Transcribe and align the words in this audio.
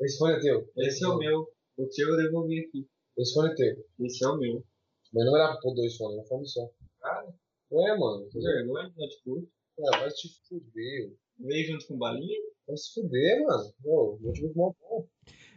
Esse 0.00 0.18
fone 0.18 0.34
é 0.34 0.40
teu. 0.40 0.70
Esse 0.76 1.04
é 1.04 1.08
o 1.08 1.18
meu. 1.18 1.40
O 1.76 1.86
teu 1.88 2.08
eu 2.08 2.16
devolvi 2.16 2.60
aqui. 2.60 2.86
Esse 3.16 3.34
fone 3.34 3.50
é 3.50 3.54
teu. 3.54 3.84
Esse 4.00 4.24
é 4.24 4.28
o 4.28 4.36
meu. 4.38 4.64
Mas 5.12 5.24
não 5.26 5.36
era 5.36 5.52
pra 5.52 5.60
pôr 5.60 5.74
dois 5.74 5.96
fones, 5.96 6.18
é 6.18 6.20
um 6.20 6.26
fone 6.26 6.46
só. 6.48 6.68
Cara, 7.00 7.28
É, 7.72 7.96
mano. 7.98 8.28
que 8.30 8.38
vergonha, 8.40 8.92
notebook. 8.96 9.48
Ah, 9.80 9.98
vai 10.00 10.08
te 10.10 10.28
fuder. 10.48 11.12
Veio 11.38 11.66
junto 11.66 11.86
com 11.86 11.98
balinha? 11.98 12.38
Vai 12.66 12.76
se 12.76 12.92
fuder, 12.94 13.42
mano. 13.44 13.72
Ô, 13.84 14.16
vou 14.20 14.32
te 14.32 14.42
ver 14.42 14.52
mó 14.54 14.72
bom. 14.80 15.08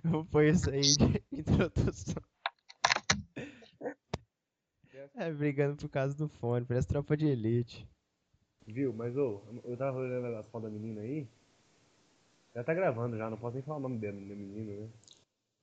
Eu 0.03 0.11
vou 0.11 0.25
pôr 0.25 0.43
isso 0.45 0.69
aí 0.69 0.81
de 0.81 1.23
introdução. 1.39 2.21
É, 5.15 5.31
brigando 5.31 5.75
por 5.77 5.89
causa 5.89 6.15
do 6.15 6.27
fone, 6.27 6.65
parece 6.65 6.87
tropa 6.87 7.17
de 7.17 7.27
elite. 7.27 7.87
Viu? 8.65 8.93
Mas, 8.93 9.15
ô, 9.17 9.41
eu 9.63 9.75
tava 9.75 9.97
olhando 9.99 10.27
as 10.37 10.47
fotos 10.47 10.69
da 10.71 10.73
menina 10.79 11.01
aí. 11.01 11.27
Já 12.53 12.63
tá 12.63 12.73
gravando 12.73 13.17
já, 13.17 13.29
não 13.29 13.37
posso 13.37 13.55
nem 13.55 13.63
falar 13.63 13.77
o 13.77 13.81
nome 13.81 13.97
dela, 13.97 14.19
da 14.19 14.35
menina, 14.35 14.73
né? 14.81 14.89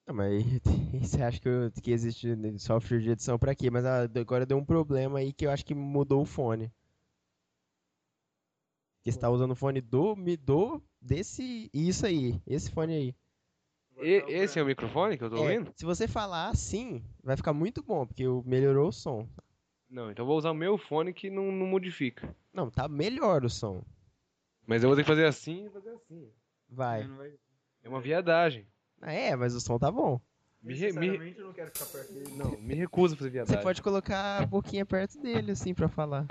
Não, 0.07 0.15
mas 0.15 0.43
você 1.01 1.23
acha 1.23 1.39
que, 1.41 1.49
eu- 1.49 1.71
que 1.83 1.91
existe 1.91 2.35
software 2.59 3.01
de 3.01 3.11
edição 3.11 3.39
pra 3.39 3.55
quê? 3.55 3.71
Mas 3.71 3.85
ah, 3.85 4.05
agora 4.05 4.47
deu 4.47 4.57
um 4.57 4.65
problema 4.65 5.19
aí 5.19 5.33
que 5.33 5.45
eu 5.47 5.51
acho 5.51 5.65
que 5.65 5.75
mudou 5.75 6.23
o 6.23 6.27
fone. 6.27 6.73
Que 9.05 9.13
você 9.13 9.19
tá 9.19 9.31
usando 9.31 9.53
o 9.53 9.57
fone 9.57 9.81
do, 9.81 10.17
mi- 10.17 10.37
do, 10.37 10.83
desse, 11.01 11.71
isso 11.73 12.07
aí, 12.07 12.41
esse 12.47 12.71
fone 12.71 12.95
aí. 12.95 13.15
E- 14.01 14.25
esse 14.29 14.59
é 14.59 14.63
o 14.63 14.67
microfone 14.67 15.19
que 15.19 15.25
eu 15.25 15.31
tô 15.31 15.37
É, 15.37 15.41
ouvindo? 15.55 15.73
se 15.77 15.85
você 15.85 16.09
falar 16.09 16.49
assim, 16.49 17.03
vai 17.23 17.37
ficar 17.37 17.53
muito 17.53 17.83
bom, 17.83 18.07
porque 18.07 18.27
o- 18.27 18.43
melhorou 18.47 18.89
o 18.89 18.93
som. 18.93 19.29
Não, 19.91 20.11
então 20.11 20.23
eu 20.23 20.27
vou 20.27 20.37
usar 20.39 20.51
o 20.51 20.55
meu 20.55 20.77
fone 20.79 21.13
que 21.13 21.31
não, 21.31 21.51
não 21.53 21.67
modifica. 21.67 22.35
Não, 22.53 22.71
tá 22.71 22.89
melhor 22.89 23.45
o 23.45 23.51
som. 23.51 23.83
Mas 24.67 24.83
eu 24.83 24.89
vou 24.89 24.97
ter 24.97 25.03
que 25.03 25.09
fazer 25.09 25.25
assim 25.27 25.67
e 25.67 25.71
fazer 25.71 25.91
assim. 25.91 26.31
Vai. 26.69 27.09
É 27.83 27.89
uma 27.89 28.01
viadagem. 28.01 28.67
Ah, 29.01 29.13
É, 29.13 29.35
mas 29.37 29.55
o 29.55 29.61
som 29.61 29.79
tá 29.79 29.91
bom. 29.91 30.21
Me, 30.63 30.75
re- 30.75 30.93
me, 30.93 31.35
não 31.39 31.53
quero 31.53 31.71
ficar 31.71 31.87
perto 31.87 32.13
dele. 32.13 32.33
não, 32.37 32.51
me 32.61 32.75
recuso 32.75 33.15
a 33.15 33.17
fazer 33.17 33.31
viadagem. 33.31 33.57
Você 33.57 33.63
pode 33.63 33.81
colocar 33.81 34.43
a 34.43 34.47
boquinha 34.47 34.85
perto 34.85 35.21
dele, 35.21 35.53
assim, 35.53 35.73
pra 35.73 35.89
falar. 35.89 36.27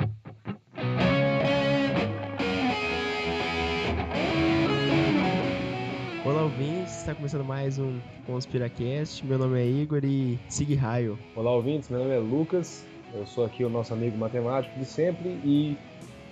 Olá, 6.25 6.43
ouvintes. 6.43 6.97
Está 6.97 7.15
começando 7.15 7.43
mais 7.43 7.79
um 7.79 7.99
Conspiracast. 8.25 9.25
Meu 9.25 9.37
nome 9.39 9.59
é 9.59 9.65
Igor 9.65 10.03
e 10.03 10.37
siga 10.49 10.75
raio. 10.79 11.17
Olá, 11.35 11.51
ouvintes, 11.51 11.89
meu 11.89 11.99
nome 11.99 12.13
é 12.13 12.19
Lucas. 12.19 12.85
Eu 13.13 13.25
sou 13.25 13.45
aqui 13.45 13.63
o 13.63 13.69
nosso 13.69 13.93
amigo 13.93 14.17
matemático 14.17 14.77
de 14.77 14.85
sempre 14.85 15.29
e. 15.43 15.77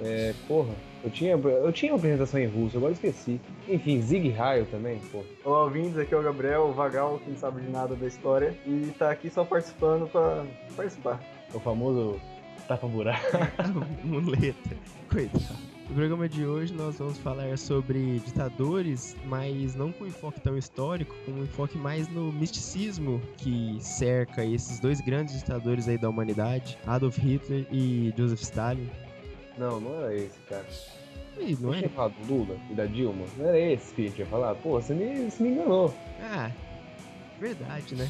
É, 0.02 0.34
porra, 0.48 0.74
eu 1.04 1.10
tinha, 1.10 1.32
eu 1.32 1.72
tinha 1.72 1.94
uma 1.94 1.98
apresentação 1.98 2.40
em 2.40 2.48
russo, 2.48 2.78
agora 2.78 2.92
eu 2.92 2.96
esqueci. 2.96 3.40
Enfim, 3.68 4.02
Zig 4.02 4.30
Raio 4.30 4.66
também, 4.66 5.00
porra. 5.12 5.26
Olá, 5.44 5.64
ouvintes. 5.64 5.98
Aqui 5.98 6.14
é 6.14 6.18
o 6.18 6.24
Gabriel, 6.24 6.64
o 6.64 6.74
Vagal, 6.74 7.20
que 7.20 7.30
não 7.30 7.38
sabe 7.38 7.62
de 7.62 7.70
nada 7.70 7.96
da 7.96 8.08
história. 8.08 8.58
E 8.66 8.94
tá 8.98 9.12
aqui 9.12 9.30
só 9.30 9.44
participando 9.46 10.08
pra 10.08 10.46
participar. 10.76 11.22
O 11.54 11.60
famoso 11.60 12.20
tapa-buraco. 12.68 13.26
Muleta. 14.04 14.76
Coitado. 15.10 15.76
No 15.88 15.94
programa 15.94 16.28
de 16.28 16.44
hoje 16.44 16.74
nós 16.74 16.98
vamos 16.98 17.20
falar 17.20 17.56
sobre 17.60 18.20
ditadores, 18.26 19.16
mas 19.26 19.76
não 19.76 19.92
com 19.92 20.08
enfoque 20.08 20.42
tão 20.42 20.58
histórico, 20.58 21.16
com 21.24 21.32
um 21.32 21.44
enfoque 21.44 21.78
mais 21.78 22.08
no 22.08 22.32
misticismo 22.32 23.22
que 23.38 23.78
cerca 23.80 24.44
esses 24.44 24.80
dois 24.80 25.00
grandes 25.00 25.36
ditadores 25.36 25.88
aí 25.88 25.96
da 25.96 26.10
humanidade, 26.10 26.76
Adolf 26.88 27.20
Hitler 27.20 27.68
e 27.72 28.12
Joseph 28.18 28.42
Stalin. 28.42 28.90
Não, 29.58 29.80
não 29.80 30.02
era 30.02 30.16
esse, 30.16 30.38
cara. 30.50 30.66
E 31.40 31.56
não 31.60 31.74
é? 31.74 31.78
tinha 31.80 31.90
falado 31.90 32.14
do 32.14 32.34
Lula 32.34 32.58
e 32.70 32.74
da 32.74 32.86
Dilma? 32.86 33.26
Não 33.38 33.48
era 33.48 33.60
esse 33.60 33.94
que 33.94 34.04
a 34.04 34.06
gente 34.10 34.20
ia 34.20 34.26
falar? 34.26 34.56
Pô, 34.56 34.82
você 34.82 34.94
me, 34.94 35.30
você 35.30 35.44
me 35.44 35.50
enganou. 35.50 35.94
Ah, 36.22 36.52
verdade, 37.40 37.96
né? 37.96 38.10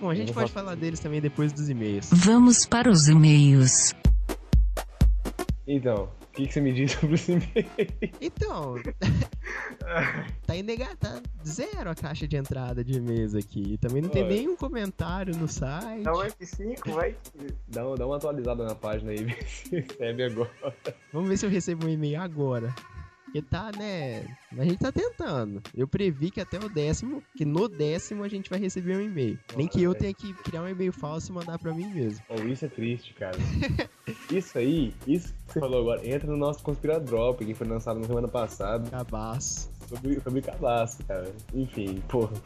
Bom, 0.00 0.10
a 0.10 0.14
gente 0.14 0.32
pode 0.32 0.52
falar 0.52 0.76
deles 0.76 1.00
também 1.00 1.20
depois 1.20 1.52
dos 1.52 1.68
e-mails. 1.68 2.08
Vamos 2.12 2.64
para 2.64 2.88
os 2.88 3.08
e-mails. 3.08 3.94
Então, 5.66 6.08
que, 6.38 6.46
que 6.46 6.52
você 6.54 6.60
me 6.60 6.72
disse 6.72 6.96
sobre 7.00 7.14
esse 7.16 7.32
e-mail? 7.32 7.66
Então, 8.20 8.74
tá 10.46 10.54
inegado, 10.56 10.96
tá 10.96 11.20
zero 11.46 11.90
a 11.90 11.94
caixa 11.94 12.26
de 12.28 12.36
entrada 12.36 12.84
de 12.84 12.98
e-mails 12.98 13.34
aqui. 13.34 13.76
Também 13.78 14.00
não 14.02 14.08
tem 14.08 14.22
Olha. 14.22 14.34
nenhum 14.36 14.56
comentário 14.56 15.36
no 15.36 15.48
site. 15.48 16.02
Dá 16.02 16.12
um 16.12 16.20
F5, 16.22 16.90
vai. 16.92 17.16
Dá, 17.68 17.86
uma- 17.86 17.96
dá 17.96 18.06
uma 18.06 18.16
atualizada 18.16 18.64
na 18.64 18.74
página 18.74 19.10
aí, 19.10 19.24
vê 19.24 19.36
se 19.44 19.70
recebe 19.80 20.22
agora. 20.24 20.50
Vamos 21.12 21.28
ver 21.28 21.36
se 21.36 21.46
eu 21.46 21.50
recebo 21.50 21.86
um 21.86 21.90
e-mail 21.90 22.20
agora. 22.20 22.74
Porque 23.28 23.42
tá, 23.42 23.70
né? 23.76 24.24
A 24.56 24.64
gente 24.64 24.78
tá 24.78 24.90
tentando. 24.90 25.62
Eu 25.76 25.86
previ 25.86 26.30
que 26.30 26.40
até 26.40 26.58
o 26.58 26.68
décimo, 26.68 27.22
que 27.36 27.44
no 27.44 27.68
décimo 27.68 28.24
a 28.24 28.28
gente 28.28 28.48
vai 28.48 28.58
receber 28.58 28.96
um 28.96 29.02
e-mail. 29.02 29.38
Nem 29.54 29.68
que 29.68 29.82
eu 29.82 29.94
tenha 29.94 30.14
que 30.14 30.32
criar 30.32 30.62
um 30.62 30.68
e-mail 30.68 30.92
falso 30.92 31.30
e 31.30 31.34
mandar 31.34 31.58
pra 31.58 31.74
mim 31.74 31.92
mesmo. 31.92 32.24
Oh, 32.28 32.42
isso 32.42 32.64
é 32.64 32.68
triste, 32.68 33.12
cara. 33.14 33.36
isso 34.32 34.56
aí, 34.56 34.94
isso 35.06 35.34
que 35.46 35.52
você 35.52 35.60
falou 35.60 35.82
agora, 35.82 36.08
entra 36.08 36.30
no 36.30 36.38
nosso 36.38 36.62
Conspiradrop, 36.62 37.38
que 37.44 37.54
foi 37.54 37.66
lançado 37.66 38.00
na 38.00 38.06
semana 38.06 38.28
passada, 38.28 38.88
Cabaço. 38.90 39.70
Sobre, 39.88 40.20
sobre 40.20 40.42
cadastro, 40.42 41.04
cara. 41.06 41.32
Enfim, 41.54 42.02
porra. 42.08 42.36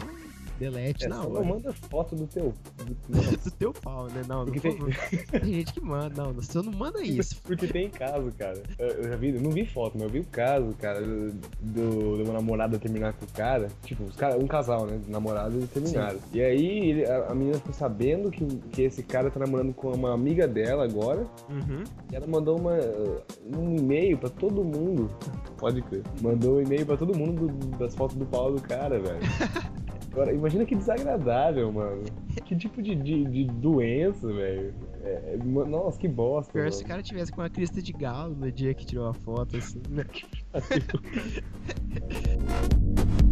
delete 0.59 1.05
É, 1.05 1.09
na 1.09 1.17
só 1.23 1.29
hora. 1.31 1.41
não 1.41 1.45
manda 1.45 1.73
foto 1.73 2.15
do 2.17 2.27
teu. 2.27 2.53
do- 2.85 2.97
do 3.45 3.51
teu 3.53 3.73
pau, 3.73 4.07
né? 4.09 4.23
Não, 4.29 4.39
não 4.45 4.45
Porque 4.47 4.61
tem- 4.61 4.79
tem 5.41 5.53
gente 5.55 5.73
que 5.75 5.81
manda. 5.81 6.23
Não, 6.23 6.33
você 6.33 6.59
não 6.63 6.73
manda 6.73 7.03
isso. 7.05 7.41
Porque 7.43 7.67
tem 7.67 7.89
caso, 7.91 8.31
cara. 8.39 8.63
Eu, 8.79 9.05
já 9.11 9.17
vi, 9.17 9.35
eu 9.35 9.41
não 9.41 9.51
vi 9.51 9.65
foto, 9.67 9.93
mas 9.95 10.03
eu 10.05 10.09
vi 10.11 10.21
o 10.21 10.25
caso, 10.25 10.75
cara, 10.81 11.01
do, 11.01 11.33
do 11.61 12.23
uma 12.25 12.33
namorada 12.35 12.79
terminar 12.79 13.13
com 13.15 13.25
o 13.25 13.29
cara. 13.29 13.69
Tipo, 13.85 14.05
os 14.05 14.17
cara, 14.17 14.37
um 14.39 14.47
casal, 14.47 14.87
né? 14.87 15.01
Namorados 15.09 15.63
e 15.65 15.67
terminaram. 15.67 16.19
E 16.33 16.41
aí 16.41 16.91
ele- 16.91 17.07
a, 17.07 17.29
a 17.31 17.35
menina 17.35 17.57
ficou 17.59 17.73
sabendo 17.73 18.31
que, 18.31 18.45
que 18.73 18.83
esse 18.83 19.03
cara 19.03 19.31
tá 19.31 19.41
namorando 19.41 19.73
com 19.75 19.91
uma 19.93 20.13
amiga 20.13 20.47
dela 20.49 20.85
agora. 20.85 21.27
Uhum. 21.49 21.85
E 22.13 22.17
ela 22.17 22.27
mandou 22.27 22.59
uma, 22.59 22.75
um 23.57 23.77
e-mail 23.77 24.19
pra 24.19 24.29
todo 24.31 24.65
mundo. 24.65 25.11
Pode 25.59 25.81
crer. 25.83 26.03
Mandou 26.21 26.57
um 26.57 26.61
e-mail 26.63 26.85
pra 26.87 26.97
todo 26.97 27.17
mundo 27.17 27.47
do- 27.49 27.77
das 27.79 27.95
fotos 27.95 28.17
do 28.17 28.27
pau 28.27 28.53
do 28.53 28.61
cara, 28.61 28.99
velho. 28.99 29.19
Agora, 30.17 30.33
imagina 30.33 30.65
que 30.65 30.75
desagradável, 30.75 31.71
mano. 31.71 32.03
Que 32.47 32.57
tipo 32.57 32.81
de, 32.81 32.95
de, 32.95 33.23
de 33.27 33.45
doença, 33.45 34.27
velho. 34.33 34.73
É, 35.05 35.35
é, 35.35 35.37
nossa, 35.45 35.99
que 35.99 36.09
bosta. 36.09 36.51
Pior 36.51 36.63
mano. 36.63 36.73
se 36.73 36.83
o 36.83 36.87
cara 36.87 37.03
tivesse 37.03 37.31
com 37.31 37.43
uma 37.43 37.51
crista 37.51 37.83
de 37.83 37.93
galo 37.93 38.35
no 38.35 38.51
dia 38.51 38.73
que 38.73 38.87
tirou 38.87 39.09
a 39.09 39.13
foto, 39.13 39.59
assim, 39.59 39.83
né? 39.91 40.07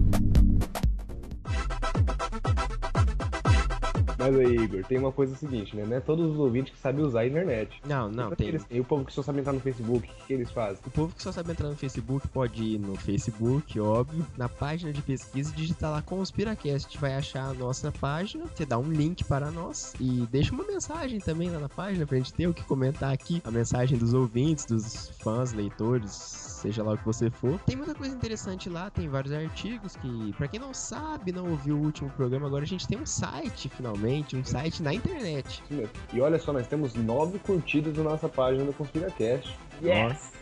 Mas 4.25 4.39
aí, 4.39 4.57
Igor, 4.57 4.85
tem 4.85 4.99
uma 4.99 5.13
coisa 5.13 5.35
seguinte, 5.37 5.77
né? 5.77 5.85
Não 5.87 5.97
é 5.97 6.01
todos 6.01 6.27
os 6.33 6.39
ouvintes 6.39 6.73
que 6.73 6.79
sabem 6.79 7.05
usar 7.05 7.21
a 7.21 7.27
internet. 7.27 7.81
Não, 7.87 8.11
não, 8.11 8.31
tem. 8.31 8.49
eles- 8.49 8.67
E 8.71 8.81
o 8.81 8.85
povo 8.85 9.05
que 9.05 9.13
só 9.13 9.23
sabe 9.23 9.41
entrar 9.41 9.53
no 9.53 9.61
Facebook, 9.61 10.09
o 10.09 10.27
que, 10.27 10.33
eles 10.33 10.51
fazem? 10.51 10.79
O 10.87 10.91
povo 10.91 11.15
que 11.15 11.23
só 11.23 11.31
sabe 11.31 11.53
entrar 11.53 11.69
no 11.69 11.77
Facebook 11.77 12.27
pode 12.29 12.63
ir 12.63 12.79
no 12.79 12.95
Facebook, 12.97 13.79
óbvio, 13.81 14.25
na 14.37 14.49
página 14.49 14.93
de 14.93 15.03
pesquisa 15.03 15.53
e 15.53 15.57
digitar 15.57 15.91
lá 15.91 16.01
Conspiracast. 16.03 16.97
Vai 16.99 17.15
achar 17.15 17.51
a 17.51 17.55
nossa 17.55 17.93
página, 17.93 18.45
você 18.55 18.65
dá 18.65 18.79
um 18.79 18.91
link 18.91 19.25
para 19.25 19.51
nós 19.51 19.93
e 20.01 20.27
deixa 20.31 20.53
uma 20.55 20.65
mensagem 20.65 21.21
também 21.21 21.51
lá 21.51 21.59
na 21.59 21.69
página 21.69 22.07
pra 22.07 22.17
gente 22.17 22.33
ter 22.33 22.47
o 22.47 22.55
que 22.55 22.63
comentar 22.65 23.13
aqui. 23.13 23.43
A 23.45 23.51
mensagem 23.51 23.99
dos 23.99 24.15
ouvintes, 24.15 24.65
dos 24.65 25.11
fãs, 25.21 25.53
leitores, 25.53 26.11
seja 26.13 26.83
lá 26.83 26.93
o 26.95 26.99
que 26.99 27.05
você 27.05 27.31
for. 27.31 27.59
Tem 27.67 27.77
muita 27.77 27.95
coisa 27.95 28.15
interessante 28.15 28.71
lá, 28.71 28.89
tem 28.89 29.09
vários 29.09 29.33
artigos 29.35 29.97
que, 29.97 30.33
pra 30.39 30.49
quem 30.49 30.59
não 30.59 30.73
sabe, 30.73 31.31
não 31.33 31.51
ouviu 31.51 31.77
o 31.77 31.81
último 31.83 32.09
programa, 32.11 32.47
agora 32.47 32.65
a 32.65 32.67
gente 32.67 32.89
tem 32.89 32.99
um 32.99 33.05
site 33.07 33.69
finalmente. 33.69 34.14
Um 34.37 34.45
site 34.45 34.83
na 34.83 34.95
internet. 34.95 35.63
Isso 35.65 35.75
mesmo. 35.75 35.91
E 36.13 36.21
olha 36.21 36.39
só, 36.39 36.53
nós 36.53 36.67
temos 36.67 36.95
nove 36.95 37.39
curtidas 37.39 37.97
na 37.97 38.05
nossa 38.05 38.29
página 38.29 38.65
do 38.65 38.73
ConspiraCast. 38.73 39.57
Yes! 39.83 40.33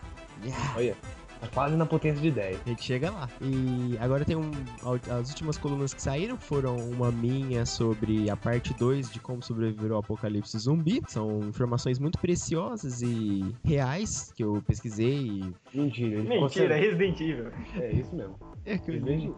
Yeah. 0.45 0.75
Olha, 0.77 0.97
tá 1.41 1.47
quase 1.55 1.77
na 1.77 1.87
potência 1.87 2.21
de 2.21 2.31
10. 2.31 2.61
A 2.67 2.69
gente 2.69 2.83
chega 2.83 3.11
lá. 3.11 3.29
E 3.41 3.97
agora 4.01 4.25
tem 4.25 4.35
um. 4.37 4.51
As 5.09 5.29
últimas 5.31 5.57
colunas 5.57 5.95
que 5.95 6.03
saíram 6.03 6.37
foram 6.37 6.77
uma 6.77 7.11
minha 7.13 7.65
sobre 7.65 8.29
a 8.29 8.37
parte 8.37 8.75
2 8.75 9.11
de 9.13 9.21
como 9.21 9.41
sobreviver 9.43 9.93
ao 9.93 9.99
apocalipse 10.01 10.59
zumbi. 10.59 11.01
São 11.07 11.41
informações 11.49 11.99
muito 12.01 12.19
preciosas 12.19 13.03
e 13.03 13.45
reais 13.65 14.33
que 14.35 14.43
eu 14.43 14.61
pesquisei. 14.67 15.17
e- 15.27 15.55
Mentira, 15.73 16.23
Mentira, 16.23 16.35
é 16.35 16.39
consegue- 16.41 16.75
Resident 16.75 17.21
Evil. 17.21 17.51
É 17.77 17.93
isso 17.93 18.15
mesmo. 18.17 18.37
É 18.65 18.79
que 18.79 18.91
eu 18.91 19.37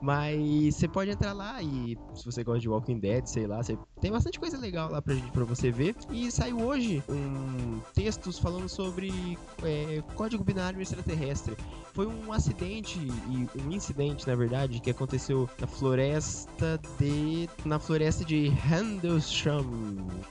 Mas 0.00 0.76
você 0.76 0.86
pode 0.86 1.10
entrar 1.10 1.32
lá 1.32 1.60
e 1.62 1.98
se 2.14 2.24
você 2.24 2.44
gosta 2.44 2.60
de 2.60 2.68
Walking 2.68 2.98
Dead, 2.98 3.26
sei 3.26 3.46
lá, 3.46 3.62
você... 3.62 3.76
tem 4.00 4.12
bastante 4.12 4.38
coisa 4.38 4.56
legal 4.56 4.90
lá 4.90 5.02
pra, 5.02 5.14
gente, 5.14 5.30
pra 5.32 5.44
você 5.44 5.70
ver. 5.70 5.96
E 6.10 6.30
saiu 6.30 6.60
hoje 6.60 7.02
um 7.08 7.80
textos 7.94 8.38
falando 8.38 8.68
sobre 8.68 9.36
é, 9.62 10.02
código 10.14 10.44
binário 10.44 10.80
extraterrestre. 10.80 11.56
Foi 11.92 12.06
um 12.06 12.32
acidente 12.32 12.98
e 13.00 13.60
um 13.60 13.72
incidente, 13.72 14.26
na 14.26 14.36
verdade, 14.36 14.80
que 14.80 14.90
aconteceu 14.90 15.48
na 15.60 15.66
floresta 15.66 16.80
de 16.98 17.48
na 17.64 17.78
floresta 17.78 18.24
de 18.24 18.48
Handlesham, 18.48 19.64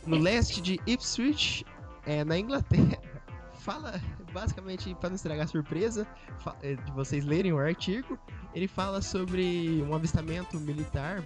no 0.05 0.17
leste 0.17 0.61
de 0.61 0.79
Ipswich, 0.87 1.65
é, 2.05 2.23
na 2.23 2.39
Inglaterra. 2.39 3.16
Fala, 3.67 4.01
basicamente, 4.31 4.95
para 4.95 5.09
não 5.09 5.17
estragar 5.17 5.43
a 5.43 5.47
surpresa, 5.47 6.07
é, 6.61 6.75
de 6.75 6.91
vocês 6.93 7.25
lerem 7.25 7.51
o 7.51 7.57
artigo, 7.57 8.17
ele 8.55 8.65
fala 8.65 9.01
sobre 9.01 9.83
um 9.85 9.93
avistamento 9.93 10.57
militar 10.57 11.21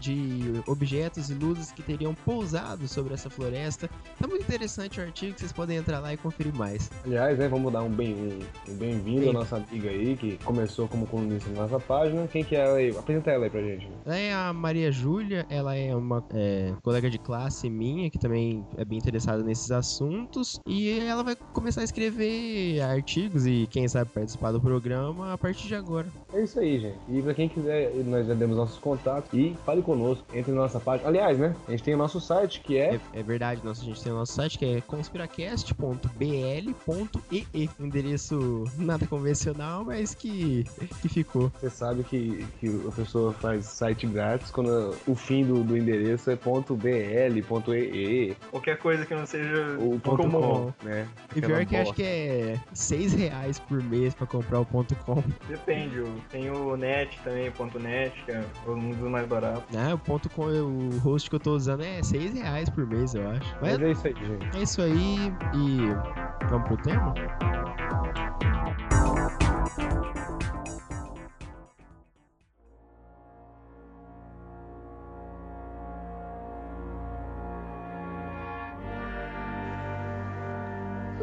de 0.00 0.60
objetos 0.66 1.30
e 1.30 1.34
luzes 1.34 1.70
que 1.70 1.82
teriam 1.82 2.14
pousado 2.14 2.88
sobre 2.88 3.14
essa 3.14 3.28
floresta. 3.30 3.88
Tá 4.18 4.26
muito 4.26 4.42
interessante 4.42 4.98
o 4.98 5.02
artigo, 5.02 5.38
vocês 5.38 5.52
podem 5.52 5.76
entrar 5.76 6.00
lá 6.00 6.12
e 6.12 6.16
conferir 6.16 6.54
mais. 6.54 6.90
Aliás, 7.04 7.38
né, 7.38 7.46
vamos 7.48 7.72
dar 7.72 7.82
um 7.82 7.90
bem- 7.90 8.14
um- 8.14 8.72
um 8.72 8.76
bem-vindo 8.76 9.20
Bem. 9.20 9.30
à 9.30 9.32
nossa 9.32 9.56
amiga 9.56 9.90
aí, 9.90 10.16
que 10.16 10.36
começou 10.44 10.88
como 10.88 11.06
colunista 11.06 11.50
na 11.50 11.62
nossa 11.62 11.78
página. 11.78 12.26
Quem 12.28 12.42
que 12.42 12.56
é 12.56 12.60
ela 12.60 12.76
aí? 12.78 12.90
Apresenta 12.96 13.30
ela 13.30 13.44
aí 13.44 13.50
pra 13.50 13.60
gente. 13.62 13.88
Ela 14.06 14.16
é 14.16 14.32
a 14.32 14.52
Maria 14.52 14.90
Júlia, 14.90 15.46
ela 15.50 15.74
é 15.76 15.94
uma 15.94 16.24
é, 16.32 16.72
colega 16.82 17.10
de 17.10 17.18
classe 17.18 17.68
minha, 17.68 18.10
que 18.10 18.18
também 18.18 18.64
é 18.76 18.84
bem 18.84 18.98
interessada 18.98 19.42
nesses 19.42 19.70
assuntos, 19.70 20.60
e 20.66 20.98
ela 21.00 21.22
vai 21.22 21.36
começar 21.52 21.80
a 21.82 21.84
escrever 21.84 22.80
artigos 22.80 23.46
e, 23.46 23.66
quem 23.70 23.86
sabe, 23.88 24.10
participar 24.10 24.52
do 24.52 24.60
programa 24.60 25.32
a 25.32 25.38
partir 25.38 25.66
de 25.68 25.74
agora. 25.74 26.06
É 26.32 26.42
isso 26.42 26.58
aí, 26.58 26.80
gente. 26.80 26.96
E 27.08 27.20
pra 27.22 27.34
quem 27.34 27.48
quiser, 27.48 27.92
nós 28.06 28.26
já 28.26 28.34
demos 28.34 28.56
nossos 28.56 28.78
contatos 28.78 29.30
e 29.32 29.56
fale 29.64 29.82
conosco, 29.90 30.24
entre 30.32 30.52
na 30.52 30.60
nossa 30.62 30.78
página. 30.78 31.08
Aliás, 31.08 31.36
né, 31.38 31.54
a 31.66 31.70
gente 31.72 31.82
tem 31.82 31.94
o 31.94 31.98
nosso 31.98 32.20
site, 32.20 32.60
que 32.60 32.78
é... 32.78 32.94
É, 32.94 33.00
é 33.20 33.22
verdade, 33.22 33.60
nossa, 33.64 33.82
a 33.82 33.84
gente 33.84 34.02
tem 34.02 34.12
o 34.12 34.16
nosso 34.16 34.32
site 34.32 34.58
que 34.58 34.64
é 34.76 34.80
conspiracast.bl.ee. 34.82 37.68
Endereço 37.78 38.64
nada 38.78 39.06
convencional, 39.06 39.84
mas 39.84 40.14
que, 40.14 40.64
que 41.02 41.08
ficou. 41.08 41.50
Você 41.60 41.70
sabe 41.70 42.02
que, 42.04 42.46
que 42.60 42.68
a 42.88 42.92
pessoa 42.92 43.32
faz 43.32 43.64
site 43.66 44.06
grátis 44.06 44.50
quando 44.50 44.94
o 45.06 45.14
fim 45.14 45.44
do, 45.44 45.62
do 45.64 45.76
endereço 45.76 46.30
é 46.30 46.36
.bl, 46.36 47.40
.ee 47.72 48.34
Qualquer 48.50 48.78
coisa 48.78 49.04
que 49.06 49.14
não 49.14 49.26
seja 49.26 49.76
ou 49.80 49.98
.com, 50.00 50.16
comum. 50.16 50.72
né? 50.82 51.06
E 51.34 51.40
pior 51.40 51.64
que 51.64 51.76
acho 51.76 51.92
que 51.94 52.02
é 52.02 52.58
6 52.72 53.14
reais 53.14 53.58
por 53.58 53.82
mês 53.82 54.14
pra 54.14 54.26
comprar 54.26 54.60
o 54.60 54.66
ponto 54.66 54.94
.com. 55.04 55.22
Depende, 55.48 56.00
o- 56.00 56.14
tem 56.30 56.50
o 56.50 56.76
net 56.76 57.18
também, 57.24 57.50
ponto 57.50 57.78
.net, 57.78 58.12
que 58.24 58.32
é 58.32 58.42
um 58.66 58.90
dos 58.90 59.10
mais 59.10 59.26
baratos. 59.26 59.64
Ah, 59.82 59.94
o 59.94 59.98
ponto 59.98 60.28
.com, 60.28 60.42
o 60.42 60.98
host 60.98 61.30
que 61.30 61.36
eu 61.36 61.40
tô 61.40 61.54
usando 61.54 61.82
é 61.82 62.02
6 62.02 62.34
reais 62.34 62.68
por 62.68 62.86
mês, 62.86 63.14
eu 63.14 63.26
acho. 63.30 63.56
Mas 63.62 63.78
Mas 63.78 63.82
é 63.82 63.90
isso 63.92 64.06
aí, 64.06 64.14
gente. 64.14 64.56
é 64.58 64.62
isso 64.62 64.82
aí 64.82 65.32
e 65.54 66.46
vamos 66.50 66.68
pro 66.68 66.76
tema? 66.76 67.14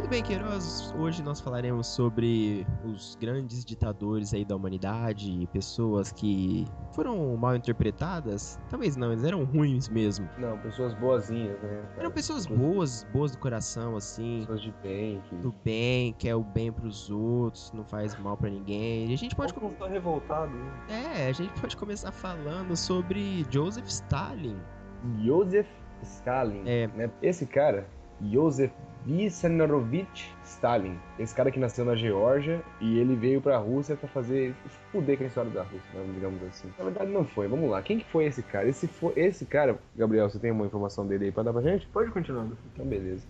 Tudo 0.07 0.12
bem, 0.12 0.24
Queiroz? 0.24 0.94
Hoje 0.98 1.21
nós 1.21 1.42
falaremos 1.42 1.86
sobre 1.86 2.65
os 2.86 3.18
grandes 3.19 3.65
ditadores 3.65 4.33
aí 4.33 4.45
da 4.45 4.56
humanidade, 4.56 5.50
pessoas 5.51 6.13
que 6.13 6.63
foram 6.95 7.36
mal 7.36 7.57
interpretadas. 7.57 8.57
Talvez 8.69 8.95
não, 8.95 9.12
eles 9.12 9.25
eram 9.25 9.44
ruins 9.44 9.89
mesmo. 9.89 10.30
Não, 10.38 10.57
pessoas 10.59 10.94
boazinhas, 10.94 11.62
né? 11.62 11.83
Eram 11.98 12.09
pessoas 12.09 12.45
boas, 12.45 13.06
boas 13.12 13.31
do 13.33 13.38
coração, 13.38 13.98
assim, 13.98 14.39
Pessoas 14.39 14.62
de 14.62 14.71
bem, 14.81 15.19
que... 15.27 15.36
do 15.36 15.54
bem, 15.65 16.13
quer 16.13 16.36
o 16.36 16.44
bem 16.44 16.71
pros 16.71 17.10
outros, 17.10 17.74
não 17.74 17.83
faz 17.83 18.18
mal 18.18 18.38
pra 18.38 18.50
ninguém. 18.50 19.10
E 19.12 19.13
a 19.13 19.18
gente 19.18 19.36
pode, 19.36 19.53
Pode 19.53 19.74
estar 19.74 19.88
revoltado. 19.88 20.53
né? 20.56 20.71
é, 21.18 21.27
a 21.27 21.33
gente 21.33 21.51
pode 21.60 21.75
começar 21.75 22.13
falando 22.13 22.77
sobre 22.77 23.45
Joseph 23.50 23.88
Stalin. 23.88 24.56
Joseph 25.19 25.68
Stalin. 26.01 26.63
É. 26.65 26.88
Né? 26.95 27.12
Esse 27.21 27.45
cara, 27.45 27.89
Joseph 28.22 28.72
Vissarionovich 29.06 30.36
Stalin. 30.44 30.98
Esse 31.18 31.34
cara 31.34 31.50
que 31.50 31.60
nasceu 31.60 31.86
na 31.86 31.96
Geórgia 31.96 32.62
e 32.81 33.00
ele 33.00 33.16
veio 33.16 33.42
pra 33.42 33.58
Rússia 33.58 33.96
pra 33.96 34.08
fazer 34.10 34.54
fuder 34.92 35.18
com 35.18 35.24
a 35.24 35.28
história 35.28 35.52
da 35.52 35.64
Rússia, 35.64 35.90
né, 35.94 36.06
digamos 36.14 36.44
assim. 36.44 36.69
Na 36.78 36.86
verdade 36.86 37.12
não 37.12 37.24
foi. 37.25 37.48
Vamos 37.48 37.69
lá. 37.69 37.81
Quem 37.81 38.00
que 38.00 38.06
foi 38.06 38.25
esse 38.25 38.44
cara? 38.44 38.68
Esse, 38.68 38.88
foi, 38.88 39.14
esse 39.16 39.46
cara, 39.46 39.80
Gabriel, 39.96 40.30
você 40.30 40.40
tem 40.40 40.52
uma 40.52 40.66
informação 40.66 41.08
dele 41.08 41.25
aí 41.25 41.31
pra 41.31 41.44
dar 41.44 41.54
pra 41.54 41.62
gente? 41.62 41.88
Pode 41.88 42.12
continuando. 42.12 42.58
Então 42.74 42.86
beleza. 42.86 43.25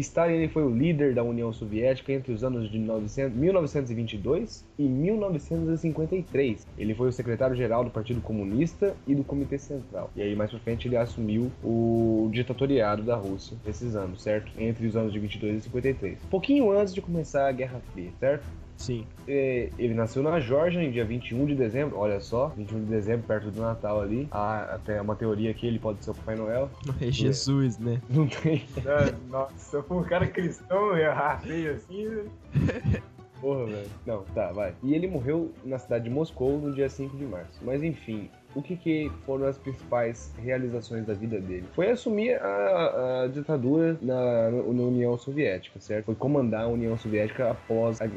Stalin 0.00 0.48
foi 0.48 0.62
o 0.62 0.70
líder 0.70 1.14
da 1.14 1.22
União 1.22 1.52
Soviética 1.52 2.12
entre 2.12 2.32
os 2.32 2.44
anos 2.44 2.70
de 2.70 2.78
900 2.78 3.36
1922 3.36 4.64
e 4.78 4.82
1953. 4.82 6.66
Ele 6.76 6.94
foi 6.94 7.08
o 7.08 7.12
secretário-geral 7.12 7.84
do 7.84 7.90
Partido 7.90 8.20
Comunista 8.20 8.94
e 9.06 9.14
do 9.14 9.24
Comitê 9.24 9.58
Central. 9.58 10.10
E 10.14 10.22
aí 10.22 10.36
mais 10.36 10.50
pra 10.50 10.60
frente 10.60 10.86
ele 10.86 10.96
assumiu 10.96 11.50
o 11.62 12.28
ditatoriado 12.32 13.02
da 13.02 13.16
Rússia 13.16 13.56
nesses 13.64 13.96
anos, 13.96 14.22
certo? 14.22 14.52
Entre 14.58 14.86
os 14.86 14.96
anos 14.96 15.12
de 15.12 15.18
22 15.18 15.58
e 15.58 15.60
53. 15.62 16.18
Pouquinho 16.30 16.70
antes 16.70 16.94
de 16.94 17.00
começar 17.00 17.48
a 17.48 17.52
Guerra 17.52 17.80
Fria, 17.92 18.10
certo? 18.20 18.46
Sim. 18.76 19.06
É, 19.26 19.70
ele 19.78 19.94
nasceu 19.94 20.22
na 20.22 20.38
Geórgia 20.38 20.80
em 20.82 20.90
dia 20.90 21.04
21 21.04 21.46
de 21.46 21.54
dezembro, 21.54 21.98
olha 21.98 22.20
só, 22.20 22.48
21 22.48 22.80
de 22.80 22.86
dezembro, 22.86 23.26
perto 23.26 23.50
do 23.50 23.60
Natal 23.60 24.00
ali. 24.00 24.28
Há 24.30 24.74
até 24.74 25.00
uma 25.00 25.16
teoria 25.16 25.52
que 25.54 25.66
ele 25.66 25.78
pode 25.78 26.04
ser 26.04 26.10
o 26.10 26.14
Papai 26.14 26.36
Noel. 26.36 26.70
É 27.00 27.10
Jesus, 27.10 27.78
né? 27.78 28.00
Não 28.08 28.26
tem 28.26 28.64
É, 28.78 29.14
nossa, 29.30 29.56
se 29.56 29.76
eu 29.76 29.82
for 29.82 30.00
um 30.00 30.04
cara 30.04 30.26
cristão, 30.26 30.96
errar 30.96 31.40
feio 31.40 31.72
assim. 31.74 32.06
né? 32.08 33.02
Porra, 33.40 33.66
velho. 33.66 33.88
Não, 34.06 34.22
tá, 34.34 34.50
vai. 34.52 34.74
E 34.82 34.94
ele 34.94 35.06
morreu 35.06 35.52
na 35.64 35.78
cidade 35.78 36.04
de 36.04 36.10
Moscou 36.10 36.58
no 36.58 36.72
dia 36.74 36.88
5 36.88 37.16
de 37.16 37.24
março. 37.24 37.60
Mas 37.62 37.82
enfim, 37.82 38.30
o 38.56 38.62
que, 38.62 38.74
que 38.76 39.10
foram 39.24 39.46
as 39.46 39.58
principais 39.58 40.32
realizações 40.42 41.04
da 41.06 41.12
vida 41.14 41.38
dele? 41.38 41.64
Foi 41.74 41.90
assumir 41.90 42.34
a, 42.40 43.22
a 43.24 43.28
ditadura 43.28 43.96
na, 44.00 44.50
na 44.50 44.62
União 44.62 45.16
Soviética, 45.18 45.78
certo? 45.78 46.06
Foi 46.06 46.14
comandar 46.14 46.62
a 46.64 46.68
União 46.68 46.96
Soviética 46.96 47.50
após 47.50 47.98
a, 48.00 48.08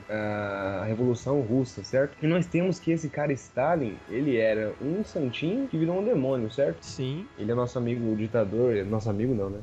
a 0.81 0.85
Revolução 0.85 1.41
Russa, 1.41 1.83
certo? 1.83 2.15
E 2.21 2.27
nós 2.27 2.45
temos 2.47 2.79
que 2.79 2.91
esse 2.91 3.09
cara 3.09 3.33
Stalin, 3.33 3.93
ele 4.09 4.37
era 4.37 4.73
um 4.81 5.03
santinho 5.03 5.67
que 5.67 5.77
virou 5.77 5.99
um 5.99 6.03
demônio, 6.03 6.49
certo? 6.49 6.77
Sim. 6.85 7.25
Ele 7.37 7.51
é 7.51 7.55
nosso 7.55 7.77
amigo 7.77 8.15
ditador, 8.15 8.75
é 8.75 8.83
nosso 8.83 9.09
amigo 9.09 9.33
não, 9.35 9.49
né? 9.49 9.59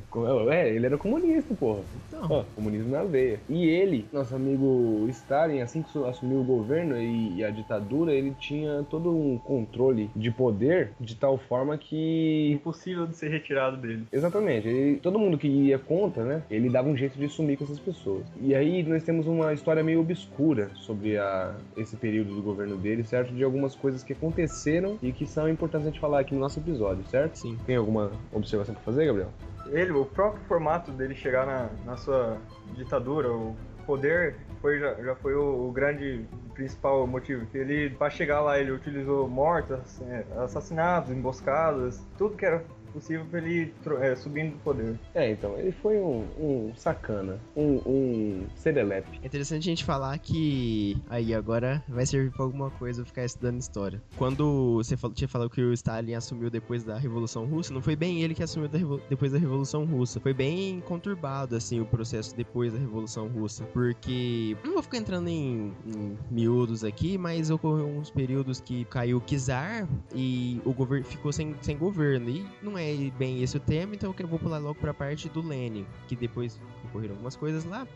É, 0.50 0.68
ele 0.75 0.87
era 0.87 0.99
comunista, 0.99 1.54
porra. 1.54 1.80
Então, 2.09 2.26
Ó, 2.30 2.45
comunismo 2.54 2.90
na 2.90 3.02
veia. 3.04 3.40
E 3.49 3.66
ele, 3.66 4.06
nosso 4.12 4.35
amigo 4.35 5.06
Stalin, 5.09 5.61
assim 5.61 5.83
que 5.83 5.90
su- 5.90 6.04
assumiu 6.04 6.40
o 6.40 6.45
governo 6.45 6.99
e, 6.99 7.37
e 7.37 7.45
a 7.45 7.50
ditadura, 7.50 8.12
ele 8.12 8.35
tinha 8.38 8.85
todo 8.90 9.11
um 9.11 9.38
controle 9.38 10.11
de 10.14 10.30
poder 10.30 10.65
de 11.00 11.14
tal 11.16 11.38
forma 11.38 11.76
que. 11.78 12.50
Impossível 12.52 13.06
de 13.06 13.16
ser 13.16 13.28
retirado 13.28 13.76
dele. 13.76 14.04
Exatamente, 14.12 14.68
ele- 14.68 14.96
todo 15.00 15.18
mundo 15.18 15.38
que 15.38 15.46
ia 15.49 15.78
contra, 15.78 16.25
né? 16.25 16.42
Ele 16.50 16.68
dava 16.68 16.88
um 16.88 16.96
jeito 16.96 17.18
de 17.18 17.28
sumir 17.28 17.56
com 17.56 17.64
essas 17.64 17.78
pessoas. 17.78 18.25
E 18.40 18.54
aí 18.54 18.82
nós 18.82 19.02
temos 19.02 19.26
uma 19.26 19.52
história 19.52 19.82
meio 19.82 20.00
obscura 20.00 20.70
sobre 20.75 21.16
a, 21.18 21.54
esse 21.76 21.96
período 21.96 22.35
do 22.35 22.42
governo 22.42 22.76
dele, 22.76 23.04
certo? 23.04 23.32
De 23.32 23.42
algumas 23.44 23.75
coisas 23.75 24.02
que 24.02 24.12
aconteceram 24.12 24.99
e 25.02 25.12
que 25.12 25.26
são 25.26 25.49
importantes 25.49 25.87
a 25.88 25.90
gente 25.90 26.00
falar 26.00 26.20
aqui 26.20 26.35
no 26.35 26.40
nosso 26.40 26.58
episódio, 26.58 27.04
certo? 27.06 27.37
sim. 27.37 27.56
Tem 27.66 27.76
alguma 27.76 28.11
observação 28.32 28.75
pra 28.75 28.82
fazer, 28.85 29.06
Gabriel? 29.06 29.28
Ele, 29.70 29.92
o 29.92 30.04
próprio 30.04 30.42
formato 30.44 30.90
dele 30.92 31.14
chegar 31.14 31.44
na, 31.46 31.68
na 31.85 31.96
sua 31.96 32.38
ditadura, 32.76 33.30
o 33.30 33.56
poder, 33.85 34.37
foi, 34.66 34.80
já, 34.80 34.94
já 34.94 35.14
foi 35.14 35.32
o, 35.37 35.68
o 35.68 35.70
grande 35.70 36.25
principal 36.52 37.06
motivo. 37.06 37.46
Que 37.46 37.58
ele, 37.58 37.90
para 37.90 38.11
chegar 38.11 38.40
lá, 38.40 38.58
ele 38.58 38.73
utilizou 38.73 39.28
mortes, 39.28 40.02
é, 40.02 40.25
assassinatos, 40.42 41.12
emboscadas, 41.12 42.04
tudo 42.18 42.37
que 42.37 42.44
era 42.44 42.64
possível 42.97 43.26
pra 43.26 43.41
ele 43.41 43.75
é, 44.00 44.17
subindo 44.17 44.53
do 44.53 44.59
poder. 44.61 44.99
É, 45.15 45.31
então, 45.31 45.57
ele 45.59 45.71
foi 45.71 45.99
um, 45.99 46.25
um 46.38 46.73
sacana, 46.75 47.38
um, 47.55 47.76
um 47.87 48.47
serelepe. 48.55 49.21
É 49.23 49.26
interessante 49.26 49.69
a 49.69 49.71
gente 49.71 49.85
falar 49.85 50.19
que. 50.19 50.97
Aí, 51.11 51.35
agora 51.35 51.85
vai 51.87 52.07
servir 52.07 52.31
pra 52.31 52.45
alguma 52.45 52.71
coisa 52.71 53.03
eu 53.03 53.07
ficar 53.07 53.25
estudando 53.25 53.61
história. 53.61 54.03
Quando 54.17 54.76
você 54.76 54.97
falou, 54.97 55.15
tinha 55.15 55.29
falado 55.29 55.50
que 55.50 55.61
o 55.61 55.73
Stalin 55.75 56.15
assumiu 56.15 56.49
depois 56.49 56.85
da 56.85 56.97
Revolução 56.97 57.45
Russa, 57.45 57.75
não 57.75 57.83
foi 57.83 57.95
bem 57.95 58.23
ele 58.23 58.35
que 58.35 58.43
assumiu 58.43 58.69
da 58.69 58.79
depois 59.09 59.33
da 59.33 59.38
Revolução 59.38 59.85
Russa. 59.85 60.19
Foi 60.21 60.33
bem 60.33 60.81
conturbado, 60.81 61.55
assim, 61.55 61.81
o 61.81 61.85
processo 61.85 62.35
depois 62.35 62.73
da 62.73 62.79
Revolução 62.79 63.29
Russa. 63.29 63.65
Porque. 63.65 64.57
Não 64.65 64.73
vou 64.73 64.83
ficar 64.83 64.99
entrando 64.99 65.29
em, 65.29 65.75
em 65.87 66.19
miúdos 66.31 66.83
aqui, 66.83 67.19
mas 67.19 67.50
ocorreu 67.50 67.87
uns 67.87 68.11
períodos 68.11 68.61
que 68.61 68.85
caiu 68.87 69.19
o 69.19 69.21
Czar 69.21 69.87
e 70.15 70.61
o 70.65 70.73
governo 70.73 71.05
ficou 71.05 71.33
sem, 71.33 71.55
sem 71.61 71.76
governo. 71.76 72.31
E 72.31 72.47
não 72.62 72.79
é 72.79 72.86
bem 73.19 73.43
esse 73.43 73.57
o 73.57 73.61
tema, 73.61 73.95
então 73.95 74.14
eu 74.19 74.28
vou 74.28 74.38
pular 74.38 74.59
logo 74.59 74.78
pra 74.78 74.95
parte 74.95 75.28
do 75.28 75.40
Lenin, 75.40 75.87
que 76.07 76.16
depois 76.16 76.61
ocorreram 76.85 77.14
algumas 77.14 77.37
coisas 77.37 77.64
lá. 77.64 77.87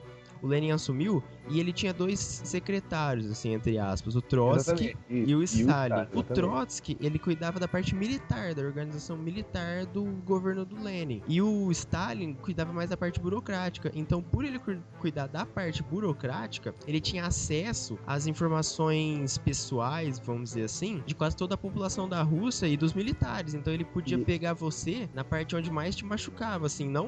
O 0.42 0.46
Lenin 0.46 0.70
assumiu 0.70 1.22
e 1.50 1.60
ele 1.60 1.72
tinha 1.72 1.92
dois 1.92 2.18
secretários, 2.20 3.30
assim, 3.30 3.52
entre 3.54 3.78
aspas, 3.78 4.16
o 4.16 4.22
Trotsky 4.22 4.70
Exatamente. 4.90 5.30
e 5.30 5.34
o 5.34 5.42
Stalin. 5.42 5.94
O 5.94 5.96
exatamente. 6.00 6.24
Trotsky, 6.34 6.96
ele 7.00 7.18
cuidava 7.18 7.58
da 7.60 7.68
parte 7.68 7.94
militar, 7.94 8.54
da 8.54 8.62
organização 8.62 9.16
militar 9.18 9.84
do 9.86 10.04
governo 10.24 10.64
do 10.64 10.80
Lenin. 10.82 11.22
E 11.28 11.42
o 11.42 11.70
Stalin 11.72 12.34
cuidava 12.34 12.72
mais 12.72 12.88
da 12.88 12.96
parte 12.96 13.20
burocrática. 13.20 13.90
Então, 13.94 14.22
por 14.22 14.44
ele 14.44 14.58
cu- 14.58 14.78
cuidar 15.00 15.26
da 15.26 15.44
parte 15.44 15.82
burocrática, 15.82 16.74
ele 16.86 17.00
tinha 17.00 17.26
acesso 17.26 17.98
às 18.06 18.26
informações 18.26 19.36
pessoais, 19.38 20.18
vamos 20.18 20.50
dizer 20.50 20.64
assim, 20.64 21.02
de 21.06 21.14
quase 21.14 21.36
toda 21.36 21.54
a 21.54 21.58
população 21.58 22.08
da 22.08 22.22
Rússia 22.22 22.66
e 22.66 22.76
dos 22.76 22.94
militares. 22.94 23.54
Então, 23.54 23.72
ele 23.72 23.84
podia 23.84 24.16
E- 24.16 24.24
pegar 24.24 24.52
você 24.54 25.08
na 25.12 25.24
parte 25.24 25.56
onde 25.56 25.70
mais 25.70 25.94
te 25.96 26.04
machucava, 26.04 26.66
assim, 26.66 26.88
não 26.88 27.06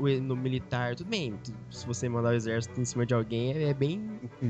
o- 0.00 0.20
no 0.20 0.36
militar. 0.36 0.94
Tudo 0.94 1.08
bem, 1.10 1.34
se 1.70 1.86
você 1.86 2.08
mandar 2.08 2.30
o 2.30 2.34
exército 2.34 2.69
em 2.78 2.84
cima 2.84 3.04
de 3.06 3.14
alguém, 3.14 3.52
é 3.52 3.70
é 3.70 3.74
bem 3.74 4.02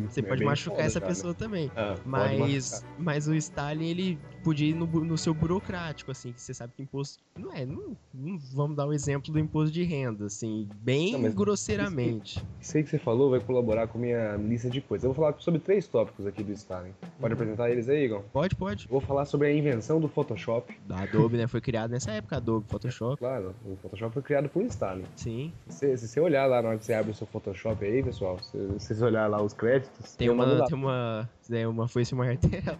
você 0.08 0.20
É 0.20 0.22
pode 0.22 0.38
bem 0.40 0.46
machucar 0.48 0.76
foda, 0.76 0.86
essa 0.86 1.00
cara. 1.00 1.12
pessoa 1.12 1.34
também. 1.34 1.70
Ah, 1.76 1.96
Mas, 2.04 2.84
mas 2.98 3.26
o 3.28 3.34
Stalin, 3.34 3.86
ele 3.88 4.18
podia 4.42 4.70
ir 4.70 4.74
no, 4.74 4.86
no 4.86 5.18
seu 5.18 5.32
burocrático, 5.32 6.10
assim, 6.10 6.32
que 6.32 6.40
você 6.40 6.52
sabe 6.52 6.72
que 6.76 6.82
imposto. 6.82 7.22
Não 7.38 7.52
é, 7.52 7.64
não, 7.64 7.96
não 8.12 8.38
vamos 8.52 8.76
dar 8.76 8.86
o 8.86 8.92
exemplo 8.92 9.32
do 9.32 9.38
imposto 9.38 9.72
de 9.72 9.82
renda, 9.82 10.26
assim, 10.26 10.68
bem 10.82 11.12
Não, 11.12 11.30
grosseiramente. 11.32 12.42
Isso 12.60 12.76
aí 12.76 12.82
que 12.82 12.90
você 12.90 12.98
falou 12.98 13.30
vai 13.30 13.40
colaborar 13.40 13.86
com 13.86 13.98
a 13.98 14.00
minha 14.00 14.36
lista 14.36 14.68
de 14.68 14.80
coisas. 14.80 15.04
Eu 15.04 15.12
vou 15.12 15.24
falar 15.24 15.40
sobre 15.40 15.60
três 15.60 15.86
tópicos 15.86 16.26
aqui 16.26 16.42
do 16.42 16.52
Stalin. 16.52 16.92
Pode 17.20 17.34
apresentar 17.34 17.70
eles 17.70 17.88
aí, 17.88 18.04
Igor? 18.04 18.22
Pode, 18.32 18.56
pode. 18.56 18.88
Vou 18.88 19.00
falar 19.00 19.24
sobre 19.24 19.48
a 19.48 19.54
invenção 19.54 20.00
do 20.00 20.08
Photoshop. 20.08 20.76
Da 20.86 21.02
Adobe, 21.02 21.36
né? 21.36 21.46
Foi 21.46 21.60
criado 21.60 21.90
nessa 21.90 22.12
época, 22.12 22.36
Adobe, 22.36 22.66
Photoshop. 22.68 23.18
Claro, 23.18 23.54
o 23.64 23.76
Photoshop 23.76 24.12
foi 24.12 24.22
criado 24.22 24.48
por 24.48 24.62
Stalin. 24.62 25.04
Sim. 25.16 25.52
Se, 25.68 25.96
se 25.96 26.08
você 26.08 26.20
olhar 26.20 26.46
lá 26.46 26.62
na 26.62 26.70
hora 26.70 26.78
que 26.78 26.84
você 26.84 26.94
abre 26.94 27.10
o 27.12 27.14
seu 27.14 27.26
Photoshop 27.26 27.84
aí, 27.84 28.02
pessoal, 28.02 28.38
se, 28.42 28.50
se 28.50 28.86
vocês 28.86 29.02
olhar 29.02 29.26
lá 29.28 29.42
os 29.42 29.52
créditos, 29.52 30.14
Tem 30.16 30.28
uma, 30.30 30.66
tem 30.66 30.76
uma, 30.76 31.28
é, 31.50 31.66
uma 31.66 31.88
foice 31.88 32.12
e 32.12 32.14
um 32.14 32.18
martelo. 32.18 32.78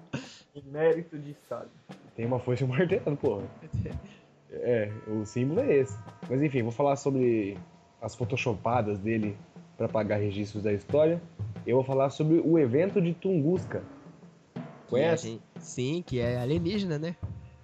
Mérito 0.66 1.18
de 1.18 1.30
Estado. 1.32 1.68
Tem 2.16 2.26
uma 2.26 2.38
foice 2.38 2.62
e 2.62 2.66
um 2.66 2.68
martelo, 2.68 3.16
porra. 3.16 3.42
É, 4.50 4.90
o 5.06 5.24
símbolo 5.24 5.60
é 5.60 5.76
esse. 5.76 5.96
Mas 6.28 6.42
enfim, 6.42 6.62
vou 6.62 6.72
falar 6.72 6.96
sobre 6.96 7.56
as 8.02 8.14
photoshopadas 8.14 8.98
dele 8.98 9.36
para 9.76 9.88
pagar 9.88 10.16
registros 10.16 10.62
da 10.62 10.72
história. 10.72 11.20
Eu 11.66 11.76
vou 11.76 11.84
falar 11.84 12.10
sobre 12.10 12.40
o 12.44 12.58
evento 12.58 13.00
de 13.00 13.14
Tunguska. 13.14 13.82
Conhece? 14.88 15.28
Gente- 15.28 15.42
Sim, 15.60 16.02
que 16.06 16.18
é 16.18 16.38
alienígena, 16.38 16.98
né? 16.98 17.14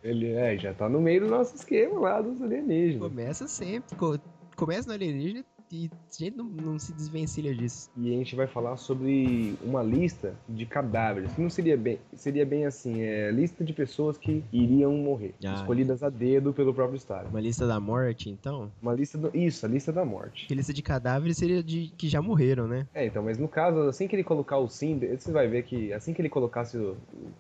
Ele 0.03 0.31
é, 0.33 0.57
já 0.57 0.73
tá 0.73 0.89
no 0.89 1.01
meio 1.01 1.23
do 1.23 1.27
nosso 1.29 1.57
esquema 1.57 1.99
lá 1.99 2.21
dos 2.21 2.41
alienígenas. 2.41 3.09
Começa 3.09 3.49
sempre. 3.49 3.97
co- 3.97 4.19
Começa 4.55 4.87
no 4.89 4.95
alienígena 4.95 5.41
e 5.41 5.56
a 5.73 6.23
gente 6.23 6.37
não, 6.37 6.45
não 6.45 6.79
se 6.79 6.93
desvencilha 6.93 7.55
disso. 7.55 7.91
E 7.97 8.13
a 8.15 8.17
gente 8.19 8.35
vai 8.37 8.47
falar 8.47 8.77
sobre 8.77 9.55
uma 9.63 9.83
lista 9.83 10.35
de 10.49 10.65
cadáveres. 10.67 11.33
Que 11.33 11.41
não 11.41 11.51
seria 11.51 11.77
bem. 11.77 11.99
Seria 12.15 12.47
bem 12.47 12.67
assim, 12.67 13.01
é 13.03 13.31
lista 13.31 13.65
de 13.65 13.73
pessoas 13.73 14.17
que 14.17 14.45
iriam 14.53 14.93
morrer. 14.97 15.35
Ah. 15.45 15.55
escolhidas 15.55 16.03
a 16.03 16.09
dedo 16.11 16.53
pelo 16.53 16.73
próprio 16.73 16.97
Estado. 16.97 17.29
Uma 17.29 17.41
lista 17.41 17.67
da 17.67 17.81
morte, 17.81 18.31
então. 18.31 18.71
Uma 18.81 18.95
lista 18.95 19.19
do. 19.19 19.31
Isso, 19.37 19.67
a 19.67 19.69
lista 19.69 19.93
da 19.93 20.05
morte. 20.05 20.47
Que 20.47 20.55
lista 20.55 20.73
de 20.73 20.83
cadáveres 20.83 21.37
seria 21.37 21.63
de 21.63 21.93
que 21.97 22.09
já 22.09 22.23
morreram, 22.23 22.67
né? 22.67 22.87
É, 22.95 23.07
então, 23.07 23.23
mas 23.23 23.39
no 23.39 23.49
caso, 23.49 23.81
assim 23.83 24.07
que 24.09 24.15
ele 24.17 24.25
colocar 24.25 24.59
o 24.59 24.69
sim, 24.69 24.99
você 24.99 25.33
vai 25.33 25.49
ver 25.49 25.65
que 25.65 25.93
assim 25.93 26.13
que 26.13 26.21
ele 26.23 26.29
colocasse 26.29 26.77
o, 26.77 26.97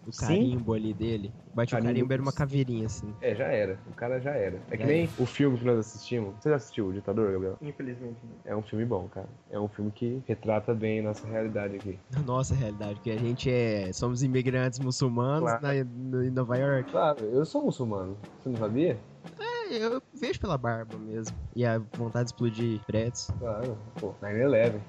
O 0.06 0.12
sim, 0.12 0.26
carimbo 0.26 0.72
ali 0.72 0.92
dele. 0.92 1.32
Bate 1.54 1.72
o 1.74 1.76
Carimbo 1.76 1.92
carimbo, 1.94 2.12
era 2.12 2.22
uma 2.22 2.32
caveirinha, 2.32 2.86
assim. 2.86 3.12
é, 3.20 3.34
já 3.34 3.46
era. 3.46 3.78
O 3.90 3.94
cara 3.94 4.20
já 4.20 4.32
era. 4.32 4.60
É 4.70 4.76
que 4.76 4.82
Já 4.82 4.88
nem 4.88 5.08
o 5.18 5.24
filme 5.26 5.58
que 5.58 5.64
nós 5.64 5.78
assistimos. 5.78 6.34
Você 6.40 6.50
já 6.50 6.56
assistiu 6.56 6.88
o 6.88 6.92
Ditador, 6.92 7.32
Gabriel? 7.32 7.56
Infelizmente. 7.62 8.15
É 8.44 8.54
um 8.54 8.62
filme 8.62 8.84
bom, 8.84 9.08
cara. 9.08 9.28
É 9.50 9.58
um 9.58 9.68
filme 9.68 9.90
que 9.90 10.22
retrata 10.26 10.72
bem 10.74 11.00
a 11.00 11.02
nossa 11.04 11.26
realidade 11.26 11.76
aqui. 11.76 11.98
Nossa 12.24 12.54
realidade, 12.54 13.00
que 13.00 13.10
a 13.10 13.16
gente 13.18 13.50
é. 13.50 13.92
Somos 13.92 14.22
imigrantes 14.22 14.78
muçulmanos 14.78 15.50
Claro. 15.50 15.62
na, 15.62 15.84
no- 15.84 16.24
em 16.24 16.30
Nova 16.30 16.56
York. 16.56 16.90
Claro, 16.90 17.18
eu 17.24 17.44
sou 17.44 17.64
muçulmano. 17.64 18.16
Você 18.42 18.48
não 18.48 18.58
sabia? 18.58 18.98
É, 19.40 19.76
eu 19.84 20.00
vejo 20.14 20.38
pela 20.40 20.56
barba 20.56 20.96
mesmo. 20.98 21.36
E 21.54 21.64
a 21.64 21.78
vontade 21.96 22.26
de 22.26 22.30
explodir 22.32 22.80
prédios. 22.86 23.26
Claro. 23.38 23.76
Pô, 24.00 24.14
9-11. 24.22 24.80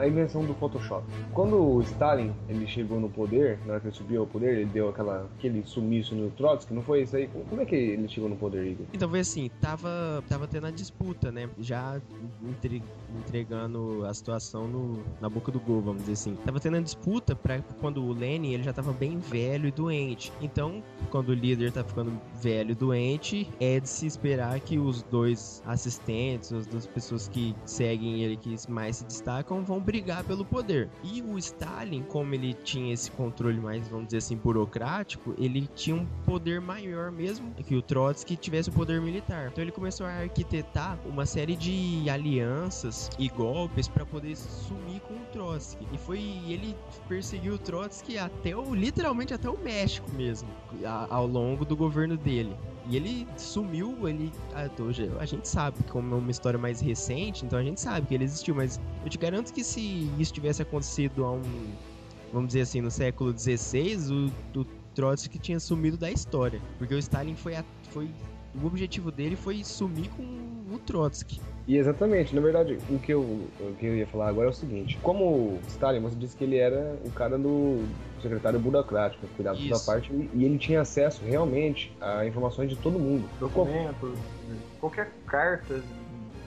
A 0.00 0.08
invenção 0.08 0.44
do 0.44 0.54
Photoshop. 0.54 1.04
Quando 1.34 1.56
o 1.56 1.82
Stalin 1.82 2.32
ele 2.48 2.66
chegou 2.66 2.98
no 2.98 3.08
poder, 3.10 3.58
na 3.66 3.72
hora 3.72 3.80
que 3.80 3.88
ele 3.88 3.94
subiu 3.94 4.22
ao 4.22 4.26
poder, 4.26 4.56
ele 4.58 4.64
deu 4.64 4.88
aquela, 4.88 5.28
aquele 5.36 5.62
sumiço 5.64 6.14
no 6.14 6.30
Trotsky, 6.30 6.72
não 6.72 6.82
foi 6.82 7.02
isso 7.02 7.16
aí? 7.16 7.28
Como 7.48 7.60
é 7.60 7.66
que 7.66 7.74
ele 7.74 8.08
chegou 8.08 8.28
no 8.28 8.36
poder, 8.36 8.66
Igor? 8.66 8.86
Então 8.94 9.08
foi 9.10 9.20
assim, 9.20 9.50
tava, 9.60 10.24
tava 10.26 10.46
tendo 10.48 10.66
a 10.66 10.70
disputa, 10.70 11.30
né? 11.30 11.50
Já 11.58 12.00
entre- 12.48 12.82
entregando 13.18 14.04
a 14.06 14.14
situação 14.14 14.66
no, 14.66 15.02
na 15.20 15.28
boca 15.28 15.52
do 15.52 15.60
gol, 15.60 15.80
vamos 15.82 16.00
dizer 16.02 16.12
assim. 16.14 16.34
Tava 16.46 16.58
tendo 16.60 16.78
a 16.78 16.80
disputa 16.80 17.36
para 17.36 17.60
quando 17.80 18.02
o 18.02 18.12
Lenin 18.12 18.54
ele 18.54 18.62
já 18.62 18.72
tava 18.72 18.92
bem 18.92 19.18
velho 19.18 19.68
e 19.68 19.70
doente. 19.70 20.32
Então, 20.40 20.82
quando 21.10 21.28
o 21.28 21.34
líder 21.34 21.72
tá 21.72 21.84
ficando 21.84 22.12
velho 22.40 22.70
e 22.70 22.74
doente, 22.74 23.48
é 23.60 23.78
de 23.78 23.88
se 23.88 24.06
esperar 24.06 24.58
que 24.60 24.78
os 24.78 25.02
dois 25.02 25.62
assistentes, 25.66 26.52
as 26.52 26.66
duas 26.66 26.86
pessoas 26.86 27.28
que 27.28 27.54
seguem 27.66 28.22
ele, 28.22 28.36
que 28.36 28.56
mais 28.70 28.96
se 28.96 29.04
destacam, 29.04 29.62
vão 29.62 29.80
brigar 29.90 30.22
pelo 30.22 30.44
poder. 30.44 30.88
E 31.02 31.20
o 31.20 31.36
Stalin, 31.36 32.04
como 32.04 32.32
ele 32.32 32.54
tinha 32.54 32.94
esse 32.94 33.10
controle 33.10 33.58
mais, 33.58 33.88
vamos 33.88 34.06
dizer 34.06 34.18
assim, 34.18 34.36
burocrático, 34.36 35.34
ele 35.36 35.68
tinha 35.74 35.96
um 35.96 36.06
poder 36.24 36.60
maior 36.60 37.10
mesmo 37.10 37.52
que 37.66 37.74
o 37.74 37.82
Trotsky 37.82 38.36
tivesse 38.36 38.68
o 38.68 38.72
poder 38.72 39.00
militar. 39.00 39.48
Então 39.50 39.62
ele 39.64 39.72
começou 39.72 40.06
a 40.06 40.10
arquitetar 40.10 40.96
uma 41.04 41.26
série 41.26 41.56
de 41.56 42.08
alianças 42.08 43.10
e 43.18 43.28
golpes 43.28 43.88
para 43.88 44.06
poder 44.06 44.36
sumir 44.36 45.00
com 45.00 45.14
o 45.14 45.24
Trotsky. 45.32 45.84
E 45.92 45.98
foi 45.98 46.20
ele 46.46 46.76
perseguiu 47.08 47.54
o 47.54 47.58
Trotsky 47.58 48.16
até 48.16 48.56
o 48.56 48.72
literalmente 48.72 49.34
até 49.34 49.50
o 49.50 49.58
México 49.58 50.08
mesmo, 50.12 50.48
ao 51.08 51.26
longo 51.26 51.64
do 51.64 51.76
governo 51.76 52.16
dele. 52.16 52.56
E 52.90 52.96
ele 52.96 53.26
sumiu, 53.36 54.08
ele. 54.08 54.32
ah, 54.52 54.68
a 55.20 55.24
gente 55.24 55.46
sabe, 55.48 55.76
como 55.90 56.14
é 56.14 56.18
uma 56.18 56.30
história 56.30 56.58
mais 56.58 56.80
recente, 56.80 57.44
então 57.46 57.58
a 57.58 57.62
gente 57.62 57.80
sabe 57.80 58.06
que 58.08 58.14
ele 58.14 58.24
existiu, 58.24 58.54
mas 58.54 58.80
eu 59.04 59.08
te 59.08 59.16
garanto 59.16 59.52
que 59.52 59.62
se 59.62 60.10
isso 60.18 60.32
tivesse 60.32 60.60
acontecido 60.60 61.24
há 61.24 61.32
um. 61.32 61.42
Vamos 62.32 62.48
dizer 62.48 62.62
assim, 62.62 62.80
no 62.80 62.90
século 62.90 63.36
XVI, 63.36 64.30
o, 64.54 64.60
o 64.60 64.64
Trotsky 64.94 65.38
tinha 65.38 65.58
sumido 65.60 65.96
da 65.96 66.10
história. 66.10 66.60
Porque 66.78 66.94
o 66.94 66.98
Stalin 66.98 67.36
foi. 67.36 67.54
a- 67.56 67.64
foi 67.90 68.08
o 68.60 68.66
objetivo 68.66 69.12
dele 69.12 69.36
foi 69.36 69.62
sumir 69.62 70.08
com 70.10 70.24
o 70.74 70.78
Trotsky. 70.80 71.40
E 71.68 71.76
exatamente, 71.76 72.34
na 72.34 72.40
verdade, 72.40 72.78
o 72.88 72.98
que, 72.98 73.12
eu, 73.14 73.20
o 73.20 73.74
que 73.78 73.86
eu 73.86 73.96
ia 73.96 74.06
falar 74.08 74.28
agora 74.28 74.48
é 74.48 74.50
o 74.50 74.52
seguinte: 74.54 74.98
como 75.02 75.58
Stalin, 75.68 76.00
você 76.00 76.16
disse 76.16 76.36
que 76.36 76.42
ele 76.42 76.56
era 76.56 76.96
o 77.04 77.10
cara 77.12 77.38
do 77.38 77.84
secretário 78.20 78.58
burocrático, 78.58 79.26
cuidava 79.36 79.56
de 79.56 79.64
toda 79.64 79.74
a 79.74 79.76
Isso. 79.76 79.86
parte, 79.86 80.12
e, 80.12 80.44
ele 80.44 80.58
tinha 80.58 80.80
acesso 80.80 81.22
realmente 81.24 81.96
a 82.00 82.26
informações 82.26 82.70
de 82.70 82.76
todo 82.76 82.98
mundo. 82.98 83.28
Documentos, 83.38 84.18
qualquer 84.80 85.10
cartas, 85.26 85.82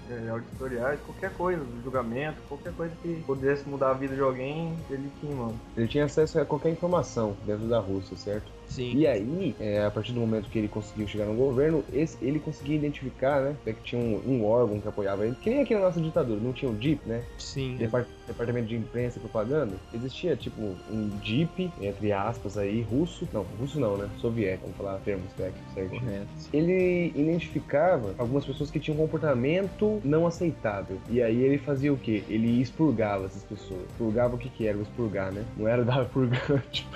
é, 0.10 0.30
auditoriais, 0.30 1.00
qualquer 1.02 1.32
coisa, 1.34 1.66
julgamento, 1.84 2.38
qualquer 2.48 2.74
coisa 2.74 2.94
que 3.02 3.24
pudesse 3.26 3.68
mudar 3.68 3.92
a 3.92 3.94
vida 3.94 4.16
de 4.16 4.22
alguém, 4.22 4.78
ele 4.90 5.10
tinha, 5.20 5.36
mano. 5.36 5.60
Ele 5.78 5.88
tinha 5.88 6.06
acesso 6.06 6.40
a 6.40 6.46
qualquer 6.46 6.70
informação 6.70 7.36
dentro 7.46 7.68
da 7.68 7.80
Rússia, 7.80 8.18
certo? 8.18 8.52
Sim. 8.68 8.94
E 8.96 9.06
aí, 9.08 9.56
é, 9.60 9.84
a 9.86 9.92
partir 9.92 10.14
do 10.14 10.20
momento 10.20 10.50
que 10.50 10.58
ele 10.58 10.68
conseguiu 10.68 11.08
chegar 11.08 11.26
no 11.26 11.36
governo, 11.36 11.84
esse- 11.94 12.18
ele 12.22 12.40
conseguia 12.40 12.76
identificar, 12.76 13.42
né, 13.42 13.56
até 13.62 13.74
que 13.74 13.82
tinha 13.84 14.02
um, 14.02 14.22
um 14.26 14.46
órgão 14.46 14.80
que 14.80 14.88
apoiava 14.88 15.26
ele, 15.26 15.36
que 15.42 15.50
nem 15.50 15.62
aqui 15.62 15.74
na 15.76 15.82
nossa 15.82 16.02
ditadura, 16.02 16.40
não 16.40 16.54
tinha 16.54 16.72
o 16.72 16.76
DIP, 16.76 17.02
né? 17.06 17.24
Sim. 17.38 17.76
Depart- 17.78 18.08
departamento 18.28 18.68
de 18.68 18.76
imprensa 18.76 19.18
e 19.18 19.22
propaganda, 19.22 19.76
existia 19.94 20.36
tipo 20.36 20.62
um 20.90 21.10
Jeep, 21.22 21.72
entre 21.82 22.12
aspas 22.12 22.58
aí, 22.58 22.82
russo. 22.82 23.28
Não, 23.34 23.44
russo 23.60 23.80
não, 23.80 23.98
né? 23.98 24.10
Soviético, 24.18 24.64
vamos 24.64 24.78
falar 24.78 24.98
termos 25.00 25.32
técnicos. 25.34 25.74
Correto. 26.00 26.28
Ele 26.54 27.12
identificava 27.16 28.16
algumas 28.18 28.46
pessoas 28.46 28.72
que 28.72 28.80
tinham 28.80 28.96
um 28.98 29.02
comportamento 29.02 30.00
não 30.04 30.26
aceitável. 30.26 30.98
E 31.10 31.22
aí 31.22 31.42
ele 31.42 31.58
fazia 31.58 31.92
o 31.92 31.98
quê? 31.98 32.24
Ele 32.28 32.62
expurgava 32.62 33.26
essas 33.26 33.44
pessoas. 33.44 33.82
Expurgava 33.90 34.36
o 34.36 34.38
que 34.38 34.50
que 34.50 34.66
era 34.68 34.78
expurgar, 34.80 35.32
né? 35.32 35.46
Não 35.58 35.68
era 35.68 35.84
dar 35.84 36.06
purgante. 36.10 36.88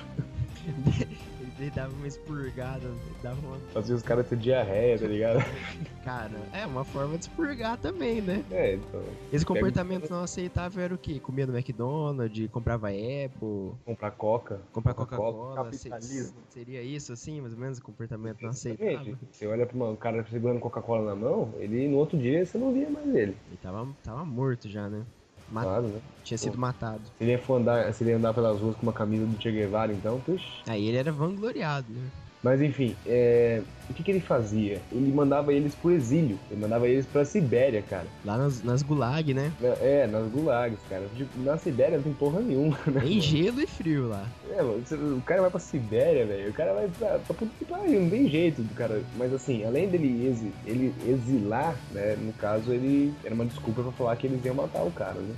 Ele 1.59 1.71
dava 1.71 1.91
uma 1.93 2.07
expurgada, 2.07 2.87
dava 3.23 3.39
uma. 3.47 3.57
Fazia 3.73 3.95
os 3.95 4.03
caras 4.03 4.27
ter 4.27 4.37
diarreia, 4.37 4.97
tá 4.97 5.07
ligado? 5.07 5.39
Cara, 6.03 6.39
é 6.53 6.65
uma 6.65 6.85
forma 6.85 7.17
de 7.17 7.25
expurgar 7.25 7.77
também, 7.77 8.21
né? 8.21 8.43
É, 8.51 8.75
então. 8.75 9.03
Esse 9.33 9.45
comportamento 9.45 10.09
não 10.09 10.23
aceitável 10.23 10.83
era 10.83 10.93
o 10.93 10.97
quê? 10.97 11.19
Comia 11.19 11.45
no 11.45 11.57
McDonald's, 11.57 12.49
comprava 12.51 12.89
Apple, 12.89 13.73
Comprar 13.85 14.11
coca. 14.11 14.61
comprar 14.71 14.93
Coca-Cola, 14.93 15.55
capitalismo. 15.55 16.37
Seria 16.49 16.81
isso, 16.81 17.11
assim, 17.11 17.41
mais 17.41 17.53
ou 17.53 17.59
menos, 17.59 17.79
o 17.79 17.83
comportamento 17.83 18.41
não 18.41 18.49
aceitável? 18.49 19.17
Você 19.31 19.47
olha 19.47 19.65
pra 19.65 19.77
um 19.77 19.95
cara 19.95 20.25
segurando 20.29 20.59
Coca-Cola 20.59 21.03
na 21.09 21.15
mão, 21.15 21.53
ele 21.57 21.87
no 21.87 21.97
outro 21.97 22.17
dia 22.17 22.45
você 22.45 22.57
não 22.57 22.71
via 22.71 22.89
mais 22.89 23.07
ele. 23.07 23.35
Ele 23.47 23.57
tava, 23.61 23.87
tava 24.03 24.23
morto 24.25 24.69
já, 24.69 24.87
né? 24.89 25.03
Ma- 25.49 25.63
Claro, 25.63 25.87
né? 25.87 26.01
Tinha 26.23 26.37
sido 26.37 26.57
matado. 26.57 27.03
Se 27.17 27.23
ele, 27.23 27.37
for 27.37 27.59
andar, 27.61 27.93
se 27.93 28.03
ele 28.03 28.13
andar 28.13 28.33
pelas 28.33 28.59
ruas 28.59 28.75
com 28.75 28.83
uma 28.83 28.93
camisa 28.93 29.25
do 29.25 29.41
Che 29.41 29.51
Guevara, 29.51 29.93
então, 29.93 30.19
puxa. 30.19 30.45
Aí 30.67 30.85
ele 30.87 30.97
era 30.97 31.11
vangloriado, 31.11 31.91
né? 31.91 32.11
Mas 32.43 32.61
enfim, 32.61 32.95
é, 33.05 33.61
o 33.89 33.93
que, 33.93 34.03
que 34.03 34.11
ele 34.11 34.19
fazia? 34.19 34.79
Ele 34.91 35.11
mandava 35.11 35.51
eles 35.51 35.73
pro 35.73 35.91
exílio. 35.91 36.37
Ele 36.51 36.59
mandava 36.61 36.87
eles 36.87 37.05
pra 37.05 37.25
Sibéria, 37.25 37.81
cara. 37.81 38.05
Lá 38.23 38.37
nas, 38.37 38.63
nas 38.63 38.83
gulag, 38.83 39.33
né? 39.33 39.51
É, 39.81 40.07
nas 40.07 40.29
gulags, 40.31 40.77
cara. 40.87 41.03
Tipo, 41.15 41.39
na 41.41 41.57
Sibéria 41.57 41.97
não 41.97 42.03
tem 42.03 42.13
porra 42.13 42.39
nenhuma, 42.39 42.77
né? 42.87 43.01
Tem 43.01 43.19
gelo 43.19 43.59
e 43.61 43.65
frio 43.67 44.07
lá. 44.07 44.23
É, 44.51 44.61
mano, 44.61 44.81
o 45.17 45.21
cara 45.21 45.41
vai 45.41 45.49
pra 45.49 45.59
Sibéria, 45.59 46.25
velho. 46.27 46.49
O 46.49 46.53
cara 46.53 46.73
vai 46.73 46.87
pra, 46.87 47.07
pra 47.19 47.33
puta 47.35 47.51
que 47.57 47.65
pariu, 47.65 48.01
não 48.01 48.09
tem 48.09 48.29
jeito 48.29 48.61
do 48.61 48.73
cara. 48.75 49.01
Mas 49.17 49.33
assim, 49.33 49.65
além 49.65 49.89
dele 49.89 50.27
exi- 50.27 50.53
ele 50.65 50.93
exilar, 51.07 51.75
né? 51.91 52.15
No 52.21 52.31
caso, 52.33 52.71
ele 52.71 53.13
era 53.25 53.33
uma 53.33 53.45
desculpa 53.45 53.81
pra 53.81 53.91
falar 53.93 54.15
que 54.15 54.27
eles 54.27 54.45
iam 54.45 54.55
matar 54.55 54.83
o 54.83 54.91
cara, 54.91 55.15
né? 55.19 55.33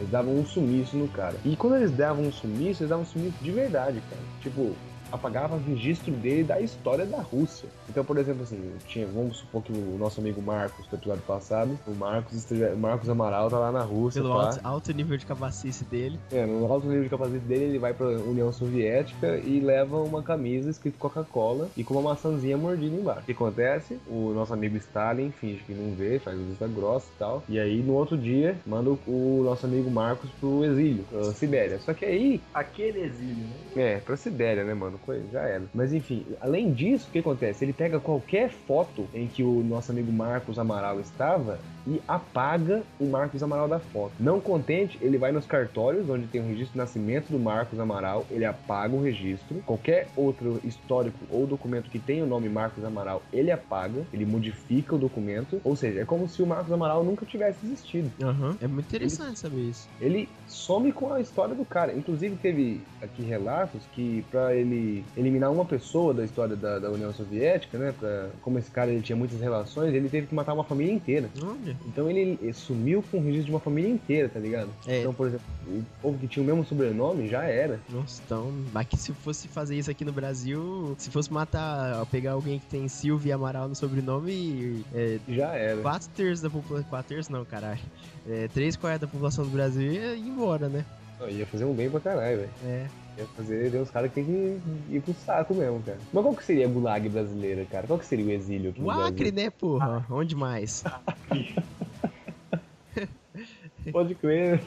Eles 0.00 0.10
davam 0.10 0.34
um 0.36 0.44
sumiço 0.44 0.96
no 0.96 1.06
cara. 1.08 1.36
E 1.44 1.54
quando 1.54 1.76
eles 1.76 1.92
davam 1.92 2.24
um 2.24 2.32
sumiço, 2.32 2.82
eles 2.82 2.90
davam 2.90 3.04
um 3.04 3.06
sumiço 3.06 3.36
de 3.40 3.50
verdade, 3.52 4.02
cara. 4.10 4.22
Tipo, 4.42 4.72
apagava 5.12 5.56
registro 5.58 6.10
dele 6.12 6.44
da 6.44 6.60
história 6.60 7.04
da 7.06 7.18
Rússia. 7.20 7.68
Então, 7.88 8.04
por 8.04 8.16
exemplo, 8.18 8.42
assim, 8.42 8.72
tinha, 8.88 9.06
vamos 9.06 9.36
supor 9.38 9.62
que 9.62 9.72
o 9.72 9.96
nosso 9.98 10.20
amigo 10.20 10.40
Marcos, 10.42 10.86
do 10.86 10.96
episódio 10.96 11.22
passado, 11.22 11.78
o 11.86 11.90
Marcos, 11.94 12.32
esteja- 12.34 12.72
o 12.74 12.78
Marcos 12.78 13.08
Amaral 13.08 13.50
tá 13.50 13.58
lá 13.58 13.70
na 13.70 13.82
Rússia, 13.82 14.22
Pelo 14.22 14.34
pá. 14.34 14.44
alto, 14.46 14.60
alto 14.64 14.92
nível 14.92 15.16
de 15.16 15.26
cabacice 15.26 15.84
dele. 15.84 16.18
É, 16.30 16.46
no 16.46 16.70
alto 16.72 16.86
nível 16.86 17.04
de 17.04 17.08
capacete 17.10 17.38
dele, 17.44 17.64
ele 17.64 17.78
vai 17.78 17.92
pra 17.92 18.06
União 18.06 18.50
Soviética 18.52 19.36
e 19.38 19.60
leva 19.60 19.98
uma 20.00 20.22
camisa 20.22 20.70
escrito 20.70 20.98
Coca-Cola 20.98 21.68
e 21.76 21.84
com 21.84 21.94
uma 21.94 22.02
maçãzinha 22.10 22.56
mordida 22.56 22.96
embaixo. 22.96 23.20
O 23.20 23.24
que 23.24 23.32
acontece? 23.32 23.98
O 24.08 24.32
nosso 24.34 24.54
amigo 24.54 24.76
Stalin 24.76 25.30
finge 25.30 25.62
que 25.66 25.72
não 25.74 25.94
vê, 25.94 26.18
faz 26.18 26.38
vista 26.38 26.66
grossa 26.66 27.06
e 27.14 27.18
tal. 27.18 27.42
E 27.48 27.58
aí, 27.60 27.82
no 27.82 27.92
outro 27.94 28.16
dia, 28.16 28.56
manda 28.66 28.90
o, 28.90 28.98
o 29.06 29.42
nosso 29.44 29.66
amigo 29.66 29.90
Marcos 29.90 30.30
pro 30.40 30.64
exílio, 30.64 31.04
pra 31.10 31.24
Sibéria. 31.32 31.78
Só 31.80 31.92
que 31.92 32.04
aí, 32.04 32.40
Aquele 32.54 33.00
exílio, 33.00 33.44
né? 33.76 33.94
é, 33.94 33.96
pra 33.98 34.16
Sibéria, 34.16 34.64
né, 34.64 34.72
mano? 34.74 34.98
Coisa, 35.04 35.24
já 35.32 35.40
era. 35.40 35.64
Mas 35.74 35.92
enfim, 35.92 36.24
além 36.40 36.72
disso, 36.72 37.08
o 37.08 37.12
que 37.12 37.18
acontece? 37.18 37.64
Ele 37.64 37.72
pega 37.72 37.98
qualquer 37.98 38.50
foto 38.50 39.08
em 39.12 39.26
que 39.26 39.42
o 39.42 39.62
nosso 39.62 39.90
amigo 39.90 40.12
Marcos 40.12 40.58
Amaral 40.58 41.00
estava 41.00 41.58
e 41.86 42.00
apaga 42.06 42.82
o 42.98 43.06
Marcos 43.06 43.42
Amaral 43.42 43.68
da 43.68 43.78
foto. 43.78 44.12
Não 44.18 44.40
contente, 44.40 44.98
ele 45.00 45.18
vai 45.18 45.32
nos 45.32 45.46
cartórios, 45.46 46.08
onde 46.08 46.26
tem 46.26 46.40
o 46.40 46.46
registro 46.46 46.72
de 46.72 46.78
nascimento 46.78 47.30
do 47.30 47.38
Marcos 47.38 47.78
Amaral, 47.78 48.26
ele 48.30 48.44
apaga 48.44 48.94
o 48.94 49.02
registro. 49.02 49.62
Qualquer 49.66 50.08
outro 50.16 50.60
histórico 50.64 51.18
ou 51.30 51.46
documento 51.46 51.90
que 51.90 51.98
tenha 51.98 52.24
o 52.24 52.26
nome 52.26 52.48
Marcos 52.48 52.84
Amaral, 52.84 53.22
ele 53.32 53.50
apaga, 53.50 54.02
ele 54.12 54.24
modifica 54.24 54.94
o 54.94 54.98
documento. 54.98 55.60
Ou 55.64 55.76
seja, 55.76 56.00
é 56.00 56.04
como 56.04 56.28
se 56.28 56.42
o 56.42 56.46
Marcos 56.46 56.72
Amaral 56.72 57.04
nunca 57.04 57.26
tivesse 57.26 57.64
existido. 57.66 58.10
Aham. 58.22 58.56
É 58.60 58.66
muito 58.66 58.86
interessante 58.86 59.38
saber 59.38 59.60
isso. 59.60 59.88
Ele 60.00 60.28
some 60.46 60.92
com 60.92 61.12
a 61.12 61.20
história 61.20 61.54
do 61.54 61.64
cara. 61.64 61.92
Inclusive, 61.92 62.36
teve 62.36 62.82
aqui 63.00 63.22
relatos 63.22 63.82
que 63.92 64.24
pra 64.30 64.54
ele 64.54 65.04
eliminar 65.16 65.50
uma 65.50 65.64
pessoa 65.64 66.12
da 66.14 66.24
história 66.24 66.54
da, 66.54 66.78
da 66.78 66.90
União 66.90 67.12
Soviética, 67.12 67.78
né? 67.78 67.94
Pra, 67.98 68.30
como 68.40 68.58
esse 68.58 68.70
cara 68.70 68.90
ele 68.90 69.02
tinha 69.02 69.16
muitas 69.16 69.40
relações, 69.40 69.94
ele 69.94 70.08
teve 70.08 70.26
que 70.26 70.34
matar 70.34 70.52
uma 70.52 70.64
família 70.64 70.92
inteira. 70.92 71.28
Olha. 71.42 71.71
Então 71.86 72.10
ele, 72.10 72.38
ele 72.40 72.52
sumiu 72.52 73.02
com 73.10 73.18
o 73.18 73.20
registro 73.22 73.46
de 73.46 73.50
uma 73.52 73.60
família 73.60 73.90
inteira, 73.90 74.28
tá 74.28 74.38
ligado? 74.38 74.70
É. 74.86 75.00
Então, 75.00 75.12
por 75.14 75.26
exemplo, 75.28 75.46
o 75.66 75.84
povo 76.00 76.18
que 76.18 76.28
tinha 76.28 76.42
o 76.42 76.46
mesmo 76.46 76.64
sobrenome 76.64 77.28
já 77.28 77.44
era. 77.44 77.80
Nossa, 77.90 78.22
então, 78.24 78.52
mas 78.72 78.86
que 78.86 78.96
se 78.96 79.12
fosse 79.12 79.48
fazer 79.48 79.76
isso 79.76 79.90
aqui 79.90 80.04
no 80.04 80.12
Brasil, 80.12 80.94
se 80.98 81.10
fosse 81.10 81.32
matar, 81.32 82.04
pegar 82.06 82.32
alguém 82.32 82.58
que 82.58 82.66
tem 82.66 82.88
Silvia 82.88 83.34
Amaral 83.34 83.68
no 83.68 83.74
sobrenome, 83.74 84.84
é, 84.92 85.18
Já 85.28 85.54
era. 85.54 85.80
quatro 85.80 86.08
terços 86.10 86.40
da 86.42 86.50
população, 86.50 86.88
quatro 86.88 87.08
terços 87.14 87.28
não, 87.28 87.44
caralho, 87.44 87.80
é, 88.26 88.48
três 88.48 88.76
quartos 88.76 89.00
da 89.00 89.06
população 89.08 89.44
do 89.44 89.50
Brasil 89.50 89.92
ia 89.92 90.14
ir 90.14 90.28
embora, 90.28 90.68
né? 90.68 90.84
Não, 91.18 91.28
ia 91.28 91.46
fazer 91.46 91.64
um 91.64 91.72
bem 91.74 91.88
pra 91.88 92.00
caralho, 92.00 92.38
velho. 92.38 92.50
É, 92.64 92.86
Ia 93.18 93.26
fazer 93.36 93.70
tem 93.70 93.80
uns 93.80 93.90
caras 93.90 94.08
que 94.10 94.14
tem 94.14 94.24
que 94.24 94.94
ir 94.94 95.00
pro 95.02 95.12
saco 95.14 95.54
mesmo, 95.54 95.82
cara. 95.82 95.98
Mas 96.12 96.22
qual 96.24 96.34
que 96.34 96.44
seria 96.44 96.66
a 96.66 96.68
gulag 96.70 97.08
brasileira, 97.08 97.64
cara? 97.66 97.86
Qual 97.86 97.98
que 97.98 98.06
seria 98.06 98.24
o 98.24 98.30
exílio 98.30 98.70
aqui 98.70 98.80
no 98.80 98.86
o 98.86 98.90
Acre, 98.90 99.30
Brasil? 99.30 99.34
né, 99.34 99.50
porra? 99.50 100.06
Onde 100.10 100.34
mais? 100.34 100.82
Pode 103.90 104.14
crer. 104.14 104.60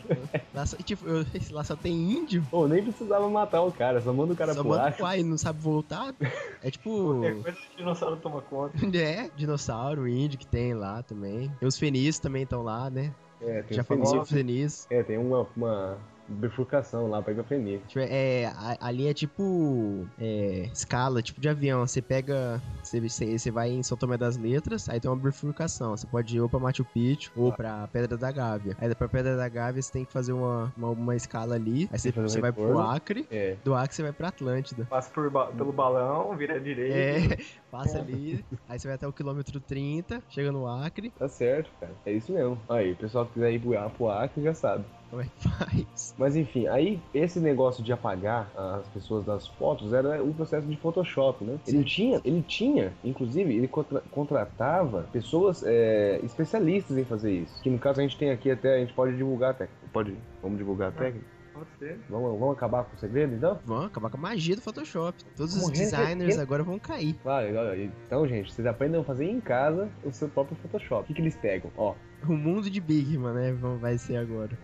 Lá 0.53 0.65
só, 0.65 0.75
tipo, 0.77 1.07
eu- 1.07 1.25
lá 1.51 1.63
só 1.63 1.75
tem 1.75 1.93
índio, 2.11 2.43
Pô, 2.51 2.67
nem 2.67 2.83
precisava 2.83 3.29
matar 3.29 3.61
o 3.61 3.71
cara, 3.71 4.01
só 4.01 4.11
manda 4.13 4.33
o 4.33 4.35
cara 4.35 4.53
só 4.53 4.61
pro 4.61 4.69
manda 4.71 4.83
Acre. 4.83 4.97
pro 4.97 5.05
ar 5.05 5.17
e 5.19 5.23
não 5.23 5.37
sabe 5.37 5.61
voltar. 5.61 6.13
É 6.61 6.69
tipo, 6.71 6.89
Qualquer 7.13 7.41
coisa 7.41 7.57
o 7.57 7.77
dinossauro 7.77 8.17
toma 8.17 8.41
conta. 8.41 8.75
é, 8.97 9.29
dinossauro, 9.35 10.07
índio 10.07 10.37
que 10.39 10.47
tem 10.47 10.73
lá 10.73 11.01
também. 11.03 11.51
E 11.61 11.65
os 11.65 11.77
fenícios 11.77 12.19
também 12.19 12.43
estão 12.43 12.61
lá, 12.61 12.89
né? 12.89 13.13
É, 13.41 13.61
tem 13.63 13.75
Já 13.77 13.81
o 13.81 13.85
falamos 13.85 14.09
sobre 14.09 14.25
fenícios. 14.29 14.87
É, 14.89 15.03
tem 15.03 15.17
uma, 15.17 15.47
uma 15.55 15.97
bifurcação 16.27 17.07
lá 17.07 17.21
pra 17.21 17.43
Fenícia. 17.43 17.85
Tipo, 17.87 17.99
é, 17.99 18.51
ali 18.79 19.07
é 19.07 19.13
tipo 19.13 20.07
é, 20.19 20.69
escala, 20.73 21.21
tipo 21.21 21.39
de 21.39 21.49
avião. 21.49 21.85
Você 21.85 22.01
pega. 22.01 22.61
Você, 22.83 22.99
você, 22.99 23.51
vai 23.51 23.71
em 23.71 23.83
São 23.83 23.97
Tomé 23.97 24.17
das 24.17 24.37
Letras, 24.37 24.87
aí 24.89 24.99
tem 24.99 25.09
uma 25.09 25.17
bifurcação. 25.17 25.95
Você 25.95 26.07
pode 26.07 26.35
ir 26.35 26.41
ou 26.41 26.49
pra 26.49 26.59
Machu 26.59 26.85
Picchu 26.85 27.31
ou 27.35 27.51
pra 27.51 27.87
Pedra 27.87 28.17
da 28.17 28.31
Gávea. 28.31 28.75
Aí 28.79 28.93
pra 28.95 29.07
Pedra 29.07 29.35
da 29.35 29.47
Gávea 29.49 29.81
você 29.81 29.91
tem 29.91 30.05
que 30.05 30.11
fazer 30.11 30.33
uma, 30.33 30.73
uma, 30.77 30.89
uma 30.91 31.15
escala 31.15 31.55
ali. 31.55 31.89
Aí 31.91 31.99
você, 31.99 32.13
um 32.17 32.41
vai 32.41 32.51
pro. 32.51 32.79
Acre. 32.79 33.27
É. 33.31 33.57
Do 33.63 33.73
Acre 33.73 33.95
você 33.95 34.03
vai 34.03 34.13
pra 34.13 34.29
Atlântida. 34.29 34.85
Passa 34.85 35.11
por 35.11 35.29
ba- 35.29 35.47
pelo 35.47 35.71
balão, 35.71 36.35
vira 36.35 36.55
à 36.55 36.59
direita. 36.59 37.33
É, 37.33 37.37
passa 37.71 37.99
ali, 37.99 38.45
aí 38.67 38.79
você 38.79 38.87
vai 38.87 38.95
até 38.95 39.07
o 39.07 39.13
quilômetro 39.13 39.59
30, 39.59 40.21
chega 40.29 40.51
no 40.51 40.67
Acre, 40.67 41.11
Tá 41.17 41.27
certo, 41.27 41.71
cara. 41.79 41.93
É 42.05 42.11
isso 42.11 42.31
mesmo. 42.31 42.59
Aí, 42.69 42.91
o 42.91 42.95
pessoal 42.95 43.25
que 43.25 43.33
quiser 43.33 43.51
ir 43.53 43.61
pro 43.97 44.09
Acre 44.09 44.43
já 44.43 44.53
sabe. 44.53 44.85
Como 45.15 45.21
é 45.21 45.25
que 45.25 45.49
faz? 45.49 46.15
Mas 46.17 46.35
enfim, 46.35 46.67
aí 46.67 46.99
esse 47.13 47.39
negócio 47.39 47.83
de 47.83 47.91
apagar 47.93 48.49
as 48.55 48.87
pessoas 48.89 49.25
das 49.25 49.47
fotos 49.47 49.93
era 49.93 50.23
o 50.23 50.33
processo 50.33 50.67
de 50.67 50.75
Photoshop, 50.77 51.43
né? 51.43 51.57
Ele 51.67 51.83
tinha, 51.83 52.21
ele 52.23 52.41
tinha, 52.41 52.93
inclusive, 53.03 53.53
ele 53.55 53.67
contra- 53.67 54.01
contratava 54.11 55.03
pessoas 55.11 55.63
é, 55.65 56.19
especialistas 56.23 56.97
em 56.97 57.05
fazer 57.05 57.31
isso. 57.31 57.61
Que 57.63 57.69
no 57.69 57.79
caso 57.79 57.99
a 57.99 58.03
gente 58.03 58.17
tem 58.17 58.31
aqui 58.31 58.51
até, 58.51 58.75
a 58.75 58.79
gente 58.79 58.93
pode 58.93 59.15
divulgar 59.15 59.51
a 59.51 59.53
técnica. 59.53 59.87
Pode, 59.93 60.15
vamos 60.41 60.57
divulgar 60.57 60.89
a 60.89 60.91
técnica? 60.91 61.25
Pode 61.53 61.69
ser. 61.79 61.97
Vamos, 62.09 62.37
vamos 62.37 62.57
acabar 62.57 62.83
com 62.83 62.97
o 62.97 62.99
segredo 62.99 63.33
então? 63.33 63.57
Vão 63.63 63.83
acabar 63.83 64.09
com 64.09 64.17
a 64.17 64.19
magia 64.19 64.57
do 64.57 64.61
Photoshop. 64.61 65.17
Todos 65.37 65.55
os 65.55 65.61
Morrendo 65.61 65.79
designers 65.79 66.35
de- 66.35 66.41
agora 66.41 66.63
vão 66.63 66.77
cair. 66.77 67.15
Claro, 67.23 67.47
então, 67.81 68.27
gente, 68.27 68.51
vocês 68.53 68.67
aprendem 68.67 68.99
a 68.99 69.03
fazer 69.05 69.23
em 69.29 69.39
casa 69.39 69.87
o 70.03 70.11
seu 70.11 70.27
próprio 70.27 70.57
Photoshop. 70.57 71.03
O 71.03 71.05
que, 71.05 71.13
que 71.13 71.21
eles 71.21 71.35
pegam? 71.37 71.71
Ó, 71.77 71.95
O 72.29 72.33
mundo 72.33 72.69
de 72.69 72.79
Bigman, 72.81 73.33
né? 73.33 73.53
Vai 73.79 73.97
ser 73.97 74.17
agora. 74.17 74.57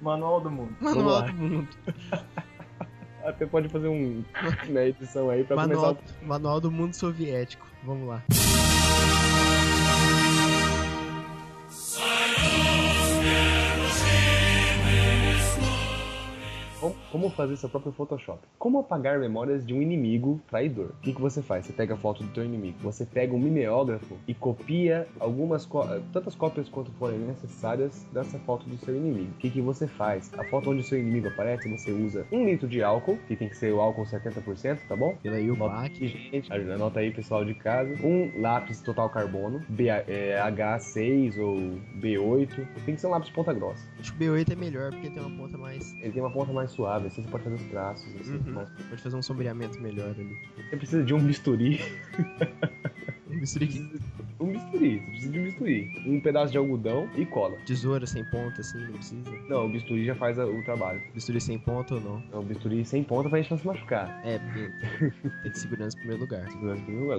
Manual 0.00 0.40
do 0.40 0.50
mundo. 0.50 0.76
Manual 0.80 1.22
do 1.22 1.32
mundo. 1.32 1.68
até 3.24 3.46
pode 3.46 3.68
fazer 3.68 3.88
um 3.88 4.22
na 4.68 4.84
edição 4.84 5.30
aí 5.30 5.42
pra 5.44 5.56
Manual, 5.56 5.96
começar. 5.96 6.14
manual 6.26 6.60
do 6.60 6.70
mundo 6.70 6.94
soviético. 6.94 7.66
Vamos 7.82 8.08
lá. 8.08 8.22
Como, 17.10 17.30
fazer 17.30 17.56
seu 17.56 17.68
próprio 17.68 17.92
Photoshop? 17.92 18.40
Como 18.58 18.78
apagar 18.78 19.18
memórias 19.18 19.64
de 19.66 19.72
um 19.72 19.80
inimigo 19.80 20.40
traidor? 20.48 20.90
O 20.90 21.00
que, 21.00 21.12
que 21.12 21.20
você 21.20 21.40
faz? 21.40 21.66
Você 21.66 21.72
pega 21.72 21.94
a 21.94 21.96
foto 21.96 22.22
do 22.22 22.30
teu 22.30 22.44
inimigo, 22.44 22.78
você 22.82 23.06
pega 23.06 23.34
um 23.34 23.38
mimeógrafo 23.38 24.16
e 24.26 24.34
copia 24.34 25.06
algumas 25.18 25.68
tantas 26.12 26.34
cópias 26.34 26.68
quanto 26.68 26.90
forem 26.92 27.18
necessárias 27.18 28.04
dessa 28.12 28.38
foto 28.40 28.68
do 28.68 28.76
seu 28.78 28.94
inimigo. 28.96 29.30
O 29.32 29.38
que, 29.38 29.50
que 29.50 29.60
você 29.60 29.86
faz? 29.86 30.30
A 30.34 30.44
foto 30.44 30.70
onde 30.70 30.80
o 30.80 30.84
seu 30.84 30.98
inimigo 30.98 31.28
aparece, 31.28 31.68
você 31.68 31.90
usa 31.90 32.26
um 32.30 32.44
litro 32.44 32.68
de 32.68 32.82
álcool, 32.82 33.18
que 33.28 33.36
tem 33.36 33.48
que 33.48 33.56
ser 33.56 33.72
o 33.72 33.80
álcool 33.80 34.04
70%, 34.04 34.78
tá 34.88 34.96
bom? 34.96 35.16
Pela 35.22 35.36
aí 35.36 35.50
o 35.50 35.56
aí, 35.64 36.08
gente, 36.08 36.52
anota 36.52 37.00
aí, 37.00 37.10
pessoal 37.10 37.44
de 37.44 37.54
casa. 37.54 37.94
Um 38.02 38.40
lápis 38.40 38.80
total 38.82 39.08
carbono, 39.10 39.62
B, 39.68 39.88
é, 39.88 40.40
H6 40.50 41.38
ou 41.38 41.56
B8. 42.00 42.66
Tem 42.84 42.94
que 42.94 43.00
ser 43.00 43.06
um 43.06 43.10
lápis 43.10 43.30
ponta 43.30 43.52
grossa. 43.52 43.82
Acho 43.98 44.14
que 44.14 44.28
o 44.28 44.34
B8 44.34 44.52
é 44.52 44.56
melhor 44.56 44.90
porque 44.90 45.10
tem 45.10 45.22
uma 45.22 45.36
ponta 45.36 45.56
mais. 45.56 45.94
Ele 46.00 46.12
tem 46.12 46.22
uma 46.22 46.30
ponta 46.30 46.52
mais 46.52 46.73
suave, 46.74 47.06
assim 47.06 47.22
você 47.22 47.28
pode 47.28 47.44
fazer 47.44 47.56
os 47.56 47.62
traços. 47.64 48.14
Assim, 48.20 48.32
Uhum. 48.34 48.42
mas 48.54 48.68
Pode 48.88 49.02
fazer 49.02 49.16
um 49.16 49.22
sombreamento 49.22 49.80
melhor 49.80 50.10
ali. 50.10 50.36
você 50.70 50.76
precisa 50.76 51.02
de 51.04 51.14
um 51.14 51.20
bisturi. 51.24 51.80
Um 53.44 53.46
bisturi 53.46 53.66
que- 53.66 53.84
Um 54.40 54.46
bisturi, 54.52 54.98
você 54.98 55.10
precisa 55.10 55.32
de 55.32 55.38
um 55.38 55.42
bisturi. 55.44 55.90
Um 56.06 56.20
pedaço 56.20 56.50
de 56.52 56.58
algodão 56.58 57.08
e 57.16 57.26
cola. 57.26 57.56
tesoura 57.66 58.06
sem 58.06 58.24
ponta, 58.24 58.62
assim, 58.62 58.78
não 58.78 58.92
precisa. 58.92 59.30
Não, 59.48 59.66
o 59.66 59.68
bisturi 59.68 60.04
já 60.04 60.14
faz 60.14 60.38
a- 60.38 60.46
o 60.46 60.62
trabalho. 60.64 61.00
Bisturi 61.14 61.40
sem 61.40 61.58
ponta 61.58 61.94
ou 61.94 62.00
não? 62.00 62.22
Então, 62.28 62.40
o 62.40 62.42
bisturi 62.42 62.84
sem 62.84 63.02
ponta 63.04 63.28
pra 63.28 63.38
gente 63.38 63.50
não 63.50 63.58
se 63.58 63.66
machucar. 63.66 64.20
É, 64.24 64.38
porque 64.38 64.70
tem 65.42 65.52
de 65.52 65.58
segurança 65.58 65.96
em 65.96 66.00
primeiro 66.00 66.22
lugar. 66.22 66.46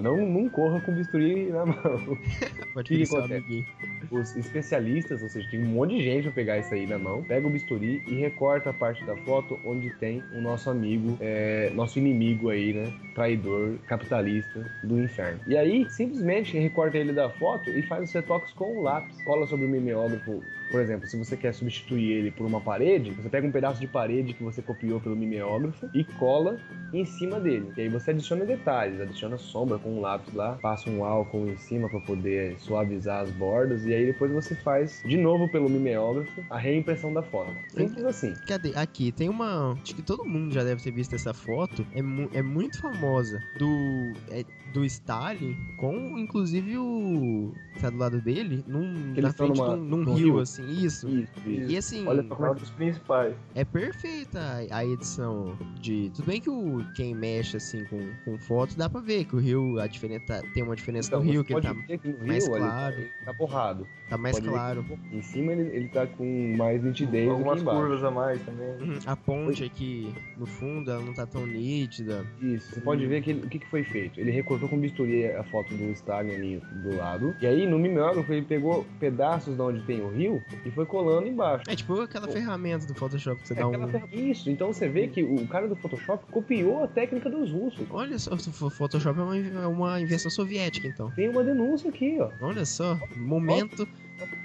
Não, 0.01 0.17
não 0.27 0.49
corra 0.49 0.81
com 0.81 0.91
o 0.91 0.95
bisturi 0.95 1.45
na 1.51 1.65
mão. 1.65 1.75
Pode 2.73 2.89
Que 2.89 3.15
amiguinho. 3.17 3.65
Os 4.11 4.35
especialistas, 4.35 5.21
ou 5.23 5.29
seja, 5.29 5.47
tem 5.49 5.63
um 5.63 5.67
monte 5.67 5.95
de 5.95 6.03
gente 6.03 6.23
pra 6.23 6.31
pegar 6.31 6.57
isso 6.59 6.73
aí 6.73 6.85
na 6.85 6.97
mão, 6.97 7.23
pega 7.23 7.47
o 7.47 7.49
bisturi 7.49 8.01
e 8.07 8.15
recorta 8.15 8.69
a 8.71 8.73
parte 8.73 9.03
da 9.05 9.15
foto 9.17 9.59
onde 9.63 9.89
tem 9.91 10.21
o 10.33 10.41
nosso 10.41 10.69
amigo, 10.69 11.17
é, 11.21 11.71
nosso 11.75 11.97
inimigo 11.99 12.49
aí, 12.49 12.73
né? 12.73 12.91
Traidor, 13.13 13.75
capitalista 13.87 14.65
do 14.83 14.99
inferno. 15.01 15.39
E 15.47 15.55
aí, 15.55 15.87
simplesmente 15.89 16.14
recorta 16.59 16.97
ele 16.97 17.13
da 17.13 17.29
foto 17.29 17.69
e 17.69 17.81
faz 17.83 18.09
os 18.09 18.13
retoques 18.13 18.53
com 18.53 18.77
o 18.77 18.81
lápis. 18.81 19.21
Cola 19.23 19.47
sobre 19.47 19.65
o 19.65 19.69
mimeógrafo. 19.69 20.43
Por 20.75 20.81
exemplo, 20.81 21.07
se 21.07 21.15
você 21.15 21.37
quer 21.37 21.53
substituir 21.53 22.11
ele 22.11 22.31
por 22.31 22.45
uma 22.45 22.59
parede, 22.59 23.11
você 23.11 23.29
pega 23.29 23.47
um 23.47 23.51
pedaço 23.51 23.79
de 23.79 23.87
parede 23.87 24.33
que 24.33 24.43
você 24.43 24.61
copiou 24.61 24.99
pelo 24.99 25.15
mimeógrafo 25.15 25.89
e 25.93 26.03
cola 26.03 26.57
em 26.93 27.05
cima 27.05 27.39
dele. 27.39 27.71
E 27.77 27.81
aí 27.83 27.87
você 27.87 28.11
adiciona 28.11 28.43
detalhes, 28.43 28.99
adiciona 28.99 29.37
sombra 29.37 29.77
com 29.79 29.97
um 29.97 30.01
lápis 30.01 30.33
lá, 30.33 30.57
passa 30.61 30.89
um 30.89 31.05
álcool 31.05 31.47
em 31.47 31.55
cima 31.57 31.87
para 31.87 32.01
poder 32.01 32.57
suavizar 32.59 33.21
as 33.21 33.29
bordas 33.31 33.85
e 33.85 33.93
aí 33.93 34.05
depois 34.05 34.29
você 34.33 34.53
faz 34.53 35.01
de 35.05 35.15
novo 35.15 35.47
pelo 35.47 35.69
mimeógrafo 35.69 36.43
a 36.49 36.57
reimpressão 36.57 37.13
da 37.13 37.23
foto. 37.23 37.53
Simples 37.69 38.03
assim. 38.03 38.33
Cadê? 38.45 38.73
Aqui, 38.75 39.13
tem 39.13 39.29
uma. 39.29 39.77
Acho 39.81 39.95
que 39.95 40.01
todo 40.01 40.25
mundo 40.25 40.53
já 40.53 40.63
deve 40.65 40.81
ter 40.83 40.91
visto 40.91 41.15
essa 41.15 41.33
foto. 41.33 41.85
É, 41.93 42.01
mu- 42.01 42.29
é 42.33 42.41
muito 42.41 42.79
famosa. 42.81 43.41
Do. 43.57 44.11
é 44.29 44.43
do 44.73 44.83
Stalin 44.83 45.55
com, 45.77 46.17
inclusive, 46.19 46.77
o. 46.77 47.53
Tá 47.79 47.89
do 47.89 47.97
lado 47.97 48.19
dele? 48.21 48.61
Num, 48.67 49.13
Que 49.13 49.21
na 49.21 49.31
frente 49.31 49.57
numa- 49.57 49.75
de 49.75 49.79
um, 49.81 49.85
num 49.85 49.97
num 50.03 50.13
rio, 50.15 50.25
rio. 50.33 50.39
assim. 50.39 50.64
Isso. 50.65 51.07
Isso, 51.09 51.31
isso. 51.49 51.71
E 51.71 51.77
assim, 51.77 52.07
Olha 52.07 52.21
É 52.21 52.49
um 52.51 52.55
dos 52.55 52.69
principais. 52.71 53.35
é 53.53 53.63
perfeita 53.63 54.39
a- 54.71 54.77
a 54.77 54.85
edição 54.85 55.57
de. 55.79 56.11
Tudo 56.15 56.25
bem 56.25 56.41
que 56.41 56.49
o 56.49 56.83
quem 56.95 57.13
mexe 57.15 57.57
assim 57.57 57.83
com, 57.85 58.09
com 58.23 58.37
foto 58.37 58.75
dá 58.77 58.89
pra 58.89 59.01
ver 59.01 59.25
que 59.25 59.35
o 59.35 59.39
rio, 59.39 59.79
a 59.79 59.87
diferença 59.87 60.41
tem 60.53 60.63
uma 60.63 60.75
diferença 60.75 61.09
Então, 61.09 61.23
no 61.23 61.31
rio 61.31 61.43
que 61.43 61.53
ele 61.53 61.61
tá, 61.61 61.73
que 61.73 62.07
mais 62.25 62.45
rio, 62.45 62.55
ele- 62.55 62.65
claro. 62.65 62.95
ele 62.95 63.11
tá 63.23 63.33
borrado. 63.33 63.87
tá 64.09 64.17
mais 64.17 64.35
Pode 64.37 64.49
claro. 64.49 64.85
Em 65.11 65.21
cima 65.21 65.51
ele, 65.51 65.75
ele 65.75 65.87
tá 65.89 66.05
com 66.07 66.55
mais 66.57 66.83
nitidez 66.83 67.29
Algumas 67.29 67.53
aqui 67.53 67.61
embaixo. 67.61 67.79
curvas 67.79 68.03
a 68.03 68.11
mais 68.11 68.41
também. 68.43 68.69
Uhum, 68.81 68.99
A 69.05 69.15
ponte 69.15 69.63
aqui 69.63 70.13
no 70.37 70.45
fundo, 70.45 70.91
ela 70.91 71.01
não 71.03 71.13
tá 71.13 71.25
tão 71.25 71.45
nítida. 71.45 72.25
Isso, 72.41 72.73
você 72.73 72.81
pode 72.81 73.05
ver 73.07 73.21
que 73.21 73.31
ele- 73.31 73.45
o 73.45 73.49
que, 73.49 73.59
que 73.59 73.67
foi 73.67 73.83
feito. 73.83 74.19
Ele 74.19 74.31
recortou 74.31 74.69
com 74.69 74.77
bisturi 74.79 75.25
a 75.27 75.43
foto 75.45 75.73
do 75.75 75.83
Stalin 75.91 76.33
ali 76.35 76.61
do 76.83 76.95
lado. 76.95 77.35
E 77.41 77.47
aí, 77.47 77.65
no 77.65 77.79
mimeógrafo, 77.79 78.31
ele 78.31 78.45
pegou 78.45 78.85
pedaços 78.99 79.55
de 79.55 79.61
onde 79.61 79.81
tem 79.85 80.01
o 80.01 80.09
rio 80.09 80.43
e 80.65 80.71
foi 80.71 80.85
colando 80.85 81.27
embaixo. 81.27 81.63
É 81.67 81.75
tipo 81.75 81.99
aquela 82.01 82.27
ferramenta 82.27 82.85
do 82.85 82.93
Photoshop 82.93 83.41
que 83.41 83.47
você 83.47 83.53
É 83.53 83.57
dá 83.57 83.67
um. 83.67 83.87
ferra- 83.89 84.07
Isso, 84.11 84.49
então 84.49 84.71
você 84.73 84.87
vê 84.87 85.07
que 85.07 85.23
o 85.23 85.47
cara 85.47 85.67
do 85.67 85.75
Photoshop 85.75 86.25
copiou 86.31 86.83
a 86.83 86.87
técnica 86.87 87.29
dos 87.29 87.51
russos. 87.51 87.85
Olha 87.89 88.17
só, 88.19 88.33
o 88.33 88.69
Photoshop 88.69 89.19
é 89.19 89.23
uma, 89.23 89.37
é 89.37 89.67
uma 89.67 89.99
invenção 90.01 90.29
soviética, 90.31 90.87
então. 90.87 91.09
Tem 91.11 91.29
uma 91.29 91.43
denúncia 91.43 91.89
aqui, 91.89 92.17
ó. 92.19 92.29
Olha 92.41 92.65
só, 92.65 92.99
momento. 93.15 93.87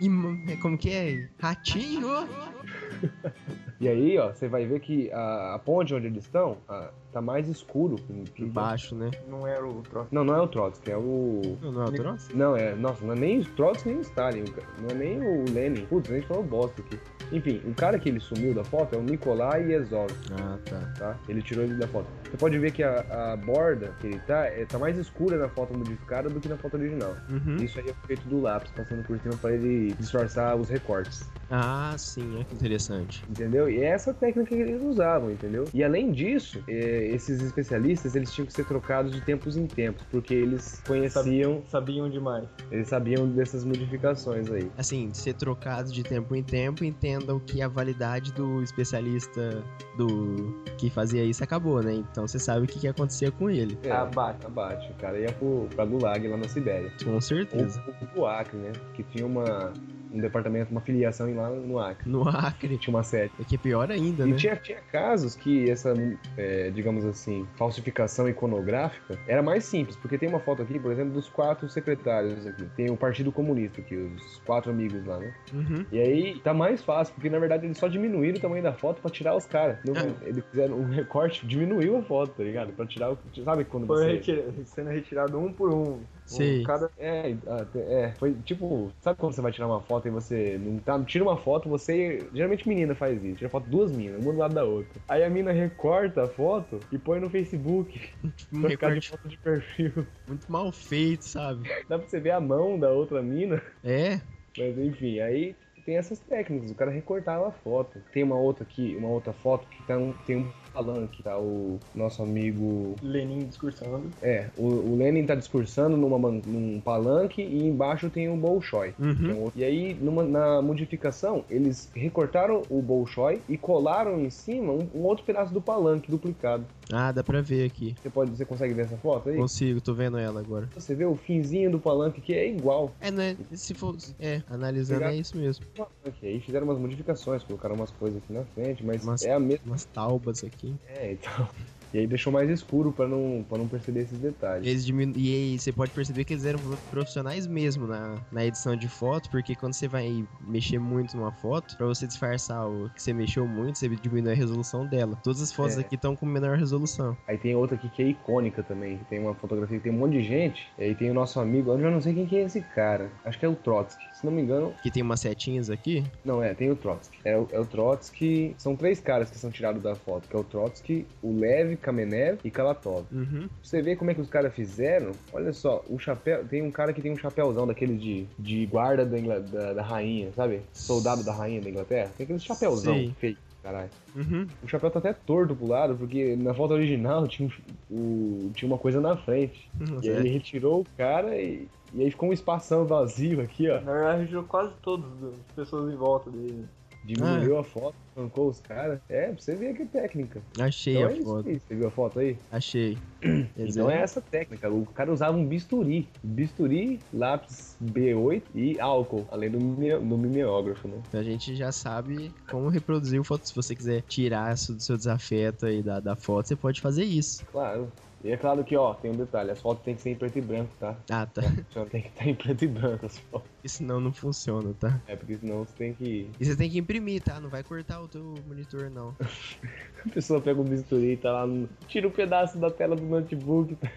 E, 0.00 0.56
como 0.56 0.76
que 0.76 0.90
é? 0.90 1.28
Ratinho! 1.38 2.08
E 3.80 3.88
aí, 3.88 4.18
ó, 4.18 4.30
você 4.32 4.46
vai 4.46 4.66
ver 4.66 4.78
que 4.80 5.10
a, 5.10 5.54
a 5.54 5.58
ponte 5.58 5.94
onde 5.94 6.06
eles 6.06 6.24
estão 6.24 6.58
a- 6.68 6.90
tá 7.12 7.20
mais 7.22 7.48
escuro. 7.48 7.96
que- 7.96 8.30
que- 8.32 8.42
Embaixo, 8.44 8.94
né? 8.94 9.10
Não 9.26 9.46
era 9.46 9.66
o 9.66 9.80
troço. 9.82 10.08
Não, 10.12 10.22
não 10.22 10.34
é 10.36 10.40
o 10.42 10.46
Trotsky, 10.46 10.90
é 10.92 10.96
o. 10.98 11.40
Não, 11.62 11.72
não 11.72 11.82
é 11.84 11.88
o 11.88 11.92
troço? 11.92 12.36
Não, 12.36 12.54
é. 12.56 12.74
Nossa, 12.74 13.04
não 13.04 13.14
é 13.14 13.16
nem 13.18 13.40
o 13.40 13.44
Trotsky 13.46 13.88
nem 13.88 13.98
o 13.98 14.00
Stalin. 14.02 14.44
Não 14.82 14.90
é 14.90 14.94
nem 14.94 15.20
o 15.22 15.44
Lenin. 15.50 15.86
Putz, 15.86 16.10
a 16.10 16.14
gente 16.14 16.26
falou 16.26 16.42
bosta 16.44 16.82
aqui. 16.82 16.98
Enfim, 17.32 17.62
o 17.64 17.72
cara 17.74 17.98
que 17.98 18.08
ele 18.08 18.18
sumiu 18.20 18.52
da 18.52 18.64
foto 18.64 18.96
é 18.96 18.98
o 18.98 19.02
Nikolai 19.02 19.72
Ezov, 19.72 20.10
Ah, 20.32 20.58
tá. 20.68 20.92
tá? 20.98 21.18
Ele 21.28 21.40
tirou 21.40 21.64
ele 21.64 21.74
da 21.74 21.86
foto. 21.86 22.06
Você 22.28 22.36
pode 22.36 22.58
ver 22.58 22.72
que 22.72 22.82
a, 22.82 23.32
a 23.32 23.36
borda 23.36 23.94
que 24.00 24.08
ele 24.08 24.18
tá 24.20 24.46
é, 24.46 24.64
tá 24.66 24.78
mais 24.78 24.98
escura 24.98 25.38
na 25.38 25.48
foto 25.48 25.72
modificada 25.76 26.28
do 26.28 26.40
que 26.40 26.48
na 26.48 26.56
foto 26.56 26.74
original. 26.74 27.14
Uhum. 27.30 27.56
Isso 27.56 27.78
aí 27.78 27.88
é 27.88 27.94
feito 28.06 28.28
do 28.28 28.40
lápis, 28.40 28.70
passando 28.72 29.04
por 29.06 29.18
cima 29.20 29.36
para 29.36 29.52
ele 29.54 29.92
disfarçar 29.94 30.56
os 30.56 30.68
recortes. 30.68 31.30
Ah, 31.50 31.94
sim, 31.96 32.40
é 32.40 32.44
que 32.44 32.54
interessante. 32.54 33.24
Entendeu? 33.30 33.69
E 33.70 33.80
é 33.80 33.86
essa 33.86 34.12
técnica 34.12 34.48
que 34.54 34.60
eles 34.60 34.82
usavam, 34.82 35.30
entendeu? 35.30 35.64
E 35.72 35.82
além 35.84 36.10
disso, 36.12 36.62
eh, 36.68 37.08
esses 37.12 37.40
especialistas 37.42 38.14
eles 38.16 38.32
tinham 38.32 38.46
que 38.46 38.52
ser 38.52 38.64
trocados 38.66 39.12
de 39.12 39.20
tempos 39.20 39.56
em 39.56 39.66
tempos, 39.66 40.04
porque 40.10 40.34
eles 40.34 40.82
conheciam, 40.86 41.62
Sabiam 41.68 42.08
demais. 42.10 42.44
eles 42.70 42.88
sabiam 42.88 43.28
dessas 43.28 43.64
modificações 43.64 44.50
aí. 44.50 44.70
Assim, 44.76 45.10
ser 45.12 45.34
trocado 45.34 45.92
de 45.92 46.02
tempo 46.02 46.34
em 46.34 46.42
tempo, 46.42 46.84
entendam 46.84 47.38
que 47.38 47.62
a 47.62 47.68
validade 47.68 48.32
do 48.32 48.62
especialista 48.62 49.62
do 49.96 50.54
que 50.78 50.90
fazia 50.90 51.24
isso 51.24 51.42
acabou, 51.44 51.82
né? 51.82 51.94
Então 51.94 52.26
você 52.26 52.38
sabe 52.38 52.64
o 52.64 52.68
que, 52.68 52.78
que 52.80 52.88
acontecia 52.88 53.30
com 53.30 53.48
ele. 53.50 53.78
É, 53.82 53.90
Abate. 53.90 54.46
abate. 54.46 54.90
O 54.90 54.94
cara 54.94 55.18
ia 55.18 55.32
pro, 55.32 55.68
pra 55.74 55.84
Gulag 55.84 56.26
lá 56.26 56.36
na 56.36 56.48
Sibéria. 56.48 56.92
Com 57.04 57.12
Ou, 57.14 57.20
certeza. 57.20 57.82
ou 57.86 58.08
pro 58.08 58.26
Acre, 58.26 58.56
né? 58.58 58.72
Que 58.94 59.02
tinha 59.02 59.26
uma, 59.26 59.72
um 60.12 60.20
departamento, 60.20 60.70
uma 60.70 60.80
filiação 60.80 61.28
em 61.28 61.34
lá 61.34 61.50
no 61.50 61.78
Acre. 61.78 62.08
No 62.08 62.28
Acre, 62.28 62.78
Tinha 62.78 62.94
uma 62.96 63.02
sede. 63.02 63.32
o 63.38 63.44
que 63.44 63.54
é 63.54 63.58
pior 63.60 63.90
ainda, 63.90 64.26
E 64.26 64.30
né? 64.32 64.36
tinha, 64.36 64.56
tinha 64.56 64.78
casos 64.90 65.34
que 65.36 65.70
essa, 65.70 65.94
é, 66.36 66.70
digamos 66.70 67.04
assim, 67.04 67.46
falsificação 67.56 68.28
iconográfica 68.28 69.18
era 69.26 69.42
mais 69.42 69.64
simples, 69.64 69.96
porque 69.96 70.18
tem 70.18 70.28
uma 70.28 70.40
foto 70.40 70.62
aqui, 70.62 70.78
por 70.78 70.90
exemplo, 70.92 71.12
dos 71.12 71.28
quatro 71.28 71.68
secretários 71.68 72.46
aqui. 72.46 72.64
Tem 72.76 72.90
o 72.90 72.96
Partido 72.96 73.30
Comunista 73.30 73.80
aqui, 73.80 73.96
os 73.96 74.38
quatro 74.46 74.70
amigos 74.70 75.04
lá, 75.04 75.18
né? 75.18 75.32
Uhum. 75.52 75.84
E 75.92 75.98
aí 76.00 76.40
tá 76.40 76.52
mais 76.54 76.82
fácil, 76.82 77.14
porque 77.14 77.30
na 77.30 77.38
verdade 77.38 77.66
eles 77.66 77.78
só 77.78 77.88
diminuíram 77.88 78.38
o 78.38 78.40
tamanho 78.40 78.62
da 78.62 78.72
foto 78.72 79.00
pra 79.00 79.10
tirar 79.10 79.36
os 79.36 79.46
caras. 79.46 79.78
Não- 79.84 79.94
É. 79.96 80.10
Eles 80.28 80.44
fizeram 80.50 80.76
um 80.76 80.88
recorte, 80.88 81.46
diminuiu 81.46 81.96
a 81.98 82.02
foto, 82.02 82.32
tá 82.36 82.42
ligado? 82.42 82.72
Pra 82.72 82.86
tirar 82.86 83.12
o. 83.12 83.18
Sabe 83.44 83.64
quando 83.64 83.86
Foi 83.86 83.96
você. 83.98 84.12
retira- 84.12 84.44
sendo 84.64 84.90
retirado 84.90 85.38
um 85.38 85.52
por 85.52 85.72
um. 85.72 86.00
Sei. 86.30 86.60
Um, 86.60 86.64
cada 86.64 86.90
É, 86.96 87.34
até- 87.46 87.92
é, 88.04 88.12
foi 88.12 88.34
tipo, 88.44 88.92
sabe 89.00 89.18
quando 89.18 89.32
você 89.34 89.40
vai 89.40 89.50
tirar 89.50 89.66
uma 89.66 89.80
foto 89.80 90.06
e 90.06 90.10
você 90.10 90.58
não 90.58 90.78
tá, 90.78 91.02
tira 91.04 91.24
uma 91.24 91.36
foto, 91.36 91.68
você, 91.68 92.28
geralmente 92.32 92.68
menina 92.68 92.94
faz 92.94 93.22
isso, 93.24 93.36
tira 93.36 93.50
foto 93.50 93.68
duas 93.68 93.90
minas, 93.90 94.20
uma 94.22 94.32
do 94.32 94.38
lado 94.38 94.54
da 94.54 94.64
outra. 94.64 95.00
Aí 95.08 95.24
a 95.24 95.28
mina 95.30 95.50
recorta 95.50 96.24
a 96.24 96.28
foto 96.28 96.80
e 96.92 96.98
põe 96.98 97.18
no 97.18 97.28
Facebook, 97.28 98.00
Um 98.52 98.68
ficar 98.68 98.88
de 98.90 98.94
recorte 98.94 99.08
foto 99.10 99.28
de 99.28 99.38
perfil. 99.38 100.06
muito 100.28 100.50
mal 100.50 100.70
feito, 100.70 101.24
sabe? 101.24 101.68
Dá 101.88 101.98
pra 101.98 102.06
você 102.06 102.20
ver 102.20 102.30
a 102.30 102.40
mão 102.40 102.78
da 102.78 102.90
outra 102.90 103.20
mina, 103.22 103.60
É, 103.84 104.20
mas 104.56 104.78
enfim, 104.78 105.20
aí 105.20 105.54
tem 105.84 105.96
essas 105.96 106.18
técnicas, 106.20 106.70
o 106.70 106.74
cara 106.74 106.90
recortava 106.90 107.48
a 107.48 107.52
foto. 107.52 107.98
Tem 108.12 108.22
uma 108.22 108.36
outra 108.36 108.62
aqui, 108.64 108.94
uma 108.96 109.08
outra 109.08 109.32
foto 109.32 109.66
que 109.68 109.82
tá 109.84 109.96
um, 109.96 110.12
tem 110.26 110.36
um 110.36 110.52
palanque, 110.72 111.22
tá 111.22 111.38
o 111.38 111.78
nosso 111.94 112.22
amigo 112.22 112.96
Lenin 113.02 113.44
discursando. 113.46 114.10
É, 114.22 114.46
o, 114.56 114.66
o 114.66 114.96
Lenin 114.96 115.26
tá 115.26 115.34
discursando 115.34 115.96
numa, 115.96 116.18
num 116.30 116.80
palanque 116.80 117.42
e 117.42 117.66
embaixo 117.66 118.08
tem 118.10 118.28
um 118.28 118.38
Bolshoi. 118.38 118.92
que 118.92 119.02
é 119.02 119.06
uhum. 119.06 119.46
um 119.46 119.52
E 119.54 119.64
aí, 119.64 119.94
numa- 119.94 120.22
na 120.24 120.62
modificação, 120.62 121.44
eles 121.50 121.90
recortaram 121.94 122.62
o 122.70 122.80
Bolshoi 122.80 123.40
e 123.48 123.56
colaram 123.56 124.20
em 124.20 124.30
cima 124.30 124.72
um, 124.72 124.88
um 124.94 125.02
outro 125.02 125.24
pedaço 125.24 125.52
do 125.52 125.60
palanque 125.60 126.10
duplicado. 126.10 126.64
Ah, 126.92 127.12
dá 127.12 127.22
pra 127.22 127.40
ver 127.40 127.64
aqui. 127.66 127.94
Você, 128.02 128.10
pode, 128.10 128.30
você 128.36 128.44
consegue 128.44 128.74
ver 128.74 128.82
essa 128.82 128.96
foto 128.96 129.28
aí? 129.28 129.36
Consigo, 129.36 129.80
tô 129.80 129.94
vendo 129.94 130.18
ela 130.18 130.40
agora. 130.40 130.68
Você 130.74 130.92
vê 130.94 131.04
o 131.04 131.14
finzinho 131.14 131.70
do 131.70 131.78
palanque 131.78 132.20
que 132.20 132.34
é 132.34 132.48
igual. 132.50 132.90
É, 133.00 133.12
né? 133.12 133.36
Se 133.52 133.74
for. 133.74 133.96
É, 134.18 134.42
analisando 134.48 135.00
Pegar- 135.00 135.12
é 135.12 135.16
isso 135.16 135.36
mesmo. 135.36 135.64
palanque. 135.76 136.26
Aí 136.26 136.40
fizeram 136.40 136.66
umas 136.66 136.78
modificações, 136.78 137.44
colocaram 137.44 137.76
umas 137.76 137.90
coisas 137.92 138.20
aqui 138.20 138.32
na 138.32 138.44
frente, 138.44 138.84
mas 138.84 139.04
Umas- 139.04 139.22
é 139.22 139.32
a 139.32 139.38
mesma. 139.38 139.64
Umas 139.66 139.84
taubas 139.84 140.42
aqui. 140.42 140.59
É, 140.88 141.12
então. 141.12 141.48
E 141.92 141.98
aí 141.98 142.06
deixou 142.06 142.32
mais 142.32 142.48
escuro 142.48 142.92
pra 142.92 143.08
não, 143.08 143.44
pra 143.48 143.58
não 143.58 143.66
perceber 143.66 144.02
esses 144.02 144.16
detalhes. 144.18 144.64
Eles 144.64 144.86
diminu... 144.86 145.12
E 145.16 145.34
aí 145.34 145.58
você 145.58 145.72
pode 145.72 145.90
perceber 145.90 146.24
que 146.24 146.32
eles 146.32 146.44
eram 146.44 146.60
profissionais 146.88 147.48
mesmo 147.48 147.86
na, 147.86 148.14
na 148.30 148.46
edição 148.46 148.76
de 148.76 148.88
foto, 148.88 149.28
porque 149.28 149.56
quando 149.56 149.74
você 149.74 149.88
vai 149.88 150.24
mexer 150.40 150.78
muito 150.78 151.16
numa 151.16 151.32
foto, 151.32 151.76
pra 151.76 151.86
você 151.86 152.06
disfarçar 152.06 152.68
o 152.68 152.88
que 152.90 153.02
você 153.02 153.12
mexeu 153.12 153.44
muito, 153.44 153.76
você 153.76 153.88
diminui 153.88 154.30
a 154.30 154.36
resolução 154.36 154.86
dela. 154.86 155.18
Todas 155.24 155.42
as 155.42 155.52
fotos 155.52 155.78
É. 155.78 155.80
aqui 155.80 155.96
estão 155.96 156.14
com 156.14 156.24
menor 156.26 156.56
resolução. 156.56 157.16
Aí 157.26 157.36
tem 157.36 157.56
outra 157.56 157.74
aqui 157.74 157.88
que 157.88 158.02
é 158.02 158.06
icônica 158.06 158.62
também. 158.62 159.00
Tem 159.08 159.18
uma 159.18 159.34
fotografia 159.34 159.78
que 159.78 159.82
tem 159.82 159.92
um 159.92 159.98
monte 159.98 160.12
de 160.12 160.22
gente. 160.22 160.68
E 160.78 160.84
aí 160.84 160.94
tem 160.94 161.10
o 161.10 161.14
nosso 161.14 161.40
amigo, 161.40 161.72
eu 161.72 161.80
já 161.80 161.90
não 161.90 162.00
sei 162.00 162.14
quem 162.14 162.24
que 162.26 162.36
é 162.36 162.44
esse 162.44 162.60
cara. 162.60 163.10
Acho 163.24 163.36
que 163.36 163.44
é 163.44 163.48
o 163.48 163.56
Trotsky. 163.56 164.04
Se 164.20 164.26
não 164.26 164.32
me 164.32 164.42
engano, 164.42 164.74
Que 164.82 164.90
tem 164.90 165.02
umas 165.02 165.20
setinhas 165.20 165.70
aqui. 165.70 166.04
não 166.22 166.42
é, 166.42 166.52
tem 166.52 166.70
o 166.70 166.76
Trotsky. 166.76 167.16
É 167.24 167.38
o, 167.38 167.48
é 167.50 167.58
o 167.58 167.64
Trotsky. 167.64 168.54
São 168.58 168.76
três 168.76 169.00
caras 169.00 169.30
que 169.30 169.38
são 169.38 169.50
tirados 169.50 169.82
da 169.82 169.94
foto, 169.94 170.28
que 170.28 170.36
é 170.36 170.38
o 170.38 170.44
Trotsky, 170.44 171.06
o 171.22 171.38
Lev, 171.38 171.76
Kamenev 171.76 172.38
e 172.44 172.50
Kalatov. 172.50 173.06
Uhum. 173.10 173.48
Você 173.62 173.80
ver 173.80 173.96
como 173.96 174.10
é 174.10 174.14
que 174.14 174.20
os 174.20 174.28
caras 174.28 174.54
fizeram, 174.54 175.12
olha 175.32 175.52
só, 175.54 175.82
o 175.88 175.98
chapéu. 175.98 176.44
Tem 176.44 176.60
um 176.62 176.70
cara 176.70 176.92
que 176.92 177.00
tem 177.00 177.10
um 177.10 177.16
chapéuzão 177.16 177.66
daquele 177.66 177.96
de, 177.96 178.26
de 178.38 178.66
guarda 178.66 179.06
da, 179.06 179.18
Ingla- 179.18 179.40
da, 179.40 179.72
da 179.72 179.82
rainha, 179.82 180.30
sabe? 180.36 180.60
Soldado 180.74 181.24
da 181.24 181.32
rainha 181.32 181.60
da 181.62 181.70
Inglaterra. 181.70 182.10
Tem 182.16 182.24
aquele 182.24 182.38
chapéuzão 182.40 182.94
Sei. 182.94 183.14
feio, 183.18 183.36
caralho. 183.62 183.90
Uhum. 184.14 184.46
O 184.62 184.68
chapéu 184.68 184.90
tá 184.90 184.98
até 184.98 185.12
torto 185.12 185.54
pro 185.56 185.66
lado, 185.66 185.94
porque 185.96 186.36
na 186.36 186.52
foto 186.52 186.74
original 186.74 187.26
tinha, 187.28 187.48
um- 187.90 187.94
o, 187.96 188.50
tinha 188.54 188.68
uma 188.70 188.78
coisa 188.78 189.00
na 189.00 189.16
frente. 189.16 189.70
E 190.02 190.08
aí 190.10 190.16
é. 190.16 190.18
ele 190.20 190.28
retirou 190.28 190.80
o 190.82 190.86
cara 190.96 191.40
e, 191.40 191.66
e 191.94 192.02
aí 192.02 192.10
ficou 192.10 192.28
um 192.28 192.32
espação 192.32 192.84
vazio 192.86 193.40
aqui, 193.40 193.68
ó. 193.68 193.80
Na 193.80 193.92
verdade, 193.92 194.26
tirou 194.28 194.44
quase 194.44 194.72
todas 194.82 195.06
as 195.24 195.54
pessoas 195.54 195.92
em 195.92 195.96
volta 195.96 196.30
dele. 196.30 196.64
Diminuiu 197.02 197.56
a 197.58 197.64
foto, 197.64 197.94
arrancou 198.14 198.50
os 198.50 198.60
caras. 198.60 199.00
É, 199.08 199.28
pra 199.28 199.40
você 199.40 199.56
ver 199.56 199.74
que 199.74 199.86
técnica. 199.86 200.42
Achei 200.58 200.94
Então 200.98 201.08
a 201.08 201.10
é 201.10 201.14
isso 201.16 201.24
foto. 201.24 201.48
aí. 201.48 201.58
Você 201.58 201.74
viu 201.74 201.88
a 201.88 201.90
foto 201.90 202.18
aí? 202.18 202.36
Achei. 202.52 202.98
Então 203.56 203.90
é 203.90 204.00
essa 204.02 204.20
técnica. 204.20 204.70
O 204.70 204.84
cara 204.84 205.10
usava 205.10 205.36
um 205.36 205.46
bisturi. 205.46 206.06
Bisturi, 206.22 207.00
lápis 207.12 207.74
B8 207.82 208.42
e 208.54 208.78
álcool, 208.78 209.26
além 209.30 209.50
do, 209.50 209.58
do 209.58 210.18
mimeógrafo, 210.18 210.88
né? 210.88 210.98
A 211.14 211.22
gente 211.22 211.56
já 211.56 211.72
sabe 211.72 212.30
como 212.50 212.68
reproduzir 212.68 213.18
o 213.20 213.24
foto. 213.24 213.48
Se 213.48 213.54
você 213.54 213.74
quiser 213.74 214.02
tirar 214.02 214.52
isso 214.54 214.74
do 214.74 214.82
seu 214.82 214.96
desafeto 214.98 215.64
aí 215.66 215.82
da, 215.82 216.00
da 216.00 216.14
foto, 216.16 216.48
você 216.48 216.56
pode 216.56 216.80
fazer 216.82 217.04
isso. 217.04 217.44
Claro. 217.46 217.90
E 218.22 218.30
é 218.30 218.36
claro 218.36 218.62
que, 218.62 218.76
ó, 218.76 218.92
tem 218.92 219.10
um 219.10 219.16
detalhe. 219.16 219.50
As 219.50 219.60
fotos 219.60 219.82
tem 219.82 219.94
que 219.94 220.02
ser 220.02 220.10
em 220.10 220.14
preto 220.14 220.38
e 220.38 220.42
branco, 220.42 220.70
tá? 220.78 220.94
Ah, 221.10 221.24
tá. 221.26 221.40
Só 221.70 221.84
tem 221.86 222.02
que 222.02 222.08
estar 222.08 222.26
em 222.26 222.34
preto 222.34 222.64
e 222.64 222.68
branco 222.68 223.06
as 223.06 223.18
fotos. 223.18 223.48
Senão 223.64 223.98
não 223.98 224.12
funciona, 224.12 224.74
tá? 224.78 225.00
É, 225.06 225.16
porque 225.16 225.36
senão 225.38 225.64
você 225.64 225.72
tem 225.76 225.94
que... 225.94 226.30
E 226.38 226.44
você 226.44 226.54
tem 226.54 226.68
que 226.68 226.78
imprimir, 226.78 227.22
tá? 227.22 227.40
Não 227.40 227.48
vai 227.48 227.62
cortar 227.62 228.00
o 228.02 228.08
teu 228.08 228.34
monitor, 228.46 228.90
não. 228.90 229.14
A 230.04 230.08
pessoa 230.10 230.40
pega 230.40 230.60
um 230.60 230.64
bisturi 230.64 231.12
e 231.12 231.16
tá 231.16 231.32
lá 231.32 231.46
no... 231.46 231.68
Tira 231.86 232.08
um 232.08 232.10
pedaço 232.10 232.58
da 232.58 232.70
tela 232.70 232.96
do 232.96 233.04
notebook, 233.04 233.74
tá 233.76 233.90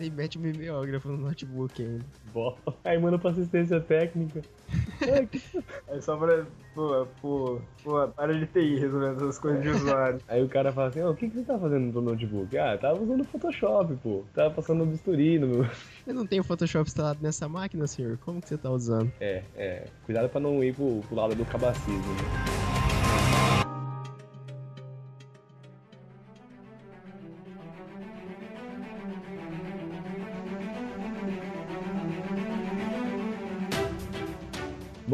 E 0.00 0.10
mete 0.10 0.38
o 0.38 0.40
mimeógrafo 0.40 1.08
no 1.08 1.16
notebook 1.16 1.82
ainda. 1.82 2.04
bom. 2.32 2.56
Aí 2.84 2.98
manda 2.98 3.18
pra 3.18 3.30
assistência 3.30 3.80
técnica. 3.80 4.42
É 5.88 6.00
só 6.00 6.16
pra. 6.16 6.44
Pô, 6.74 7.06
pô, 7.22 7.60
pô, 7.82 8.08
para 8.08 8.34
de 8.34 8.46
TI 8.46 8.76
resolvendo 8.76 9.16
essas 9.16 9.38
coisas 9.38 9.62
de 9.62 9.70
usuário. 9.70 10.20
Aí 10.28 10.42
o 10.42 10.48
cara 10.48 10.70
fala 10.72 10.88
assim, 10.88 11.00
ó, 11.00 11.10
o 11.10 11.16
que, 11.16 11.30
que 11.30 11.36
você 11.36 11.42
tá 11.42 11.58
fazendo 11.58 11.86
no 11.86 11.92
teu 11.92 12.02
notebook? 12.02 12.58
Ah, 12.58 12.74
eu 12.74 12.78
tava 12.78 13.02
usando 13.02 13.24
Photoshop, 13.24 13.96
pô. 14.02 14.24
Tava 14.34 14.50
passando 14.50 14.82
o 14.82 14.86
bisturi 14.86 15.38
no 15.38 15.46
meu... 15.46 15.66
Eu 16.06 16.14
não 16.14 16.26
tenho 16.26 16.44
Photoshop 16.44 16.86
instalado 16.86 17.18
nessa 17.22 17.48
máquina, 17.48 17.86
senhor. 17.86 18.18
Como 18.18 18.42
que 18.42 18.48
você 18.48 18.58
tá 18.58 18.70
usando? 18.70 19.10
É, 19.20 19.42
é. 19.56 19.86
Cuidado 20.04 20.28
pra 20.28 20.40
não 20.40 20.62
ir 20.62 20.74
pro, 20.74 21.00
pro 21.08 21.16
lado 21.16 21.34
do 21.34 21.44
cabacismo, 21.46 21.96
né? 21.96 22.55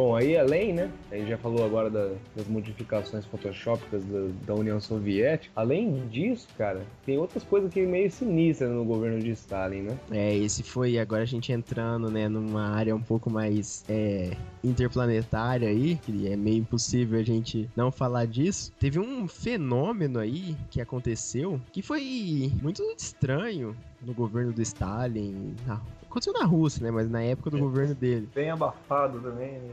Bom, 0.03 0.17
aí 0.17 0.37
além, 0.37 0.73
né? 0.73 0.91
A 1.13 1.15
gente 1.15 1.29
já 1.29 1.39
falou 1.39 1.65
agora 1.65 1.89
da- 1.89 2.11
das 2.35 2.49
modificações 2.49 3.25
photoshópicas 3.25 4.03
da, 4.05 4.19
da 4.47 4.55
União 4.57 4.81
Soviética. 4.81 5.53
Além 5.55 6.09
disso, 6.09 6.49
cara, 6.59 6.85
tem 7.07 7.17
outras 7.19 7.45
coisas 7.45 7.73
que 7.73 7.81
meio 7.87 8.11
sinistras 8.11 8.69
no 8.69 8.85
governo 8.85 9.23
de 9.23 9.31
Stalin, 9.31 9.83
né? 9.83 9.97
É, 10.11 10.37
esse 10.37 10.65
foi 10.65 10.99
agora 10.99 11.23
a 11.23 11.25
gente 11.25 11.53
entrando, 11.53 12.11
né, 12.11 12.29
numa 12.29 12.71
área 12.71 12.97
um 12.97 13.01
pouco 13.01 13.31
mais 13.31 13.85
é, 13.89 14.33
interplanetária 14.65 15.69
aí, 15.69 15.95
que 15.95 16.27
é 16.27 16.35
meio 16.35 16.59
impossível 16.59 17.21
a 17.21 17.23
gente 17.23 17.71
não 17.77 17.93
falar 17.93 18.27
disso. 18.27 18.73
Teve 18.81 18.99
um 18.99 19.29
fenômeno 19.29 20.19
aí 20.19 20.57
que 20.69 20.81
aconteceu 20.81 21.61
que 21.73 21.81
foi 21.81 22.51
muito 22.61 22.83
estranho 22.99 23.77
no 24.05 24.13
governo 24.13 24.53
do 24.53 24.63
Stalin. 24.63 25.55
na- 25.65 25.81
aconteceu 26.13 26.33
na 26.33 26.45
Rússia, 26.45 26.83
né, 26.85 26.91
mas 26.91 27.11
na 27.11 27.23
época 27.23 27.51
do 27.51 27.59
governo 27.59 27.95
dele. 27.95 28.29
Bem 28.35 28.51
abafado 28.51 29.19
também, 29.21 29.53
né? 29.53 29.71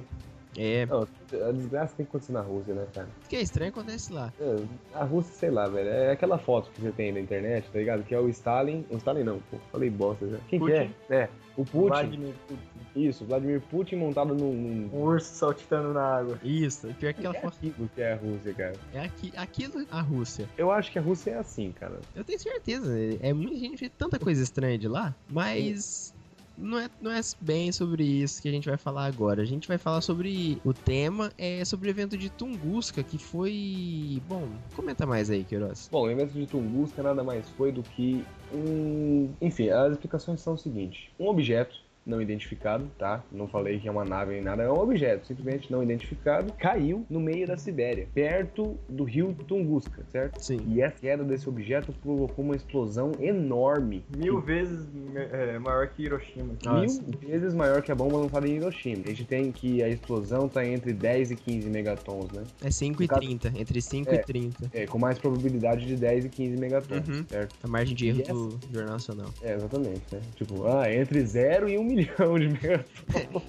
É, 0.57 0.83
Não, 0.87 1.03
a 1.47 1.51
desgraça 1.51 1.93
tem 1.95 2.05
que 2.05 2.09
acontecer 2.09 2.31
na 2.33 2.41
Rússia, 2.41 2.73
né, 2.73 2.85
cara? 2.93 3.07
o 3.23 3.29
que 3.29 3.35
é 3.35 3.41
estranho 3.41 3.69
acontece 3.69 4.11
lá. 4.11 4.33
É, 4.41 4.55
A 4.95 5.03
Rússia, 5.03 5.31
sei 5.35 5.51
lá, 5.51 5.67
velho. 5.69 5.87
É 5.87 6.11
aquela 6.11 6.39
foto 6.39 6.71
que 6.71 6.81
você 6.81 6.91
tem 6.91 7.11
na 7.11 7.19
internet, 7.19 7.69
tá 7.71 7.77
ligado? 7.77 8.03
Que 8.03 8.15
é 8.15 8.19
o 8.19 8.27
Stalin. 8.29 8.83
O 8.89 8.97
Stalin 8.97 9.23
não, 9.23 9.39
pô. 9.51 9.57
Falei 9.71 9.91
bosta 9.91 10.27
já. 10.27 10.37
Quem 10.49 10.59
que 10.59 10.71
é? 10.71 10.85
Putin. 10.85 10.95
É. 11.11 11.29
O 11.55 11.63
Putin. 11.65 11.87
Vladimir 11.87 12.33
Putin. 12.47 12.61
Isso, 12.95 13.25
Vladimir 13.25 13.61
Putin 13.61 13.95
montado 13.97 14.33
num. 14.33 14.51
num... 14.51 14.89
Um 14.91 15.01
urso 15.03 15.31
saltitando 15.35 15.93
na 15.93 16.01
água. 16.03 16.39
Isso, 16.43 16.87
pior 16.99 17.13
que 17.13 17.19
aquela 17.19 17.37
É 17.37 17.41
foto. 17.41 17.55
aquilo 17.55 17.89
que 17.93 18.01
é 18.01 18.13
a 18.13 18.15
Rússia, 18.15 18.53
cara. 18.55 18.73
É 18.91 18.99
aqui, 19.01 19.31
aquilo 19.37 19.85
a 19.91 20.01
Rússia. 20.01 20.49
Eu 20.57 20.71
acho 20.71 20.91
que 20.91 20.97
a 20.97 21.01
Rússia 21.01 21.31
é 21.31 21.37
assim, 21.37 21.71
cara. 21.71 21.99
Eu 22.15 22.23
tenho 22.23 22.39
certeza. 22.39 22.91
É 23.21 23.31
muita 23.33 23.55
gente 23.55 23.79
vê 23.79 23.87
tanta 23.87 24.17
coisa 24.17 24.41
estranha 24.41 24.79
de 24.79 24.87
lá, 24.87 25.15
mas 25.29 26.13
não 26.59 26.77
é, 26.77 26.89
não 27.01 27.11
é 27.11 27.21
bem 27.39 27.71
sobre 27.71 28.03
isso 28.03 28.41
que 28.41 28.47
a 28.47 28.51
gente 28.51 28.67
vai 28.67 28.77
falar 28.77 29.05
agora. 29.05 29.41
A 29.41 29.45
gente 29.45 29.67
vai 29.67 29.77
falar 29.77 30.01
sobre 30.01 30.59
o 30.63 30.73
tema, 30.73 31.31
é 31.37 31.63
sobre 31.63 31.89
o 31.89 31.91
evento 31.91 32.17
de 32.17 32.29
Tunguska, 32.29 33.01
que 33.01 33.17
foi. 33.17 34.21
Bom, 34.27 34.47
comenta 34.75 35.05
mais 35.05 35.29
aí, 35.29 35.43
Queiroz. 35.43 35.89
Bom, 35.91 36.03
o 36.03 36.11
evento 36.11 36.33
de 36.33 36.45
Tunguska 36.45 37.01
nada 37.01 37.23
mais 37.23 37.47
foi 37.49 37.71
do 37.71 37.81
que 37.81 38.23
um. 38.53 39.29
Enfim, 39.41 39.69
as 39.69 39.93
explicações 39.93 40.41
são 40.41 40.53
o 40.53 40.57
seguinte: 40.57 41.11
um 41.19 41.27
objeto 41.27 41.78
não 42.05 42.21
identificado, 42.21 42.89
tá? 42.97 43.23
Não 43.31 43.47
falei 43.47 43.79
que 43.79 43.87
é 43.87 43.91
uma 43.91 44.03
nave 44.05 44.33
nem 44.33 44.41
nada, 44.41 44.63
é 44.63 44.69
um 44.71 44.79
objeto 44.79 45.27
simplesmente 45.27 45.71
não 45.71 45.83
identificado, 45.83 46.51
caiu 46.53 47.05
no 47.09 47.19
meio 47.19 47.45
da 47.45 47.55
Sibéria, 47.57 48.07
perto 48.13 48.77
do 48.89 49.03
rio 49.03 49.35
Tunguska, 49.47 50.03
certo? 50.11 50.39
Sim. 50.41 50.59
E 50.67 50.81
a 50.81 50.89
queda 50.91 51.23
desse 51.23 51.47
objeto 51.47 51.93
provocou 52.01 52.43
uma 52.43 52.55
explosão 52.55 53.11
enorme. 53.19 54.03
Mil 54.17 54.39
vezes 54.41 54.87
é, 55.15 55.59
maior 55.59 55.87
que 55.89 56.03
Hiroshima. 56.03 56.55
Nossa. 56.65 57.01
Mil 57.01 57.19
vezes 57.39 57.53
maior 57.53 57.81
que 57.81 57.91
a 57.91 57.95
bomba 57.95 58.17
lançada 58.17 58.47
em 58.47 58.55
Hiroshima. 58.55 59.03
A 59.05 59.09
gente 59.09 59.25
tem 59.25 59.51
que 59.51 59.83
a 59.83 59.89
explosão 59.89 60.47
tá 60.47 60.65
entre 60.65 60.93
10 60.93 61.31
e 61.31 61.35
15 61.35 61.69
megatons, 61.69 62.31
né? 62.31 62.43
É 62.63 62.71
5 62.71 63.03
e 63.03 63.07
caso- 63.07 63.21
30, 63.21 63.53
entre 63.55 63.81
5 63.81 64.09
É. 64.11 64.15
e 64.15 64.19
30. 64.23 64.69
É, 64.73 64.85
com 64.87 64.97
mais 64.97 65.17
probabilidade 65.19 65.85
de 65.85 65.95
10 65.95 66.25
e 66.25 66.29
15 66.29 66.57
megatons, 66.57 67.07
Uhum. 67.07 67.25
certo? 67.27 67.55
A 67.63 67.67
margem 67.67 67.95
de 67.95 68.07
erro 68.07 68.19
Yes. 68.19 68.27
do 68.29 68.59
Jornal 68.73 68.93
Nacional. 68.93 69.27
É, 69.41 69.53
exatamente, 69.53 70.01
né? 70.11 70.21
Tipo, 70.35 70.65
ah, 70.67 70.91
entre 70.93 71.21
0 71.25 71.69
e 71.69 71.77
1 71.77 71.88
milhão 71.95 72.39
de 72.39 72.47
megatons. 72.49 73.43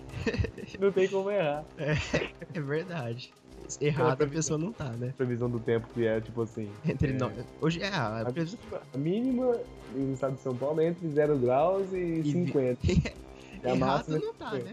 não 0.81 0.92
tem 0.92 1.09
como 1.09 1.31
errar. 1.31 1.64
É 1.79 2.61
verdade. 2.61 3.33
Errado 3.81 4.22
a 4.22 4.26
pessoa 4.26 4.59
não 4.59 4.72
tá, 4.72 4.88
né? 4.90 5.14
Previsão 5.16 5.48
do 5.48 5.61
tempo 5.61 5.87
que 5.94 6.05
é, 6.05 6.20
tipo 6.20 6.42
assim. 6.42 6.68
Entre 6.85 7.12
É. 7.12 7.16
nós. 7.18 7.33
Hoje 7.61 7.81
é 7.83 7.88
a 7.88 8.22
A 8.22 8.33
previsão. 8.33 8.59
mínima 8.96 9.57
no 9.94 10.12
estado 10.12 10.35
de 10.35 10.40
São 10.40 10.57
Paulo 10.57 10.81
é 10.81 10.87
entre 10.88 11.09
0 11.09 11.37
graus 11.38 11.92
e, 11.92 12.20
vi- 12.20 12.33
50. 12.33 12.79
E 12.87 13.03
a 13.64 13.68
Errado 13.68 13.79
máxima 13.79 14.16
é 14.16 14.20
não 14.20 14.35
tá, 14.35 14.53
né? 14.55 14.72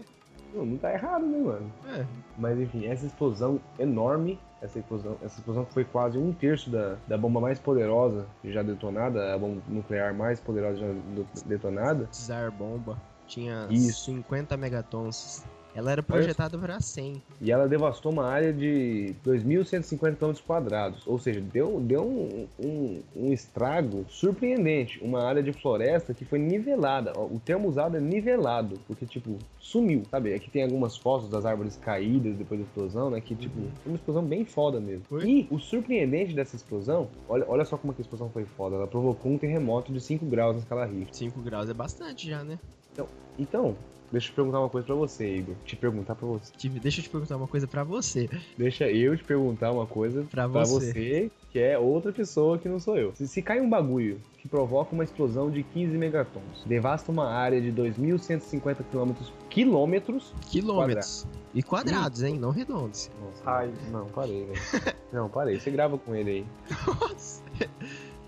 Não, 0.52 0.64
não 0.66 0.76
tá 0.78 0.92
errado, 0.92 1.26
né, 1.26 1.38
mano? 1.38 1.72
É. 1.94 2.04
Mas 2.38 2.58
enfim, 2.58 2.86
essa 2.86 3.06
explosão 3.06 3.60
enorme, 3.78 4.38
essa 4.62 4.78
explosão, 4.80 5.16
essa 5.22 5.38
explosão 5.38 5.64
que 5.66 5.74
foi 5.74 5.84
quase 5.84 6.18
um 6.18 6.32
terço 6.32 6.68
da, 6.70 6.96
da 7.06 7.16
bomba 7.18 7.38
mais 7.38 7.58
poderosa 7.60 8.26
já 8.42 8.62
detonada, 8.62 9.32
a 9.34 9.38
bomba 9.38 9.60
nuclear 9.68 10.12
mais 10.14 10.40
poderosa 10.40 10.78
já 10.78 10.86
detonada. 11.46 12.06
Tsar 12.10 12.50
Bomba 12.50 12.96
tinha 13.28 13.68
Isso. 13.70 14.06
50 14.06 14.56
megatons. 14.56 15.44
Ela 15.74 15.92
era 15.92 16.02
projetada 16.02 16.58
para 16.58 16.80
100. 16.80 17.22
E 17.40 17.52
ela 17.52 17.68
devastou 17.68 18.10
uma 18.10 18.24
área 18.24 18.52
de 18.52 19.14
2.150 19.24 20.16
km 20.16 20.32
quadrados. 20.44 21.06
Ou 21.06 21.20
seja, 21.20 21.40
deu, 21.40 21.78
deu 21.78 22.02
um, 22.02 22.48
um, 22.58 23.02
um 23.14 23.32
estrago 23.32 24.04
surpreendente. 24.08 24.98
Uma 25.00 25.22
área 25.22 25.40
de 25.40 25.52
floresta 25.52 26.12
que 26.12 26.24
foi 26.24 26.40
nivelada. 26.40 27.12
O 27.16 27.38
termo 27.38 27.68
usado 27.68 27.96
é 27.96 28.00
nivelado, 28.00 28.80
porque, 28.88 29.06
tipo, 29.06 29.38
sumiu, 29.60 30.02
sabe? 30.10 30.34
Aqui 30.34 30.50
tem 30.50 30.64
algumas 30.64 30.96
fotos 30.96 31.28
das 31.28 31.44
árvores 31.44 31.76
caídas 31.76 32.34
depois 32.34 32.58
da 32.60 32.66
explosão, 32.66 33.10
né? 33.10 33.20
Que, 33.20 33.36
tipo, 33.36 33.60
foi 33.82 33.92
uma 33.92 33.96
explosão 33.96 34.24
bem 34.24 34.44
foda 34.44 34.80
mesmo. 34.80 35.04
E 35.22 35.46
o 35.48 35.60
surpreendente 35.60 36.34
dessa 36.34 36.56
explosão, 36.56 37.08
olha, 37.28 37.44
olha 37.46 37.64
só 37.64 37.76
como 37.76 37.92
é 37.92 37.94
que 37.94 38.00
a 38.00 38.04
explosão 38.04 38.28
foi 38.30 38.44
foda. 38.44 38.74
Ela 38.74 38.88
provocou 38.88 39.30
um 39.30 39.38
terremoto 39.38 39.92
de 39.92 40.00
5 40.00 40.26
graus 40.26 40.56
na 40.56 40.62
escala 40.62 40.86
Richter. 40.86 41.14
5 41.14 41.40
graus 41.40 41.68
é 41.70 41.74
bastante 41.74 42.28
já, 42.28 42.42
né? 42.42 42.58
Então, 43.38 43.76
Deixa 44.10 44.30
eu 44.30 44.34
perguntar 44.34 44.60
uma 44.60 44.70
coisa 44.70 44.86
pra 44.86 44.94
você, 44.94 45.36
Igor. 45.36 45.54
Te 45.66 45.76
perguntar 45.76 46.14
pra 46.14 46.26
você. 46.26 46.50
Deixa 46.80 47.00
eu 47.00 47.04
te 47.04 47.10
perguntar 47.10 47.36
uma 47.36 47.46
coisa 47.46 47.66
pra 47.66 47.84
você. 47.84 48.28
Deixa 48.56 48.90
eu 48.90 49.14
te 49.16 49.22
perguntar 49.24 49.70
uma 49.70 49.86
coisa 49.86 50.22
Pra 50.30 50.48
pra 50.48 50.64
você. 50.64 50.92
você, 50.92 51.30
que 51.52 51.58
é 51.58 51.78
outra 51.78 52.10
pessoa 52.10 52.56
que 52.56 52.68
não 52.70 52.80
sou 52.80 52.96
eu. 52.96 53.14
Se, 53.14 53.28
se 53.28 53.42
cai 53.42 53.60
um 53.60 53.68
bagulho 53.68 54.18
que 54.38 54.48
provoca 54.48 54.94
uma 54.94 55.04
explosão 55.04 55.50
de 55.50 55.62
15 55.62 55.98
megatons, 55.98 56.64
devasta 56.64 57.12
uma 57.12 57.28
área 57.28 57.60
de 57.60 57.70
2.150 57.70 58.78
quilômetros, 58.90 59.30
quilômetros... 59.50 60.34
Quilômetros. 60.50 61.26
E 61.54 61.62
quadrados, 61.62 62.22
hein? 62.22 62.38
Não 62.38 62.50
redondos. 62.50 63.10
Nossa, 63.20 63.44
Raios. 63.44 63.74
não, 63.90 64.06
parei, 64.06 64.46
velho. 64.46 64.58
Não, 65.12 65.28
parei. 65.28 65.58
Você 65.58 65.70
grava 65.70 65.96
com 65.98 66.14
ele 66.14 66.30
aí. 66.30 66.46
Nossa. 66.86 67.42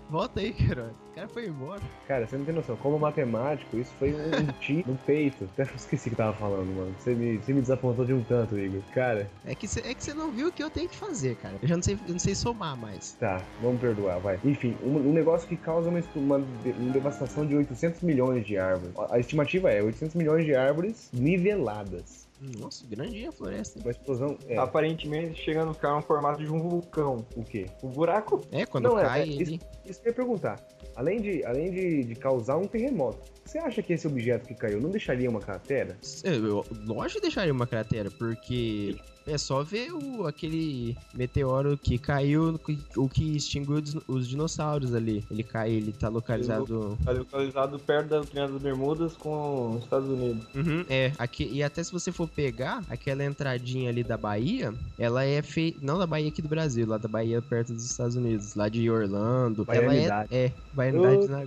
Volta 0.09 0.39
aí, 0.41 0.51
cara. 0.51 0.91
Cara 1.21 1.33
foi 1.33 1.45
embora. 1.45 1.81
Cara, 2.07 2.25
você 2.25 2.35
não 2.35 2.45
tem 2.45 2.55
noção. 2.55 2.75
Como 2.77 2.97
matemático, 2.97 3.77
isso 3.77 3.91
foi 3.99 4.11
um, 4.11 4.47
tiro 4.59 4.89
no 4.89 4.97
peito. 4.97 5.47
Até 5.53 5.63
esqueci 5.75 6.07
o 6.07 6.11
que 6.11 6.17
tava 6.17 6.35
falando, 6.35 6.65
mano. 6.75 6.95
Você 6.97 7.13
me, 7.13 7.37
você 7.37 7.53
me 7.53 7.61
desapontou 7.61 8.05
de 8.05 8.13
um 8.13 8.23
tanto, 8.23 8.57
Igor. 8.57 8.81
Cara, 8.91 9.29
É 9.45 9.53
que 9.53 9.67
você 9.67 9.81
é 9.81 9.93
que 9.93 10.03
você 10.03 10.15
não 10.15 10.31
viu 10.31 10.47
o 10.47 10.51
que 10.51 10.63
eu 10.63 10.69
tenho 10.71 10.89
que 10.89 10.95
fazer, 10.95 11.35
cara. 11.35 11.55
Eu 11.61 11.67
já 11.67 11.75
não 11.75 11.83
sei, 11.83 11.93
eu 12.07 12.13
não 12.13 12.19
sei 12.19 12.33
somar 12.33 12.75
mais. 12.75 13.11
tá, 13.19 13.39
vamos 13.61 13.79
perdoar, 13.79 14.19
vai. 14.19 14.39
Enfim, 14.43 14.75
um, 14.83 14.95
um 15.09 15.13
negócio 15.13 15.47
que 15.47 15.55
causa 15.55 15.89
uma, 15.89 16.01
uma, 16.15 16.37
uma 16.37 16.91
devastação 16.91 17.45
de 17.45 17.55
800 17.55 18.01
milhões 18.01 18.43
de 18.43 18.57
árvores. 18.57 18.95
A 19.11 19.19
estimativa 19.19 19.69
é 19.71 19.83
800 19.83 20.15
milhões 20.15 20.43
de 20.43 20.55
árvores 20.55 21.09
niveladas. 21.13 22.27
Nossa, 22.57 22.83
grandinha 22.87 23.29
a 23.29 23.31
floresta. 23.31 23.77
hein? 23.77 23.85
Uma 23.85 23.91
explosão 23.91 24.37
é 24.47 24.57
Aparentemente 24.57 25.39
chega 25.39 25.63
no 25.63 25.75
cara 25.75 25.97
no 25.97 26.01
formato 26.01 26.43
de 26.43 26.51
um 26.51 26.59
vulcão. 26.59 27.23
o 27.35 27.43
quê? 27.43 27.67
O 27.83 27.87
buraco 27.87 28.41
É, 28.51 28.65
quando 28.65 28.85
Não, 28.85 28.97
é, 28.97 29.03
cai 29.03 29.21
é, 29.21 29.27
ele. 29.27 29.61
Isso 29.85 30.01
que 30.01 30.07
eu 30.07 30.11
ia 30.11 30.15
perguntar. 30.15 30.59
Além 31.01 31.19
de, 31.19 31.43
além 31.45 31.71
de, 31.71 32.03
de 32.03 32.13
causar 32.13 32.57
um 32.57 32.67
terremoto, 32.67 33.17
você 33.43 33.57
acha 33.57 33.81
que 33.81 33.91
esse 33.91 34.05
objeto 34.05 34.47
que 34.47 34.53
caiu 34.53 34.79
não 34.79 34.91
deixaria 34.91 35.27
uma 35.27 35.39
cratera? 35.39 35.97
Eu, 36.23 36.63
lógico 36.85 37.19
que 37.19 37.21
deixaria 37.21 37.51
uma 37.51 37.65
cratera, 37.65 38.11
porque 38.11 38.95
é 39.25 39.37
só 39.37 39.63
ver 39.63 39.91
o, 39.93 40.25
aquele 40.27 40.97
meteoro 41.13 41.77
que 41.77 41.97
caiu, 41.97 42.59
o 42.95 43.09
que 43.09 43.35
extinguiu 43.35 43.75
os, 43.75 43.95
os 44.07 44.27
dinossauros 44.27 44.93
ali. 44.93 45.23
Ele 45.31 45.43
cai, 45.43 45.71
ele 45.71 45.91
tá 45.91 46.09
localizado. 46.09 46.97
tá 47.03 47.11
localizado 47.11 47.79
perto 47.79 48.09
da 48.09 48.21
Triângulo 48.21 48.53
das 48.53 48.61
Bermudas 48.61 49.13
com 49.13 49.75
os 49.75 49.83
Estados 49.83 50.09
Unidos. 50.09 50.43
Uhum, 50.53 50.85
é, 50.89 51.11
aqui, 51.17 51.49
e 51.51 51.63
até 51.63 51.83
se 51.83 51.91
você 51.91 52.11
for 52.11 52.27
pegar 52.27 52.83
aquela 52.89 53.23
entradinha 53.23 53.89
ali 53.89 54.03
da 54.03 54.17
Bahia, 54.17 54.73
ela 54.97 55.23
é 55.23 55.41
feita. 55.41 55.79
Não 55.81 55.97
da 55.97 56.07
Bahia 56.07 56.29
aqui 56.29 56.41
do 56.41 56.47
Brasil, 56.47 56.87
lá 56.87 56.97
da 56.97 57.07
Bahia 57.07 57.41
perto 57.41 57.73
dos 57.73 57.85
Estados 57.85 58.15
Unidos, 58.15 58.55
lá 58.55 58.67
de 58.69 58.89
Orlando. 58.89 59.65
Ela 59.69 59.85
Baianidade. 59.87 60.27
é. 60.31 60.41
É, 60.45 60.51
Baianidade 60.73 61.27
na 61.27 61.43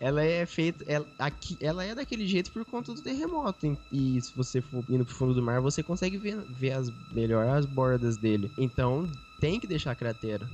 Ela 0.00 0.24
é 0.24 0.44
feita. 0.44 0.84
Ela, 0.88 1.06
aqui, 1.18 1.56
ela 1.60 1.84
é 1.84 1.94
daquele 1.94 2.26
jeito 2.26 2.50
por 2.50 2.64
conta 2.64 2.92
do 2.92 3.00
terremoto. 3.00 3.66
hein? 3.66 3.78
E 3.92 4.20
se 4.20 4.34
você 4.34 4.60
for 4.60 4.84
indo 4.88 5.04
pro 5.04 5.14
fundo 5.14 5.34
do 5.34 5.42
mar, 5.42 5.60
você 5.60 5.82
consegue 5.82 6.18
ver, 6.18 6.36
ver 6.50 6.71
as, 6.72 6.90
melhor 7.12 7.46
as 7.46 7.66
bordas 7.66 8.16
dele. 8.16 8.50
Então 8.58 9.08
tem 9.40 9.58
que 9.58 9.66
deixar 9.66 9.92
a 9.92 9.94
cratera. 9.94 10.46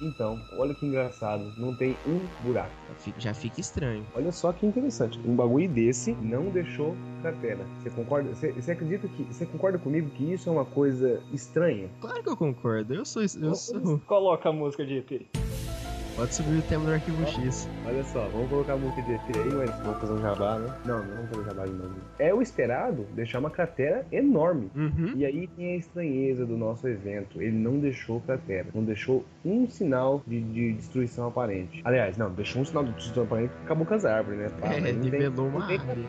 Então, 0.00 0.40
olha 0.56 0.74
que 0.74 0.84
engraçado. 0.84 1.52
Não 1.56 1.74
tem 1.74 1.96
um 2.06 2.20
buraco. 2.42 2.72
Já 3.18 3.32
fica, 3.32 3.60
estranho. 3.60 4.04
Olha 4.14 4.32
só 4.32 4.52
que 4.52 4.66
interessante. 4.66 5.20
Um 5.24 5.34
bagulho 5.34 5.68
desse 5.68 6.12
não 6.20 6.50
deixou 6.50 6.96
cratera. 7.22 7.64
Você 7.82 7.90
concorda? 7.90 8.34
Você, 8.34 8.52
você 8.52 8.72
acredita 8.72 9.08
que. 9.08 9.22
Você 9.24 9.46
concorda 9.46 9.78
comigo 9.78 10.10
que 10.10 10.32
isso 10.32 10.48
é 10.48 10.52
uma 10.52 10.64
coisa 10.64 11.22
estranha? 11.32 11.88
Claro 12.00 12.22
que 12.22 12.28
eu 12.28 12.36
concordo. 12.36 12.94
Eu 12.94 13.04
sou. 13.04 13.22
Eu 13.22 13.54
sou. 13.54 13.98
Coloca 14.06 14.48
a 14.48 14.52
música 14.52 14.84
de 14.84 14.98
ET. 14.98 15.43
Pode 16.16 16.32
subir 16.32 16.58
o 16.58 16.62
tema 16.62 16.84
do 16.84 16.92
arquivo 16.92 17.26
X. 17.26 17.68
Olha 17.84 18.04
só, 18.04 18.28
vamos 18.28 18.48
colocar 18.48 18.74
a 18.74 18.76
música 18.76 19.02
de 19.02 19.12
aí, 19.12 19.52
mas 19.52 19.70
vamos 19.80 19.98
fazer 20.00 20.12
um 20.12 20.22
jabá, 20.22 20.58
né? 20.60 20.72
Não, 20.86 20.98
não 21.04 21.14
vamos 21.16 21.30
fazer 21.30 21.44
jabá 21.44 21.64
de 21.64 21.72
novo. 21.72 21.94
É 22.20 22.32
o 22.32 22.40
esperado 22.40 23.04
deixar 23.16 23.40
uma 23.40 23.50
cratera 23.50 24.06
enorme. 24.12 24.70
Uhum. 24.76 25.12
E 25.16 25.26
aí 25.26 25.48
tem 25.48 25.74
a 25.74 25.76
estranheza 25.76 26.46
do 26.46 26.56
nosso 26.56 26.86
evento. 26.86 27.42
Ele 27.42 27.56
não 27.58 27.80
deixou 27.80 28.20
cratera. 28.20 28.68
Não 28.72 28.84
deixou 28.84 29.24
um 29.44 29.68
sinal 29.68 30.22
de, 30.24 30.40
de 30.40 30.74
destruição 30.74 31.26
aparente. 31.26 31.82
Aliás, 31.84 32.16
não, 32.16 32.30
deixou 32.30 32.62
um 32.62 32.64
sinal 32.64 32.84
de 32.84 32.92
destruição 32.92 33.24
aparente 33.24 33.48
porque 33.50 33.64
acabou 33.64 33.84
com 33.84 33.94
as 33.94 34.04
árvores, 34.04 34.38
né? 34.38 34.48
Pá, 34.60 34.68
É, 34.84 34.92
nivelou 34.92 35.48
uma 35.48 35.64
árvore. 35.64 36.00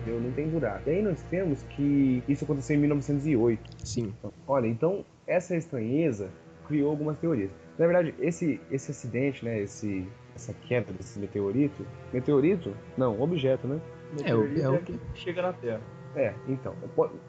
entendeu? 0.00 0.20
Não 0.20 0.32
tem 0.32 0.48
buraco. 0.48 0.88
E 0.88 0.92
aí 0.92 1.02
nós 1.02 1.22
temos 1.24 1.62
que 1.64 2.22
isso 2.26 2.44
aconteceu 2.44 2.74
em 2.76 2.80
1908. 2.80 3.86
Sim. 3.86 4.14
Olha, 4.46 4.66
então 4.66 5.04
essa 5.26 5.54
estranheza 5.54 6.30
criou 6.66 6.90
algumas 6.90 7.18
teorias. 7.18 7.50
Na 7.78 7.86
verdade, 7.86 8.14
esse, 8.20 8.60
esse 8.70 8.90
acidente, 8.90 9.44
né, 9.44 9.60
esse, 9.60 10.06
essa 10.36 10.52
queda 10.52 10.92
desse 10.92 11.18
meteorito, 11.18 11.86
meteorito? 12.12 12.76
Não, 12.96 13.20
objeto, 13.20 13.66
né? 13.66 13.80
É, 14.24 14.34
o- 14.34 14.40
Meteorito 14.42 14.60
é 14.60 14.70
o- 14.70 14.78
que 14.82 15.00
chega 15.14 15.40
na 15.42 15.52
Terra. 15.52 15.80
É, 16.14 16.34
então, 16.46 16.76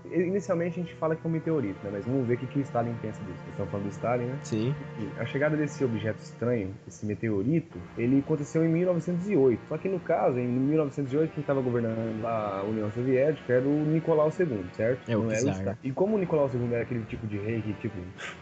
inicialmente 0.06 0.77
a 0.77 0.84
gente 0.84 0.93
fala 0.95 1.15
que 1.15 1.25
é 1.25 1.29
um 1.29 1.32
meteorito, 1.32 1.79
né, 1.86 1.89
mas 1.93 2.06
vamos 2.06 2.27
ver 2.27 2.34
o 2.34 2.38
que, 2.38 2.47
que 2.47 2.60
o 2.60 2.62
Stalin 2.62 2.93
pensa 3.01 3.23
disso. 3.23 3.38
Nós 3.39 3.49
estamos 3.51 3.71
falando 3.71 3.86
do 3.86 3.89
Stalin, 3.91 4.25
né? 4.25 4.39
Sim. 4.43 4.75
A 5.17 5.25
chegada 5.25 5.56
desse 5.56 5.86
objeto 5.86 6.21
estranho, 6.21 6.73
esse 6.86 7.06
meteorito, 7.06 7.79
ele 7.97 8.19
aconteceu 8.19 8.65
em 8.65 8.67
1908. 8.67 9.62
Só 9.69 9.77
que 9.77 9.88
no 9.88 10.01
caso, 10.01 10.38
em 10.38 10.47
1908, 10.49 11.32
quem 11.32 11.39
estava 11.41 11.62
governando 11.62 12.25
a 12.25 12.63
União 12.63 12.91
Soviética 12.91 13.53
era 13.53 13.65
o 13.65 13.86
Nicolau 13.86 14.29
II, 14.38 14.65
certo? 14.75 15.10
É, 15.10 15.15
o 15.15 15.23
Não 15.23 15.32
era 15.32 15.41
czar. 15.41 15.56
Stalin. 15.60 15.77
E 15.82 15.91
como 15.93 16.17
o 16.17 16.19
Nicolau 16.19 16.49
II 16.53 16.73
era 16.73 16.84
aquele 16.84 17.03
tipo 17.06 17.25
de 17.25 17.38
rei 17.38 17.62
que, 17.62 17.73
tipo, 17.75 17.95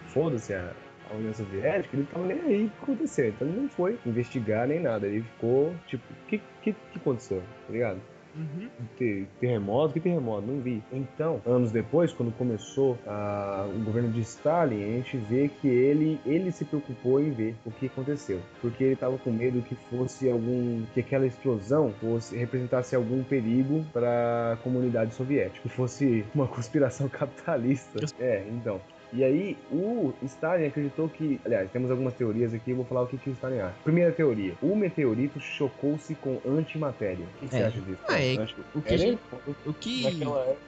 foda-se 0.08 0.54
a, 0.56 0.74
a 1.12 1.16
União 1.16 1.34
Soviética, 1.34 1.96
ele 1.98 2.08
tava 2.12 2.26
nem 2.26 2.40
aí 2.42 2.66
o 2.66 2.70
que 2.70 2.84
aconteceu. 2.84 3.30
Então 3.30 3.48
ele 3.48 3.62
não 3.62 3.70
foi 3.70 3.98
investigar 4.06 4.68
nem 4.68 4.80
nada. 4.80 5.08
Ele 5.08 5.22
ficou, 5.22 5.74
tipo, 5.88 6.04
o 6.12 6.26
que, 6.28 6.38
que, 6.62 6.74
que 6.74 6.98
aconteceu? 6.98 7.42
Tá 7.68 7.74
ligado? 7.74 8.00
Uhum. 8.34 8.70
Ter- 8.98 9.28
terremoto, 9.42 9.94
que 9.94 10.00
terremoto? 10.00 10.48
Não 10.48 10.62
vi. 10.62 10.82
Então, 10.90 11.42
anos 11.46 11.70
depois, 11.70 12.14
quando 12.14 12.32
começou 12.38 12.98
a- 13.06 13.68
o 13.70 13.80
governo 13.84 14.10
de 14.10 14.22
Stalin, 14.22 14.82
a 14.82 14.88
gente 14.98 15.18
vê 15.18 15.50
que 15.50 15.68
ele, 15.68 16.18
ele 16.26 16.50
se 16.54 16.64
preocupou 16.64 17.20
em 17.20 17.32
ver 17.32 17.56
o 17.66 17.72
que 17.72 17.88
aconteceu. 17.88 18.40
Porque 18.62 18.86
ele 18.86 18.94
estava 18.94 19.18
com 19.18 19.32
medo 19.32 19.62
que 19.62 19.76
fosse 19.90 20.30
algum. 20.30 20.82
que 20.94 21.02
aquela 21.02 21.26
explosão 21.28 21.92
fosse 22.00 22.38
representasse 22.38 22.96
algum 22.96 23.22
perigo 23.22 23.84
para 23.92 24.54
a 24.54 24.58
comunidade 24.64 25.14
soviética. 25.14 25.60
Que 25.64 25.68
fosse 25.70 26.26
uma 26.34 26.48
conspiração 26.48 27.10
capitalista. 27.10 28.00
É, 28.18 28.46
então. 28.50 28.80
E 29.14 29.24
aí, 29.24 29.58
o 29.70 30.14
Stalin 30.24 30.68
acreditou 30.68 31.10
que. 31.10 31.40
Aliás, 31.46 31.70
temos 31.72 31.92
algumas 31.92 32.14
teorias 32.14 32.54
aqui, 32.54 32.72
eu 32.72 32.78
vou 32.78 32.86
falar 32.86 33.02
o 33.04 33.08
que, 33.08 33.18
que 33.18 33.30
o 33.30 33.34
Stalin 33.34 33.60
acha. 33.60 33.78
Primeira 33.84 34.12
teoria: 34.14 34.56
o 34.62 34.76
meteorito 34.76 35.40
chocou-se 35.40 36.16
com 36.16 36.42
antimatéria. 36.46 37.26
O 37.26 37.40
que, 37.40 37.50
que 37.50 37.56
É. 37.56 37.60
você 37.60 37.64
acha 37.66 37.82
disso? 37.82 38.02
Ah, 38.08 38.22
é- 38.24 38.36
O 38.74 38.82
que, 38.82 38.90
é, 38.90 38.94
a 38.94 38.98
gente- 38.98 39.22
o 39.66 39.74
que 39.74 40.04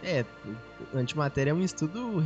é, 0.04 0.26
antimatéria 0.94 1.52
é 1.52 1.54
um 1.54 1.62
estudo 1.62 2.22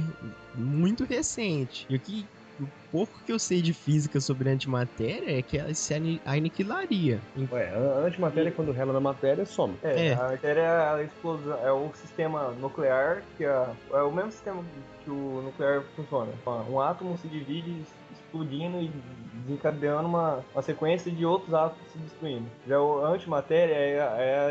muito 0.56 1.04
recente. 1.04 1.86
E 1.90 1.96
o 1.96 2.00
que 2.00 2.26
o 2.60 2.68
pouco 2.92 3.24
que 3.24 3.32
eu 3.32 3.38
sei 3.38 3.62
de 3.62 3.72
física 3.72 4.20
sobre 4.20 4.50
antimatéria 4.50 5.38
é 5.38 5.44
que 5.44 5.60
ela 5.60 5.72
se 5.76 5.94
ani- 5.94 6.20
aniquilaria. 6.26 7.22
Ué, 7.52 7.70
a 7.70 8.00
antimatéria, 8.00 8.52
quando 8.52 8.72
rela 8.72 8.92
na 8.92 9.00
matéria, 9.00 9.46
some. 9.46 9.76
É, 9.84 10.08
É. 10.08 10.14
a 10.14 10.24
matéria 10.32 10.62
é 10.62 10.90
a 10.96 11.04
explosão, 11.04 11.64
é 11.64 11.72
o 11.72 11.94
sistema 11.94 12.50
nuclear, 12.54 13.24
que 13.38 13.44
é, 13.44 13.68
é 13.94 14.02
o 14.02 14.12
mesmo 14.12 14.32
sistema 14.32 14.66
que 15.08 15.12
o 15.12 15.42
nuclear 15.42 15.82
funciona. 15.96 16.34
Um 16.70 16.82
átomo 16.82 17.18
se 17.18 17.30
divide 17.30 17.82
explodindo 18.12 18.82
e 18.82 18.92
desencadeando 19.46 20.06
uma, 20.10 20.44
uma 20.54 20.62
sequência 20.62 21.10
de 21.10 21.26
outros 21.26 21.54
átomos 21.54 21.88
se 21.94 21.98
destruindo. 22.00 22.46
Já 22.68 22.78
o 22.82 23.06
a 23.06 23.10
antimatéria 23.10 23.74
é, 23.74 23.96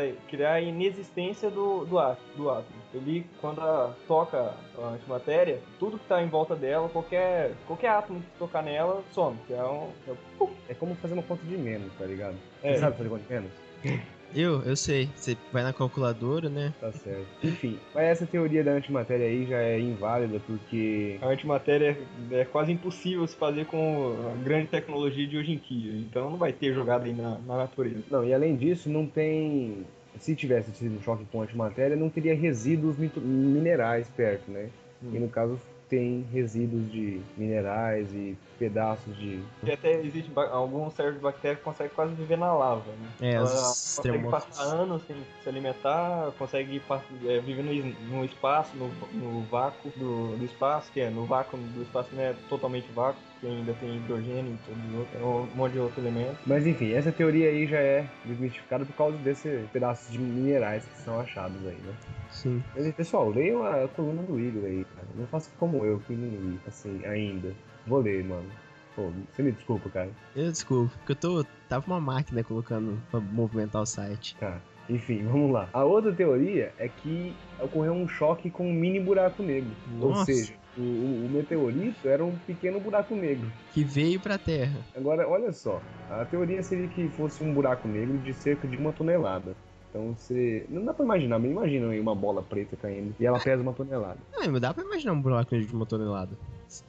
é 0.09 0.15
criar 0.27 0.53
a 0.53 0.61
inexistência 0.61 1.51
do, 1.51 1.85
do, 1.85 1.99
átomo, 1.99 2.27
do 2.35 2.49
átomo. 2.49 2.75
Ele, 2.93 3.23
quando 3.39 3.61
a- 3.61 3.93
toca 4.07 4.51
a 4.79 4.87
antimatéria, 4.87 5.59
tudo 5.77 5.97
que 5.99 6.05
está 6.05 6.23
em 6.23 6.27
volta 6.27 6.55
dela, 6.55 6.89
qualquer, 6.89 7.51
qualquer 7.67 7.89
átomo 7.91 8.19
que 8.21 8.39
tocar 8.39 8.63
nela, 8.63 9.03
some. 9.11 9.37
É 9.51 9.61
um, 9.63 9.89
é 10.07 10.47
É 10.69 10.73
como 10.73 10.95
fazer 10.95 11.13
uma 11.13 11.23
conta 11.23 11.43
de 11.45 11.55
menos, 11.55 11.93
tá 11.99 12.05
ligado? 12.05 12.35
É. 12.63 12.73
Você 12.73 12.79
sabe 12.79 12.97
fazer 12.97 13.09
conta 13.09 13.23
de 13.23 13.33
menos? 13.33 13.51
Eu, 14.35 14.61
eu 14.63 14.75
sei. 14.75 15.09
Você 15.15 15.37
vai 15.51 15.63
na 15.63 15.73
calculadora, 15.73 16.49
né? 16.49 16.73
Tá 16.79 16.91
certo. 16.91 17.27
Enfim, 17.43 17.79
mas 17.93 18.05
essa 18.05 18.25
teoria 18.25 18.63
da 18.63 18.71
antimatéria 18.71 19.25
aí 19.25 19.45
já 19.45 19.59
é 19.59 19.79
inválida 19.79 20.39
porque. 20.45 21.17
a 21.21 21.27
antimatéria 21.27 21.97
é 22.31 22.45
quase 22.45 22.71
impossível 22.71 23.25
se 23.27 23.35
fazer 23.35 23.65
com 23.65 24.15
a 24.31 24.43
grande 24.43 24.67
tecnologia 24.67 25.27
de 25.27 25.37
hoje 25.37 25.53
em 25.53 25.57
dia. 25.57 25.93
Então 25.93 26.29
não 26.31 26.37
vai 26.37 26.51
ter 26.53 26.73
jogada 26.73 27.05
aí 27.05 27.13
na, 27.13 27.37
na 27.39 27.57
natureza. 27.57 28.03
Não, 28.09 28.23
e 28.25 28.33
além 28.33 28.55
disso, 28.55 28.89
não 28.89 29.05
tem. 29.05 29.85
Se 30.19 30.35
tivesse 30.35 30.71
sido 30.73 30.97
um 30.97 31.01
choque 31.01 31.25
com 31.31 31.41
antimatéria, 31.41 31.95
não 31.95 32.09
teria 32.09 32.35
resíduos 32.35 32.97
minerais 32.97 34.09
perto, 34.09 34.49
né? 34.49 34.69
Hum. 35.03 35.11
E 35.13 35.19
no 35.19 35.29
caso, 35.29 35.59
tem 35.89 36.25
resíduos 36.33 36.91
de 36.91 37.21
minerais 37.37 38.07
e 38.13 38.37
pedaços 38.59 39.15
de. 39.17 39.39
E 39.63 39.71
até 39.71 39.99
existe 40.01 40.31
alguns 40.35 40.93
certos 40.93 41.15
de 41.15 41.21
bactérias 41.21 41.59
que 41.59 41.63
conseguem 41.63 41.91
quase 41.95 42.13
viver 42.15 42.37
na 42.37 42.53
lava, 42.53 42.91
né? 42.91 43.09
É, 43.21 43.33
Ela 43.33 43.49
consegue 43.49 44.27
passar 44.29 44.63
anos 44.63 45.01
sem 45.05 45.15
se 45.43 45.49
alimentar, 45.49 46.31
consegue 46.37 46.81
é, 47.25 47.39
viver 47.39 47.63
no, 47.63 48.17
no 48.17 48.25
espaço, 48.25 48.75
no, 48.75 48.89
no 49.13 49.41
vácuo 49.43 49.91
do, 49.95 50.37
do 50.37 50.45
espaço, 50.45 50.91
que 50.91 50.99
é 50.99 51.09
no 51.09 51.25
vácuo 51.25 51.57
do 51.57 51.81
espaço 51.81 52.09
não 52.13 52.23
é 52.23 52.33
totalmente 52.49 52.91
vácuo. 52.93 53.21
que 53.39 53.47
ainda 53.47 53.73
tem 53.73 53.97
hidrogênio 53.97 54.57
e 54.67 54.97
outros, 54.97 55.21
um 55.21 55.55
monte 55.55 55.73
de 55.73 55.79
outros 55.79 55.97
elementos. 55.99 56.37
Mas 56.45 56.65
enfim, 56.65 56.93
essa 56.93 57.11
teoria 57.11 57.49
aí 57.49 57.67
já 57.67 57.77
é 57.77 58.05
desmistificada 58.25 58.83
por 58.85 58.93
causa 58.95 59.17
desses 59.17 59.69
pedaços 59.69 60.11
de 60.11 60.17
minerais 60.17 60.83
que 60.83 61.01
são 61.03 61.19
achados 61.19 61.57
aí, 61.65 61.77
né? 61.85 61.93
Sim. 62.37 62.63
Mas, 62.75 62.93
pessoal, 62.93 63.29
leiam 63.29 63.63
a 63.65 63.87
coluna 63.87 64.21
do 64.23 64.39
Igor 64.39 64.63
aí, 64.65 64.85
cara. 64.95 65.07
Não 65.15 65.25
faça 65.27 65.49
como 65.59 65.83
eu, 65.83 65.99
que 66.01 66.13
não 66.13 66.29
li, 66.29 66.59
assim, 66.67 67.03
ainda. 67.05 67.51
Vou 67.85 67.99
ler, 67.99 68.23
mano. 68.23 68.45
Pô, 68.95 69.11
você 69.33 69.41
me 69.43 69.51
desculpa, 69.51 69.89
cara. 69.89 70.09
Eu 70.35 70.51
desculpo, 70.51 70.91
porque 70.99 71.11
eu 71.13 71.15
tô. 71.15 71.45
Tava 71.69 71.85
uma 71.87 71.99
máquina 71.99 72.43
colocando 72.43 72.97
pra 73.11 73.19
movimentar 73.19 73.81
o 73.81 73.85
site. 73.85 74.35
Tá. 74.39 74.59
Enfim, 74.89 75.21
vamos 75.25 75.51
lá. 75.51 75.67
A 75.73 75.83
outra 75.83 76.13
teoria 76.13 76.73
é 76.79 76.87
que 76.87 77.35
ocorreu 77.59 77.91
um 77.93 78.07
choque 78.07 78.49
com 78.49 78.69
um 78.69 78.73
mini 78.73 78.99
buraco 79.01 79.43
negro. 79.43 79.69
Ou 79.99 80.09
Nossa. 80.11 80.25
seja, 80.25 80.53
o, 80.77 80.81
o- 80.81 81.25
o 81.25 81.29
meteorito 81.29 82.07
era 82.07 82.23
um 82.23 82.37
pequeno 82.37 82.79
buraco 82.79 83.13
negro. 83.13 83.51
Que 83.73 83.83
veio 83.83 84.17
pra 84.19 84.37
Terra. 84.37 84.79
Agora, 84.95 85.27
olha 85.27 85.51
só. 85.51 85.81
A 86.09 86.23
teoria 86.23 86.63
seria 86.63 86.87
que 86.87 87.09
fosse 87.09 87.43
um 87.43 87.53
buraco 87.53 87.85
negro 87.87 88.17
de 88.19 88.33
cerca 88.33 88.65
de 88.65 88.77
uma 88.77 88.93
tonelada. 88.93 89.55
Então 89.89 90.13
você. 90.15 90.65
Não 90.69 90.83
dá 90.85 90.93
pra 90.93 91.05
imaginar, 91.05 91.39
mas 91.39 91.49
imagina 91.51 91.89
aí 91.89 91.99
uma 91.99 92.13
bola 92.15 92.41
preta 92.43 92.75
caindo 92.75 93.15
e 93.19 93.25
ela 93.25 93.39
pesa 93.39 93.61
uma 93.63 93.73
tonelada. 93.73 94.17
Ah, 94.35 94.47
mas 94.47 94.61
dá 94.61 94.73
pra 94.73 94.83
imaginar 94.83 95.13
um 95.13 95.21
buraco 95.21 95.53
negro 95.53 95.69
de 95.69 95.75
uma 95.75 95.85
tonelada. 95.85 96.31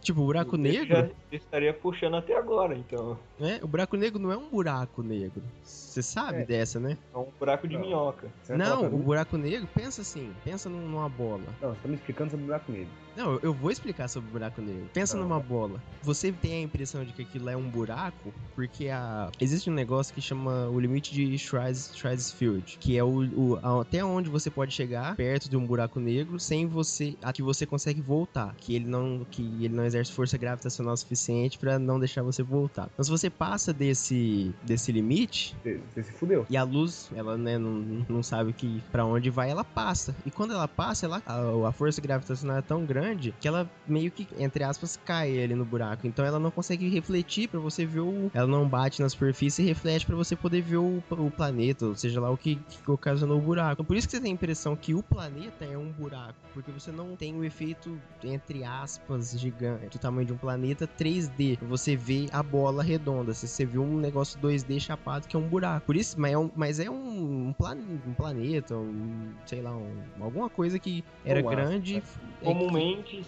Tipo, 0.01 0.23
o 0.23 0.27
buraco 0.27 0.57
Ele 0.57 0.62
negro. 0.73 0.89
já 0.89 1.09
estaria 1.31 1.73
puxando 1.73 2.16
até 2.16 2.37
agora, 2.37 2.75
então. 2.77 3.16
né? 3.39 3.61
O 3.62 3.68
buraco 3.68 3.97
negro 3.97 4.18
não 4.18 4.33
é 4.33 4.37
um 4.37 4.49
buraco 4.51 5.03
negro. 5.05 5.41
Você 5.62 6.03
sabe 6.03 6.39
É. 6.43 6.45
dessa, 6.45 6.81
né? 6.81 6.99
É 7.14 7.18
um 7.18 7.29
buraco 7.39 7.68
de 7.68 7.75
Não. 7.79 7.83
minhoca. 7.87 8.27
Você 8.43 8.57
Não, 8.57 8.66
falar 8.83 8.89
o 8.89 8.99
buraco 8.99 9.37
negro, 9.37 9.68
pensa 9.73 10.03
assim, 10.03 10.33
pensa 10.45 10.68
num- 10.68 10.89
numa 10.89 11.09
bola. 11.09 11.45
Não, 11.62 11.70
você 11.70 11.81
tá 11.83 11.89
me 11.89 11.95
explicando 11.95 12.31
sobre 12.33 12.43
o 12.43 12.47
buraco 12.47 12.73
negro. 12.73 12.89
Não, 13.19 13.39
eu- 13.43 13.53
vou 13.53 13.71
explicar 13.71 14.07
sobre 14.09 14.29
o 14.29 14.33
buraco 14.33 14.62
negro. 14.62 14.89
Pensa 14.95 15.14
Tá. 15.16 15.23
numa 15.23 15.41
bola. 15.41 15.83
Você 16.05 16.31
tem 16.31 16.55
a 16.55 16.61
impressão 16.62 17.05
de 17.05 17.12
que 17.12 17.23
aquilo 17.23 17.49
é 17.49 17.57
um 17.57 17.69
buraco, 17.69 18.33
porque 18.55 18.89
a... 18.89 19.29
existe 19.41 19.69
um 19.69 19.75
negócio 19.75 20.14
que 20.14 20.21
chama 20.21 20.69
o 20.69 20.79
limite 20.79 21.12
de 21.12 21.37
Field, 22.37 22.79
que 22.81 22.97
é 22.97 23.03
o, 23.03 23.09
o- 23.37 23.81
até 23.81 24.05
onde 24.05 24.29
você 24.31 24.51
pode 24.51 24.73
chegar 24.73 25.16
perto 25.16 25.49
de 25.51 25.57
um 25.57 25.66
buraco 25.66 25.99
negro 25.99 26.39
sem 26.39 26.66
você, 26.66 27.16
a 27.21 27.33
que 27.33 27.43
você 27.43 27.66
consegue 27.66 28.01
voltar, 28.01 28.55
que 28.57 28.75
ele 28.75 28.87
não, 28.87 29.27
que 29.29 29.43
ele 29.64 29.75
não 29.75 29.85
exerce 29.85 30.12
força 30.12 30.39
gravitacional 30.39 30.97
suficiente 30.97 31.59
pra 31.59 31.77
não 31.79 31.99
deixar 31.99 32.23
você 32.23 32.43
voltar. 32.45 32.89
Então, 32.93 33.05
se 33.05 33.11
você 33.11 33.29
passa 33.29 33.73
desse 33.75 34.55
desse 34.62 34.93
limite, 34.93 35.57
Você, 35.62 35.81
você 35.93 36.03
se 36.05 36.12
fudeu. 36.12 36.47
e 36.49 36.57
a 36.57 36.62
luz, 36.62 37.09
ela 37.14 37.37
né, 37.37 37.59
não, 37.59 38.05
não 38.09 38.23
sabe 38.23 38.53
que 38.53 38.81
para 38.93 39.05
onde 39.05 39.29
vai, 39.31 39.51
ela 39.51 39.64
passa. 39.64 40.14
E 40.25 40.31
quando 40.31 40.53
ela 40.53 40.69
passa, 40.69 41.07
ela, 41.07 41.21
a, 41.27 41.69
a 41.69 41.73
força 41.73 42.01
gravitacional 42.01 42.59
é 42.59 42.62
tão 42.62 42.85
grande 42.87 43.08
que 43.41 43.49
ela 43.49 43.69
meio 43.87 44.11
que, 44.11 44.27
entre 44.39 44.63
aspas, 44.65 44.97
cai 44.97 45.43
ali 45.43 45.55
no 45.55 45.65
buraco. 45.65 46.07
Então 46.07 46.25
ela 46.25 46.39
não 46.39 46.51
consegue 46.51 46.89
refletir 46.89 47.49
para 47.49 47.61
você 47.61 47.85
ver 47.87 48.01
o. 48.01 48.31
Ela 48.35 48.47
não 48.47 48.69
bate 48.69 49.01
na 49.01 49.09
superfície 49.09 49.63
e 49.63 49.67
reflete 49.67 50.05
para 50.07 50.17
você 50.17 50.35
poder 50.37 50.61
ver 50.63 50.77
o, 50.79 51.03
o 51.11 51.31
planeta, 51.31 51.87
ou 51.87 51.95
seja 51.95 52.21
lá 52.21 52.31
o 52.31 52.37
que, 52.37 52.57
que 52.57 52.91
ocasionou 52.91 53.39
o 53.39 53.43
buraco. 53.43 53.73
Então, 53.75 53.85
por 53.85 53.97
isso 53.97 54.07
que 54.09 54.15
você 54.17 54.21
tem 54.21 54.31
a 54.31 54.35
impressão 54.35 54.77
que 54.77 54.95
o 54.95 55.03
planeta 55.03 55.65
é 55.65 55.77
um 55.77 55.91
buraco, 55.93 56.35
porque 56.53 56.71
você 56.71 56.91
não 56.93 57.17
tem 57.17 57.35
o 57.35 57.45
efeito, 57.45 58.01
entre 58.25 58.65
aspas, 58.65 59.31
gigante, 59.39 59.97
do 59.97 60.01
tamanho 60.01 60.27
de 60.27 60.33
um 60.33 60.37
planeta 60.39 60.87
3D. 60.87 61.59
Você 61.63 61.97
vê 61.97 62.27
a 62.33 62.43
bola 62.43 62.83
redonda, 62.83 63.33
se 63.35 63.47
você 63.49 63.65
vê 63.65 63.79
um 63.79 63.99
negócio 63.99 64.39
2D 64.41 64.81
chapado 64.81 65.27
que 65.27 65.37
é 65.37 65.39
um 65.39 65.49
buraco. 65.49 65.87
Por 65.87 65.97
isso, 65.97 66.19
mas 66.21 66.33
é 66.33 66.39
um, 66.39 66.51
mas 66.55 66.81
é 66.81 66.91
um, 66.91 67.49
um, 67.49 67.53
plan- 67.53 67.77
um 68.07 68.15
planeta, 68.15 68.77
um, 68.77 69.33
sei 69.47 69.61
lá, 69.63 69.75
um- 69.75 70.03
alguma 70.21 70.49
coisa 70.49 70.79
que 70.79 71.05
era 71.25 71.41
astro, 71.41 71.51
grande. 71.57 71.97
é 71.97 72.01
que- 72.55 72.73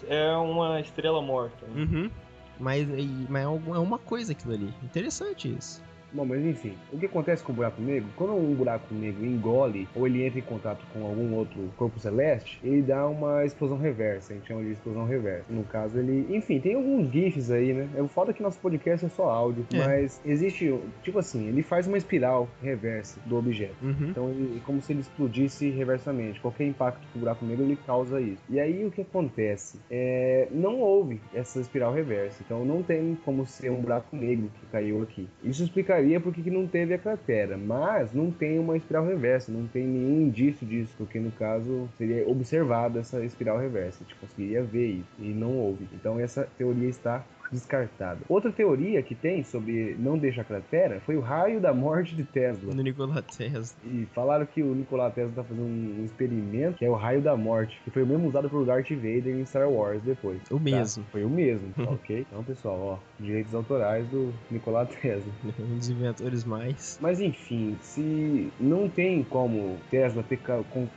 É 0.07 0.35
uma 0.37 0.79
estrela 0.79 1.21
morta. 1.21 1.65
né? 1.67 1.83
Uhum. 1.83 2.11
Mas, 2.59 2.87
mas 3.29 3.43
é 3.43 3.47
é 3.75 3.79
uma 3.79 3.97
coisa 3.97 4.33
aquilo 4.33 4.53
ali. 4.53 4.73
Interessante 4.83 5.53
isso. 5.53 5.81
Bom, 6.13 6.25
mas 6.25 6.43
enfim, 6.45 6.73
o 6.91 6.97
que 6.97 7.05
acontece 7.05 7.43
com 7.43 7.51
o 7.51 7.55
buraco 7.55 7.81
negro? 7.81 8.09
Quando 8.15 8.33
um 8.33 8.53
buraco 8.53 8.93
negro 8.93 9.25
engole 9.25 9.87
ou 9.95 10.05
ele 10.05 10.25
entra 10.25 10.39
em 10.39 10.43
contato 10.43 10.85
com 10.93 11.05
algum 11.05 11.33
outro 11.33 11.59
corpo 11.77 11.99
celeste, 11.99 12.59
ele 12.63 12.81
dá 12.81 13.07
uma 13.07 13.45
explosão 13.45 13.77
reversa, 13.77 14.33
a 14.33 14.35
gente 14.35 14.47
chama 14.47 14.61
de 14.63 14.71
explosão 14.71 15.05
reversa. 15.05 15.45
No 15.49 15.63
caso, 15.63 15.97
ele. 15.97 16.27
Enfim, 16.35 16.59
tem 16.59 16.75
alguns 16.75 17.11
GIFs 17.11 17.51
aí, 17.51 17.73
né? 17.73 17.89
É 17.95 18.01
o 18.01 18.07
foda 18.07 18.33
que 18.33 18.41
nosso 18.43 18.59
podcast 18.59 19.05
é 19.05 19.09
só 19.09 19.29
áudio, 19.29 19.65
É. 19.73 19.77
mas 19.77 20.21
existe, 20.25 20.77
tipo 21.03 21.19
assim, 21.19 21.47
ele 21.47 21.63
faz 21.63 21.87
uma 21.87 21.97
espiral 21.97 22.49
reversa 22.61 23.19
do 23.25 23.37
objeto. 23.37 23.75
Uhum. 23.81 24.09
Então, 24.09 24.29
ele, 24.29 24.57
é 24.57 24.65
como 24.65 24.81
se 24.81 24.93
ele 24.93 25.01
explodisse 25.01 25.69
reversamente. 25.69 26.39
Qualquer 26.39 26.65
impacto 26.65 27.01
com 27.11 27.19
o 27.19 27.21
buraco 27.21 27.45
negro 27.45 27.63
ele 27.63 27.77
causa 27.85 28.19
isso. 28.19 28.41
E 28.49 28.59
aí 28.59 28.85
o 28.85 28.91
que 28.91 29.01
acontece? 29.01 29.79
É, 29.89 30.47
não 30.51 30.79
houve 30.79 31.21
essa 31.33 31.59
espiral 31.59 31.93
reversa. 31.93 32.41
Então, 32.45 32.65
não 32.65 32.83
tem 32.83 33.17
como 33.23 33.45
ser 33.45 33.69
um 33.71 33.81
buraco 33.81 34.15
negro 34.15 34.49
que 34.59 34.65
caiu 34.67 35.01
aqui. 35.01 35.27
Isso 35.43 35.63
explicaria 36.01 36.19
por 36.19 36.33
que 36.33 36.49
não 36.49 36.67
teve 36.67 36.93
a 36.93 36.97
cratera. 36.97 37.57
Mas 37.57 38.13
não 38.13 38.31
tem 38.31 38.59
uma 38.59 38.75
espiral 38.75 39.05
reversa. 39.05 39.51
Não 39.51 39.67
tem 39.67 39.85
nenhum 39.85 40.21
indício 40.21 40.65
disso. 40.65 40.93
Porque, 40.97 41.19
no 41.19 41.31
caso, 41.31 41.87
seria 41.97 42.27
observado 42.27 42.99
essa 42.99 43.23
espiral 43.23 43.57
reversa. 43.57 44.03
A 44.03 44.07
gente 44.07 44.19
conseguiria 44.19 44.63
ver. 44.63 45.03
E 45.19 45.29
não 45.29 45.57
houve. 45.57 45.87
Então, 45.93 46.19
essa 46.19 46.47
teoria 46.57 46.89
está 46.89 47.23
descartada. 47.51 48.19
Outra 48.29 48.51
teoria 48.51 49.01
que 49.03 49.15
tem 49.15 49.43
sobre 49.43 49.95
não 49.99 50.17
deixar 50.17 50.43
cratera 50.43 51.01
foi 51.05 51.15
o 51.15 51.21
raio 51.21 51.59
da 51.59 51.73
morte 51.73 52.15
de 52.15 52.23
Tesla. 52.23 52.73
No 52.73 52.81
Nikola 52.81 53.21
Tesla. 53.21 53.75
E 53.85 54.07
falaram 54.13 54.45
que 54.45 54.61
o 54.61 54.73
Nikola 54.73 55.11
Tesla 55.11 55.31
tá 55.35 55.43
fazendo 55.43 55.65
um 55.65 56.03
experimento 56.05 56.77
que 56.77 56.85
é 56.85 56.89
o 56.89 56.95
raio 56.95 57.21
da 57.21 57.35
morte, 57.35 57.79
que 57.83 57.91
foi 57.91 58.03
o 58.03 58.07
mesmo 58.07 58.27
usado 58.27 58.49
pelo 58.49 58.65
Darth 58.65 58.89
Vader 58.89 59.35
em 59.35 59.45
Star 59.45 59.69
Wars 59.69 60.01
depois. 60.03 60.39
O 60.49 60.57
tá? 60.57 60.63
mesmo. 60.63 61.05
Foi 61.11 61.23
o 61.23 61.29
mesmo, 61.29 61.71
tá 61.73 61.83
ok? 61.83 62.25
Então, 62.27 62.43
pessoal, 62.43 62.79
ó, 62.79 62.97
direitos 63.19 63.53
autorais 63.53 64.07
do 64.07 64.33
Nikola 64.49 64.85
Tesla. 64.85 65.31
Um 65.61 65.77
dos 65.77 65.89
inventores 65.89 66.43
mais. 66.43 66.97
Mas 67.01 67.19
enfim, 67.19 67.77
se 67.81 68.51
não 68.59 68.89
tem 68.89 69.23
como 69.23 69.77
Tesla 69.89 70.23
ter 70.23 70.39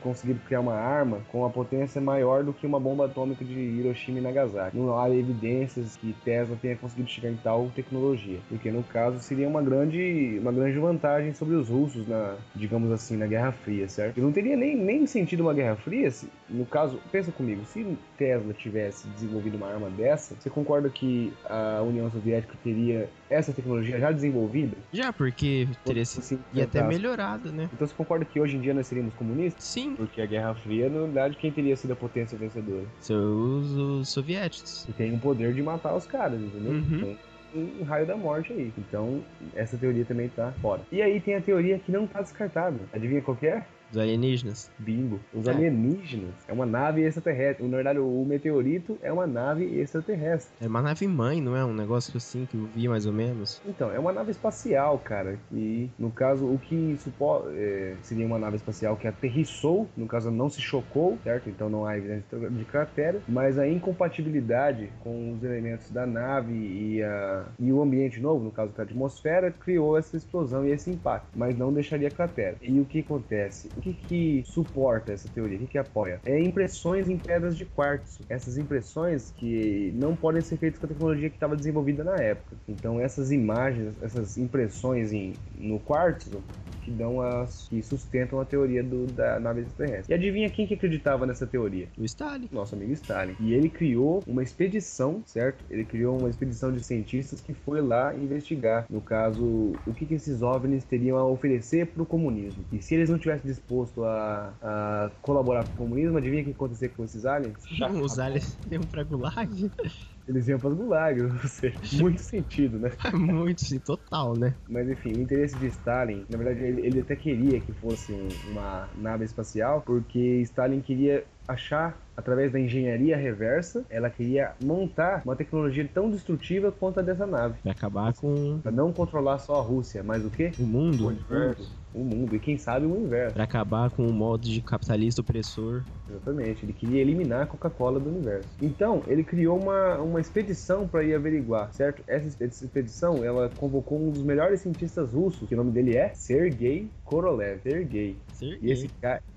conseguido 0.01 0.39
criar 0.47 0.59
uma 0.59 0.73
arma 0.73 1.19
com 1.31 1.39
uma 1.39 1.49
potência 1.49 2.01
maior 2.01 2.43
do 2.43 2.53
que 2.53 2.65
uma 2.65 2.79
bomba 2.79 3.05
atômica 3.05 3.45
de 3.45 3.53
Hiroshima 3.53 4.19
e 4.19 4.21
Nagasaki, 4.21 4.75
não 4.75 4.97
há 4.97 5.09
evidências 5.09 5.95
que 5.97 6.13
Tesla 6.23 6.44
tenha 6.61 6.75
conseguido 6.75 7.09
chegar 7.09 7.29
em 7.29 7.37
tal 7.37 7.71
tecnologia, 7.75 8.39
porque 8.49 8.69
no 8.69 8.83
caso 8.83 9.19
seria 9.19 9.47
uma 9.47 9.61
grande, 9.61 10.37
uma 10.39 10.51
grande 10.51 10.77
vantagem 10.77 11.33
sobre 11.33 11.55
os 11.55 11.69
russos 11.69 12.07
na, 12.07 12.35
digamos 12.55 12.91
assim, 12.91 13.17
na 13.17 13.25
Guerra 13.25 13.51
Fria, 13.51 13.87
certo? 13.87 14.17
E 14.17 14.21
não 14.21 14.31
teria 14.31 14.55
nem, 14.55 14.75
nem 14.75 15.07
sentido 15.07 15.41
uma 15.41 15.53
Guerra 15.53 15.75
Fria 15.75 16.11
se, 16.11 16.29
no 16.49 16.65
caso, 16.65 16.99
pensa 17.11 17.31
comigo, 17.31 17.63
se 17.65 17.97
Tesla 18.17 18.53
tivesse 18.53 19.07
desenvolvido 19.09 19.57
uma 19.57 19.67
arma 19.67 19.89
dessa, 19.89 20.35
você 20.35 20.49
concorda 20.49 20.89
que 20.89 21.33
a 21.45 21.81
União 21.81 22.09
Soviética 22.11 22.53
teria 22.63 23.09
essa 23.29 23.51
tecnologia 23.53 23.99
já 23.99 24.11
desenvolvida? 24.11 24.77
Já, 24.91 25.11
porque 25.11 25.67
teria 25.83 26.05
sido. 26.05 26.21
Assim, 26.21 26.39
E 26.53 26.61
até 26.61 26.83
melhorado, 26.83 27.51
né? 27.51 27.69
Então 27.73 27.87
você 27.87 27.93
concorda 27.93 28.25
que 28.25 28.39
hoje 28.39 28.57
em 28.57 28.61
dia 28.61 28.73
nós 28.73 28.87
seríamos 28.87 29.13
comunistas? 29.15 29.63
Sim, 29.63 29.95
Porque 29.95 30.21
a 30.21 30.25
Guerra 30.25 30.53
Fria, 30.55 30.89
na 30.89 31.01
verdade, 31.01 31.35
quem 31.37 31.51
teria 31.51 31.75
sido 31.75 31.93
a 31.93 31.95
potência 31.95 32.37
vencedora? 32.37 32.85
são 32.99 33.57
os, 33.59 33.71
os 33.71 34.09
soviéticos. 34.09 34.85
E 34.87 34.93
tem 34.93 35.13
o 35.13 35.19
poder 35.19 35.53
de 35.53 35.61
matar 35.61 35.95
os 35.95 36.05
caras, 36.05 36.39
entendeu? 36.39 36.71
Uhum. 36.71 36.99
Tem 36.99 37.17
um 37.55 37.83
raio 37.83 38.05
da 38.05 38.17
morte 38.17 38.51
aí. 38.51 38.73
Então, 38.77 39.23
essa 39.55 39.77
teoria 39.77 40.03
também 40.03 40.27
tá 40.29 40.53
fora. 40.61 40.81
E 40.91 41.01
aí 41.01 41.19
tem 41.21 41.35
a 41.35 41.41
teoria 41.41 41.79
que 41.79 41.91
não 41.91 42.05
tá 42.05 42.21
descartada. 42.21 42.77
Adivinha 42.93 43.21
qual 43.21 43.37
é? 43.41 43.63
Dos 43.91 44.01
alienígenas. 44.01 44.69
Bingo. 44.79 45.19
Os 45.33 45.47
É. 45.47 45.51
alienígenas. 45.51 46.33
É 46.47 46.53
uma 46.53 46.65
nave 46.65 47.01
extraterrestre. 47.03 47.65
Na 47.67 47.75
verdade, 47.77 47.99
o 47.99 48.25
meteorito 48.25 48.97
é 49.01 49.11
uma 49.11 49.25
nave 49.27 49.63
extraterrestre. 49.79 50.51
É 50.61 50.67
uma 50.67 50.81
nave 50.81 51.07
mãe, 51.07 51.41
não 51.41 51.55
é? 51.55 51.63
Um 51.63 51.73
negócio 51.73 52.15
assim 52.17 52.45
que 52.45 52.55
eu 52.57 52.65
vi 52.75 52.87
mais 52.87 53.05
ou 53.05 53.13
menos. 53.13 53.61
Então, 53.65 53.91
é 53.91 53.99
uma 53.99 54.11
nave 54.11 54.31
espacial, 54.31 54.97
cara. 54.99 55.37
E, 55.51 55.89
no 55.97 56.11
caso, 56.11 56.45
o 56.45 56.57
que 56.57 56.95
supo... 56.99 57.43
é, 57.49 57.95
seria 58.01 58.25
uma 58.25 58.39
nave 58.39 58.57
espacial 58.57 58.95
que 58.97 59.07
aterrissou, 59.07 59.87
no 59.95 60.07
caso, 60.07 60.29
não 60.31 60.49
se 60.49 60.61
chocou, 60.61 61.17
certo? 61.23 61.49
Então 61.49 61.69
não 61.69 61.85
há 61.85 61.97
evidência 61.97 62.25
de 62.49 62.65
cratera, 62.65 63.21
mas 63.27 63.57
a 63.57 63.67
incompatibilidade 63.67 64.89
com 65.03 65.33
os 65.33 65.43
elementos 65.43 65.89
da 65.91 66.05
nave 66.05 66.53
e, 66.53 67.03
a... 67.03 67.45
e 67.59 67.71
o 67.71 67.81
ambiente 67.81 68.19
novo, 68.19 68.43
no 68.43 68.51
caso, 68.51 68.71
a 68.77 68.81
atmosfera, 68.81 69.51
criou 69.51 69.97
essa 69.97 70.15
explosão 70.17 70.65
e 70.65 70.71
esse 70.71 70.89
impacto, 70.89 71.27
mas 71.35 71.57
não 71.57 71.71
deixaria 71.71 72.09
cratera. 72.09 72.55
E 72.61 72.79
o 72.79 72.85
que 72.85 72.99
acontece? 72.99 73.69
Que, 73.85 73.93
que 73.93 74.43
suporta 74.47 75.11
essa 75.11 75.29
teoria? 75.29 75.57
O 75.57 75.59
que, 75.59 75.67
que 75.67 75.77
apoia? 75.77 76.19
É 76.25 76.39
impressões 76.39 77.07
em 77.07 77.19
pedras 77.19 77.55
de 77.55 77.65
quartzo. 77.65 78.19
Essas 78.27 78.57
impressões 78.57 79.31
que 79.37 79.91
não 79.93 80.15
podem 80.15 80.41
ser 80.41 80.57
feitas 80.57 80.79
com 80.79 80.87
a 80.87 80.89
tecnologia 80.89 81.29
que 81.29 81.35
estava 81.35 81.55
desenvolvida 81.55 82.03
na 82.03 82.15
época. 82.15 82.55
Então 82.67 82.99
essas 82.99 83.31
imagens, 83.31 83.93
essas 84.01 84.39
impressões 84.39 85.13
em, 85.13 85.33
no 85.55 85.79
quartzo 85.79 86.43
que 86.85 86.91
dão 86.91 87.19
as 87.19 87.67
que 87.67 87.81
sustentam 87.81 88.39
a 88.39 88.45
teoria 88.45 88.83
do, 88.83 89.07
da 89.07 89.39
nave 89.39 89.61
extraterrestre. 89.61 90.13
E 90.13 90.15
adivinha 90.15 90.49
quem 90.49 90.67
que 90.67 90.75
acreditava 90.75 91.25
nessa 91.25 91.47
teoria? 91.47 91.89
O 91.97 92.05
Stalin. 92.05 92.47
Nosso 92.51 92.75
amigo 92.75 92.93
Stalin. 92.93 93.35
E 93.39 93.53
ele 93.53 93.69
criou 93.69 94.23
uma 94.27 94.43
expedição, 94.43 95.23
certo? 95.25 95.65
Ele 95.69 95.83
criou 95.83 96.17
uma 96.17 96.29
expedição 96.29 96.71
de 96.71 96.83
cientistas 96.83 97.41
que 97.41 97.53
foi 97.53 97.81
lá 97.81 98.13
investigar, 98.15 98.85
no 98.89 99.01
caso, 99.01 99.73
o 99.85 99.93
que, 99.95 100.05
que 100.05 100.13
esses 100.13 100.43
OVNIs 100.43 100.85
teriam 100.85 101.17
a 101.17 101.25
oferecer 101.25 101.87
para 101.87 102.03
o 102.03 102.05
comunismo. 102.05 102.63
E 102.71 102.79
se 102.81 102.93
eles 102.93 103.09
não 103.09 103.17
tivessem 103.17 103.49
disposto 103.49 104.03
a, 104.03 104.53
a 104.61 105.11
colaborar 105.21 105.63
com 105.63 105.71
o 105.71 105.87
comunismo, 105.87 106.17
adivinha 106.17 106.41
o 106.41 106.45
que 106.45 106.51
ia 106.51 106.55
acontecer 106.55 106.89
com 106.89 107.03
esses 107.03 107.25
aliens? 107.25 107.55
Já 107.71 107.89
Os 108.05 108.19
aliens 108.19 108.57
iam 108.69 108.83
pra 108.83 109.03
gulag. 109.03 109.49
Eles 110.27 110.47
iam 110.47 110.59
pras 110.59 110.73
gulags, 110.73 111.23
ou 111.43 111.49
seja, 111.49 111.77
muito 112.01 112.21
sentido, 112.21 112.79
né? 112.79 112.89
Muito, 113.13 113.61
sim, 113.61 113.79
total, 113.79 114.35
né? 114.35 114.55
Mas 114.67 114.89
enfim, 114.89 115.13
o 115.13 115.21
interesse 115.21 115.55
de 115.57 115.67
Stalin, 115.67 116.25
na 116.29 116.37
verdade, 116.37 116.63
ele, 116.63 116.81
ele 116.81 116.99
até 117.01 117.15
queria 117.15 117.59
que 117.61 117.71
fosse 117.73 118.11
um- 118.11 118.27
uma 118.51 118.89
nave 118.95 119.23
espacial, 119.25 119.81
porque 119.85 120.41
Stalin 120.41 120.81
queria 120.81 121.23
achar, 121.47 121.95
através 122.15 122.51
da 122.51 122.59
engenharia 122.59 123.17
reversa, 123.17 123.85
ela 123.89 124.09
queria 124.09 124.53
montar 124.63 125.21
uma 125.25 125.35
tecnologia 125.35 125.87
tão 125.93 126.09
destrutiva 126.09 126.71
quanto 126.71 126.99
a 126.99 127.03
dessa 127.03 127.25
nave. 127.25 127.55
Vai 127.63 127.73
acabar 127.73 128.13
com 128.13 128.59
Pra 128.61 128.71
não 128.71 128.91
controlar 128.91 129.39
só 129.39 129.55
a 129.59 129.61
Rússia, 129.61 130.03
mas 130.03 130.25
o 130.25 130.29
quê? 130.29 130.51
o 130.59 130.63
mundo. 130.63 131.05
O 131.05 131.07
universo. 131.07 131.71
O 131.93 131.99
mundo. 131.99 132.35
E 132.35 132.39
quem 132.39 132.57
sabe 132.57 132.85
o 132.85 132.97
inverso. 132.97 133.33
Pra 133.33 133.43
acabar 133.45 133.89
com 133.89 134.05
o 134.05 134.11
modo 134.11 134.43
de 134.47 134.61
capitalista 134.61 135.21
opressor. 135.21 135.83
Exatamente, 136.09 136.65
ele 136.65 136.73
queria 136.73 137.01
eliminar 137.01 137.43
a 137.43 137.45
Coca-Cola 137.47 137.99
do 137.99 138.09
universo. 138.09 138.47
Então, 138.61 139.01
ele 139.07 139.23
criou 139.23 139.57
uma, 139.59 139.97
uma 139.97 140.21
expedição 140.21 140.87
para 140.87 141.03
ir 141.03 141.15
averiguar, 141.15 141.73
certo? 141.73 142.03
Essa 142.05 142.27
expedi- 142.27 142.51
essa 142.51 142.65
expedição, 142.65 143.23
ela 143.23 143.49
convocou 143.57 143.99
um 143.99 144.11
dos 144.11 144.21
melhores 144.21 144.61
cientistas 144.61 145.13
russos, 145.13 145.47
que 145.47 145.55
o 145.55 145.57
nome 145.57 145.71
dele 145.71 145.95
é 145.95 146.11
Sergei 146.13 146.89
Korolev. 147.03 147.61
Sergei. 147.63 148.17
E 148.61 148.71
esse, 148.71 148.89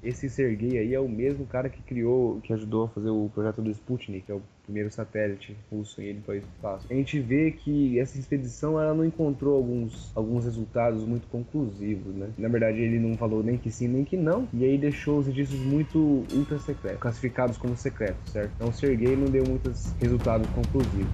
esse 0.02 0.28
Sergei 0.28 0.78
aí 0.78 0.94
é 0.94 1.00
o 1.00 1.08
mesmo 1.08 1.46
cara 1.46 1.68
que 1.68 1.80
criou, 1.80 2.40
que 2.42 2.52
ajudou 2.52 2.67
a 2.76 2.88
fazer 2.88 3.10
o 3.10 3.30
projeto 3.32 3.62
do 3.62 3.70
Sputnik, 3.70 4.26
que 4.26 4.32
é 4.32 4.34
o 4.34 4.42
primeiro 4.64 4.90
satélite 4.90 5.56
russo 5.70 6.00
em 6.02 6.10
ir 6.10 6.14
para 6.16 6.34
o 6.34 6.36
espaço. 6.36 6.86
A 6.90 6.94
gente 6.94 7.18
vê 7.20 7.50
que 7.50 7.98
essa 7.98 8.18
expedição 8.18 8.80
ela 8.80 8.94
não 8.94 9.04
encontrou 9.04 9.56
alguns, 9.56 10.12
alguns 10.14 10.44
resultados 10.44 11.04
muito 11.04 11.26
conclusivos, 11.28 12.14
né? 12.14 12.28
Na 12.36 12.48
verdade, 12.48 12.78
ele 12.78 12.98
não 12.98 13.16
falou 13.16 13.42
nem 13.42 13.56
que 13.56 13.70
sim 13.70 13.88
nem 13.88 14.04
que 14.04 14.16
não, 14.16 14.46
e 14.52 14.64
aí 14.64 14.76
deixou 14.76 15.18
os 15.18 15.28
indícios 15.28 15.60
muito 15.60 16.24
ultra 16.34 16.58
secretos, 16.58 17.00
classificados 17.00 17.56
como 17.56 17.76
secretos, 17.76 18.30
certo? 18.30 18.50
Então, 18.56 18.72
Sergei 18.72 19.16
não 19.16 19.26
deu 19.26 19.44
muitos 19.46 19.92
resultados 20.00 20.48
conclusivos. 20.50 21.08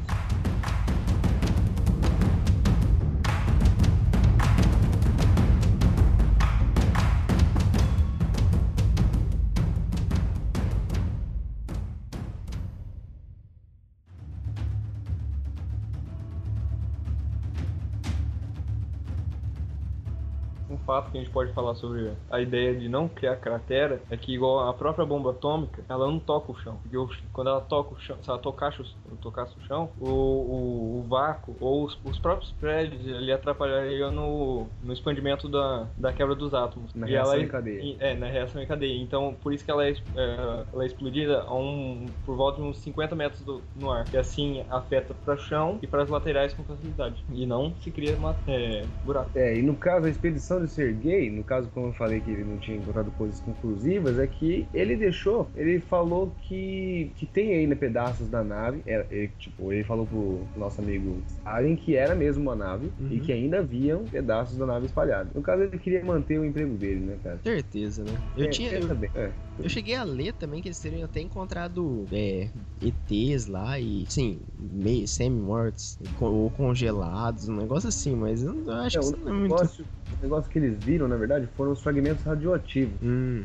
Fato 20.94 21.10
que 21.10 21.18
a 21.18 21.20
gente 21.20 21.32
pode 21.32 21.52
falar 21.52 21.74
sobre 21.74 22.16
a 22.30 22.40
ideia 22.40 22.78
de 22.78 22.88
não 22.88 23.08
criar 23.08 23.36
cratera 23.36 24.02
é 24.10 24.16
que, 24.16 24.32
igual 24.32 24.68
a 24.68 24.74
própria 24.74 25.04
bomba 25.06 25.30
atômica, 25.30 25.84
ela 25.88 26.06
não 26.06 26.18
toca 26.20 26.52
o 26.52 26.54
chão. 26.56 26.78
Porque 26.82 26.96
quando 27.32 27.48
ela 27.50 27.60
toca 27.60 27.94
o 27.94 27.98
chão, 27.98 28.18
se 28.22 28.30
ela 28.30 28.38
tocasse 28.38 28.80
o, 28.82 29.16
tocasse 29.18 29.56
o 29.56 29.60
chão, 29.62 29.90
o, 29.98 30.06
o, 30.08 31.00
o 31.00 31.08
vácuo 31.08 31.56
ou 31.60 31.84
os, 31.84 31.98
os 32.04 32.18
próprios 32.18 32.52
prédios 32.52 33.06
ali 33.14 33.32
atrapalhariam 33.32 34.10
no, 34.10 34.72
no 34.80 34.92
expandimento 34.92 35.48
da, 35.48 35.90
da 35.96 36.12
quebra 36.12 36.34
dos 36.34 36.54
átomos. 36.54 36.92
Na 36.94 37.06
E 37.06 37.10
reação 37.12 37.34
ela, 37.34 37.42
em 37.42 37.48
cadeia. 37.48 37.90
É, 38.00 38.14
na 38.14 38.26
reação 38.28 38.62
em 38.62 38.66
cadeia. 38.66 39.02
Então, 39.02 39.34
por 39.34 39.52
isso 39.52 39.64
que 39.64 39.70
ela 39.70 39.86
é, 39.86 39.92
é, 39.92 40.66
ela 40.72 40.82
é 40.84 40.86
explodida 40.86 41.42
a 41.42 41.54
um, 41.54 42.14
por 42.24 42.36
volta 42.36 42.60
de 42.60 42.66
uns 42.66 42.78
50 42.78 43.14
metros 43.14 43.42
do- 43.42 43.68
no 43.74 43.90
ar. 43.90 44.08
E 44.12 44.16
assim 44.16 44.64
afeta 44.68 45.14
para 45.14 45.34
o 45.34 45.38
chão 45.38 45.78
e 45.82 45.86
para 45.86 46.02
as 46.02 46.08
laterais 46.08 46.54
com 46.54 46.64
facilidade. 46.64 47.24
E 47.28 47.46
não 47.46 47.76
se 47.76 47.90
cria 47.92 48.16
uma, 48.16 48.38
é, 48.46 48.86
buraco. 49.02 49.32
É, 49.36 49.56
e 49.58 49.62
no 49.62 49.76
caso, 49.76 50.06
a 50.06 50.10
expedição 50.10 50.60
de 50.92 51.02
Sergei, 51.02 51.30
no 51.30 51.44
caso, 51.44 51.70
como 51.70 51.88
eu 51.88 51.92
falei 51.92 52.20
que 52.20 52.30
ele 52.30 52.44
não 52.44 52.58
tinha 52.58 52.76
encontrado 52.76 53.10
coisas 53.12 53.40
conclusivas, 53.40 54.18
é 54.18 54.26
que 54.26 54.68
ele 54.72 54.96
deixou, 54.96 55.50
ele 55.54 55.80
falou 55.80 56.30
que, 56.42 57.12
que 57.16 57.26
tem 57.26 57.54
ainda 57.54 57.76
pedaços 57.76 58.28
da 58.28 58.42
nave, 58.44 58.82
é, 58.86 59.06
ele, 59.10 59.28
tipo, 59.38 59.72
ele 59.72 59.84
falou 59.84 60.06
pro 60.06 60.46
nosso 60.54 60.80
amigo 60.80 61.22
Allen 61.44 61.76
que 61.76 61.96
era 61.96 62.14
mesmo 62.14 62.42
uma 62.42 62.56
nave 62.56 62.86
e 62.98 63.00
Uhum. 63.00 63.20
que 63.20 63.32
ainda 63.32 63.58
haviam 63.58 64.04
pedaços 64.04 64.56
da 64.56 64.66
nave 64.66 64.86
espalhados. 64.86 65.32
No 65.34 65.42
caso, 65.42 65.62
ele 65.62 65.78
queria 65.78 66.04
manter 66.04 66.38
o 66.38 66.44
emprego 66.44 66.74
dele, 66.76 67.00
né, 67.00 67.18
cara? 67.22 67.40
Certeza, 67.44 68.04
né? 68.04 68.12
Eu 68.36 68.44
É, 68.46 68.48
tinha. 68.50 68.72
Eu. 68.72 68.88
É. 69.14 69.32
eu 69.58 69.68
cheguei 69.68 69.94
a 69.94 70.02
ler 70.02 70.32
também 70.32 70.60
que 70.62 70.68
eles 70.68 70.80
teriam 70.80 71.04
até 71.04 71.20
encontrado 71.20 72.06
é, 72.10 72.50
ETs 72.80 73.46
lá 73.46 73.78
e, 73.78 74.04
sim, 74.08 74.40
meio 74.58 75.06
semi-mortos 75.06 75.98
ou 76.20 76.50
congelados, 76.50 77.48
um 77.48 77.56
negócio 77.56 77.88
assim, 77.88 78.14
mas 78.16 78.42
eu 78.42 78.70
acho 78.72 78.96
É, 78.96 79.00
que 79.00 79.04
isso 79.04 79.16
não 79.18 79.28
é 79.28 79.32
muito. 79.32 79.86
Negócio, 80.24 80.50
que 80.50 80.58
eles 80.58 80.82
viram, 80.82 81.06
na 81.08 81.16
verdade, 81.16 81.48
foram 81.56 81.72
os 81.72 81.80
fragmentos 81.82 82.22
radioativos. 82.24 82.94
Hum, 83.02 83.44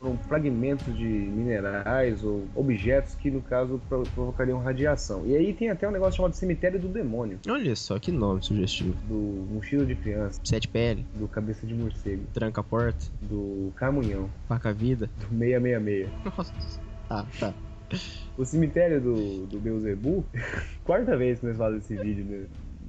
Foram 0.00 0.18
fragmentos 0.18 0.96
de 0.96 1.04
minerais 1.04 2.24
ou 2.24 2.44
objetos 2.56 3.14
que, 3.14 3.30
no 3.30 3.40
caso, 3.40 3.80
pro- 3.88 4.02
provocariam 4.14 4.58
radiação. 4.58 5.24
E 5.26 5.36
aí 5.36 5.52
tem 5.54 5.70
até 5.70 5.88
um 5.88 5.92
negócio 5.92 6.16
chamado 6.16 6.34
cemitério 6.34 6.80
do 6.80 6.88
demônio, 6.88 7.38
olha 7.48 7.76
só 7.76 7.98
que 8.00 8.10
nome 8.10 8.42
sugestivo. 8.42 8.94
do 9.06 9.46
mochila 9.54 9.84
de 9.86 9.94
criança, 9.94 10.40
Sete 10.42 10.66
pele, 10.66 11.06
do 11.14 11.28
cabeça 11.28 11.64
de 11.66 11.74
morcego, 11.74 12.24
tranca 12.34 12.62
porta, 12.64 13.04
do 13.20 13.72
camunhão, 13.76 14.28
faca 14.48 14.72
vida. 14.72 15.08
do 15.20 15.28
666. 15.38 16.08
Nossa. 16.24 16.52
Tá, 17.08 17.26
tá. 17.38 17.54
O 18.36 18.44
cemitério 18.44 19.00
do, 19.00 19.46
do 19.46 19.60
Beuzebu, 19.60 20.24
quarta 20.82 21.16
vez 21.16 21.38
que 21.38 21.46
nós 21.46 21.56
fazemos 21.56 21.84
esse 21.84 21.96
vídeo, 21.96 22.24
né? 22.24 22.46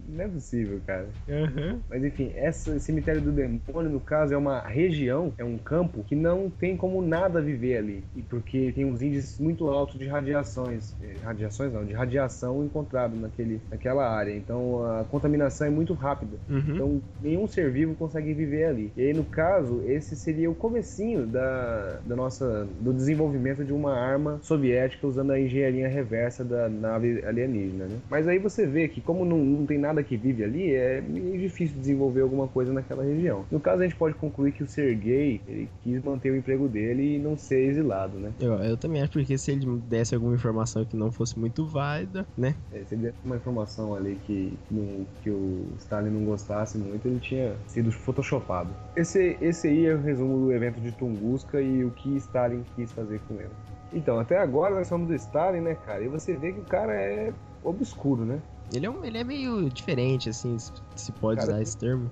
Não 0.08 0.24
é 0.24 0.28
possível, 0.28 0.80
cara. 0.86 1.08
Uhum. 1.28 1.80
Mas 1.89 2.04
enfim, 2.04 2.32
esse 2.36 2.80
cemitério 2.80 3.22
do 3.22 3.32
demônio, 3.32 3.89
no 3.91 3.99
caso, 3.99 4.34
é 4.34 4.38
uma 4.38 4.60
região, 4.62 5.34
é 5.38 5.43
um 5.43 5.58
campo 5.58 6.04
que 6.04 6.16
não 6.16 6.49
tem 6.49 6.76
como 6.78 7.01
nada 7.01 7.41
viver 7.41 7.78
ali. 7.78 8.04
E 8.16 8.22
porque 8.22 8.72
tem 8.74 8.86
uns 8.86 9.01
índices 9.01 9.39
muito 9.39 9.68
altos 9.68 9.97
de 9.99 10.08
radiações. 10.08 10.93
eh, 11.01 11.16
Radiações 11.24 11.72
não, 11.74 11.86
de 11.86 11.93
radiação 11.93 12.64
encontrado 12.64 13.16
naquele, 13.16 13.62
naquela 13.70 14.10
área. 14.10 14.36
Então 14.36 14.84
a 14.86 15.04
contaminação 15.06 15.68
é 15.68 15.70
muito 15.70 15.93
rápida. 15.93 16.38
Uhum. 16.49 16.64
Então 16.68 17.01
nenhum 17.22 17.47
ser 17.47 17.72
vivo 17.72 17.95
consegue 17.95 18.34
viver 18.34 18.66
ali. 18.66 18.91
E 18.95 19.01
aí, 19.01 19.14
no 19.14 19.24
caso, 19.24 19.82
esse 19.86 20.16
seria 20.16 20.49
o 20.49 20.56
comecinho 20.56 21.26
da, 21.26 21.99
da 22.06 22.16
nossa, 22.16 22.68
do 22.80 22.93
desenvolvimento 22.93 23.64
de 23.64 23.74
uma 23.74 23.93
arma 23.97 24.39
soviética 24.41 25.08
usando 25.08 25.32
a 25.32 25.39
engenharia 25.39 25.88
reversa 25.88 26.43
da 26.43 26.70
nave 26.70 27.24
alienígena, 27.26 27.86
né? 27.86 27.97
Mas 28.10 28.28
aí 28.28 28.38
você 28.39 28.66
vê 28.66 28.88
que 28.88 29.01
como 29.01 29.26
não, 29.26 29.38
não 29.38 29.66
tem 29.66 29.78
nada 29.78 29.93
que 30.02 30.16
vive 30.16 30.44
ali, 30.44 30.74
é 30.74 31.02
meio 31.02 31.38
difícil 31.38 31.78
desenvolver 31.78 32.22
alguma 32.22 32.48
coisa 32.48 32.72
naquela 32.72 33.04
região. 33.04 33.46
No 33.52 33.60
caso, 33.60 33.82
a 33.82 33.84
gente 33.84 33.96
pode 33.96 34.16
concluir 34.16 34.54
que 34.54 34.64
o 34.64 34.68
Sergei, 34.68 35.41
ele 35.48 35.70
quis 35.84 36.02
manter 36.04 36.32
o 36.32 36.38
emprego 36.38 36.68
dele 36.68 37.16
e 37.16 37.20
não 37.20 37.38
ser 37.38 37.66
exilado, 37.66 38.18
né? 38.18 38.32
Eu, 38.39 38.54
eu 38.56 38.78
também 38.78 39.02
acho 39.02 39.12
porque 39.12 39.38
se 39.38 39.52
ele 39.52 39.66
desse 39.88 40.16
alguma 40.16 40.34
informação 40.34 40.86
que 40.86 40.96
não 40.96 41.12
fosse 41.12 41.38
muito 41.38 41.68
válida, 41.68 42.26
né? 42.38 42.56
É, 42.72 42.84
se 42.86 42.96
ele 42.96 43.04
desse 43.04 43.16
uma 43.24 43.36
informação 43.36 43.94
ali 43.94 44.18
que, 44.26 44.58
que, 44.68 45.06
que 45.22 45.30
o 45.30 45.68
Stalin 45.78 46.10
não 46.10 46.26
gostasse 46.26 46.78
muito, 46.78 47.08
ele 47.08 47.20
tinha 47.20 47.54
sido 47.68 47.91
photoshopado. 47.91 48.70
Esse, 48.96 49.38
esse 49.41 49.68
aí 49.68 49.86
é 49.86 49.94
o 49.94 50.02
resumo 50.02 50.46
do 50.46 50.52
evento 50.54 50.80
de 50.80 50.91
Tunguska 50.91 51.62
e 51.62 51.84
o 51.84 51.91
que 51.91 52.16
Stalin 52.18 52.64
quis 52.76 52.91
fazer 52.91 53.20
com 53.28 53.36
ele. 53.36 53.50
Então, 53.91 54.20
até 54.20 54.39
agora 54.39 54.76
nós 54.76 54.89
falamos 54.89 55.08
do 55.08 55.16
Stalin, 55.16 55.62
né, 55.62 55.76
cara? 55.76 56.04
E 56.04 56.08
você 56.08 56.34
vê 56.34 56.52
que 56.52 56.60
o 56.60 56.66
cara 56.66 56.94
é 56.94 57.32
obscuro, 57.64 58.26
né? 58.26 58.39
Ele 58.72 58.86
é, 58.86 58.89
um, 58.89 59.03
ele 59.03 59.18
é 59.18 59.24
meio 59.24 59.70
diferente, 59.70 60.30
assim, 60.30 60.57
se, 60.95 61.11
pode 61.14 61.39
Cara, 61.39 61.51
usar 61.51 61.61
esse 61.61 61.78
termo. 61.78 62.09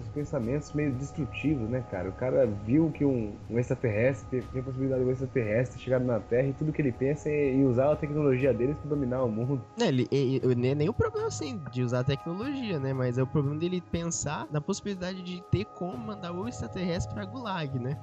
Os 0.00 0.08
pensamentos 0.08 0.72
meio 0.72 0.92
destrutivos, 0.92 1.68
né, 1.68 1.84
cara? 1.90 2.08
O 2.08 2.12
cara 2.12 2.46
viu 2.46 2.90
que 2.90 3.04
um, 3.04 3.34
um 3.50 3.58
extraterrestre, 3.58 4.40
tem 4.50 4.60
a 4.60 4.64
possibilidade 4.64 5.02
de 5.02 5.08
um 5.08 5.12
extraterrestre 5.12 5.78
chegar 5.78 6.00
na 6.00 6.18
Terra 6.18 6.48
e 6.48 6.52
tudo 6.54 6.72
que 6.72 6.80
ele 6.80 6.90
pensa 6.92 7.28
é 7.28 7.52
em 7.52 7.66
usar 7.66 7.92
a 7.92 7.96
tecnologia 7.96 8.54
deles 8.54 8.78
pra 8.78 8.88
dominar 8.88 9.22
o 9.24 9.28
mundo. 9.30 9.60
Não, 9.76 9.86
ele, 9.86 10.08
ele, 10.10 10.36
ele- 10.42 10.54
nem, 10.54 10.74
nem 10.74 10.88
o 10.88 10.94
problema, 10.94 11.28
assim, 11.28 11.60
de 11.70 11.82
usar 11.82 12.00
a 12.00 12.04
tecnologia, 12.04 12.78
né? 12.80 12.94
Mas 12.94 13.18
é 13.18 13.22
o 13.22 13.26
problema 13.26 13.58
dele 13.58 13.82
pensar 13.82 14.46
na 14.50 14.60
possibilidade 14.60 15.22
de 15.22 15.42
ter 15.50 15.66
como 15.66 15.98
mandar 15.98 16.32
o 16.32 16.48
extraterrestre 16.48 17.12
pra 17.12 17.26
Gulag, 17.26 17.78
né? 17.78 17.98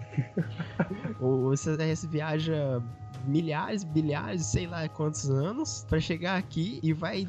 o, 1.20 1.48
o 1.48 1.54
extraterrestre 1.54 2.08
viaja 2.08 2.80
milhares, 3.26 3.84
bilhares, 3.84 4.46
sei 4.46 4.68
lá 4.68 4.88
quantos 4.88 5.28
anos 5.30 5.84
pra 5.90 6.00
chegar 6.00 6.38
aqui 6.38 6.80
e 6.84 6.94
vai 6.94 7.28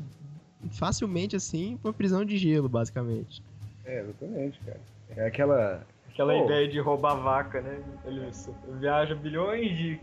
facilmente, 0.72 1.36
assim, 1.36 1.76
pra 1.76 1.88
uma 1.88 1.94
prisão 1.94 2.24
de 2.24 2.36
gelo, 2.36 2.68
basicamente. 2.68 3.42
É, 3.84 4.00
exatamente, 4.00 4.60
cara. 4.60 4.80
É 5.16 5.26
aquela. 5.26 5.86
Aquela 6.08 6.32
Pô. 6.32 6.44
ideia 6.46 6.68
de 6.68 6.80
roubar 6.80 7.14
vaca, 7.14 7.60
né? 7.60 7.80
Ele 8.04 8.28
viaja 8.80 9.14
bilhões 9.14 9.70
de 9.70 10.00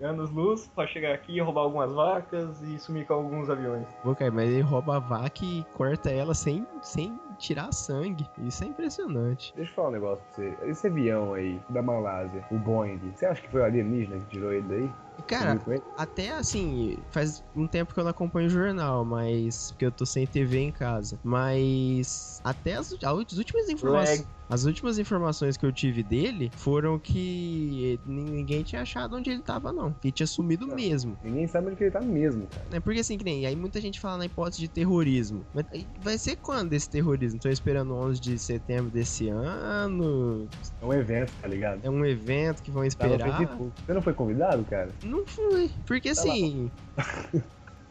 anos-luz 0.00 0.70
pra 0.74 0.86
chegar 0.86 1.14
aqui 1.14 1.36
e 1.36 1.40
roubar 1.40 1.62
algumas 1.62 1.92
vacas 1.92 2.62
e 2.62 2.78
sumir 2.78 3.06
com 3.06 3.12
alguns 3.12 3.50
aviões. 3.50 3.86
Cara, 4.18 4.30
mas 4.30 4.48
ele 4.48 4.62
rouba 4.62 4.96
a 4.96 4.98
vaca 4.98 5.44
e 5.44 5.62
corta 5.74 6.10
ela 6.10 6.32
sem, 6.32 6.66
sem 6.82 7.14
tirar 7.40 7.72
sangue. 7.72 8.28
Isso 8.38 8.62
é 8.62 8.68
impressionante. 8.68 9.52
Deixa 9.56 9.70
eu 9.70 9.74
falar 9.74 9.88
um 9.88 9.92
negócio 9.92 10.24
pra 10.32 10.44
você. 10.44 10.58
Esse 10.62 10.86
avião 10.86 11.34
aí 11.34 11.60
da 11.68 11.82
Malásia, 11.82 12.44
o 12.50 12.58
Boeing, 12.58 12.98
você 13.14 13.26
acha 13.26 13.40
que 13.40 13.48
foi 13.48 13.60
o 13.60 13.64
alienígena 13.64 14.20
que 14.20 14.26
tirou 14.26 14.52
ele 14.52 14.68
daí? 14.68 14.90
Cara, 15.26 15.60
até 15.96 16.30
assim, 16.32 16.96
faz 17.10 17.42
um 17.54 17.66
tempo 17.66 17.92
que 17.92 18.00
eu 18.00 18.04
não 18.04 18.10
acompanho 18.10 18.46
o 18.46 18.50
jornal, 18.50 19.04
mas. 19.04 19.70
Porque 19.70 19.84
eu 19.84 19.92
tô 19.92 20.06
sem 20.06 20.26
TV 20.26 20.58
em 20.58 20.72
casa. 20.72 21.18
Mas. 21.22 22.40
Até 22.42 22.74
as, 22.74 22.92
as 23.02 23.32
últimas 23.38 23.68
informações. 23.68 24.26
As 24.50 24.64
últimas 24.64 24.98
informações 24.98 25.56
que 25.56 25.64
eu 25.64 25.70
tive 25.72 26.02
dele 26.02 26.50
foram 26.56 26.98
que 26.98 28.00
ninguém 28.04 28.64
tinha 28.64 28.82
achado 28.82 29.14
onde 29.16 29.30
ele 29.30 29.40
tava, 29.42 29.72
não. 29.72 29.92
Que 29.92 30.10
tinha 30.10 30.26
sumido 30.26 30.66
Não. 30.66 30.74
mesmo. 30.74 31.16
Ninguém 31.22 31.46
sabe 31.46 31.68
onde 31.70 31.82
ele 31.84 31.90
tá 31.92 32.00
mesmo, 32.00 32.48
cara. 32.48 32.64
É 32.72 32.80
porque 32.80 32.98
assim, 32.98 33.16
que 33.16 33.24
nem. 33.24 33.46
Aí 33.46 33.54
muita 33.54 33.80
gente 33.80 34.00
fala 34.00 34.18
na 34.18 34.24
hipótese 34.26 34.60
de 34.62 34.68
terrorismo. 34.68 35.46
Mas 35.54 35.64
vai 36.02 36.18
ser 36.18 36.34
quando 36.36 36.72
esse 36.72 36.90
terrorismo? 36.90 37.38
Tô 37.38 37.48
esperando 37.48 37.94
11 37.94 38.20
de 38.20 38.38
setembro 38.38 38.90
desse 38.90 39.28
ano. 39.28 40.48
É 40.82 40.84
um 40.84 40.92
evento, 40.92 41.32
tá 41.40 41.46
ligado? 41.46 41.80
É 41.84 41.88
um 41.88 42.04
evento 42.04 42.60
que 42.62 42.72
vão 42.72 42.82
Tá 42.82 42.88
esperar. 42.88 43.46
Você 43.86 43.94
não 43.94 44.02
foi 44.02 44.14
convidado, 44.14 44.64
cara? 44.64 44.90
Não 45.04 45.24
fui. 45.24 45.70
Porque 45.86 46.12
Tá 46.12 46.20
assim. 46.20 46.68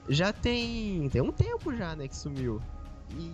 já 0.09 0.33
tem. 0.33 1.07
Tem 1.09 1.21
um 1.21 1.31
tempo 1.31 1.73
já, 1.73 1.95
né, 1.95 2.07
que 2.07 2.15
sumiu. 2.17 2.61
E 3.17 3.31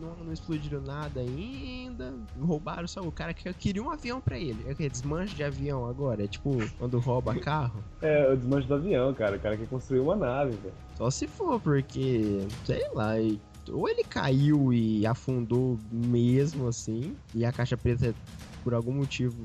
não, 0.00 0.14
não 0.24 0.32
explodiram 0.32 0.80
nada 0.80 1.20
ainda. 1.20 2.14
Roubaram 2.40 2.86
só 2.88 3.00
o 3.00 3.12
cara 3.12 3.34
que 3.34 3.52
queria 3.54 3.82
um 3.82 3.90
avião 3.90 4.20
pra 4.20 4.38
ele. 4.38 4.64
É 4.66 4.74
que 4.74 4.88
desmanche 4.88 5.34
de 5.34 5.44
avião 5.44 5.86
agora. 5.86 6.24
É 6.24 6.26
tipo 6.26 6.58
quando 6.78 6.98
rouba 6.98 7.34
carro. 7.38 7.82
É, 8.00 8.32
o 8.32 8.36
desmanche 8.36 8.66
do 8.66 8.74
avião, 8.74 9.12
cara. 9.14 9.36
O 9.36 9.40
cara 9.40 9.56
quer 9.56 9.66
construir 9.68 10.00
uma 10.00 10.16
nave, 10.16 10.52
velho. 10.56 10.74
Só 10.96 11.10
se 11.10 11.26
for, 11.26 11.60
porque. 11.60 12.46
Sei 12.64 12.88
lá. 12.94 13.14
Ou 13.70 13.88
ele 13.88 14.02
caiu 14.02 14.72
e 14.72 15.06
afundou 15.06 15.78
mesmo 15.92 16.66
assim. 16.66 17.14
E 17.34 17.44
a 17.44 17.52
caixa 17.52 17.76
preta, 17.76 18.14
por 18.64 18.74
algum 18.74 18.92
motivo, 18.92 19.36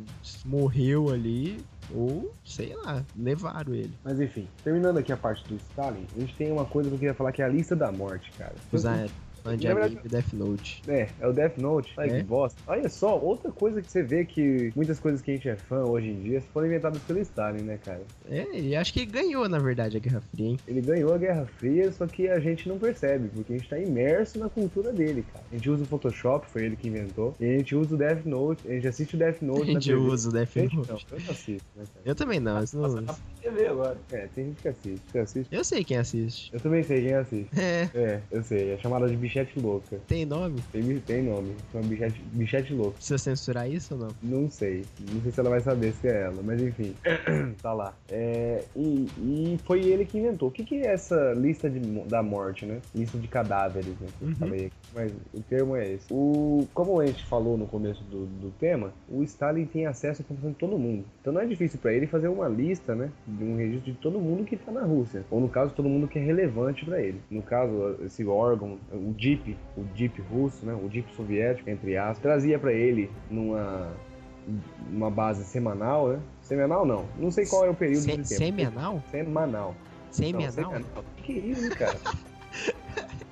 morreu 0.45 1.11
ali. 1.11 1.57
Ou, 1.93 2.31
sei 2.43 2.75
lá, 2.75 3.03
levaram 3.15 3.75
ele. 3.75 3.93
Mas 4.03 4.19
enfim, 4.19 4.47
terminando 4.63 4.97
aqui 4.97 5.11
a 5.11 5.17
parte 5.17 5.47
do 5.47 5.55
Stalin, 5.55 6.03
a 6.15 6.19
gente 6.19 6.35
tem 6.35 6.51
uma 6.51 6.65
coisa 6.65 6.89
que 6.89 6.95
eu 6.95 6.99
queria 6.99 7.13
falar 7.13 7.31
que 7.31 7.43
é 7.43 7.45
a 7.45 7.47
lista 7.47 7.75
da 7.75 7.91
morte, 7.91 8.31
cara. 8.31 8.55
Usar 8.73 9.07
fã 9.45 9.57
de 9.57 9.67
verdade- 9.67 9.93
anime 9.97 10.09
Death 10.09 10.33
Note. 10.33 10.81
É, 10.87 11.07
é 11.19 11.27
o 11.27 11.33
Death 11.33 11.57
Note. 11.57 11.93
Olha 11.97 12.11
É? 12.11 12.17
que 12.17 12.23
bosta. 12.23 12.59
Olha 12.67 12.89
só, 12.89 13.17
outra 13.19 13.51
coisa 13.51 13.81
que 13.81 13.91
você 13.91 14.01
vê 14.03 14.25
que 14.25 14.71
muitas 14.75 14.99
coisas 14.99 15.21
que 15.21 15.31
a 15.31 15.33
gente 15.35 15.47
é 15.49 15.55
fã 15.55 15.83
hoje 15.83 16.09
em 16.09 16.19
dia 16.21 16.41
foram 16.53 16.67
inventadas 16.67 17.01
pelo 17.03 17.19
Stalin, 17.19 17.61
né, 17.61 17.79
cara? 17.83 18.01
É, 18.29 18.45
e 18.59 18.75
acho 18.75 18.91
que 18.93 19.01
ele 19.01 19.11
ganhou, 19.11 19.47
na 19.47 19.59
verdade, 19.59 19.97
a 19.97 19.99
Guerra 19.99 20.21
Fria, 20.31 20.47
hein? 20.49 20.59
Ele 20.67 20.81
ganhou 20.81 21.13
a 21.13 21.17
Guerra 21.17 21.45
Fria, 21.57 21.91
só 21.91 22.07
que 22.07 22.27
a 22.27 22.39
gente 22.39 22.67
não 22.67 22.77
percebe, 22.79 23.29
porque 23.33 23.53
a 23.53 23.57
gente 23.57 23.69
tá 23.69 23.77
imerso 23.79 24.39
na 24.39 24.49
cultura 24.49 24.91
dele, 24.91 25.23
cara. 25.31 25.45
A 25.51 25.55
gente 25.55 25.69
usa 25.69 25.83
o 25.83 25.85
Photoshop, 25.85 26.47
foi 26.49 26.65
ele 26.65 26.75
que 26.75 26.87
inventou, 26.87 27.35
e 27.39 27.45
a 27.45 27.57
gente 27.57 27.75
usa 27.75 27.93
o 27.95 27.97
Death 27.97 28.25
Note, 28.25 28.67
a 28.67 28.71
gente 28.73 28.87
assiste 28.87 29.15
o 29.15 29.17
Death 29.17 29.37
A 29.43 29.45
Note 29.45 29.59
na 29.73 29.79
gente 29.79 29.93
usa 29.93 30.29
o 30.29 30.31
Death 30.31 30.55
Note. 30.55 30.75
não, 30.75 30.83
eu 30.83 31.23
não 31.23 31.31
assisto, 31.31 31.67
né, 31.75 31.83
cara? 31.93 32.05
Eu 32.05 32.15
também 32.15 32.39
não, 32.39 32.63
isso 32.63 32.77
não 32.77 33.03
tá 33.03 33.15
TV 33.41 33.67
agora. 33.67 33.97
É, 34.11 34.27
tem 34.33 34.45
gente 34.45 34.61
que 34.61 34.67
assiste. 34.67 35.01
Você 35.11 35.19
assiste? 35.19 35.55
Eu 35.55 35.63
sei 35.63 35.83
quem 35.83 35.97
assiste. 35.97 36.49
Eu 36.53 36.59
também 36.59 36.81
sei 36.83 37.01
quem 37.03 37.13
assiste. 37.13 37.49
É, 37.59 37.89
É, 37.93 38.19
eu 38.31 38.43
sei, 38.43 38.71
é 38.71 38.77
chamada 38.77 39.07
de 39.07 39.15
bichete 39.35 39.59
louca. 39.59 39.99
tem 40.07 40.25
nome? 40.25 40.61
Tem, 40.71 40.99
tem 41.01 41.23
nome, 41.23 41.53
chama 41.71 41.85
bichete, 41.85 42.21
bichete 42.33 42.73
louca. 42.73 42.93
Precisa 42.95 43.17
censurar 43.17 43.69
isso 43.69 43.93
ou 43.93 43.99
não? 43.99 44.07
Não 44.23 44.49
sei. 44.49 44.83
Não 45.11 45.21
sei 45.21 45.31
se 45.31 45.39
ela 45.39 45.49
vai 45.49 45.59
saber 45.59 45.91
se 45.93 46.07
é 46.07 46.21
ela, 46.23 46.41
mas 46.41 46.61
enfim. 46.61 46.95
tá 47.61 47.73
lá. 47.73 47.93
É, 48.09 48.63
e, 48.75 49.07
e 49.19 49.59
foi 49.65 49.81
ele 49.81 50.05
que 50.05 50.17
inventou. 50.17 50.47
O 50.49 50.51
que, 50.51 50.63
que 50.63 50.75
é 50.75 50.93
essa 50.93 51.33
lista 51.33 51.69
de, 51.69 51.79
da 51.79 52.23
morte, 52.23 52.65
né? 52.65 52.79
Lista 52.93 53.17
de 53.17 53.27
cadáveres, 53.27 53.89
né? 53.99 54.07
que 54.17 54.23
eu 54.23 54.27
Uhum. 54.29 54.35
falei 54.35 54.65
aqui. 54.67 54.75
Mas 54.93 55.11
o 55.33 55.41
termo 55.41 55.75
é 55.75 55.93
esse. 55.93 56.05
O, 56.11 56.67
como 56.73 56.99
a 56.99 57.05
gente 57.05 57.25
falou 57.25 57.57
no 57.57 57.67
começo 57.67 58.03
do, 58.05 58.25
do 58.25 58.51
tema, 58.51 58.93
o 59.09 59.21
Stalin 59.23 59.65
tem 59.65 59.85
acesso 59.85 60.21
à 60.21 60.23
informação 60.23 60.51
de 60.51 60.57
todo 60.57 60.77
mundo. 60.77 61.03
Então 61.21 61.33
não 61.33 61.41
é 61.41 61.45
difícil 61.45 61.79
pra 61.79 61.93
ele 61.93 62.07
fazer 62.07 62.27
uma 62.29 62.47
lista, 62.47 62.95
né? 62.95 63.11
De 63.27 63.43
um 63.43 63.57
registro 63.57 63.91
de 63.91 63.97
todo 63.97 64.19
mundo 64.19 64.45
que 64.45 64.55
tá 64.55 64.71
na 64.71 64.83
Rússia. 64.83 65.25
Ou 65.29 65.39
no 65.41 65.49
caso, 65.49 65.73
todo 65.73 65.89
mundo 65.89 66.07
que 66.07 66.17
é 66.17 66.21
relevante 66.23 66.85
pra 66.85 67.01
ele. 67.01 67.19
No 67.29 67.41
caso, 67.41 67.97
esse 68.05 68.25
órgão, 68.25 68.77
o 68.91 69.13
DIP, 69.25 69.57
o 69.75 69.83
DIP 69.95 70.21
russo, 70.29 70.65
né? 70.65 70.73
O 70.73 70.87
DIP 70.87 71.11
soviético, 71.15 71.69
entre 71.69 71.97
aspas, 71.97 72.19
trazia 72.19 72.59
pra 72.59 72.71
ele 72.71 73.09
numa 73.31 73.91
uma 74.91 75.09
base 75.09 75.43
semanal, 75.43 76.09
né? 76.09 76.19
Semanal 76.43 76.85
não. 76.85 77.05
Não 77.17 77.31
sei 77.31 77.47
qual 77.47 77.65
é 77.65 77.69
o 77.71 77.73
período 77.73 78.01
Se- 78.03 78.11
de 78.11 78.17
tempo. 78.17 78.57
Semanal? 78.59 79.01
Semanal. 79.09 79.69
Não, 79.69 80.11
Semanal? 80.11 80.51
semanal. 80.51 80.81
Que, 81.17 81.39
é 81.39 81.41
isso, 81.47 81.69
cara? 81.75 81.97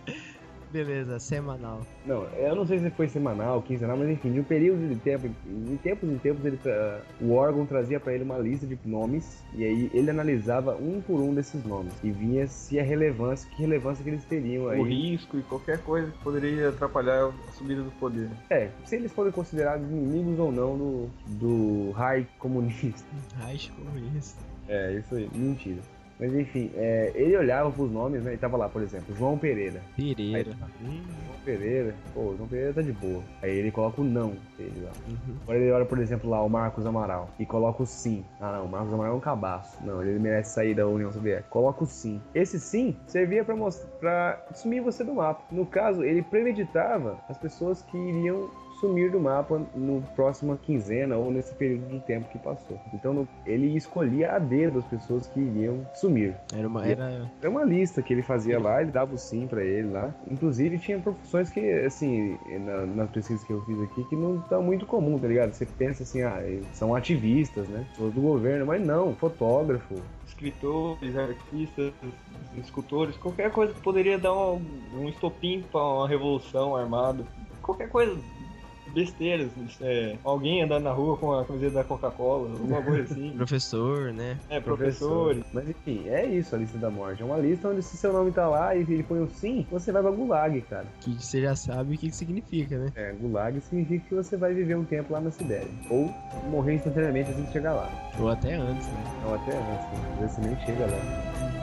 Beleza, 0.73 1.19
semanal. 1.19 1.81
não, 2.03 2.23
eu 2.29 2.55
não 2.55 2.65
sei 2.65 2.79
se 2.79 2.89
foi 2.89 3.07
semanal, 3.07 3.61
quinzenal, 3.61 3.95
mas 3.95 4.09
enfim, 4.09 4.31
de 4.33 4.39
um 4.39 4.43
período 4.43 4.89
de 4.89 4.95
tempo, 4.95 5.29
de 5.45 5.77
tempos 5.77 6.09
em 6.09 6.17
tempos, 6.17 6.43
ele, 6.43 6.57
tra- 6.57 6.99
o 7.21 7.31
órgão 7.33 7.63
trazia 7.63 7.99
pra 7.99 8.11
ele 8.11 8.23
uma 8.23 8.39
lista 8.39 8.65
de 8.65 8.75
nomes 8.83 9.43
e 9.53 9.63
aí 9.63 9.91
ele 9.93 10.09
analisava 10.09 10.75
um 10.75 10.99
por 10.99 11.19
um 11.21 11.31
desses 11.31 11.63
nomes 11.63 11.93
e 12.03 12.09
vinha 12.09 12.47
se 12.47 12.79
a 12.79 12.83
relevância, 12.83 13.47
que 13.51 13.61
relevância 13.61 14.03
que 14.03 14.09
eles 14.09 14.25
teriam 14.25 14.67
aí. 14.67 14.79
O 14.79 14.83
risco 14.83 15.37
e 15.37 15.43
qualquer 15.43 15.77
coisa 15.83 16.09
que 16.11 16.17
poderia 16.23 16.69
atrapalhar 16.69 17.27
a 17.27 17.51
subida 17.51 17.83
do 17.83 17.91
poder. 17.91 18.27
É, 18.49 18.69
se 18.83 18.95
eles 18.95 19.11
forem 19.11 19.31
considerados 19.31 19.87
inimigos 19.87 20.39
ou 20.39 20.51
não 20.51 20.75
do, 20.75 21.09
do 21.27 21.91
high 21.91 22.25
comunista. 22.39 23.07
Reich 23.45 23.71
comunista. 23.73 24.41
É, 24.67 24.93
isso 24.93 25.13
aí, 25.13 25.29
mentira. 25.35 25.81
Mas 26.19 26.33
enfim, 26.33 26.71
é, 26.75 27.11
ele 27.15 27.35
olhava 27.35 27.71
pros 27.71 27.91
nomes, 27.91 28.23
né? 28.23 28.33
E 28.33 28.37
tava 28.37 28.57
lá, 28.57 28.69
por 28.69 28.81
exemplo, 28.81 29.15
João 29.15 29.37
Pereira. 29.37 29.81
Aí, 29.97 30.15
Pereira. 30.15 30.51
tá, 30.59 30.67
hum, 30.81 31.01
João 31.25 31.39
Pereira, 31.43 31.95
pô, 32.13 32.33
João 32.37 32.47
Pereira 32.47 32.73
tá 32.73 32.81
de 32.81 32.91
boa. 32.91 33.21
Aí 33.41 33.51
ele 33.51 33.71
coloca 33.71 34.01
o 34.01 34.03
não 34.03 34.33
dele 34.57 34.81
lá. 34.83 34.91
Uhum. 35.07 35.35
Agora 35.43 35.57
ele 35.59 35.71
olha, 35.71 35.85
por 35.85 35.99
exemplo, 35.99 36.29
lá 36.29 36.41
o 36.43 36.49
Marcos 36.49 36.85
Amaral 36.85 37.29
e 37.39 37.45
coloca 37.45 37.83
o 37.83 37.85
sim. 37.85 38.23
Ah, 38.39 38.53
não, 38.53 38.65
o 38.65 38.69
Marcos 38.69 38.93
Amaral 38.93 39.13
é 39.13 39.15
um 39.15 39.19
cabaço. 39.19 39.77
Não, 39.83 40.01
ele 40.01 40.19
merece 40.19 40.53
sair 40.53 40.73
da 40.73 40.87
União 40.87 41.11
Soviética. 41.11 41.49
Coloca 41.49 41.83
o 41.83 41.87
sim. 41.87 42.21
Esse 42.33 42.59
sim 42.59 42.95
servia 43.07 43.43
pra, 43.43 43.55
mostrar, 43.55 44.37
pra 44.37 44.53
sumir 44.53 44.81
você 44.81 45.03
do 45.03 45.13
mapa. 45.13 45.43
No 45.51 45.65
caso, 45.65 46.03
ele 46.03 46.21
premeditava 46.21 47.17
as 47.27 47.37
pessoas 47.37 47.81
que 47.81 47.97
iriam 47.97 48.49
sumir 48.83 49.09
do 49.11 49.19
mapa 49.19 49.61
no 49.73 50.01
próxima 50.13 50.57
quinzena 50.57 51.15
ou 51.15 51.31
nesse 51.31 51.53
período 51.55 51.87
de 51.87 51.99
tempo 52.01 52.27
que 52.29 52.37
passou. 52.37 52.77
Então 52.93 53.13
no- 53.13 53.27
ele 53.45 53.67
escolhia 53.77 54.33
a 54.33 54.39
dedo 54.39 54.79
as 54.79 54.85
pessoas 54.85 55.25
que 55.27 55.39
iriam 55.39 55.85
sumir. 55.93 56.35
Era 56.53 56.67
uma. 56.67 56.85
Era. 56.85 57.31
É 57.41 57.47
uma 57.47 57.63
lista 57.63 58.01
que 58.01 58.11
ele 58.13 58.21
fazia 58.21 58.59
lá, 58.59 58.81
ele 58.81 58.91
dava 58.91 59.15
o 59.15 59.17
sim 59.17 59.47
pra 59.47 59.63
ele 59.63 59.89
lá. 59.89 60.13
Inclusive 60.29 60.77
tinha 60.79 60.99
profissões 60.99 61.49
que, 61.49 61.59
assim, 61.85 62.37
na- 62.65 62.85
nas 62.85 63.09
pesquisas 63.09 63.43
que 63.45 63.53
eu 63.53 63.61
fiz 63.61 63.81
aqui, 63.81 64.03
que 64.03 64.15
não 64.15 64.39
tá 64.41 64.59
muito 64.59 64.85
comum, 64.85 65.17
tá 65.17 65.27
ligado? 65.27 65.53
Você 65.53 65.65
pensa 65.65 66.03
assim, 66.03 66.21
ah, 66.21 66.41
são 66.73 66.93
ativistas, 66.93 67.67
né? 67.69 67.85
Pessoas 67.91 68.13
do 68.13 68.21
governo, 68.21 68.65
mas 68.65 68.85
não, 68.85 69.15
fotógrafo. 69.15 69.95
Escritores, 70.27 71.15
artistas, 71.15 71.93
escultores, 72.57 73.15
qualquer 73.17 73.51
coisa 73.51 73.73
que 73.73 73.81
poderia 73.81 74.17
dar 74.17 74.33
um, 74.33 74.61
um 74.93 75.07
estopim 75.09 75.63
pra 75.71 75.81
uma 75.81 76.07
revolução 76.07 76.75
armada. 76.75 77.23
Qualquer 77.61 77.87
coisa, 77.89 78.17
besteiras. 78.93 79.49
é, 79.81 80.15
alguém 80.23 80.63
andando 80.63 80.83
na 80.83 80.91
rua 80.91 81.17
com 81.17 81.33
a 81.33 81.45
camiseta 81.45 81.75
da 81.75 81.83
Coca-Cola, 81.83 82.49
alguma 82.51 82.81
coisa 82.81 83.03
assim. 83.03 83.31
Professor, 83.37 84.13
né? 84.13 84.37
É, 84.49 84.59
professores. 84.59 85.43
Mas 85.53 85.69
enfim, 85.69 86.07
é 86.07 86.25
isso 86.25 86.55
a 86.55 86.57
lista 86.57 86.77
da 86.77 86.89
morte. 86.89 87.21
É 87.21 87.25
uma 87.25 87.37
lista 87.37 87.69
onde 87.69 87.81
se 87.81 87.97
seu 87.97 88.13
nome 88.13 88.31
tá 88.31 88.47
lá 88.47 88.75
e 88.75 88.81
ele 88.81 89.03
põe 89.03 89.19
o 89.19 89.29
sim, 89.29 89.65
você 89.71 89.91
vai 89.91 90.01
pra 90.01 90.11
Gulag, 90.11 90.61
cara. 90.61 90.85
Que 91.01 91.13
você 91.13 91.41
já 91.41 91.55
sabe 91.55 91.95
o 91.95 91.97
que 91.97 92.09
que 92.09 92.15
significa, 92.15 92.77
né? 92.77 92.91
É, 92.95 93.11
Gulag 93.13 93.59
significa 93.61 94.05
que 94.07 94.15
você 94.15 94.37
vai 94.37 94.53
viver 94.53 94.75
um 94.75 94.85
tempo 94.85 95.13
lá 95.13 95.19
na 95.19 95.31
Sibéria. 95.31 95.67
Ou 95.89 96.13
morrer 96.49 96.75
instantaneamente 96.75 97.31
assim 97.31 97.45
que 97.45 97.53
chegar 97.53 97.73
lá. 97.73 97.89
Ou 98.19 98.29
até 98.29 98.55
antes, 98.55 98.87
né? 98.87 99.03
Ou 99.27 99.35
até 99.35 99.51
antes, 99.51 99.87
né? 99.87 100.11
Às 100.13 100.19
vezes 100.19 100.35
você 100.35 100.41
nem 100.41 100.55
chega 100.65 100.85
lá. 100.85 101.62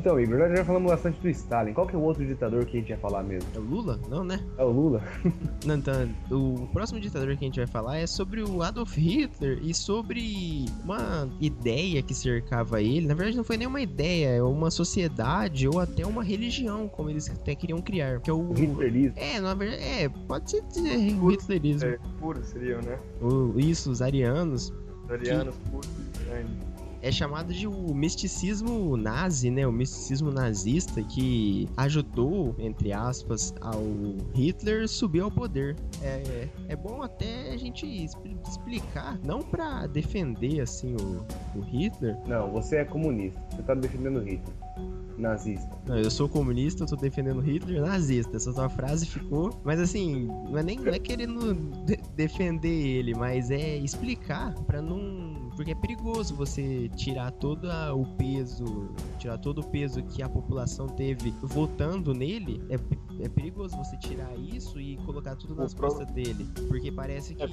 Então, 0.00 0.18
Igor, 0.18 0.38
nós 0.38 0.56
já 0.56 0.64
falamos 0.64 0.90
bastante 0.90 1.20
do 1.20 1.28
Stalin. 1.28 1.74
Qual 1.74 1.86
que 1.86 1.94
é 1.94 1.98
o 1.98 2.00
outro 2.00 2.24
ditador 2.26 2.64
que 2.64 2.78
a 2.78 2.80
gente 2.80 2.88
ia 2.88 2.96
falar 2.96 3.22
mesmo? 3.22 3.46
É 3.54 3.58
o 3.58 3.62
Lula? 3.62 4.00
Não, 4.08 4.24
né? 4.24 4.40
É 4.56 4.64
o 4.64 4.70
Lula? 4.70 5.02
Não, 5.66 5.74
então, 5.76 6.08
o 6.30 6.66
próximo 6.72 6.98
ditador 6.98 7.36
que 7.36 7.44
a 7.44 7.48
gente 7.48 7.58
vai 7.58 7.66
falar 7.66 7.98
é 7.98 8.06
sobre 8.06 8.42
o 8.42 8.62
Adolf 8.62 8.96
Hitler 8.96 9.58
e 9.62 9.74
sobre 9.74 10.64
uma 10.82 11.28
ideia 11.38 12.02
que 12.02 12.14
cercava 12.14 12.80
ele. 12.80 13.06
Na 13.06 13.12
verdade, 13.12 13.36
não 13.36 13.44
foi 13.44 13.58
nenhuma 13.58 13.82
ideia, 13.82 14.28
é 14.30 14.42
uma 14.42 14.70
sociedade 14.70 15.68
ou 15.68 15.78
até 15.78 16.06
uma 16.06 16.24
religião, 16.24 16.88
como 16.88 17.10
eles 17.10 17.28
até 17.28 17.54
queriam 17.54 17.82
criar. 17.82 18.20
Que 18.20 18.30
é 18.30 18.32
o. 18.32 18.50
O 18.50 18.58
hitlerismo. 18.58 19.18
É, 19.18 19.38
na 19.38 19.52
verdade, 19.52 19.82
é, 19.82 20.08
pode 20.08 20.50
ser 20.50 20.62
dizer 20.62 21.14
o 21.22 21.30
hitlerismo. 21.30 21.88
É, 21.90 21.98
puros 22.18 22.46
seriam, 22.46 22.80
né? 22.80 22.98
O- 23.20 23.52
isso, 23.60 23.90
os 23.90 24.00
arianos. 24.00 24.72
Arianos 25.10 25.54
puros. 25.70 25.88
né? 26.26 26.46
É 27.02 27.10
chamado 27.10 27.52
de 27.52 27.66
o 27.66 27.94
misticismo 27.94 28.96
nazi, 28.96 29.50
né? 29.50 29.66
O 29.66 29.72
misticismo 29.72 30.30
nazista 30.30 31.02
que 31.02 31.66
ajudou, 31.76 32.54
entre 32.58 32.92
aspas, 32.92 33.54
ao 33.60 33.82
Hitler 34.34 34.86
subir 34.88 35.20
ao 35.20 35.30
poder. 35.30 35.76
É, 36.02 36.48
é 36.68 36.76
bom 36.76 37.02
até 37.02 37.52
a 37.52 37.56
gente 37.56 37.86
expli- 37.86 38.36
explicar, 38.46 39.18
não 39.24 39.40
pra 39.40 39.86
defender 39.86 40.60
assim 40.60 40.94
o, 40.94 41.58
o 41.58 41.62
Hitler. 41.62 42.16
Não, 42.26 42.50
você 42.50 42.76
é 42.76 42.84
comunista. 42.84 43.40
Você 43.50 43.62
tá 43.62 43.74
defendendo 43.74 44.18
o 44.18 44.22
Hitler. 44.22 44.54
Nazista? 45.20 45.68
Não, 45.86 45.96
eu 45.96 46.10
sou 46.10 46.28
comunista, 46.28 46.84
eu 46.84 46.88
tô 46.88 46.96
defendendo 46.96 47.40
Hitler 47.40 47.80
nazista. 47.82 48.36
Essa 48.36 48.52
tua 48.52 48.68
frase 48.68 49.06
ficou. 49.06 49.60
Mas 49.64 49.78
assim, 49.80 50.26
não 50.26 50.58
é 50.58 50.62
nem 50.62 50.78
não 50.78 50.92
é 50.92 50.98
querendo 50.98 51.54
de- 51.84 52.00
defender 52.16 52.68
ele, 52.68 53.14
mas 53.14 53.50
é 53.50 53.76
explicar 53.78 54.54
pra 54.64 54.80
não. 54.82 55.50
Porque 55.56 55.72
é 55.72 55.74
perigoso 55.74 56.34
você 56.34 56.88
tirar 56.96 57.30
todo 57.32 57.70
a- 57.70 57.92
o 57.94 58.06
peso, 58.16 58.88
tirar 59.18 59.36
todo 59.36 59.60
o 59.60 59.66
peso 59.66 60.02
que 60.02 60.22
a 60.22 60.28
população 60.28 60.86
teve 60.86 61.34
votando 61.42 62.14
nele. 62.14 62.62
É, 62.70 62.76
é 63.24 63.28
perigoso 63.28 63.76
você 63.76 63.96
tirar 63.98 64.34
isso 64.38 64.80
e 64.80 64.96
colocar 64.98 65.36
tudo 65.36 65.54
nas 65.54 65.72
O 65.72 65.76
pro- 65.76 65.88
costas 65.88 66.06
dele. 66.12 66.46
Porque 66.68 66.90
parece 66.90 67.34
que 67.34 67.42
a 67.42 67.48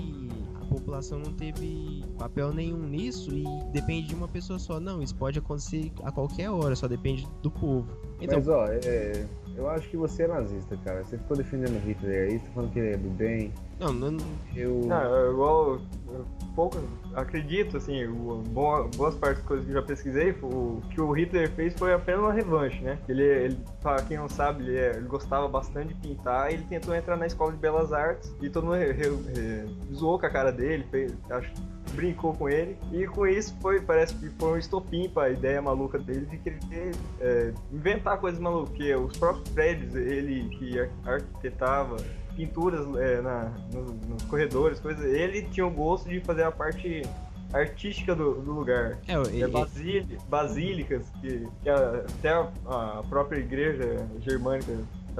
população 0.68 1.20
não 1.20 1.34
teve 1.34 2.04
papel 2.18 2.54
nenhum 2.54 2.88
nisso 2.88 3.32
e 3.34 3.46
depende 3.72 4.08
de 4.08 4.16
uma 4.16 4.28
pessoa 4.28 4.60
só. 4.60 4.80
Não, 4.80 5.02
isso 5.02 5.16
pode 5.16 5.40
acontecer 5.40 5.92
a 6.04 6.12
qualquer 6.12 6.50
hora, 6.50 6.76
só 6.76 6.88
depende 6.88 7.28
do 7.42 7.50
povo. 7.50 7.88
Então, 8.22 8.38
Mas 8.38 8.48
ó, 8.48 8.66
é, 8.68 9.26
eu 9.58 9.70
acho 9.70 9.90
que 9.90 9.98
você 9.98 10.24
é 10.24 10.28
nazista, 10.28 10.78
cara. 10.86 11.04
Você 11.04 11.18
ficou 11.18 11.36
defendendo 11.36 11.78
Hitler 11.84 12.30
aí, 12.30 12.40
você 12.40 12.46
tá 12.46 12.52
falando 12.54 12.72
que 12.72 12.80
ele 12.80 12.94
é 12.94 12.98
do 12.98 13.10
bem. 13.10 13.52
não, 13.80 13.92
não, 13.92 14.18
Eu. 14.56 14.82
Não, 14.86 15.32
igual. 15.32 15.80
eu 16.14 16.26
Pouco, 16.56 16.76
acredito, 17.14 17.78
assim, 17.78 18.06
o- 18.08 18.42
boa- 18.50 18.88
boas 18.96 19.14
partes 19.14 19.38
das 19.40 19.48
coisas 19.48 19.66
que 19.68 19.72
eu 19.72 19.76
já 19.80 19.82
pesquisei, 19.86 20.32
o 20.42 20.82
que 20.90 21.00
o 21.00 21.12
Hitler 21.12 21.52
fez 21.52 21.72
foi 21.76 21.94
apenas 21.94 22.22
uma 22.22 22.34
revanche, 22.34 22.82
né? 22.82 22.98
Ele, 23.08 23.22
ele 23.22 23.58
pra 23.80 23.98
quem 24.02 24.18
não 24.18 24.28
sabe, 24.28 24.64
ele, 24.64 24.76
é- 24.76 24.96
ele 24.96 25.08
gostava 25.08 25.48
bastante 25.48 25.90
de 25.90 25.94
pintar 25.96 26.50
e 26.50 26.56
ele 26.56 26.64
tentou 26.64 26.96
entrar 26.96 27.16
na 27.16 27.28
escola 27.28 27.52
de 27.52 27.60
belas 27.60 27.94
artes 27.94 28.34
e 28.42 28.50
todo 28.50 28.64
mundo 28.66 28.76
re- 28.78 28.92
re- 28.92 29.10
re- 29.36 29.68
zoou 29.94 30.18
com 30.18 30.26
a 30.26 30.30
cara 30.32 30.52
dele, 30.52 30.84
fez, 30.90 31.14
acho, 31.30 31.52
brincou 31.98 32.32
com 32.34 32.48
ele 32.48 32.78
e 32.94 33.06
com 33.08 33.26
isso 33.26 33.54
foi, 33.60 33.82
parece 33.82 34.14
que 34.16 34.30
foi 34.38 34.52
um 34.54 34.58
estopim 34.58 35.10
pra 35.10 35.30
ideia 35.32 35.60
maluca 35.62 35.98
dele 35.98 36.28
de 36.28 36.38
querer 36.38 36.92
é, 37.20 37.52
inventar 37.74 38.20
coisas 38.20 38.40
malucas, 38.40 38.70
porque 38.70 38.96
os 38.96 39.18
próprios 39.18 39.50
prédios, 39.50 39.96
ele 39.96 40.48
que 40.58 40.80
ar- 40.80 40.90
arquitetava 41.06 41.98
pinturas 42.36 42.86
é, 42.98 43.20
na, 43.20 43.52
nos, 43.74 43.92
nos 44.08 44.24
corredores, 44.24 44.80
coisas. 44.80 45.04
Ele 45.04 45.42
tinha 45.42 45.66
o 45.66 45.72
gosto 45.72 46.08
de 46.08 46.20
fazer 46.22 46.44
a 46.44 46.52
parte 46.52 47.02
artística 47.52 48.14
do, 48.16 48.36
do 48.36 48.52
lugar. 48.52 49.00
é, 49.08 49.14
É, 49.14 49.22
ele, 49.36 49.48
basíli- 49.48 50.18
basílicas, 50.30 51.10
que, 51.20 51.48
que 51.64 51.70
a- 51.70 52.04
até 52.20 52.30
a, 52.30 52.48
a 53.00 53.04
própria 53.10 53.40
igreja 53.40 54.08
germânica 54.22 54.72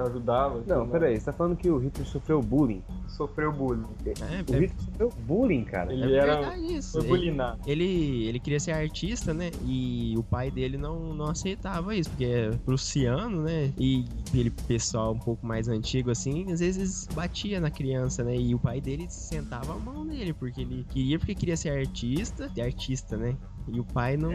ajudava. 0.04 0.62
Não, 0.66 0.84
né? 0.84 0.92
peraí, 0.92 1.18
você 1.18 1.26
tá 1.26 1.32
falando 1.32 1.56
que 1.56 1.68
o 1.68 1.78
Hitler 1.78 2.06
sofreu 2.06 2.40
bullying. 2.40 2.82
Sofreu 3.08 3.52
bullying. 3.52 3.84
é, 4.06 4.50
O 4.50 4.54
é- 4.54 4.60
Hitler 4.60 4.72
sofreu 4.78 5.12
bullying, 5.26 5.64
cara. 5.64 5.92
Ele 5.92 6.14
é 6.14 6.18
era. 6.18 6.56
isso. 6.58 7.02
Foi 7.02 7.18
Ele, 7.18 7.42
ele, 7.66 8.26
ele 8.28 8.40
queria 8.40 8.60
ser 8.60 8.72
artista, 8.72 9.34
né? 9.34 9.50
E 9.64 10.14
o 10.16 10.22
pai 10.22 10.50
dele 10.50 10.76
não, 10.76 11.14
não 11.14 11.26
aceitava 11.26 11.94
isso, 11.94 12.10
porque 12.10 12.24
é 12.24 12.50
prussiano, 12.64 13.42
né? 13.42 13.72
E 13.78 14.04
ele, 14.34 14.50
pessoal 14.50 15.12
um 15.12 15.18
pouco 15.18 15.46
mais 15.46 15.68
antigo, 15.68 16.10
assim, 16.10 16.50
às 16.52 16.60
vezes 16.60 17.06
batia 17.14 17.60
na 17.60 17.70
criança, 17.70 18.22
né? 18.22 18.36
E 18.36 18.54
o 18.54 18.58
pai 18.58 18.80
dele 18.80 19.06
sentava 19.08 19.74
a 19.74 19.78
mão 19.78 20.04
nele, 20.04 20.32
porque 20.32 20.60
ele 20.60 20.84
queria, 20.88 21.18
porque 21.18 21.34
queria 21.34 21.56
ser 21.56 21.70
artista, 21.70 22.50
e 22.56 22.60
artista, 22.60 23.16
né? 23.16 23.36
E 23.68 23.80
o 23.80 23.84
pai 23.84 24.16
não 24.16 24.32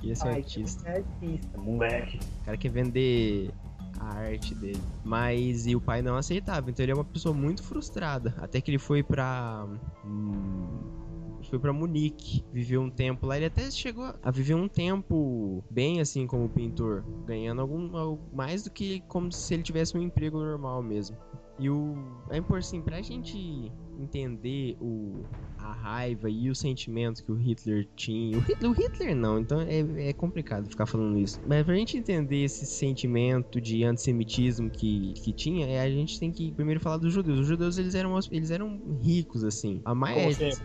queria 0.00 0.14
ser 0.14 0.28
artista. 0.28 0.88
É 0.88 0.96
artista, 0.98 1.58
moleque. 1.58 2.18
O 2.42 2.44
cara 2.44 2.56
quer 2.56 2.70
vender 2.70 3.50
a 4.00 4.14
arte 4.14 4.54
dele. 4.54 4.82
Mas 5.04 5.66
e 5.66 5.74
o 5.74 5.80
pai 5.80 6.02
não 6.02 6.16
aceitava. 6.16 6.70
Então 6.70 6.84
ele 6.84 6.92
é 6.92 6.94
uma 6.94 7.04
pessoa 7.04 7.34
muito 7.34 7.62
frustrada. 7.62 8.34
Até 8.38 8.60
que 8.60 8.70
ele 8.70 8.78
foi 8.78 9.02
pra. 9.02 9.66
hum, 10.04 10.98
foi 11.48 11.58
pra 11.58 11.72
Munique, 11.72 12.44
viveu 12.52 12.80
um 12.80 12.90
tempo 12.90 13.26
lá. 13.26 13.36
Ele 13.36 13.46
até 13.46 13.70
chegou 13.70 14.14
a 14.22 14.30
viver 14.30 14.54
um 14.54 14.68
tempo 14.68 15.64
bem 15.70 16.00
assim 16.00 16.26
como 16.26 16.48
pintor, 16.48 17.04
ganhando 17.26 17.60
algum 17.60 17.96
algo 17.96 18.22
mais 18.32 18.62
do 18.62 18.70
que 18.70 19.00
como 19.08 19.32
se 19.32 19.54
ele 19.54 19.62
tivesse 19.62 19.96
um 19.96 20.02
emprego 20.02 20.38
normal 20.38 20.82
mesmo. 20.82 21.16
E 21.58 21.68
o 21.68 21.96
é 22.30 22.38
assim, 22.56 22.80
pra 22.80 23.02
gente 23.02 23.72
entender 23.98 24.76
o 24.80 25.24
a 25.68 25.72
raiva 25.72 26.30
e 26.30 26.50
o 26.50 26.54
sentimento 26.54 27.22
que 27.24 27.32
o 27.32 27.34
Hitler 27.34 27.86
tinha. 27.94 28.38
O 28.38 28.40
Hitler, 28.40 28.70
o 28.70 28.74
Hitler 28.74 29.16
não, 29.16 29.38
então 29.38 29.60
é, 29.60 30.08
é 30.08 30.12
complicado 30.12 30.68
ficar 30.68 30.86
falando 30.86 31.18
isso. 31.18 31.40
Mas 31.46 31.64
pra 31.64 31.74
gente 31.74 31.96
entender 31.96 32.44
esse 32.44 32.66
sentimento 32.66 33.60
de 33.60 33.84
antissemitismo 33.84 34.70
que, 34.70 35.12
que 35.14 35.32
tinha, 35.32 35.66
é, 35.66 35.80
a 35.80 35.90
gente 35.90 36.18
tem 36.18 36.30
que 36.30 36.52
primeiro 36.52 36.80
falar 36.80 36.96
dos 36.96 37.12
judeus. 37.12 37.40
Os 37.40 37.46
judeus 37.46 37.78
eles 37.78 37.94
eram, 37.94 38.18
eles 38.30 38.50
eram 38.50 38.80
ricos, 39.02 39.44
assim. 39.44 39.80
A 39.84 39.94
Como 39.94 40.34
sempre. 40.34 40.62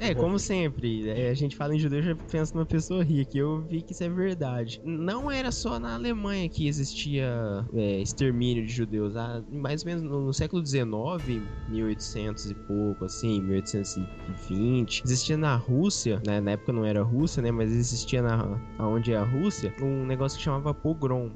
é, 0.00 0.14
como 0.14 0.38
sempre. 0.38 1.08
É, 1.08 1.30
a 1.30 1.34
gente 1.34 1.56
fala 1.56 1.74
em 1.74 1.78
judeu 1.78 2.02
já 2.02 2.14
pensa 2.14 2.54
numa 2.54 2.66
pessoa 2.66 3.02
rica. 3.02 3.36
E 3.36 3.40
eu 3.40 3.62
vi 3.62 3.82
que 3.82 3.92
isso 3.92 4.04
é 4.04 4.08
verdade. 4.08 4.80
Não 4.84 5.30
era 5.30 5.50
só 5.50 5.78
na 5.78 5.94
Alemanha 5.94 6.48
que 6.48 6.68
existia 6.68 7.66
é, 7.74 8.00
extermínio 8.00 8.64
de 8.64 8.72
judeus. 8.72 9.16
Ah, 9.16 9.42
mais 9.50 9.82
ou 9.82 9.88
menos 9.88 10.02
no, 10.02 10.26
no 10.26 10.32
século 10.32 10.64
XIX, 10.64 10.84
1800 11.68 12.50
e 12.50 12.54
pouco, 12.54 13.04
assim, 13.04 13.40
1820. 14.50 15.02
Existia 15.04 15.36
na 15.36 15.56
Rússia, 15.56 16.20
né, 16.26 16.40
na 16.40 16.52
época 16.52 16.72
não 16.72 16.84
era 16.84 17.02
Rússia, 17.02 17.42
né? 17.42 17.50
Mas 17.50 17.72
existia 17.72 18.22
na 18.22 18.58
onde 18.78 19.12
é 19.12 19.16
a 19.16 19.24
Rússia 19.24 19.74
um 19.82 20.04
negócio 20.06 20.38
que 20.38 20.44
chamava 20.44 20.72
pogrom, 20.74 21.30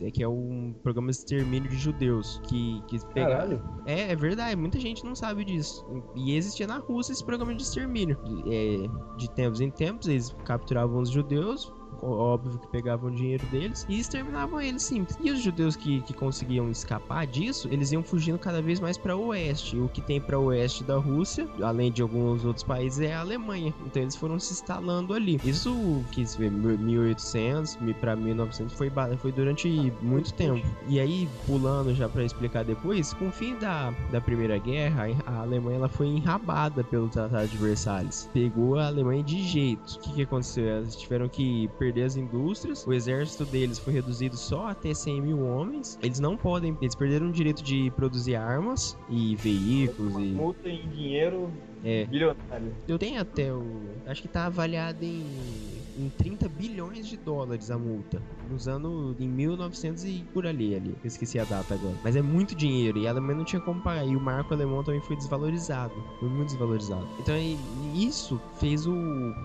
é, 0.00 0.10
que 0.10 0.22
é 0.22 0.28
um 0.28 0.74
programa 0.82 1.10
de 1.10 1.16
extermínio 1.18 1.68
de 1.70 1.76
judeus. 1.76 2.40
Que, 2.48 2.82
que 2.86 2.98
pegava- 3.12 3.34
Caralho. 3.36 3.62
é, 3.86 4.12
é 4.12 4.16
verdade, 4.16 4.56
muita 4.56 4.78
gente 4.78 5.04
não 5.04 5.14
sabe 5.14 5.44
disso. 5.44 5.84
E 6.14 6.36
existia 6.36 6.66
na 6.66 6.78
Rússia 6.78 7.12
esse 7.12 7.24
programa 7.24 7.54
de 7.54 7.62
extermínio. 7.62 8.18
É, 8.46 8.86
de 9.16 9.30
tempos 9.30 9.60
em 9.60 9.70
tempos, 9.70 10.08
eles 10.08 10.34
capturavam 10.44 11.00
os 11.00 11.10
judeus, 11.10 11.72
óbvio 12.02 12.58
que 12.58 12.66
pegavam 12.68 13.10
o 13.10 13.14
dinheiro 13.14 13.44
deles, 13.46 13.86
e 13.88 13.98
exterminavam 13.98 14.60
eles 14.60 14.82
simples. 14.82 15.18
E 15.20 15.30
os 15.30 15.40
judeus 15.40 15.76
que, 15.76 16.00
que 16.02 16.12
conseguiam 16.12 16.70
escapar 16.70 17.26
disso, 17.26 17.68
eles 17.70 17.92
iam 17.92 18.02
fugindo 18.02 18.38
cada 18.38 18.60
vez 18.60 18.80
mais 18.80 18.96
para 18.96 19.16
o 19.16 19.26
oeste. 19.26 19.76
O 19.78 19.88
que 19.88 20.00
tem 20.00 20.20
para 20.20 20.38
o 20.38 20.46
oeste 20.46 20.84
da 20.84 20.96
Rússia, 20.96 21.48
além 21.62 21.90
de 21.90 22.02
alguns 22.02 22.44
outros 22.44 22.64
países, 22.64 23.00
é 23.00 23.14
a 23.14 23.20
Alemanha. 23.20 23.74
Então 23.86 24.02
eles 24.02 24.16
foram 24.16 24.38
se 24.38 24.52
instalando 24.52 25.14
ali. 25.14 25.40
Isso, 25.44 26.04
que 26.10 26.24
se 26.26 26.38
vê, 26.38 26.50
1800 26.50 27.78
para 28.00 28.16
1900, 28.16 28.74
foi, 28.74 28.90
foi 29.18 29.32
durante 29.32 29.92
muito 30.00 30.32
tempo. 30.34 30.66
E 30.88 31.00
aí, 31.00 31.28
pulando 31.46 31.94
já 31.94 32.08
para 32.08 32.24
explicar 32.24 32.64
depois, 32.64 33.12
com 33.14 33.28
o 33.28 33.32
fim 33.32 33.56
da, 33.56 33.92
da 34.10 34.20
Primeira 34.20 34.58
Guerra, 34.58 35.06
a 35.26 35.40
Alemanha 35.40 35.78
ela 35.78 35.88
foi 35.88 36.06
enrabada 36.06 36.82
pelo 36.84 37.08
Tratado 37.08 37.48
de 37.48 37.56
Versalhes. 37.56 38.28
Pegou 38.32 38.78
a 38.78 38.86
Alemanha 38.86 39.22
de 39.22 39.42
jeito. 39.42 39.96
O 39.96 40.00
que, 40.00 40.12
que 40.14 40.22
aconteceu? 40.22 40.64
Eles 40.64 40.96
tiveram 40.96 41.28
que 41.28 41.68
perder 41.78 41.93
as 42.02 42.16
indústrias, 42.16 42.86
o 42.86 42.92
exército 42.92 43.44
deles 43.44 43.78
foi 43.78 43.92
reduzido 43.92 44.36
só 44.36 44.68
até 44.68 44.92
100 44.94 45.20
mil 45.22 45.44
homens. 45.46 45.98
Eles 46.02 46.20
não 46.20 46.36
podem, 46.36 46.76
eles 46.80 46.94
perderam 46.94 47.28
o 47.28 47.32
direito 47.32 47.62
de 47.62 47.90
produzir 47.96 48.36
armas 48.36 48.96
e 49.08 49.36
veículos 49.36 50.14
e. 50.14 50.32
multa 50.32 50.68
em 50.68 50.88
dinheiro 50.88 51.50
É, 51.84 52.04
bilionário. 52.06 52.72
eu 52.88 52.98
tenho 52.98 53.20
até 53.20 53.52
o. 53.52 53.64
Acho 54.06 54.22
que 54.22 54.28
tá 54.28 54.46
avaliado 54.46 55.04
em, 55.04 55.24
em 55.98 56.08
30 56.18 56.48
bilhões 56.48 57.06
de 57.06 57.16
dólares 57.16 57.70
a 57.70 57.78
multa. 57.78 58.20
Nos 58.50 58.68
anos. 58.68 59.16
em 59.18 59.28
1900 59.28 60.04
e 60.04 60.24
por 60.34 60.46
ali, 60.46 60.74
ali. 60.74 60.90
Eu 60.90 61.06
esqueci 61.06 61.38
a 61.38 61.44
data 61.44 61.74
agora. 61.74 61.94
Mas 62.04 62.14
é 62.16 62.22
muito 62.22 62.54
dinheiro 62.54 62.98
e 62.98 63.06
a 63.06 63.10
Alemanha 63.10 63.38
não 63.38 63.44
tinha 63.44 63.60
como 63.60 63.80
pagar. 63.80 64.06
E 64.06 64.14
o 64.16 64.20
marco 64.20 64.52
alemão 64.52 64.82
também 64.84 65.00
foi 65.00 65.16
desvalorizado. 65.16 65.94
Foi 66.20 66.28
muito 66.28 66.48
desvalorizado. 66.48 67.06
Então 67.18 67.34
isso 67.94 68.40
fez 68.58 68.86
o, 68.86 68.92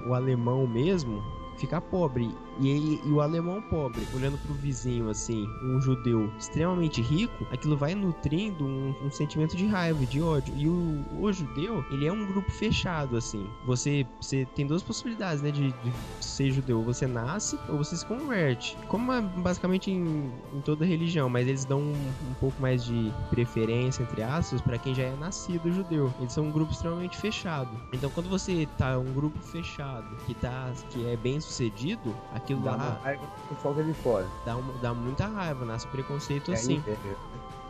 o 0.08 0.14
alemão 0.14 0.68
mesmo 0.68 1.22
ficar 1.60 1.82
pobre. 1.82 2.49
E, 2.60 2.72
aí- 2.72 3.00
e 3.06 3.12
o 3.12 3.22
alemão 3.22 3.62
pobre, 3.62 4.08
olhando 4.14 4.38
pro 4.38 4.54
vizinho 4.54 5.10
assim, 5.10 5.48
um 5.64 5.80
judeu 5.82 6.32
extremamente 6.38 7.02
rico, 7.02 7.46
aquilo 7.52 7.78
vai 7.78 7.96
nutrindo 7.96 8.66
um, 8.66 8.94
um 9.06 9.12
sentimento 9.12 9.56
de 9.56 9.66
raiva, 9.66 10.06
de 10.06 10.22
ódio. 10.22 10.54
E 10.58 10.68
o, 10.68 11.06
o 11.22 11.32
judeu, 11.32 11.84
ele 11.92 12.06
é 12.06 12.12
um 12.12 12.26
grupo 12.26 12.52
fechado, 12.52 13.16
assim. 13.18 13.46
Você, 13.66 14.06
você 14.20 14.46
tem 14.56 14.66
duas 14.68 14.84
possibilidades, 14.84 15.42
né, 15.42 15.52
de, 15.52 15.72
de 15.72 15.94
ser 16.20 16.52
judeu. 16.52 16.84
Você 16.84 17.08
nasce 17.08 17.58
ou 17.70 17.78
você 17.78 17.96
se 17.96 18.06
converte. 18.06 18.78
Como 18.88 19.12
é 19.12 19.22
basicamente 19.22 19.92
em, 19.92 20.32
em 20.54 20.62
toda 20.62 20.86
religião, 20.86 21.30
mas 21.30 21.48
eles 21.48 21.66
dão 21.66 21.80
um, 21.82 22.14
um 22.30 22.34
pouco 22.40 22.62
mais 22.62 22.84
de 22.84 23.12
preferência, 23.30 24.04
entre 24.04 24.22
aspas, 24.22 24.62
para 24.62 24.78
quem 24.78 24.94
já 24.94 25.04
é 25.04 25.16
nascido 25.16 25.72
judeu. 25.72 26.14
Eles 26.20 26.34
são 26.34 26.46
um 26.46 26.52
grupo 26.52 26.72
extremamente 26.72 27.18
fechado. 27.18 27.70
Então, 27.94 28.10
quando 28.10 28.30
você 28.30 28.68
tá 28.78 28.98
um 29.00 29.14
grupo 29.14 29.40
fechado, 29.42 30.06
que 30.26 30.34
tá 30.36 30.72
que 30.90 31.06
é 31.06 31.16
bem 31.16 31.40
sucedido, 31.40 32.16
aquilo 32.50 32.62
Dá 32.62 32.72
dá, 32.72 32.78
uma 32.78 33.00
raiva 33.04 33.22
é 33.80 33.84
de 33.84 33.94
fora. 33.94 34.28
dá, 34.46 34.56
uma- 34.58 34.74
dá 34.82 34.94
muita 34.94 35.28
raiva, 35.28 35.66
nasce 35.66 35.88
preconceito 35.88 36.52
É 36.52 36.56
assim. 36.56 36.76
inveja. 36.76 37.16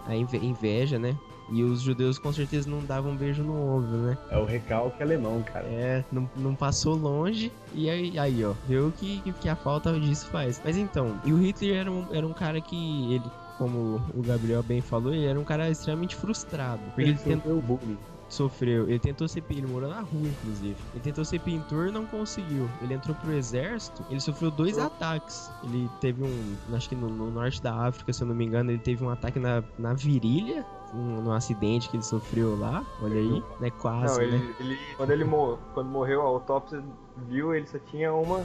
A 0.05 0.15
inve- 0.15 0.37
inveja, 0.45 0.97
né? 0.97 1.15
E 1.51 1.63
os 1.63 1.81
judeus 1.81 2.17
com 2.19 2.31
certeza 2.31 2.69
não 2.69 2.79
davam 2.85 3.11
um 3.11 3.15
beijo 3.17 3.43
no 3.43 3.53
ombro, 3.53 3.97
né? 3.97 4.17
É 4.29 4.37
o 4.37 4.45
recalque 4.45 5.01
alemão, 5.01 5.41
cara. 5.43 5.65
É, 5.67 6.03
não, 6.11 6.29
não 6.35 6.55
passou 6.55 6.95
longe. 6.95 7.51
E 7.73 7.89
aí, 7.89 8.17
aí 8.19 8.45
ó, 8.45 8.53
viu 8.67 8.87
o 8.87 8.91
que, 8.91 9.19
que 9.41 9.49
a 9.49 9.55
falta 9.55 9.99
disso 9.99 10.27
faz. 10.27 10.61
Mas 10.63 10.77
então, 10.77 11.19
e 11.25 11.33
o 11.33 11.37
Hitler 11.37 11.75
era 11.77 11.91
um, 11.91 12.05
era 12.11 12.25
um 12.25 12.33
cara 12.33 12.61
que 12.61 13.13
ele. 13.13 13.25
Como 13.57 13.99
o 14.15 14.21
Gabriel 14.23 14.63
bem 14.63 14.79
falou, 14.79 15.13
ele 15.13 15.25
era 15.25 15.37
um 15.39 15.43
cara 15.43 15.69
extremamente 15.69 16.15
frustrado. 16.15 16.81
Porque 16.85 17.01
ele, 17.01 17.09
Ele 17.11 17.19
tent- 17.19 17.35
sofreu 17.41 17.61
bullying. 17.61 17.97
Sofreu. 18.33 18.87
Ele 18.87 18.99
tentou 18.99 19.27
ser. 19.27 19.43
Ele 19.49 19.65
morou 19.67 19.89
na 19.89 20.01
rua, 20.01 20.27
inclusive. 20.29 20.75
Ele 20.93 21.01
tentou 21.03 21.25
ser 21.25 21.39
pintor 21.39 21.87
e 21.87 21.91
não 21.91 22.05
conseguiu. 22.05 22.69
Ele 22.81 22.93
entrou 22.93 23.15
pro 23.15 23.31
exército. 23.33 24.03
Ele 24.09 24.19
sofreu 24.19 24.49
dois 24.51 24.77
ataques. 24.77 25.51
Ele 25.63 25.89
teve 25.99 26.23
um. 26.23 26.55
Acho 26.73 26.89
que 26.89 26.95
no, 26.95 27.09
no 27.09 27.31
norte 27.31 27.61
da 27.61 27.73
África, 27.87 28.11
se 28.13 28.21
eu 28.23 28.27
não 28.27 28.35
me 28.35 28.45
engano, 28.45 28.71
ele 28.71 28.79
teve 28.79 29.03
um 29.03 29.09
ataque 29.09 29.39
na, 29.39 29.63
na 29.77 29.93
virilha. 29.93 30.65
Um, 30.93 31.21
num 31.21 31.31
acidente 31.31 31.87
que 31.87 31.97
ele 31.97 32.03
sofreu 32.03 32.57
lá, 32.57 32.83
olha 33.03 33.13
aí, 33.19 33.43
né? 33.59 33.69
Quase, 33.79 34.15
Não, 34.17 34.23
ele, 34.23 34.39
né? 34.39 34.55
ele- 34.59 34.79
quando 34.97 35.11
ele 35.11 35.23
mor 35.23 35.59
quando 35.75 35.87
morreu, 35.87 36.21
a 36.21 36.25
autópsia 36.25 36.83
viu, 37.27 37.53
ele 37.53 37.67
só 37.67 37.77
tinha 37.77 38.11
uma. 38.11 38.39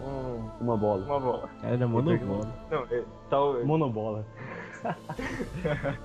um- 0.00 0.48
Uma 0.60 0.76
bola. 0.76 1.04
uma 1.06 1.18
bola. 1.18 1.50
Cara 1.60 1.74
era 1.74 1.88
monobola. 1.88 2.54
Não, 2.70 2.84
ele, 2.88 3.04
tal, 3.28 3.64
Monobola. 3.64 4.24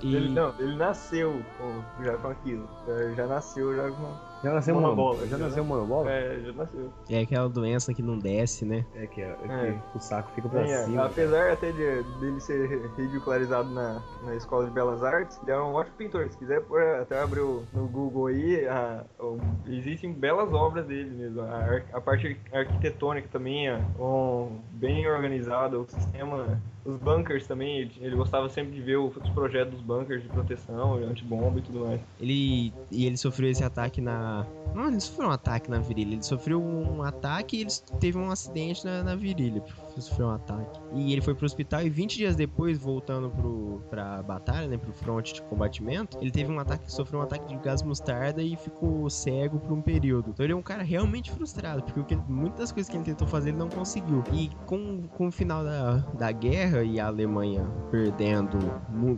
E 0.02 0.16
ele, 0.16 0.30
não, 0.30 0.54
ele 0.60 0.76
nasceu 0.76 1.44
com, 1.58 2.04
já 2.04 2.18
com 2.18 2.28
aquilo. 2.30 2.70
Já, 2.88 3.14
já 3.16 3.28
nasceu 3.28 3.76
já 3.76 3.90
com. 3.92 4.14
Já 4.44 4.54
nasceu 4.54 4.76
Monobola, 4.76 4.96
monobola? 5.18 5.28
Já 5.28 5.38
já 5.38 5.44
nasceu 5.46 5.66
monobola? 5.66 6.12
É, 6.12 6.40
já 6.46 6.52
nasceu. 6.54 6.90
é 7.10 7.20
aquela 7.20 7.50
doença 7.50 7.94
que 7.94 8.04
não 8.04 8.20
desce, 8.20 8.66
né? 8.66 8.86
É 8.96 9.08
que, 9.08 9.20
é, 9.22 9.26
é 9.50 9.70
É. 9.70 9.72
que 9.92 9.98
o 9.98 10.00
saco 10.00 10.30
fica 10.36 10.48
pra 10.48 10.64
Sim, 10.66 10.72
é. 10.74 10.84
cima. 10.86 11.06
Apesar 11.06 11.52
até 11.52 11.72
de, 11.72 12.04
dele 12.20 12.40
ser 12.40 12.90
ridicularizado 12.98 13.70
na, 13.72 14.02
na 14.26 14.36
escola 14.36 14.66
de 14.66 14.72
belas 14.72 15.04
artes, 15.04 15.40
ele 15.42 15.52
é 15.52 15.60
um 15.60 15.74
ótimo 15.74 15.96
pintor. 15.98 16.30
Se 16.30 16.38
quiser 16.38 16.62
pôr, 16.62 16.82
até 17.02 17.20
abrir 17.22 17.42
o- 17.42 17.64
no 17.74 17.88
Google 17.88 18.28
aí, 18.28 18.68
a- 18.68 19.04
o- 19.20 19.40
existem 19.68 20.14
belas 20.14 20.54
obras 20.54 20.86
dele 20.86 21.10
mesmo. 21.10 21.42
A, 21.42 21.82
a 21.94 22.02
parte 22.02 22.38
arquitetônica 22.54 23.28
também 23.32 23.68
é 23.68 23.82
um, 24.00 24.60
bem 24.72 25.08
organizada, 25.08 25.80
o 25.80 25.88
sistema, 25.90 26.62
os 26.86 26.96
bunkers 26.98 27.48
também, 27.48 27.80
ele, 27.80 27.92
ele 28.00 28.16
gostava 28.16 28.48
sempre 28.50 28.72
de 28.74 28.82
ver 28.82 28.98
os 28.98 29.14
projetos 29.32 29.74
dos 29.74 29.82
bunkers 29.82 30.22
de 30.22 30.30
proteção, 30.30 30.94
antibomba 30.96 31.58
e 31.60 31.62
tudo 31.64 31.80
mais. 31.86 32.00
Ele 32.20 32.72
e 32.92 33.06
ele 33.06 33.18
sofreu 33.18 33.50
esse 33.50 33.64
ataque 33.64 34.00
na 34.00 34.27
não, 34.74 34.88
ele 34.88 35.00
sofreu 35.00 35.30
um 35.30 35.32
ataque 35.32 35.70
na 35.70 35.80
virilha. 35.80 36.14
Ele 36.14 36.24
sofreu 36.24 36.62
um 36.62 37.02
ataque 37.02 37.58
e 37.58 37.62
ele 37.62 37.72
teve 38.00 38.18
um 38.18 38.30
acidente 38.30 38.86
na, 38.86 39.04
na 39.04 39.16
virilha. 39.16 39.64
Sofreu 40.02 40.28
um 40.28 40.32
ataque. 40.32 40.80
E 40.94 41.12
ele 41.12 41.22
foi 41.22 41.34
pro 41.36 41.46
hospital 41.46 41.82
e 41.82 41.90
20 41.90 42.18
dias 42.18 42.36
depois, 42.36 42.78
voltando 42.78 43.30
pro, 43.30 43.82
pra 43.90 44.22
batalha, 44.24 44.68
né? 44.68 44.78
Pro 44.78 44.94
fronte 44.94 45.34
de 45.34 45.42
combatimento, 45.44 46.18
ele 46.22 46.32
teve 46.32 46.52
um 46.52 46.60
ataque, 46.60 46.92
sofreu 46.92 47.20
um 47.20 47.24
ataque 47.24 47.48
de 47.48 47.58
gás 47.58 47.82
mostarda 47.84 48.42
e 48.42 48.56
ficou 48.56 49.10
cego 49.10 49.60
por 49.60 49.72
um 49.72 49.82
período. 49.82 50.30
Então 50.30 50.46
ele 50.46 50.54
é 50.54 50.56
um 50.56 50.62
cara 50.62 50.84
realmente 50.84 51.32
frustrado, 51.32 51.84
porque 51.84 52.04
que 52.04 52.14
ele- 52.14 52.24
muitas 52.28 52.72
coisas 52.72 52.90
que 52.90 52.96
ele 52.98 53.04
tentou 53.04 53.28
fazer 53.28 53.50
ele 53.50 53.58
não 53.58 53.70
conseguiu. 53.70 54.24
E 54.34 54.50
com, 54.66 55.04
com 55.08 55.28
o 55.28 55.32
final 55.32 55.64
da, 55.64 55.98
da 56.18 56.32
guerra 56.32 56.84
e 56.84 57.00
a 57.00 57.08
Alemanha 57.08 57.66
perdendo 57.90 58.58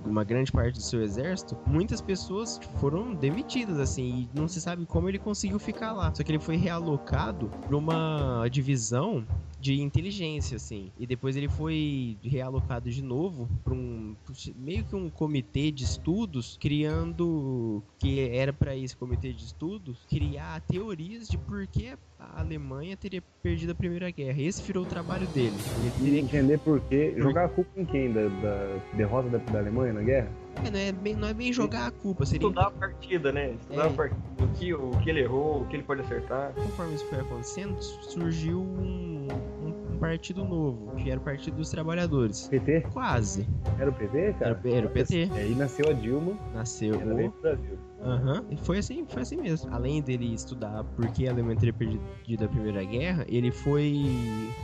uma 0.06 0.24
grande 0.24 0.52
parte 0.52 0.76
do 0.76 0.82
seu 0.82 1.02
exército, 1.02 1.58
muitas 1.66 2.02
pessoas 2.02 2.60
foram 2.80 3.14
demitidas, 3.14 3.80
assim, 3.80 4.30
e 4.34 4.40
não 4.40 4.48
se 4.48 4.62
sabe 4.62 4.86
como 4.86 5.10
ele 5.10 5.20
conseguiu 5.20 5.60
ficar 5.60 5.94
lá. 5.94 6.14
Só 6.14 6.24
que 6.24 6.32
ele 6.32 6.40
foi 6.40 6.56
realocado 6.58 7.50
para 7.68 7.76
uma 7.78 8.48
divisão 8.50 9.26
de 9.60 9.82
inteligência, 9.82 10.56
assim. 10.56 10.92
E 10.98 11.06
depois 11.06 11.36
ele 11.36 11.50
foi 11.50 12.18
realocado 12.24 12.90
de 12.90 13.02
novo 13.02 13.50
para 13.64 13.74
um 13.74 14.16
meio 14.56 14.86
que 14.86 14.96
um 14.96 15.10
comitê 15.10 15.72
de 15.72 15.84
estudos, 15.84 16.58
criando 16.60 17.84
que 18.00 18.30
era 18.30 18.54
para 18.54 18.76
esse 18.76 18.96
comitê 18.96 19.34
de 19.34 19.44
estudos 19.44 20.06
criar 20.10 20.62
teorias 20.62 21.28
de 21.28 21.38
por 21.38 21.68
que 21.68 21.94
a 22.18 22.40
Alemanha 22.40 22.96
teria 22.96 23.22
perdido 23.44 23.72
a 23.74 23.76
Primeira 23.76 24.10
Guerra. 24.10 24.42
Esse 24.42 24.62
virou 24.64 24.84
o 24.84 24.88
trabalho 24.88 25.28
dele. 25.28 25.54
Ele 25.82 25.92
teria 25.92 26.20
que 26.22 26.26
entender 26.38 26.60
por 26.60 26.80
quê. 26.82 27.14
Jogar 27.18 27.46
a 27.46 27.50
culpa 27.50 27.70
em 27.78 27.86
quem? 27.86 28.12
Da, 28.14 28.28
da 28.28 28.78
derrota 28.94 29.30
da, 29.30 29.38
da 29.40 29.60
Alemanha 29.60 29.94
na 29.94 30.02
guerra? 30.02 30.30
É, 30.66 30.72
não, 30.72 30.80
é 30.80 30.92
bem, 30.94 31.14
não 31.16 31.28
é 31.28 31.34
bem 31.34 31.52
jogar 31.54 31.88
a 31.88 31.92
culpa, 31.92 32.26
seria 32.26 32.48
Estudar 32.48 32.68
a 32.68 32.72
partida, 32.72 33.32
né? 33.32 33.52
Estudar 33.54 33.86
É. 33.86 33.88
a 33.88 33.92
partida. 33.92 34.22
O 34.40 34.48
que, 34.58 34.74
o 34.74 34.90
que 35.02 35.10
ele 35.10 35.20
errou, 35.22 35.62
o 35.62 35.66
que 35.68 35.76
ele 35.76 35.84
pode 35.84 36.02
acertar. 36.02 36.54
conforme 36.54 36.96
isso 36.96 37.06
foi 37.08 37.20
acontecendo, 37.20 37.82
surgiu 37.82 38.62
um, 38.62 39.28
um- 39.64 39.94
um 39.96 39.98
partido 40.00 40.44
novo, 40.46 40.96
que 40.96 41.10
era 41.12 41.20
o 41.20 41.24
Partido 41.24 41.58
dos 41.58 41.70
Trabalhadores. 41.70 42.48
PT? 42.48 42.82
Quase. 42.94 43.46
Era 43.78 43.90
o 43.90 43.94
PT, 43.94 44.34
cara? 44.40 44.60
Era, 44.64 44.76
era 44.78 44.88
o 44.88 44.90
PT. 44.90 45.26
E 45.26 45.32
aí 45.38 45.56
nasceu 45.56 45.90
a 45.90 45.94
Dilma 45.94 46.38
Nasceu 46.54 46.96
e 46.96 47.02
ela 47.02 47.14
veio 47.16 47.30
o. 47.30 47.32
pro 47.34 47.42
Brasil. 47.42 47.78
Aham. 48.02 48.44
E 48.50 48.56
foi 48.58 48.78
assim, 48.80 49.06
foi 49.08 49.22
assim 49.24 49.38
mesmo. 49.38 49.70
Além 49.74 50.02
dele 50.02 50.34
estudar 50.34 50.84
por 50.96 51.08
que 51.12 51.28
a 51.28 51.32
Alemanha 51.32 51.58
teria 51.58 51.74
perdido 51.74 52.46
a 52.46 52.48
Primeira 52.48 52.84
Guerra, 52.84 53.26
ele 53.28 53.52
foi, 53.52 54.10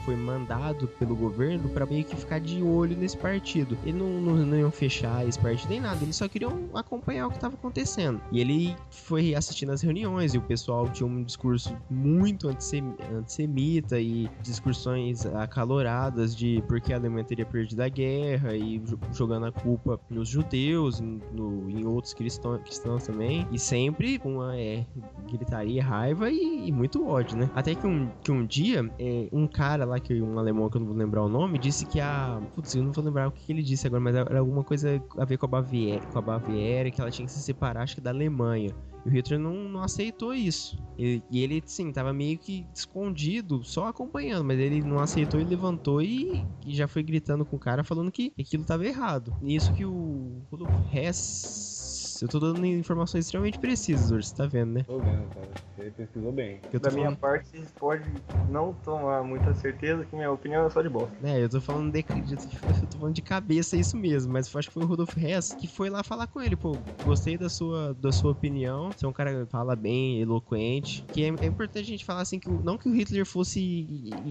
foi 0.05 0.15
mandado 0.15 0.87
pelo 0.87 1.15
governo 1.15 1.67
para 1.69 1.85
meio 1.85 2.03
que 2.05 2.15
ficar 2.15 2.39
de 2.39 2.61
olho 2.63 2.95
nesse 2.95 3.17
partido. 3.17 3.77
Ele 3.83 3.97
não, 3.97 4.09
não, 4.21 4.35
não 4.45 4.57
iam 4.57 4.71
fechar 4.71 5.27
esse 5.27 5.37
partido 5.39 5.69
nem 5.69 5.81
nada, 5.81 6.01
eles 6.01 6.15
só 6.15 6.27
queriam 6.27 6.69
acompanhar 6.73 7.27
o 7.27 7.29
que 7.29 7.35
estava 7.37 7.55
acontecendo. 7.55 8.21
E 8.31 8.39
ele 8.39 8.75
foi 8.89 9.35
assistindo 9.35 9.71
as 9.71 9.81
reuniões 9.81 10.33
e 10.33 10.37
o 10.37 10.41
pessoal 10.41 10.87
tinha 10.87 11.07
um 11.07 11.23
discurso 11.23 11.75
muito 11.89 12.47
antissem- 12.47 12.95
antissemita 13.13 13.99
e 13.99 14.29
discussões 14.41 15.25
acaloradas 15.25 16.35
de 16.35 16.63
por 16.67 16.79
que 16.79 16.93
a 16.93 16.97
Alemanha 16.97 17.23
teria 17.25 17.45
perdido 17.45 17.81
a 17.81 17.89
guerra 17.89 18.55
e 18.55 18.79
jo- 18.79 18.99
jogando 19.13 19.45
a 19.47 19.51
culpa 19.51 19.99
nos 20.09 20.29
judeus, 20.29 20.99
no, 20.99 21.69
em 21.69 21.85
outros 21.85 22.13
cristão- 22.13 22.57
cristãos 22.59 23.03
também. 23.05 23.24
E 23.51 23.59
sempre 23.59 24.19
com 24.19 24.35
uma 24.35 24.57
é, 24.57 24.85
gritaria, 25.29 25.83
raiva 25.83 26.29
e, 26.29 26.67
e 26.67 26.71
muito 26.71 27.05
ódio, 27.07 27.37
né? 27.37 27.49
Até 27.55 27.75
que 27.75 27.85
um, 27.85 28.09
que 28.23 28.31
um 28.31 28.45
dia, 28.45 28.89
é, 28.99 29.27
um 29.31 29.47
cara 29.47 29.85
lá, 29.85 29.99
que 29.99 30.21
um 30.21 30.37
alemão 30.37 30.69
que 30.69 30.77
eu 30.77 30.81
não 30.81 30.87
vou 30.87 30.95
lembrar 30.97 31.23
o 31.23 31.29
nome, 31.29 31.57
disse 31.57 31.85
que 31.85 31.99
a. 31.99 32.41
Putz, 32.53 32.75
eu 32.75 32.83
não 32.83 32.91
vou 32.91 33.03
lembrar 33.03 33.27
o 33.27 33.31
que, 33.31 33.45
que 33.45 33.51
ele 33.51 33.63
disse 33.63 33.87
agora, 33.87 34.01
mas 34.01 34.15
era 34.15 34.39
alguma 34.39 34.63
coisa 34.63 35.01
a 35.17 35.25
ver 35.25 35.37
com 35.37 35.45
a 35.45 35.49
Baviera, 35.49 36.05
com 36.07 36.19
a 36.19 36.21
Baviera, 36.21 36.91
que 36.91 37.01
ela 37.01 37.11
tinha 37.11 37.25
que 37.25 37.31
se 37.31 37.41
separar, 37.41 37.83
acho 37.83 37.95
que 37.95 38.01
da 38.01 38.09
Alemanha. 38.09 38.71
E 39.05 39.09
o 39.09 39.11
Hitler 39.11 39.39
não, 39.39 39.53
não 39.53 39.83
aceitou 39.83 40.33
isso. 40.33 40.77
E, 40.97 41.21
e 41.29 41.43
ele, 41.43 41.61
sim, 41.65 41.91
tava 41.91 42.11
meio 42.11 42.37
que 42.39 42.65
escondido, 42.73 43.63
só 43.63 43.87
acompanhando, 43.87 44.43
mas 44.43 44.59
ele 44.59 44.81
não 44.81 44.99
aceitou 44.99 45.39
e 45.39 45.43
levantou 45.43 46.01
e, 46.01 46.43
e 46.65 46.73
já 46.73 46.87
foi 46.87 47.03
gritando 47.03 47.45
com 47.45 47.55
o 47.55 47.59
cara, 47.59 47.83
falando 47.83 48.11
que 48.11 48.33
aquilo 48.39 48.63
tava 48.63 48.85
errado. 48.85 49.33
Nisso 49.41 49.71
que 49.73 49.85
o 49.85 50.41
Rudolf 50.49 50.71
Hess. 50.91 51.74
Eu 52.21 52.29
tô 52.29 52.39
dando 52.39 52.65
informações 52.65 53.25
extremamente 53.25 53.59
precisas 53.59 54.27
você 54.27 54.35
tá 54.35 54.45
vendo, 54.47 54.73
né? 54.73 54.83
Tô 54.83 54.99
vendo, 54.99 55.27
cara. 55.33 55.49
Você 55.75 55.91
pesquisou 55.91 56.31
bem. 56.31 56.61
Eu 56.71 56.79
Da 56.79 56.89
minha 56.91 57.05
falando, 57.05 57.19
parte, 57.19 57.49
vocês 57.49 57.71
podem 57.73 58.21
não 58.47 58.73
tomar 58.73 59.23
muita 59.23 59.53
certeza 59.53 60.05
que 60.05 60.15
minha 60.15 60.31
opinião 60.31 60.65
é 60.65 60.69
só 60.69 60.81
de 60.81 60.89
bosta. 60.89 61.15
né, 61.19 61.43
eu 61.43 61.49
tô 61.49 61.59
falando 61.59 61.91
de, 61.91 61.99
eu 61.99 62.87
tô 62.89 62.97
falando 62.99 63.15
de 63.15 63.21
cabeça 63.21 63.75
é 63.75 63.79
isso 63.79 63.97
mesmo, 63.97 64.31
mas 64.31 64.53
eu 64.53 64.59
acho 64.59 64.67
que 64.67 64.73
foi 64.73 64.83
o 64.83 64.85
Rudolf 64.85 65.17
Hess 65.17 65.53
que 65.53 65.67
foi 65.67 65.89
lá 65.89 66.03
falar 66.03 66.27
com 66.27 66.41
ele, 66.41 66.55
pô, 66.55 66.79
gostei 67.03 67.37
da 67.37 67.49
sua, 67.49 67.93
da 67.95 68.11
sua 68.11 68.31
opinião, 68.31 68.93
você 68.95 69.05
é 69.05 69.09
um 69.09 69.13
cara 69.13 69.45
que 69.45 69.51
fala 69.51 69.75
bem, 69.75 70.21
eloquente, 70.21 71.05
que 71.11 71.23
é, 71.23 71.27
é 71.27 71.45
importante 71.45 71.85
a 71.85 71.91
gente 71.91 72.05
falar 72.05 72.21
assim 72.21 72.39
que 72.39 72.49
não 72.49 72.77
que 72.77 72.87
o 72.87 72.93
Hitler 72.93 73.25
fosse 73.25 73.59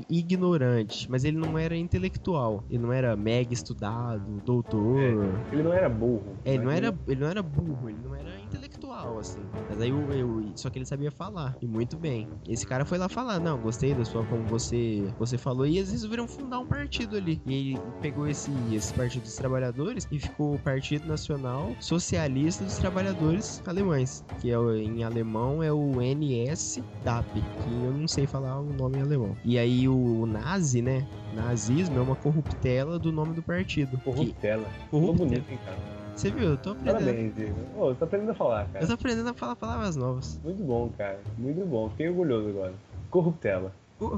ignorante, 0.09 1.07
mas 1.11 1.25
ele 1.25 1.37
não 1.37 1.59
era 1.59 1.77
intelectual, 1.77 2.65
ele 2.69 2.83
não 2.83 2.93
era 2.93 3.17
mega 3.17 3.53
estudado, 3.53 4.41
doutor, 4.45 5.43
Ele 5.51 5.63
não 5.63 5.73
era 5.73 5.89
burro. 5.89 6.37
É, 6.45 6.55
ele 6.55 6.65
não 6.65 6.71
era, 6.71 6.99
ele 7.07 7.21
não 7.21 7.29
era 7.29 7.43
burro, 7.43 7.74
ele 7.89 7.99
não 8.03 8.15
era 8.15 8.39
intelectual, 8.41 9.19
assim. 9.19 9.41
Mas 9.69 9.81
aí 9.81 9.89
eu, 9.91 10.13
eu- 10.13 10.53
só 10.57 10.71
que 10.71 10.79
ele 10.79 10.87
sabia 10.87 11.11
falar, 11.11 11.57
e 11.61 11.67
muito 11.67 11.97
bem. 11.97 12.29
Esse 12.49 12.67
cara 12.67 12.85
foi 12.85 12.99
lá 12.99 13.09
falar, 13.09 13.39
não, 13.41 13.59
gostei 13.59 13.95
da 13.95 14.05
sua 14.05 14.25
como 14.27 14.45
você, 14.45 15.05
você 15.19 15.37
falou, 15.39 15.67
e 15.67 15.79
eles 15.79 15.91
resolveram 15.93 16.27
fundar 16.29 16.59
um 16.59 16.67
partido 16.67 17.17
ali. 17.17 17.41
E 17.47 17.55
ele 17.55 17.81
pegou 18.01 18.27
esse, 18.29 18.51
esse 18.73 18.93
partido 18.95 19.23
dos 19.23 19.35
trabalhadores 19.37 20.07
e 20.11 20.19
ficou 20.19 20.55
o 20.55 20.59
Partido 20.59 21.07
Nacional 21.07 21.75
Socialista 21.81 22.65
dos 22.65 22.77
Trabalhadores 22.79 23.63
Alemães, 23.67 24.25
que 24.41 24.51
é 24.51 24.57
em 24.79 25.03
alemão 25.05 25.63
é 25.63 25.73
o 25.73 26.01
NSDAP, 26.01 27.27
que 27.35 27.71
eu 27.85 27.93
não 27.93 28.09
sei 28.09 28.27
falar 28.27 28.61
o 28.61 28.73
nome 28.73 28.99
em 28.99 29.03
alemão. 29.03 29.37
E 29.45 29.59
aí 29.59 29.89
o 29.89 30.27
nazi, 30.27 30.83
né? 30.83 31.07
Nazismo 31.35 31.99
é 31.99 32.01
uma 32.01 32.17
corruptela 32.17 32.99
do 32.99 33.11
nome 33.11 33.35
do 33.35 33.43
partido. 33.43 33.97
Que, 33.99 34.05
Corruptela. 34.05 34.65
Ficou 34.85 35.01
corruptela. 35.01 35.29
bonito, 35.31 35.51
hein, 35.51 35.59
cara. 35.65 36.04
Você 36.17 36.31
viu? 36.31 36.51
Eu 36.51 36.57
tô 36.59 36.71
aprendendo. 36.71 36.93
Parabéns, 37.05 37.35
Diego. 37.35 37.61
Ô, 37.77 37.89
você 37.89 37.99
tá 37.99 38.05
aprendendo 38.07 38.31
a 38.31 38.35
falar, 38.35 38.67
cara. 38.69 38.85
Eu 38.85 38.89
tô 38.89 38.95
aprendendo 38.95 39.29
a 39.29 39.35
falar 39.35 39.57
palavras 39.57 39.97
novas. 39.97 40.41
Muito 40.43 40.63
bom, 40.63 40.91
cara. 40.97 41.21
Muito 41.37 41.65
bom. 41.67 41.91
Fiquei 41.91 42.09
orgulhoso 42.09 42.49
agora. 42.49 42.75
Corruptela. 43.11 43.73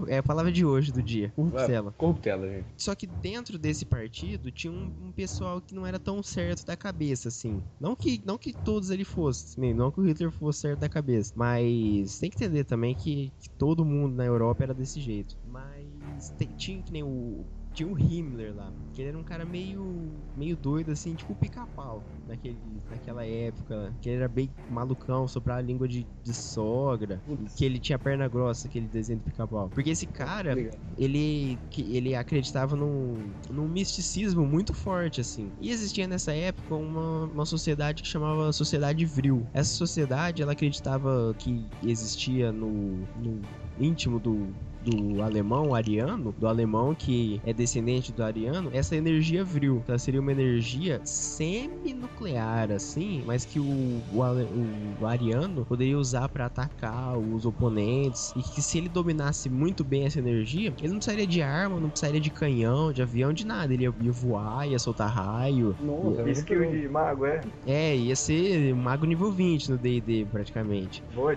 É 0.09 0.19
a 0.19 0.23
palavra 0.23 0.51
de 0.51 0.65
hoje, 0.65 0.91
do 0.91 1.03
dia. 1.03 1.33
Corruptela. 1.37 1.93
Corruptela, 1.97 2.49
gente. 2.49 2.67
Só 2.77 2.95
que 2.95 3.07
dentro 3.07 3.57
desse 3.59 3.85
partido 3.85 4.51
tinha 4.51 4.73
um, 4.73 4.91
um 5.01 5.13
pessoal 5.13 5.61
que 5.61 5.75
não 5.75 5.87
era 5.87 5.99
tão 5.99 6.23
certo 6.23 6.65
da 6.67 6.77
cabeça, 6.77 7.29
assim. 7.29 7.61
Não 7.79 7.95
que, 7.95 8.21
não 8.25 8.37
que 8.37 8.53
todos 8.53 8.91
ele 8.91 9.05
fossem, 9.05 9.61
nem- 9.61 9.75
não 9.75 9.93
que 9.93 10.01
o 10.01 10.05
Hitler 10.05 10.31
fosse 10.33 10.61
certo 10.61 10.81
da 10.81 10.89
cabeça. 10.89 11.33
Mas 11.37 12.19
tem 12.19 12.31
que 12.31 12.37
entender 12.37 12.65
também 12.65 12.95
que, 12.95 13.31
que 13.39 13.49
todo 13.51 13.85
mundo 13.85 14.15
na 14.17 14.25
Europa 14.25 14.65
era 14.65 14.75
desse 14.75 15.01
jeito. 15.01 15.37
Mas 15.47 16.31
tem- 16.39 16.49
tinha 16.57 16.83
que 16.83 16.93
nem 16.93 17.03
o. 17.05 17.45
tinha 17.77 17.89
o 17.89 17.99
Himmler 17.99 18.55
lá, 18.55 18.73
que 18.95 19.03
ele 19.03 19.11
era 19.11 19.19
um 19.19 19.23
cara 19.23 19.45
meio, 19.45 20.11
meio 20.35 20.57
doido, 20.57 20.93
assim, 20.93 21.15
tipo 21.15 21.35
o 21.35 21.37
pica-pau 21.37 22.03
naquele, 22.27 22.59
naquela 22.91 23.25
época, 23.25 23.95
que 24.01 24.09
ele 24.09 24.17
era 24.17 24.29
bem 24.29 24.51
malucão, 24.71 25.29
soprar 25.29 25.59
a 25.59 25.61
língua 25.61 25.87
de, 25.87 26.07
de 26.25 26.33
sogra, 26.35 27.21
que 27.55 27.65
ele 27.65 27.79
tinha 27.79 27.99
perna 27.99 28.27
grossa, 28.29 28.67
aquele 28.67 28.87
desenho 28.87 29.19
do 29.19 29.25
pica-pau. 29.25 29.69
Porque 29.69 29.91
esse 29.91 30.07
cara, 30.07 30.55
ele, 30.97 31.59
que 31.71 31.95
ele 31.95 32.15
acreditava 32.15 32.75
num, 32.75 33.31
num 33.51 33.69
misticismo 33.69 34.47
muito 34.47 34.73
forte, 34.73 35.21
assim. 35.21 35.53
E 35.61 35.71
existia 35.71 36.09
nessa 36.09 36.33
época 36.33 36.75
uma, 36.75 37.27
uma 37.27 37.45
sociedade 37.45 38.03
que 38.03 38.09
chamava 38.09 38.51
Sociedade 38.53 39.05
Vril. 39.05 39.47
Essa 39.53 39.75
sociedade, 39.75 40.41
ela 40.41 40.53
acreditava 40.53 41.35
que 41.39 41.67
existia 41.85 42.51
no, 42.51 43.07
no 43.23 43.43
íntimo 43.79 44.19
do, 44.19 44.49
do 44.87 45.21
alemão 45.21 45.75
ariano, 45.75 46.33
do 46.39 46.47
alemão 46.47 46.95
que 46.95 47.41
é 47.45 47.53
descendente 47.53 48.13
do 48.13 48.23
ariano, 48.23 48.71
essa 48.73 48.95
energia 48.95 49.45
vril. 49.45 49.83
Ela 49.89 49.99
seria 49.99 50.21
uma 50.21 50.31
energia 50.31 51.01
semi-nuclear, 51.05 52.71
assim, 52.71 53.23
mas 53.27 53.45
que 53.45 53.59
o, 53.59 53.65
o, 53.65 55.01
o 55.01 55.07
ariano 55.07 55.65
poderia 55.65 55.99
usar 55.99 56.29
para 56.29 56.47
atacar 56.47 57.19
os 57.19 57.45
oponentes. 57.45 58.33
E 58.37 58.43
que 58.43 58.63
se 58.63 58.79
ele 58.79 58.89
dominasse 58.89 59.51
muito 59.51 59.83
bem 59.83 60.05
essa 60.05 60.21
energia, 60.21 60.73
ele 60.79 60.89
não 60.89 60.97
precisaria 60.99 61.27
de 61.27 61.43
arma, 61.43 61.81
não 61.81 61.91
precisaria 61.91 62.21
de 62.21 62.31
canhão, 62.31 62.93
de 62.93 63.03
avião, 63.03 63.33
de 63.33 63.45
nada. 63.45 63.75
Ele 63.75 63.85
ia, 63.85 63.95
ia 64.01 64.13
voar, 64.13 64.69
ia 64.69 64.79
soltar 64.79 65.11
raio. 65.11 65.75
Nossa, 65.81 66.23
é 66.23 66.31
Skill 66.31 66.71
de 66.71 66.89
mago, 66.89 67.27
é. 67.27 67.41
É, 67.67 67.97
ia 67.97 68.15
ser 68.15 68.75
mago 68.75 69.05
nível 69.05 69.33
20 69.33 69.73
no 69.73 69.79
D&D, 69.79 70.27
praticamente. 70.31 71.03
Boa. 71.13 71.37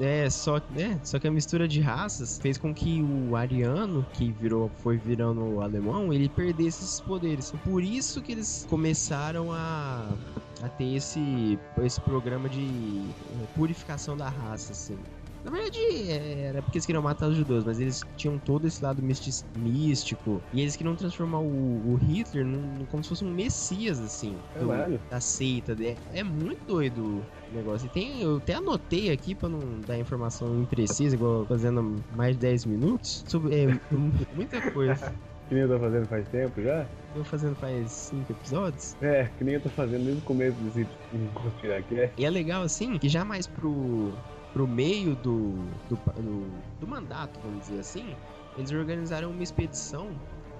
É, 0.00 0.28
só, 0.30 0.56
é, 0.76 0.98
só 1.04 1.18
que 1.18 1.28
a 1.28 1.30
mistura 1.30 1.68
de 1.68 1.80
raças 1.80 2.38
fez 2.38 2.58
com 2.58 2.74
que 2.74 2.87
o 3.02 3.36
ariano, 3.36 4.06
que 4.12 4.32
virou, 4.32 4.70
foi 4.82 4.96
virando 4.96 5.42
o 5.42 5.60
alemão, 5.60 6.12
ele 6.12 6.28
perdesse 6.28 6.84
esses 6.84 7.00
poderes. 7.00 7.52
Por 7.64 7.82
isso 7.82 8.22
que 8.22 8.32
eles 8.32 8.66
começaram 8.68 9.52
a, 9.52 10.08
a 10.62 10.68
ter 10.68 10.94
esse, 10.94 11.58
esse 11.82 12.00
programa 12.00 12.48
de 12.48 12.66
eh, 12.66 13.46
purificação 13.54 14.16
da 14.16 14.28
raça, 14.28 14.72
assim. 14.72 14.98
Na 15.48 15.54
verdade, 15.54 15.78
é, 16.10 16.40
era 16.48 16.62
porque 16.62 16.76
eles 16.76 16.84
queriam 16.84 17.02
matar 17.02 17.26
os 17.28 17.36
judeus, 17.36 17.64
mas 17.64 17.80
eles 17.80 18.02
tinham 18.16 18.38
todo 18.38 18.66
esse 18.66 18.82
lado 18.84 19.02
místico. 19.56 20.42
E 20.52 20.60
eles 20.60 20.76
queriam 20.76 20.94
transformar 20.94 21.40
o, 21.40 21.92
o 21.92 21.94
Hitler 21.96 22.44
num, 22.44 22.84
como 22.90 23.02
se 23.02 23.08
fosse 23.08 23.24
um 23.24 23.32
messias, 23.32 23.98
assim. 23.98 24.36
do- 24.58 24.66
Caralho. 24.68 25.00
da 25.10 25.20
seita. 25.20 25.74
É, 25.82 25.96
é 26.12 26.22
muito 26.22 26.66
doido 26.66 27.24
o 27.50 27.54
negócio. 27.54 27.86
E 27.86 27.88
tem, 27.88 28.20
eu 28.20 28.36
até 28.36 28.54
anotei 28.54 29.10
aqui 29.10 29.34
pra 29.34 29.48
não 29.48 29.80
dar 29.86 29.98
informação 29.98 30.60
imprecisa, 30.60 31.14
igual 31.16 31.46
fazendo 31.46 32.04
mais 32.14 32.34
de 32.34 32.40
10 32.40 32.66
minutos. 32.66 33.24
Sobre, 33.26 33.54
é, 33.54 33.66
muita 34.36 34.70
coisa. 34.70 35.14
Que 35.48 35.54
nem 35.54 35.62
eu 35.62 35.68
tô 35.70 35.78
fazendo 35.78 36.06
faz 36.08 36.28
tempo 36.28 36.62
já? 36.62 36.86
Tô 37.14 37.24
fazendo 37.24 37.56
faz 37.56 37.90
5 37.90 38.32
episódios. 38.32 38.94
É, 39.00 39.24
que 39.38 39.42
nem 39.44 39.54
eu 39.54 39.62
tô 39.62 39.70
fazendo 39.70 40.04
desde 40.04 40.20
o 40.20 40.24
começo 40.24 40.58
desse 40.58 40.86
conspiracast. 41.32 42.12
E 42.18 42.24
é 42.26 42.28
legal, 42.28 42.62
assim, 42.62 42.98
que 42.98 43.08
já 43.08 43.24
mais 43.24 43.46
pro, 43.46 44.12
pro 44.52 44.66
meio 44.66 45.14
do, 45.14 45.54
do, 45.88 45.96
do, 45.96 46.46
do 46.80 46.86
mandato, 46.86 47.38
vamos 47.40 47.60
dizer 47.60 47.80
assim, 47.80 48.16
eles 48.56 48.70
organizaram 48.72 49.30
uma 49.30 49.42
expedição 49.42 50.10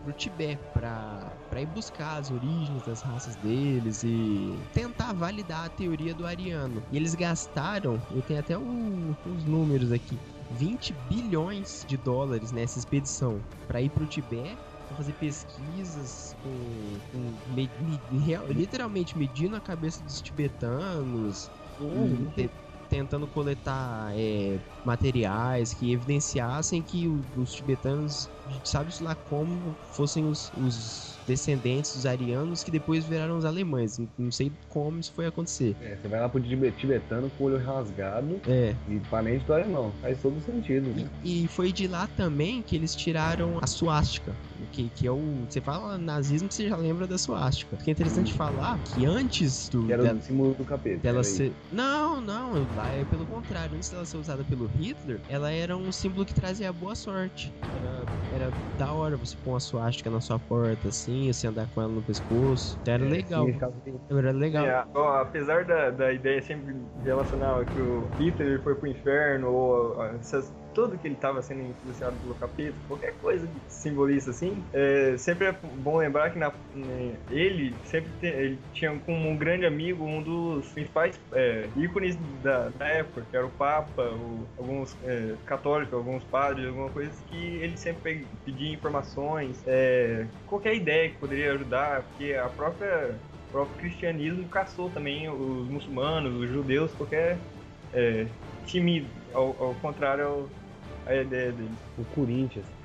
pro 0.05 0.12
Tibete 0.12 0.61
pra, 0.72 1.32
pra 1.51 1.61
ir 1.61 1.66
buscar 1.66 2.16
as 2.18 2.30
origens 2.30 2.82
das 2.82 3.03
raças 3.03 3.34
deles 3.36 4.03
e 4.05 4.59
tentar 4.72 5.12
validar 5.12 5.66
a 5.66 5.68
teoria 5.68 6.14
do 6.14 6.24
ariano. 6.24 6.82
E 6.93 6.97
eles 6.97 7.14
gastaram, 7.14 8.01
eu 8.12 8.22
tenho 8.22 8.39
até 8.41 8.57
o- 8.57 9.16
os 9.26 9.45
números 9.45 9.91
aqui, 9.91 10.16
20 10.53 10.93
bilhões 11.09 11.84
de 11.86 11.97
dólares 11.97 12.53
nessa 12.53 12.78
expedição 12.78 13.41
pra 13.66 13.82
ir 13.82 13.91
pro 13.91 14.07
Tibete 14.07 14.57
pra 14.86 14.97
fazer 14.97 15.12
pesquisas 15.14 16.34
com, 16.43 16.99
com 17.12 17.53
me- 17.53 17.70
me- 17.80 18.18
real- 18.18 18.47
literalmente 18.51 19.18
medindo 19.18 19.57
a 19.57 19.61
cabeça 19.61 20.03
dos 20.03 20.22
tibetanos 20.22 21.51
e 21.78 22.30
te- 22.30 22.51
tentando 22.89 23.26
coletar 23.26 24.12
é, 24.16 24.59
materiais 24.84 25.74
que 25.74 25.93
evidenciassem 25.93 26.82
que 26.82 27.07
o- 27.09 27.20
os 27.36 27.53
tibetanos, 27.53 28.30
sabe-se 28.64 29.03
lá 29.03 29.14
como, 29.14 29.76
fossem 29.93 30.24
os, 30.24 30.51
os 30.57 31.18
descendentes 31.26 31.95
dos 31.95 32.07
arianos 32.07 32.62
que 32.64 32.70
depois 32.70 33.05
viraram 33.05 33.36
os 33.36 33.45
alemães. 33.45 33.99
Não- 34.16 34.30
sei 34.32 34.51
como 34.68 34.99
isso 34.99 35.12
foi 35.14 35.26
acontecer. 35.26 35.76
É, 35.82 35.97
você 35.97 36.09
vai 36.09 36.20
lá 36.20 36.28
pro 36.28 36.41
tibe- 36.41 36.70
tibetano 36.72 37.30
com 37.30 37.45
o 37.45 37.47
olho 37.49 37.59
rasgado 37.64 38.41
É, 38.47 38.74
e 38.89 38.99
parente 39.01 39.45
do 39.45 39.53
alemão. 39.53 39.93
Faz 40.01 40.20
todo 40.22 40.41
sentido. 40.41 40.89
né? 40.95 41.09
E, 41.22 41.45
e 41.45 41.49
foi 41.49 41.72
de 41.72 41.86
lá 41.86 42.07
também 42.07 42.62
que 42.62 42.74
eles 42.76 42.95
tiraram 42.95 43.59
a 43.62 43.66
suástica. 43.66 44.34
Que, 44.73 44.89
que 44.91 45.07
é 45.07 45.11
o. 45.11 45.21
Você 45.49 45.61
fala 45.61 45.97
nazismo, 45.99 46.51
você 46.51 46.69
já 46.69 46.77
lembra 46.77 47.07
da 47.07 47.17
suástica. 47.19 47.77
Porque 47.77 47.91
é 47.91 47.93
interessante 47.93 48.33
falar 48.35 48.79
que 48.85 49.05
antes 49.07 49.69
do. 49.69 49.85
Que 49.87 49.93
era 49.93 50.03
dela- 50.03 50.21
símbolo 50.21 50.55
do 50.55 50.65
capeta. 50.65 50.99
dela 50.99 51.23
ser. 51.25 51.53
Não, 51.71 52.21
não, 52.21 52.67
lá 52.75 52.91
é 52.91 53.05
pelo 53.05 53.27
contrário. 53.27 53.75
Antes 53.77 53.91
dela 53.91 54.05
ser 54.05 54.17
usada 54.17 54.45
pelo 54.45 54.67
Hitler, 54.67 55.21
ela 55.29 55.51
era 55.51 55.77
um 55.77 55.93
símbolo 55.93 56.25
que 56.25 56.35
trazia 56.35 56.73
boa 56.73 56.95
sorte. 56.95 57.53
Era, 57.75 58.07
era 58.33 58.53
da 58.77 58.93
hora 58.93 59.17
você 59.17 59.37
pôr 59.45 59.53
uma 59.53 59.61
suástica 59.61 60.11
na 60.11 60.21
sua 60.21 60.39
porta, 60.39 60.89
assim, 60.89 61.33
você 61.33 61.47
andar 61.47 61.69
com 61.75 61.81
ela 61.83 61.93
no 61.93 62.03
pescoço. 62.03 62.79
Então 62.83 62.95
era 62.95 63.05
É, 63.07 63.09
legal. 63.09 63.41
significava 63.45 63.73
que- 63.85 63.95
Era 64.11 64.33
legal. 64.33 64.67
É, 64.67 64.87
ó, 64.95 65.21
apesar 65.21 65.65
da, 65.65 65.91
da 65.91 66.13
ideia 66.13 66.41
sempre 66.43 66.75
relacionar 67.05 67.65
que 67.67 67.79
o 67.79 68.11
Hitler 68.19 68.63
foi 68.63 68.75
pro 68.75 68.89
inferno, 68.89 69.49
ou 69.49 70.03
essas- 70.05 70.53
tudo 70.73 70.99
que 70.99 71.07
ele 71.07 71.14
estava 71.14 71.43
sendo 71.43 71.62
influenciado 71.62 72.19
pelo 72.21 72.35
capeta, 72.37 72.81
qualquer 72.87 73.19
coisa 73.19 73.49
que 73.49 73.62
simbolista 73.69 74.31
assim, 74.31 74.69
é, 74.73 75.16
sempre 75.19 75.47
é 75.49 75.53
bom 75.62 75.99
lembrar 75.99 76.31
que 76.33 76.39
na, 76.39 76.53
né, 76.73 77.21
ele 77.29 77.81
sempre 77.85 78.12
te- 78.12 78.27
ele 78.27 78.64
tinha 78.73 78.99
como 79.01 79.29
um 79.29 79.37
grande 79.39 79.66
amigo 79.66 80.05
um 80.05 80.23
dos 80.23 80.73
principais 80.73 81.21
é, 81.35 81.73
ícones 81.77 82.16
da, 82.41 82.71
da 82.71 82.87
época, 82.89 83.27
que 83.31 83.37
era 83.37 83.47
o 83.47 83.51
Papa, 83.53 84.03
o- 84.14 84.51
alguns 84.57 84.97
é, 85.03 85.39
católicos, 85.45 85.93
alguns 85.95 86.25
padres, 86.25 86.66
alguma 86.69 86.91
coisa 86.91 87.23
que 87.27 87.37
ele 87.37 87.77
sempre 87.77 88.03
pe- 88.03 88.39
pedia 88.45 88.73
informações, 88.75 89.62
é, 89.66 90.31
qualquer 90.45 90.75
ideia 90.75 91.11
que 91.11 91.19
poderia 91.19 91.53
ajudar, 91.55 92.05
porque 92.09 92.33
a 92.35 92.49
própria 92.49 93.23
o 93.49 93.51
próprio 93.51 93.77
cristianismo 93.79 94.47
caçou 94.51 94.93
também 94.93 95.29
os 95.31 95.69
muçulmanos, 95.71 96.35
os 96.35 96.51
judeus, 96.51 96.95
qualquer 96.95 97.47
é, 97.93 98.35
time 98.64 99.16
ao, 99.39 99.64
ao 99.68 99.74
contrário 99.76 100.26
ao- 100.26 100.68
à 101.09 101.14
ideia 101.14 101.53
dele. 101.53 101.70
O 101.99 102.05
Corinthians. 102.14 102.66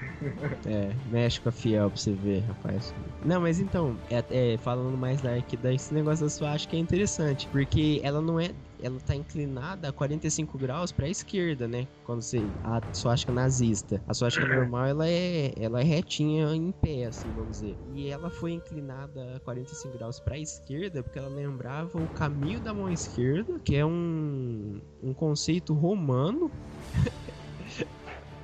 É, 0.65 0.93
mexe 1.11 1.41
com 1.41 1.49
a 1.49 1.51
fiel 1.51 1.89
pra 1.89 1.97
você 1.97 2.13
ver, 2.13 2.39
rapaz. 2.41 2.93
Não, 3.25 3.41
mas 3.41 3.59
então, 3.59 3.97
é, 4.09 4.23
é, 4.53 4.57
falando 4.57 4.97
mais 4.97 5.21
da 5.21 5.41
que 5.41 5.57
desse 5.57 5.93
negócio 5.93 6.25
da 6.25 6.29
suástica 6.29 6.75
é 6.77 6.79
interessante, 6.79 7.47
porque 7.49 7.99
ela 8.03 8.21
não 8.21 8.39
é. 8.39 8.51
Ela 8.81 8.99
tá 8.99 9.15
inclinada 9.15 9.89
a 9.89 9.91
45 9.91 10.57
graus 10.57 10.91
pra 10.91 11.07
esquerda, 11.09 11.67
né? 11.67 11.87
Quando 12.05 12.21
você. 12.21 12.41
A 12.63 12.81
suástica 12.93 13.31
nazista. 13.31 14.01
A 14.07 14.13
suástica 14.13 14.45
normal, 14.45 14.85
ela 14.85 15.07
é. 15.07 15.53
Ela 15.57 15.81
é 15.81 15.83
retinha 15.83 16.53
em 16.55 16.71
pé, 16.71 17.05
assim, 17.05 17.29
vamos 17.35 17.59
dizer. 17.59 17.77
E 17.93 18.09
ela 18.09 18.29
foi 18.29 18.51
inclinada 18.53 19.35
a 19.35 19.39
45 19.41 19.97
graus 19.97 20.19
pra 20.19 20.37
esquerda, 20.37 21.03
porque 21.03 21.19
ela 21.19 21.29
lembrava 21.29 21.97
o 21.97 22.07
caminho 22.09 22.61
da 22.61 22.73
mão 22.73 22.89
esquerda, 22.89 23.59
que 23.59 23.75
é 23.75 23.85
um. 23.85 24.79
um 25.01 25.13
conceito 25.13 25.73
romano. 25.73 26.49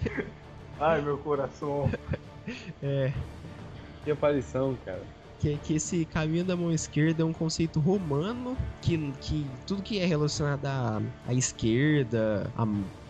Ai, 0.79 1.01
meu 1.01 1.17
coração. 1.17 1.89
É. 2.81 3.13
Que 4.03 4.11
aparição, 4.11 4.77
cara. 4.85 5.03
que, 5.39 5.57
que 5.57 5.73
esse 5.75 6.05
caminho 6.05 6.45
da 6.45 6.55
mão 6.55 6.71
esquerda 6.71 7.23
é 7.23 7.25
um 7.25 7.33
conceito 7.33 7.79
romano 7.79 8.57
que, 8.81 9.11
que 9.21 9.45
tudo 9.65 9.83
que 9.83 9.99
é 9.99 10.05
relacionado 10.05 10.65
à, 10.65 11.01
à 11.25 11.33
esquerda, 11.33 12.51
a, 12.55 12.65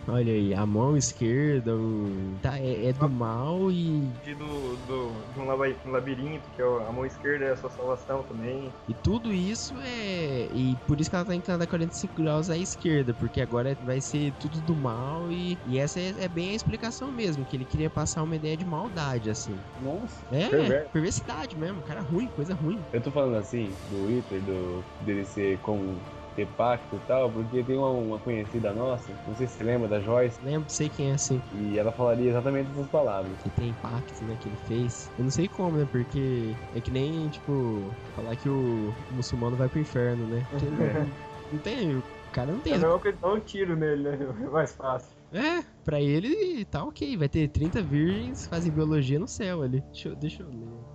olha 0.06 0.32
aí, 0.32 0.54
a 0.54 0.66
mão 0.66 0.96
esquerda, 0.96 1.74
o, 1.76 2.38
tá, 2.40 2.58
é, 2.58 2.86
é 2.86 2.92
do 2.92 3.08
mal 3.08 3.70
e, 3.70 4.00
De, 4.24 4.34
do, 4.34 4.76
do, 4.76 5.10
um 5.36 5.42
um 5.88 5.92
labirinto, 5.92 6.50
que 6.50 6.62
é 6.62 6.64
a 6.64 6.92
mão 6.92 7.04
esquerda 7.06 7.44
é 7.46 7.52
a 7.52 7.56
sua 7.56 7.70
salvação 7.70 8.22
também. 8.24 8.72
e 8.88 8.94
tudo 8.94 9.32
isso 9.32 9.74
é. 9.78 10.48
E 10.52 10.76
por 10.86 11.00
isso 11.00 11.10
que 11.10 11.16
ela 11.16 11.24
tá 11.24 11.34
inclinada 11.34 11.64
a 11.64 11.66
45 11.66 12.14
graus 12.14 12.50
à 12.50 12.56
esquerda, 12.56 13.14
porque 13.14 13.40
agora 13.40 13.76
vai 13.80 14.00
ser 14.00 14.32
tudo 14.34 14.60
do 14.60 14.74
mal 14.76 15.30
e, 15.30 15.58
e 15.66 15.78
essa 15.78 16.00
é, 16.00 16.14
é 16.24 16.28
bem 16.28 16.50
a 16.50 16.54
explicação 16.54 17.10
mesmo, 17.12 17.44
que 17.44 17.56
ele 17.56 17.64
queria 17.64 17.90
passar 17.90 18.22
uma 18.22 18.36
ideia 18.36 18.56
de 18.56 18.64
maldade, 18.64 19.30
assim. 19.30 19.56
Nossa. 19.80 20.24
É, 20.30 20.48
Perverso. 20.48 20.90
perversidade 20.92 21.56
mesmo, 21.56 21.82
cara 21.82 22.00
ruim, 22.00 22.28
coisa 22.28 22.54
ruim. 22.54 22.80
Eu 22.92 23.00
tô 23.00 23.10
falando 23.10 23.36
assim, 23.36 23.76
do 23.88 24.06
Hitler, 24.06 24.42
do, 24.42 24.84
dele 25.00 25.24
ser 25.24 25.58
como 25.60 25.96
ter 26.34 26.46
pacto 26.48 26.96
e 26.96 26.98
tal, 27.00 27.30
porque 27.30 27.62
tem 27.62 27.76
uma, 27.76 27.90
uma 27.90 28.18
conhecida 28.18 28.72
nossa, 28.72 29.12
não 29.26 29.34
sei 29.34 29.46
se 29.46 29.54
você 29.54 29.64
lembra 29.64 29.88
da 29.88 30.00
Joyce, 30.00 30.38
Lembro, 30.42 30.70
sei 30.70 30.88
quem 30.88 31.10
é 31.10 31.14
assim. 31.14 31.40
e 31.54 31.78
ela 31.78 31.92
falaria 31.92 32.30
exatamente 32.30 32.70
essas 32.70 32.86
palavras. 32.88 33.32
que 33.42 33.50
tem 33.50 33.70
impacto, 33.70 34.24
né, 34.24 34.36
que 34.40 34.48
ele 34.48 34.56
fez. 34.66 35.10
Eu 35.18 35.24
não 35.24 35.30
sei 35.30 35.48
como, 35.48 35.76
né, 35.76 35.86
porque 35.90 36.54
é 36.74 36.80
que 36.80 36.90
nem, 36.90 37.28
tipo, 37.28 37.90
falar 38.14 38.36
que 38.36 38.48
o 38.48 38.94
muçulmano 39.10 39.56
vai 39.56 39.68
pro 39.68 39.80
inferno, 39.80 40.26
né? 40.26 40.46
Não, 40.50 40.60
não 41.52 41.58
tem, 41.58 41.96
o 41.96 42.04
cara 42.32 42.52
não 42.52 42.60
tem. 42.60 42.74
É 42.74 42.78
coisa 42.78 42.98
que 43.00 43.12
dar 43.12 43.34
um 43.34 43.40
tiro 43.40 43.76
nele, 43.76 44.02
né? 44.04 44.18
É 44.44 44.48
mais 44.48 44.72
fácil. 44.74 45.10
É, 45.32 45.62
pra 45.84 46.00
ele 46.00 46.64
tá 46.64 46.84
ok, 46.84 47.16
vai 47.16 47.28
ter 47.28 47.48
30 47.48 47.82
virgens 47.82 48.42
que 48.42 48.48
fazem 48.48 48.72
biologia 48.72 49.18
no 49.18 49.28
céu 49.28 49.62
ali. 49.62 49.80
Deixa 49.92 50.08
eu, 50.08 50.16
deixa 50.16 50.42
eu 50.42 50.48
ler. 50.48 50.89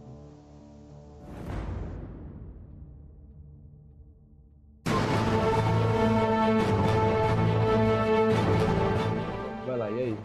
Aí. 10.06 10.18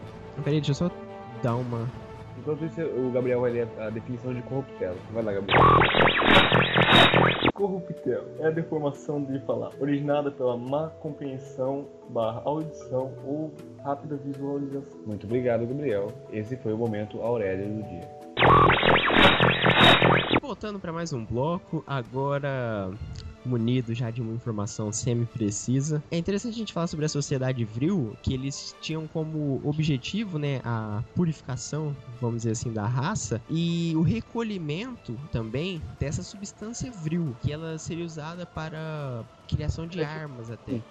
Peraí, 0.43 0.61
deixa 0.61 0.71
eu 0.71 0.75
só 0.75 0.91
dar 1.43 1.55
uma. 1.55 1.87
Enquanto 2.37 2.65
isso, 2.65 2.81
o 2.81 3.11
Gabriel 3.11 3.41
vai 3.41 3.51
ler 3.51 3.67
a, 3.77 3.87
a 3.87 3.89
definição 3.89 4.33
de 4.33 4.41
corruptela. 4.43 4.95
Vai 5.11 5.23
lá, 5.23 5.33
Gabriel. 5.33 5.61
Corruptela 7.53 8.25
é 8.39 8.47
a 8.47 8.49
deformação 8.49 9.23
de 9.23 9.39
falar, 9.45 9.69
originada 9.79 10.31
pela 10.31 10.57
má 10.57 10.89
compreensão 10.99 11.87
barra 12.09 12.41
audição 12.45 13.13
ou 13.25 13.53
rápida 13.83 14.15
visualização. 14.15 14.99
Muito 15.05 15.25
obrigado, 15.25 15.67
Gabriel. 15.67 16.07
Esse 16.31 16.57
foi 16.57 16.73
o 16.73 16.77
momento 16.77 17.21
Aurélia 17.21 17.67
do 17.67 17.83
dia. 17.83 18.09
Voltando 20.41 20.79
para 20.79 20.91
mais 20.91 21.13
um 21.13 21.23
bloco, 21.23 21.83
agora 21.85 22.89
munido 23.45 23.93
já 23.93 24.11
de 24.11 24.21
uma 24.21 24.33
informação 24.33 24.91
semi-precisa. 24.91 26.03
É 26.11 26.17
interessante 26.17 26.53
a 26.55 26.57
gente 26.57 26.73
falar 26.73 26.87
sobre 26.87 27.05
a 27.05 27.09
sociedade 27.09 27.63
Vril, 27.65 28.17
que 28.21 28.33
eles 28.33 28.75
tinham 28.81 29.07
como 29.07 29.61
objetivo, 29.63 30.37
né, 30.37 30.59
a 30.63 31.03
purificação, 31.15 31.95
vamos 32.19 32.37
dizer 32.37 32.51
assim, 32.51 32.71
da 32.71 32.85
raça 32.87 33.41
e 33.49 33.93
o 33.95 34.01
recolhimento 34.01 35.17
também 35.31 35.81
dessa 35.99 36.23
substância 36.23 36.91
Vril, 36.91 37.35
que 37.41 37.51
ela 37.51 37.77
seria 37.77 38.05
usada 38.05 38.45
para 38.45 39.25
criação 39.47 39.85
de 39.87 40.01
armas 40.03 40.49
até. 40.49 40.81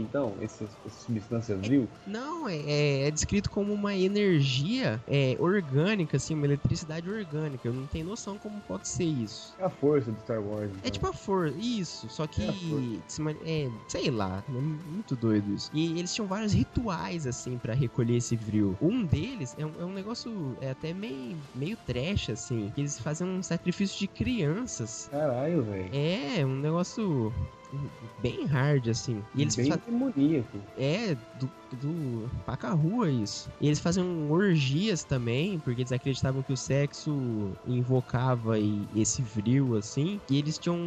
Então, 0.00 0.36
essa, 0.40 0.68
substância 0.88 1.56
vril, 1.56 1.88
Não, 2.06 2.48
é, 2.48 2.56
é- 2.56 3.08
é 3.08 3.10
descrito 3.10 3.50
como 3.50 3.72
uma 3.72 3.94
energia 3.94 5.02
é, 5.06 5.36
orgânica, 5.38 6.16
assim, 6.16 6.34
uma 6.34 6.46
eletricidade 6.46 7.08
orgânica. 7.08 7.68
Eu 7.68 7.72
não 7.74 7.86
tenho 7.86 8.06
noção 8.06 8.38
como 8.38 8.60
pode 8.62 8.88
ser 8.88 9.04
isso. 9.04 9.54
é 9.58 9.64
a 9.64 9.70
força 9.70 10.10
do 10.12 10.20
Star 10.20 10.42
Wars. 10.42 10.70
É 10.70 10.78
então. 10.78 10.90
tipo 10.90 11.06
a 11.06 11.12
força, 11.12 11.56
isso, 11.58 12.08
só 12.08 12.26
que. 12.26 12.42
É 12.42 12.48
É, 13.44 13.70
sei 13.88 14.10
lá, 14.10 14.44
é 14.48 14.52
muito 14.52 15.16
doido 15.16 15.52
isso. 15.52 15.70
E 15.72 15.98
eles 15.98 16.14
tinham 16.14 16.26
vários 16.26 16.52
rituais, 16.52 17.26
assim, 17.26 17.58
pra 17.58 17.74
recolher 17.74 18.16
esse 18.16 18.36
vril. 18.36 18.76
Um 18.80 19.04
deles 19.04 19.54
é 19.58 19.64
um, 19.66 19.80
é 19.80 19.84
um 19.84 19.92
negócio 19.92 20.56
é 20.60 20.70
até 20.70 20.92
meio, 20.94 21.38
meio 21.54 21.76
trash, 21.86 22.30
assim. 22.30 22.70
que 22.74 22.80
Eles 22.80 22.98
fazem 23.00 23.26
um 23.26 23.42
sacrifício 23.42 23.98
de 23.98 24.08
crianças. 24.08 25.08
Caralho, 25.10 25.62
velho. 25.64 25.90
É, 25.94 26.44
um 26.44 26.56
negócio 26.60 27.32
bem 28.20 28.46
hard, 28.46 28.88
assim. 28.88 29.22
E 29.34 29.42
eles 29.42 29.56
Bem 29.56 29.68
fa- 29.68 29.76
demoníaco. 29.76 30.58
é, 30.76 31.14
do, 31.38 31.50
do 31.80 32.30
paca 32.46 32.70
rua 32.72 33.10
isso. 33.10 33.50
E 33.60 33.66
eles 33.66 33.78
faziam 33.78 34.30
orgias 34.30 35.04
também, 35.04 35.58
porque 35.60 35.82
eles 35.82 35.92
acreditavam 35.92 36.42
que 36.42 36.52
o 36.52 36.56
sexo 36.56 37.52
invocava 37.66 38.58
e- 38.58 38.88
esse 38.94 39.22
vril, 39.22 39.76
assim. 39.76 40.20
E 40.30 40.36
eles 40.38 40.58
tinham, 40.58 40.78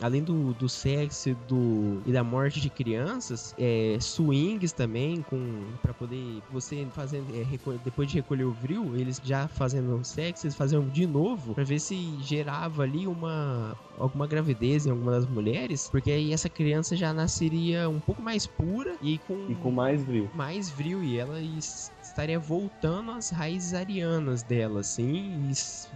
além 0.00 0.22
do, 0.22 0.54
do 0.54 0.68
sexo 0.68 1.30
e, 1.30 1.34
do, 1.34 2.00
e 2.06 2.12
da 2.12 2.22
morte 2.22 2.60
de 2.60 2.70
crianças, 2.70 3.52
é, 3.58 3.98
swings 4.00 4.72
também, 4.72 5.22
com 5.22 5.74
para 5.82 5.92
poder 5.94 6.42
você 6.50 6.86
fazendo, 6.92 7.30
é, 7.34 7.42
recolher- 7.42 7.80
depois 7.80 8.08
de 8.08 8.16
recolher 8.16 8.44
o 8.44 8.52
vril, 8.52 8.96
eles 8.96 9.20
já 9.22 9.48
fazendo 9.48 10.02
sexo, 10.04 10.46
eles 10.46 10.56
faziam 10.56 10.88
de 10.88 11.06
novo, 11.06 11.54
pra 11.54 11.64
ver 11.64 11.80
se 11.80 12.20
gerava 12.20 12.82
ali 12.82 13.06
uma 13.06 13.76
alguma 13.96 14.26
gravidez 14.26 14.86
em 14.86 14.90
alguma 14.90 15.12
das 15.12 15.26
mulheres, 15.26 15.88
porque 15.88 16.03
aí 16.10 16.32
essa 16.32 16.48
criança 16.48 16.96
já 16.96 17.12
nasceria 17.12 17.88
um 17.88 18.00
pouco 18.00 18.20
mais 18.22 18.46
pura 18.46 18.96
e 19.00 19.18
com, 19.18 19.50
E 19.50 19.54
com 19.56 19.70
mais 19.70 20.04
vril. 20.04 20.30
mais 20.34 20.70
vril 20.70 21.02
e 21.02 21.16
ela 21.16 21.40
estaria 21.40 22.38
voltando 22.38 23.10
às 23.10 23.30
raízes 23.30 23.74
arianas 23.74 24.42
dela, 24.42 24.80
assim, 24.80 25.50
e 25.50 25.52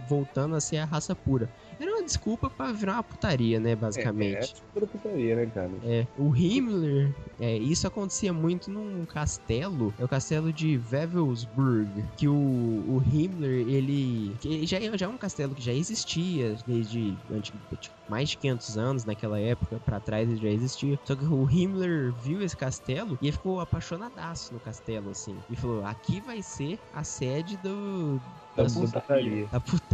voltando 0.07 0.55
a 0.55 0.61
ser 0.61 0.77
a 0.77 0.85
raça 0.85 1.15
pura. 1.15 1.49
Era 1.79 1.91
uma 1.91 2.03
desculpa 2.03 2.49
pra 2.49 2.71
virar 2.73 2.93
uma 2.95 3.03
putaria, 3.03 3.59
né, 3.59 3.71
É, 3.71 3.75
basicamente. 3.75 4.63
toda 4.73 4.85
putaria, 4.85 5.35
né, 5.35 5.45
cara? 5.47 5.71
É, 5.81 6.05
o 6.17 6.35
Himmler, 6.35 7.15
é, 7.39 7.57
isso 7.57 7.87
acontecia 7.87 8.33
muito 8.33 8.69
num 8.69 9.05
castelo, 9.05 9.93
é 9.97 10.03
o 10.03 10.07
castelo 10.07 10.51
de 10.51 10.77
Wewelsburg, 10.91 12.05
que 12.17 12.27
o, 12.27 12.35
o 12.35 13.01
Himmler, 13.03 13.65
ele, 13.67 14.35
que 14.39 14.47
ele 14.49 14.65
já, 14.67 14.77
é- 14.77 14.97
já 14.97 15.05
é 15.05 15.09
um 15.09 15.17
castelo 15.17 15.55
que 15.55 15.61
já 15.61 15.73
existia 15.73 16.55
desde 16.65 17.17
antes, 17.31 17.53
tipo, 17.79 17.95
mais 18.09 18.29
de 18.29 18.37
500 18.37 18.77
anos 18.77 19.05
naquela 19.05 19.39
época, 19.39 19.79
pra 19.79 19.99
trás 20.01 20.27
ele 20.29 20.41
já 20.41 20.49
existia, 20.49 20.99
só 21.03 21.15
que 21.15 21.25
o 21.25 21.49
Himmler 21.49 22.13
viu 22.13 22.41
esse 22.41 22.57
castelo 22.57 23.17
e 23.21 23.31
ficou 23.31 23.59
apaixonadaço 23.59 24.53
no 24.53 24.59
castelo, 24.59 25.09
assim, 25.11 25.43
e 25.49 25.55
falou, 25.55 25.83
aqui 25.85 26.19
vai 26.19 26.41
ser 26.41 26.79
a 26.91 27.03
sede 27.03 27.55
do... 27.57 28.21
Da 28.63 28.99
putaria. 28.99 29.47
da 29.51 29.59
puta, 29.59 29.89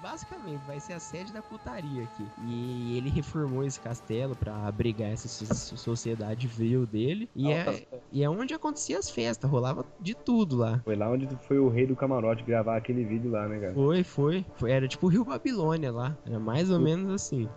basicamente, 0.00 0.60
vai 0.66 0.80
ser 0.80 0.94
a 0.94 1.00
sede 1.00 1.32
da 1.32 1.42
putaria 1.42 2.04
aqui. 2.04 2.26
E 2.44 2.96
ele 2.96 3.10
reformou 3.10 3.64
esse 3.64 3.80
castelo 3.80 4.34
pra 4.34 4.54
abrigar 4.66 5.10
essa 5.10 5.28
so- 5.28 5.76
sociedade 5.76 6.46
vril 6.46 6.86
dele. 6.86 7.28
E 7.34 7.50
é, 7.50 7.86
e 8.10 8.22
é 8.22 8.30
onde 8.30 8.54
acontecia 8.54 8.98
as 8.98 9.10
festas, 9.10 9.50
rolava 9.50 9.84
de 10.00 10.14
tudo 10.14 10.56
lá. 10.56 10.80
Foi 10.84 10.96
lá 10.96 11.10
onde 11.10 11.28
foi 11.46 11.58
o 11.58 11.68
rei 11.68 11.86
do 11.86 11.96
camarote 11.96 12.42
gravar 12.42 12.76
aquele 12.76 13.04
vídeo 13.04 13.30
lá, 13.30 13.46
né, 13.48 13.58
cara? 13.58 13.74
Foi, 13.74 14.02
foi, 14.02 14.44
foi. 14.56 14.70
Era 14.70 14.88
tipo 14.88 15.06
o 15.06 15.10
Rio 15.10 15.24
Babilônia 15.24 15.92
lá. 15.92 16.16
Era 16.24 16.38
mais 16.38 16.70
ou 16.70 16.78
menos 16.80 17.10
assim. 17.12 17.48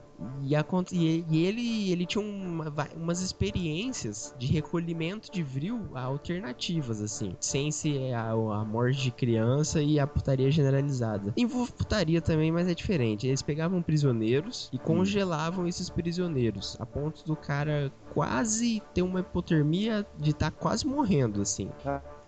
E, 0.91 1.26
e- 1.30 1.45
ele, 1.45 1.91
ele 1.91 2.05
tinha 2.05 2.24
uma- 2.24 2.72
umas 2.95 3.22
experiências 3.22 4.34
de 4.38 4.47
recolhimento 4.47 5.32
de 5.32 5.41
vril 5.43 5.80
alternativas, 5.95 7.01
assim. 7.01 7.36
Sem 7.39 7.72
ser 7.72 8.13
a, 8.13 8.32
a 8.32 8.65
morte 8.65 9.01
de 9.01 9.11
criança 9.11 9.82
e 9.82 9.99
a 9.99 10.07
putaria 10.07 10.51
generalizada. 10.51 11.34
Envolve 11.38 11.72
putaria 11.74 12.22
também, 12.22 12.51
mas 12.51 12.67
é 12.67 12.74
diferente. 12.74 13.28
Eles 13.28 13.41
pegavam 13.41 13.82
prisioneiros 13.82 14.69
e 14.74 14.78
congelavam 14.78 15.67
esses 15.67 15.89
prisioneiros. 15.89 16.76
A 16.80 16.86
ponto 16.86 17.26
do 17.26 17.36
cara 17.36 17.91
quase 18.13 18.82
ter 18.93 19.01
uma 19.01 19.19
hipotermia 19.22 20.05
de 20.17 20.32
estar 20.32 20.51
quase 20.51 20.86
morrendo, 20.86 21.41
assim. 21.41 21.69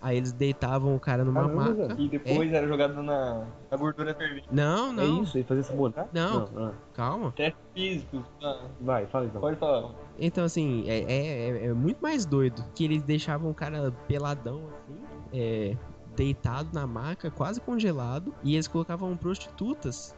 Aí 0.04 0.18
eles 0.18 0.32
deitavam 0.32 0.94
o 0.94 1.00
cara 1.00 1.24
numa 1.24 1.40
Caramba, 1.44 1.60
maca. 1.62 1.74
velho. 1.88 1.98
E 2.00 2.08
depois 2.10 2.52
era 2.52 2.68
jogado 2.68 3.02
na, 3.02 3.46
na 3.70 3.76
gordura 3.78 4.14
fervente. 4.14 4.46
Não, 4.52 4.92
não. 4.92 5.02
É 5.02 5.22
isso? 5.22 5.38
Ele 5.38 5.44
fazia 5.44 5.62
essa 5.62 5.72
botar? 5.74 6.06
Não. 6.12 6.46
ah. 6.58 6.72
Calma. 6.92 7.32
Testes 7.32 7.56
físicos. 7.74 8.22
ah, 8.42 8.66
Vai, 8.82 9.06
fala 9.06 9.24
então. 9.24 9.40
pode 9.40 9.56
falar. 9.56 9.90
Então, 10.18 10.44
assim, 10.44 10.84
é, 10.86 10.98
é, 11.10 11.48
é- 11.48 11.66
é 11.68 11.72
muito 11.72 12.02
mais 12.02 12.26
doido. 12.26 12.62
Que 12.74 12.84
eles 12.84 13.02
deixavam 13.02 13.50
o 13.50 13.54
cara 13.54 13.90
peladão, 14.06 14.60
assim, 14.82 14.98
é, 15.32 15.74
deitado 16.14 16.68
na 16.72 16.86
maca, 16.86 17.30
quase 17.30 17.58
congelado. 17.60 18.34
E 18.42 18.54
eles 18.54 18.68
colocavam 18.68 19.16
prostitutas, 19.16 20.14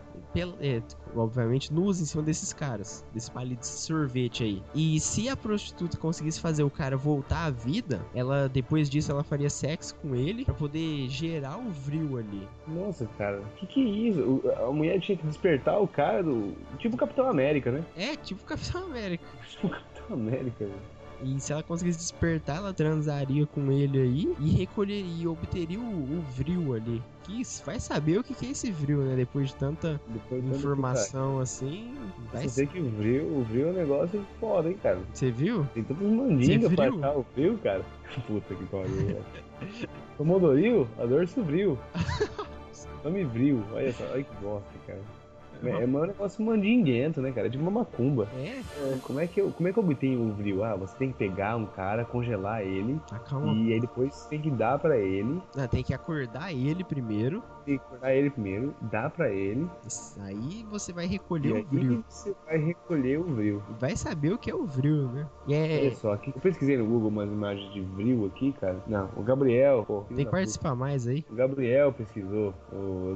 é, 0.61 0.83
obviamente, 1.15 1.73
nuas 1.73 2.01
em 2.01 2.05
cima 2.05 2.23
desses 2.23 2.53
caras. 2.53 3.05
Desse 3.13 3.31
palito 3.31 3.61
de 3.61 3.67
sorvete 3.67 4.45
aí. 4.45 4.63
E 4.75 5.01
se 5.01 5.29
a 5.29 5.37
prostituta 5.37 5.97
conseguisse 5.97 6.41
fazer 6.41 6.63
o 6.63 6.71
cara 6.71 6.97
voltar 6.97 7.47
à 7.47 7.51
vida, 7.51 8.01
ela, 8.15 8.49
depois 8.49 8.89
disso, 8.91 9.11
ela 9.11 9.23
faria 9.23 9.51
sexo 9.51 9.95
com 9.97 10.15
ele 10.15 10.45
pra 10.45 10.55
poder 10.55 11.09
gerar 11.09 11.59
o 11.59 11.71
vril 11.71 12.19
ali. 12.19 12.49
Nossa, 12.67 13.07
cara, 13.19 13.41
que 13.57 13.67
que 13.67 13.81
é 13.81 14.11
isso? 14.11 14.43
A 14.57 14.71
mulher 14.71 15.01
tinha 15.01 15.17
que 15.17 15.27
despertar 15.27 15.81
o 15.81 15.89
cara 15.89 16.23
do. 16.23 16.55
Tipo 16.79 16.97
o 16.97 16.99
Capitão 16.99 17.29
América, 17.29 17.71
né? 17.71 17.85
É, 17.97 18.17
tipo 18.17 18.45
Capitão 18.45 18.85
América. 18.85 19.25
Tipo 19.51 19.67
o 19.69 19.71
Capitão 19.71 20.17
América, 20.17 20.65
velho. 20.65 20.96
E 21.23 21.41
se 21.41 21.53
ela 21.53 21.63
conseguisse 21.63 21.99
despertar, 21.99 22.59
ela 22.59 22.73
transaria 22.73 23.47
com 23.47 23.73
ele 23.73 23.99
aí 23.99 24.37
e 24.39 24.51
recolheria 24.51 25.25
e 25.25 25.27
obteria 25.27 25.81
o, 25.81 25.83
o 25.83 26.21
vril 26.37 26.75
ali. 26.75 27.03
Que 27.25 27.43
vai 27.65 27.81
saber 27.81 28.19
o 28.19 28.25
que, 28.25 28.35
que 28.35 28.47
é 28.47 28.51
esse 28.51 28.71
vril, 28.71 29.03
né? 29.03 29.17
Depois 29.17 29.49
de 29.49 29.57
tanta 29.57 30.01
Depois 30.07 30.43
quando 30.43 30.57
informação 30.57 31.41
assim. 31.41 31.93
Vai 32.33 32.49
ser. 32.49 32.69
que 32.69 32.81
o 32.81 32.89
vril, 32.91 33.25
o 33.39 33.45
vril 33.45 33.69
é 33.69 33.71
um 33.71 33.75
negócio 33.75 34.27
foda, 34.39 34.69
hein, 34.69 34.79
cara. 34.83 35.01
Você 35.13 35.31
viu? 35.31 35.67
Tem 35.75 35.83
tantas 35.83 36.07
mandingas 36.07 36.75
pra 36.75 36.89
achar 36.89 37.17
o 37.17 37.27
vril, 37.35 37.59
cara. 37.59 37.85
Puta 38.27 38.55
que 38.55 38.65
pariu, 38.67 38.95
velho. 38.95 39.25
O 40.19 40.25
Modoril, 40.25 40.89
a 40.99 41.07
dor 41.07 41.27
vril. 41.27 41.79
Nome 43.05 43.25
vril, 43.25 43.63
olha 43.73 43.93
só, 43.93 44.05
olha 44.13 44.25
que 44.25 44.37
bosta, 44.37 44.69
cara. 44.87 45.01
É, 45.65 45.83
é 45.83 45.87
um 45.87 46.07
negócio 46.07 46.45
mandinguento, 46.45 47.21
né, 47.21 47.33
cara? 47.33 47.47
É 47.47 47.51
tipo 47.51 47.63
uma 47.63 47.71
macumba. 47.71 48.29
É, 48.35 48.63
Como 49.03 49.19
é 49.21 49.27
que 49.27 49.41
eu, 49.41 49.51
como 49.53 49.69
é 49.69 49.73
que 49.73 49.79
eu 49.79 49.83
obtenho 49.85 50.21
o 50.23 50.33
vril? 50.33 50.63
Ah, 50.65 50.77
você 50.77 50.97
tem 50.97 51.13
que 51.13 51.19
pegar 51.19 51.57
um 51.57 51.67
cara, 51.67 52.05
congelar 52.05 52.63
ele, 52.63 53.01
calma. 53.29 53.53
e 53.55 53.73
aí 53.73 53.81
depois 53.81 54.15
você 54.15 54.29
tem 54.31 54.41
que 54.41 54.51
dar 54.51 54.79
pra 54.79 54.99
ele, 54.99 55.41
Ah, 55.57 55.69
tem 55.69 55.83
que 55.83 55.95
acordar 55.95 56.53
ele 56.53 56.85
primeiro. 56.85 57.43
Tem 57.67 57.79
que 57.79 57.85
cortar 57.85 58.15
ele 58.15 58.31
primeiro, 58.31 58.75
dar 58.83 59.11
pra 59.11 59.31
ele, 59.31 59.69
Aí 60.21 60.65
você 60.71 60.93
vai 60.93 61.07
recolher 61.07 61.53
o 61.53 61.65
vril. 61.67 62.05
você 62.09 62.35
vai 62.47 62.59
recolher 62.59 63.19
o 63.19 63.25
vril. 63.25 63.63
Vai 63.79 63.97
saber 63.97 64.33
o 64.33 64.39
que 64.39 64.51
é 64.51 64.55
o 64.55 64.65
vril, 64.65 65.09
né? 65.11 65.27
E 65.47 65.55
é. 65.55 65.81
Olha 65.81 65.95
só, 65.95 66.13
aqui, 66.13 66.33
eu 66.35 66.41
pesquisei 66.41 66.77
no 66.77 66.87
Google 66.87 67.09
umas 67.09 67.31
imagens 67.31 67.73
de 67.73 67.81
vril 67.81 68.27
aqui, 68.27 68.53
cara. 68.53 68.83
Não, 68.87 69.11
o 69.17 69.23
Gabriel, 69.23 69.85
pô, 69.87 70.03
Tem 70.15 70.25
que 70.25 70.31
participar 70.31 70.75
mais 70.75 71.07
aí. 71.07 71.25
O 71.31 71.35
Gabriel 71.35 71.93
pesquisou 71.93 72.55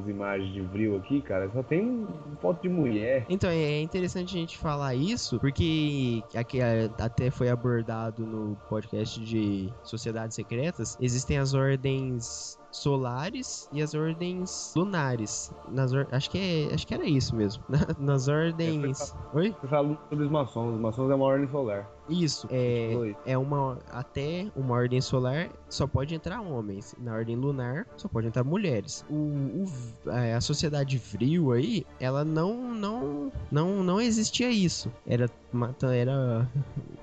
as 0.01 0.09
imagens 0.09 0.53
de 0.53 0.61
vril 0.63 0.97
aqui, 0.97 1.23
cara. 1.23 1.51
Só 1.51 1.63
tem 1.63 2.07
foto 2.41 2.63
de 2.63 2.69
mulher. 2.69 3.25
Então, 3.29 3.49
é 3.51 3.81
interessante 3.81 4.37
a 4.37 4.41
gente 4.41 4.59
falar 4.59 4.95
isso, 4.95 5.39
porque 5.39 6.23
aqui 6.35 6.61
é, 6.61 6.91
até 6.99 7.31
foi 7.31 7.49
abordado 7.49 8.27
no 8.27 8.57
podcast 8.69 9.21
de 9.25 9.73
Sociedades 9.83 10.35
Secretas, 10.35 10.97
existem 11.01 11.39
as 11.39 11.55
ordens 11.55 12.59
solares 12.71 13.69
e 13.73 13.83
as 13.83 13.95
ordens 13.95 14.73
lunares. 14.77 15.53
Nas 15.69 15.93
or- 15.93 16.07
acho, 16.13 16.31
que 16.31 16.39
é- 16.39 16.75
acho 16.75 16.87
que 16.87 16.95
era 16.95 17.05
isso 17.05 17.35
mesmo. 17.35 17.63
Na- 17.69 17.79
nas 17.99 18.29
ordens. 18.29 19.15
Oi? 19.35 19.55
Você 19.61 19.67
fala 19.69 19.99
sobre 20.09 20.25
os 20.25 20.31
maçons. 20.31 20.75
Os 20.75 20.81
maçons 20.81 21.11
é 21.11 21.15
uma 21.15 21.25
ordem 21.25 21.49
solar. 21.49 21.89
Isso. 22.11 22.47
É, 22.51 23.15
é 23.25 23.39
uma. 23.39 23.79
Até 23.91 24.49
uma 24.57 24.75
ordem 24.75 25.01
solar 25.01 25.49
só 25.69 25.87
pode 25.87 26.15
entrar 26.15 26.41
homens. 26.41 26.95
Na 26.99 27.15
ordem 27.15 27.37
lunar 27.37 27.87
só 27.97 28.09
pode 28.09 28.27
entrar 28.27 28.43
mulheres. 28.45 29.05
O, 29.09 29.15
o- 29.15 30.11
é, 30.11 30.35
a 30.35 30.41
sociedade 30.41 30.99
vril 30.99 31.53
aí, 31.53 31.87
ela 32.01 32.25
não, 32.25 32.75
não, 32.75 33.33
não, 33.51 33.83
não 33.85 34.01
existia 34.01 34.51
isso. 34.51 34.91
Era, 35.07 35.31
era 35.95 36.49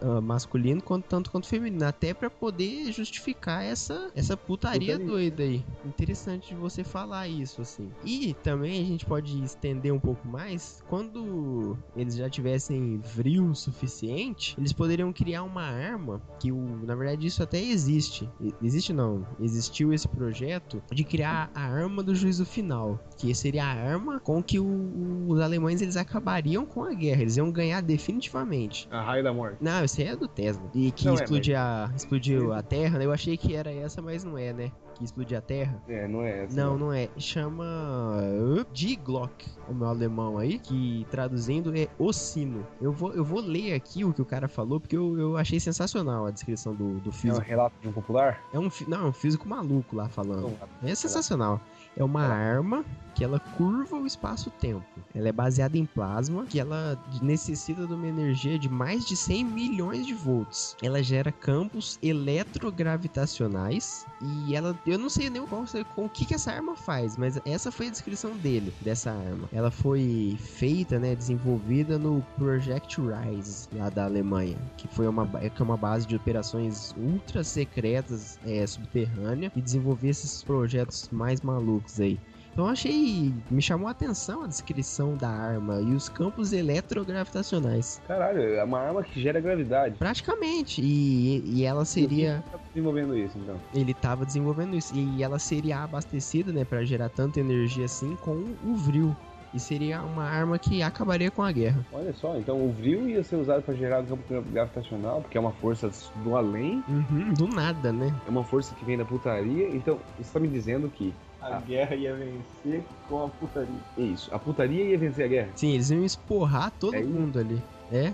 ah, 0.01 0.19
masculino 0.21 0.81
quanto, 0.81 1.05
tanto 1.05 1.31
quanto 1.31 1.47
feminino. 1.47 1.85
Até 1.85 2.13
pra 2.13 2.29
poder 2.29 2.91
justificar 2.91 3.63
essa, 3.63 4.11
essa 4.15 4.35
putaria 4.35 4.93
Putaria. 4.93 5.05
doida 5.07 5.43
aí. 5.43 5.63
Interessante 5.85 6.49
de 6.49 6.55
você 6.55 6.83
falar 6.83 7.27
isso, 7.27 7.61
assim. 7.61 7.89
E 8.03 8.33
também 8.43 8.81
a 8.81 8.85
gente 8.85 9.05
pode 9.05 9.41
estender 9.43 9.93
um 9.93 9.99
pouco 9.99 10.27
mais. 10.27 10.83
Quando 10.89 11.77
eles 11.95 12.15
já 12.15 12.29
tivessem 12.29 12.97
vril 12.97 13.45
o 13.51 13.55
suficiente, 13.55 14.55
eles 14.57 14.73
poderiam 14.73 14.96
criar 15.13 15.43
uma 15.43 15.63
arma 15.63 16.21
que 16.39 16.51
o, 16.51 16.79
na 16.85 16.95
verdade 16.95 17.25
isso 17.27 17.41
até 17.43 17.61
existe. 17.61 18.29
Existe 18.61 18.93
não, 18.93 19.25
existiu 19.39 19.93
esse 19.93 20.07
projeto 20.07 20.81
de 20.91 21.03
criar 21.03 21.49
a 21.53 21.61
arma 21.61 22.01
do 22.03 22.13
juízo 22.15 22.45
final, 22.45 22.99
que 23.17 23.33
seria 23.33 23.63
a 23.65 23.67
arma 23.73 24.19
com 24.19 24.41
que 24.43 24.59
o- 24.59 25.25
os 25.27 25.39
alemães 25.39 25.81
eles 25.81 25.97
acabariam 25.97 26.65
com 26.65 26.83
a 26.83 26.93
guerra, 26.93 27.21
eles 27.21 27.37
iam 27.37 27.51
ganhar 27.51 27.81
definitivamente. 27.81 28.87
A 28.91 29.01
raio 29.01 29.23
da 29.23 29.33
morte. 29.33 29.57
Não, 29.61 29.83
esse 29.83 30.01
aí 30.01 30.09
é 30.09 30.15
do 30.15 30.27
Tesla. 30.27 30.69
E 30.73 30.91
que 30.91 31.05
Não 31.05 31.13
é, 31.13 31.15
explodir 31.23 31.57
a, 31.59 31.91
explodiu 31.95 32.53
a 32.53 32.61
Terra, 32.61 32.99
né? 32.99 33.05
Eu 33.05 33.11
achei 33.11 33.37
que 33.37 33.55
era 33.55 33.71
essa, 33.71 34.01
mas 34.01 34.23
não 34.23 34.37
é, 34.37 34.53
né? 34.53 34.71
Que 34.97 35.03
explodir 35.03 35.37
a 35.37 35.41
Terra. 35.41 35.79
É, 35.87 36.07
não 36.07 36.23
é 36.23 36.45
essa. 36.45 36.55
Não, 36.55 36.75
não 36.77 36.91
é. 36.91 37.07
Chama 37.17 37.63
uh, 37.63 38.65
Die 38.73 38.95
Glock, 38.95 39.45
o 39.69 39.73
meu 39.73 39.87
alemão 39.87 40.39
aí, 40.39 40.57
que 40.57 41.05
traduzindo 41.11 41.77
é 41.77 41.87
o 41.99 42.11
sino. 42.11 42.65
Eu 42.81 42.91
vou, 42.91 43.13
eu 43.13 43.23
vou 43.23 43.39
ler 43.39 43.73
aqui 43.73 44.03
o 44.03 44.11
que 44.11 44.21
o 44.21 44.25
cara 44.25 44.47
falou, 44.47 44.79
porque 44.79 44.97
eu, 44.97 45.17
eu 45.19 45.37
achei 45.37 45.59
sensacional 45.59 46.25
a 46.25 46.31
descrição 46.31 46.73
do, 46.73 46.99
do 46.99 47.07
É 47.07 47.09
um 47.09 47.11
físico. 47.11 47.45
relato 47.45 47.75
de 47.79 47.87
um 47.87 47.91
popular? 47.91 48.41
É 48.51 48.57
um, 48.57 48.69
não, 48.87 49.05
é 49.05 49.09
um 49.09 49.13
físico 49.13 49.47
maluco 49.47 49.95
lá 49.95 50.09
falando. 50.09 50.51
É 50.83 50.95
sensacional. 50.95 51.61
É 51.95 52.03
uma 52.03 52.23
arma 52.23 52.83
que 53.17 53.23
ela 53.23 53.39
curva 53.39 53.97
o 53.97 54.05
espaço-tempo. 54.05 54.85
Ela 55.15 55.29
é 55.29 55.31
baseada 55.31 55.75
em 55.75 55.87
plasma, 55.87 56.45
que 56.45 56.59
ela 56.59 56.95
necessita 57.19 57.87
de 57.87 57.93
uma 57.93 58.05
energia 58.05 58.59
de 58.59 58.69
mais 58.69 59.03
de 59.05 59.17
100 59.17 59.43
milhões 59.43 60.05
de 60.05 60.13
volts. 60.13 60.75
Ela 60.83 61.01
gera 61.01 61.31
campos 61.31 61.97
eletrogravitacionais 62.03 64.05
e 64.21 64.55
ela, 64.55 64.77
eu 64.85 64.99
não 64.99 65.09
sei 65.09 65.31
nem 65.31 65.43
qual, 65.47 65.65
com 65.95 66.05
o 66.05 66.09
que, 66.09 66.25
que 66.25 66.35
essa 66.35 66.51
arma 66.51 66.75
faz, 66.75 67.17
mas 67.17 67.41
essa 67.43 67.71
foi 67.71 67.87
a 67.87 67.89
descrição 67.89 68.37
dele 68.37 68.71
dessa 68.81 69.11
arma. 69.11 69.49
Ela 69.51 69.71
foi 69.71 70.37
feita, 70.39 70.99
né, 70.99 71.15
desenvolvida 71.15 71.97
no 71.97 72.21
Project 72.37 73.01
Rise 73.01 73.67
lá 73.73 73.89
da 73.89 74.05
Alemanha, 74.05 74.57
que 74.77 74.87
foi 74.87 75.07
uma, 75.07 75.25
ba- 75.25 75.49
que 75.49 75.59
é 75.59 75.65
uma 75.65 75.77
base 75.77 76.05
de 76.05 76.15
operações 76.15 76.93
ultra 76.95 77.43
secretas 77.43 78.39
é, 78.45 78.67
subterrânea 78.67 79.51
e 79.55 79.61
desenvolver 79.61 80.09
esses 80.09 80.43
projetos 80.43 81.09
mais 81.11 81.41
malucos 81.41 81.99
aí. 81.99 82.19
Então 82.57 82.69
achei. 82.69 83.31
Me 83.51 83.61
chamou 83.61 83.87
a 83.87 83.91
atenção 83.91 84.41
a 84.43 84.47
descrição 84.47 85.15
da 85.15 85.29
arma 85.29 85.79
e 85.79 85.93
os 85.93 86.09
campos 86.09 86.53
eletrogravitacionais. 86.53 88.01
Caralho, 88.07 88.41
é 88.41 88.63
uma 88.63 88.79
arma 88.79 89.03
que 89.03 89.21
gera 89.21 89.39
gravidade. 89.39 89.93
Praticamente. 89.99 90.81
E, 90.81 91.43
e 91.45 91.63
ela 91.63 91.85
seria. 91.85 92.43
Tá 92.51 92.57
desenvolvendo 92.73 93.15
isso, 93.15 93.37
então. 93.37 93.57
Ele 93.75 93.91
estava 93.91 94.25
desenvolvendo 94.25 94.75
isso. 94.75 94.91
E 94.95 95.21
ela 95.21 95.37
seria 95.37 95.83
abastecida, 95.83 96.51
né, 96.51 96.65
para 96.65 96.83
gerar 96.83 97.09
tanta 97.09 97.39
energia 97.39 97.85
assim 97.85 98.15
com 98.15 98.43
o 98.65 98.75
vril. 98.75 99.15
E 99.53 99.59
seria 99.59 100.01
uma 100.01 100.23
arma 100.23 100.57
que 100.57 100.81
acabaria 100.81 101.29
com 101.29 101.43
a 101.43 101.51
guerra. 101.51 101.85
Olha 101.93 102.11
só, 102.13 102.37
então 102.37 102.59
o 102.65 102.73
vril 102.73 103.07
ia 103.07 103.23
ser 103.23 103.35
usado 103.35 103.61
para 103.61 103.75
gerar 103.75 104.03
campo 104.03 104.23
gravitacional, 104.51 105.21
porque 105.21 105.37
é 105.37 105.41
uma 105.41 105.53
força 105.53 105.91
do 106.23 106.35
além, 106.35 106.83
Uhum, 106.89 107.33
do 107.33 107.47
nada, 107.47 107.93
né? 107.93 108.13
é 108.25 108.29
uma 108.31 108.43
força 108.43 108.73
que 108.73 108.83
vem 108.83 108.97
da 108.97 109.05
putaria. 109.05 109.69
Então, 109.69 109.99
você 110.17 110.33
tá 110.33 110.39
me 110.39 110.47
dizendo 110.47 110.89
que 110.89 111.13
A 111.41 111.59
guerra 111.59 111.95
ia 111.95 112.15
vencer 112.15 112.83
com 113.07 113.25
a 113.25 113.29
putaria. 113.29 113.79
é 113.97 114.01
isso, 114.01 114.33
a 114.33 114.39
putaria 114.39 114.83
ia 114.83 114.97
vencer 114.97 115.25
a 115.25 115.27
guerra. 115.27 115.49
Sim, 115.55 115.73
eles 115.73 115.89
iam 115.91 116.03
esporrar 116.03 116.71
todo 116.79 116.95
É 116.95 117.03
mundo 117.03 117.39
ali. 117.39 117.61
É? 117.91 118.11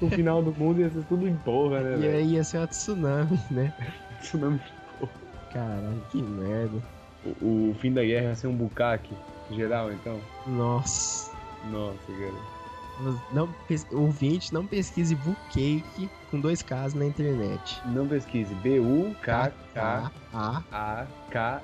No 0.00 0.10
final 0.10 0.42
do 0.42 0.52
mundo 0.52 0.80
ia 0.80 0.90
ser 0.90 1.02
tudo 1.04 1.26
em 1.26 1.34
porra, 1.36 1.80
né, 1.80 2.06
E 2.06 2.08
aí 2.10 2.26
ia 2.32 2.44
ser 2.44 2.58
uma 2.58 2.66
tsunami, 2.66 3.38
né? 3.50 3.72
Tsunami. 4.20 4.60
Caralho, 5.52 6.02
que 6.10 6.22
merda. 6.22 6.78
O, 7.40 7.70
o 7.70 7.76
fim 7.78 7.92
da 7.92 8.02
guerra 8.02 8.28
ia 8.28 8.34
ser 8.34 8.46
um 8.48 8.54
bucaque 8.54 9.14
geral, 9.50 9.92
então. 9.92 10.18
Nossa. 10.46 11.30
Nossa, 11.70 12.06
cara. 12.06 12.51
Não, 13.32 13.48
ouvinte, 13.92 14.52
não 14.52 14.66
pesquise 14.66 15.14
Bookcake 15.14 16.08
com 16.30 16.40
dois 16.40 16.62
Ks 16.62 16.94
na 16.94 17.04
internet. 17.04 17.80
Não 17.84 18.06
pesquise. 18.08 18.54
B-U-K-K-A-K-E. 18.54 20.12
A. 20.32 21.60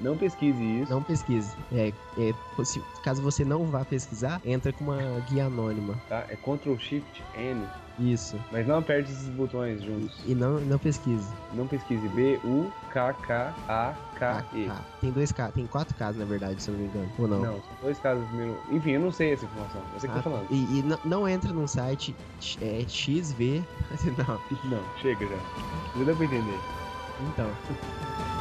Não 0.00 0.16
pesquise 0.16 0.62
isso. 0.82 0.90
Não 0.90 1.02
pesquise. 1.02 1.56
É, 1.72 1.92
é, 2.16 2.34
se- 2.64 2.82
caso 3.02 3.22
você 3.22 3.44
não 3.44 3.66
vá 3.66 3.84
pesquisar, 3.84 4.40
entra 4.44 4.72
com 4.72 4.84
uma 4.84 5.20
guia 5.28 5.46
anônima. 5.46 6.00
Tá? 6.08 6.24
É 6.28 6.36
Ctrl 6.36 6.76
Shift 6.78 7.22
N. 7.36 7.66
Isso. 7.98 8.36
Mas 8.52 8.66
não 8.66 8.78
aperte 8.78 9.10
esses 9.10 9.28
botões 9.30 9.82
juntos. 9.82 10.10
E 10.26 10.34
não, 10.34 10.60
não 10.60 10.78
pesquise. 10.78 11.28
Não 11.52 11.66
pesquise 11.66 12.06
B-U-K-K-A-K-E. 12.08 14.68
Ah, 14.70 14.80
tem 15.00 15.10
dois 15.10 15.32
K, 15.32 15.50
tem 15.52 15.66
quatro 15.66 15.94
Ks 15.94 16.16
na 16.16 16.24
verdade, 16.24 16.62
se 16.62 16.70
eu 16.70 16.74
não 16.74 16.80
me 16.82 16.88
engano. 16.88 17.10
Ou 17.18 17.28
não? 17.28 17.38
Não, 17.40 17.52
são 17.54 17.62
dois 17.82 17.98
casos 17.98 18.24
primeiro. 18.28 18.56
Enfim, 18.70 18.90
eu 18.92 19.00
não 19.00 19.10
sei 19.12 19.32
essa 19.32 19.44
informação. 19.46 19.80
Eu 19.94 20.00
sei 20.00 20.08
que 20.10 20.14
Ah, 20.14 20.18
tá 20.18 20.22
falando. 20.30 20.46
e 20.50 20.78
e 20.78 20.82
não, 20.82 20.98
não 21.04 21.28
entra 21.28 21.52
num 21.52 21.66
site 21.66 22.14
é, 22.60 22.84
XV. 22.88 23.62
Não, 24.16 24.38
Não, 24.70 24.80
chega 25.00 25.26
já. 25.26 25.36
Já 25.98 26.04
deu 26.04 26.14
pra 26.16 26.24
entender. 26.26 26.58
então. 27.32 27.50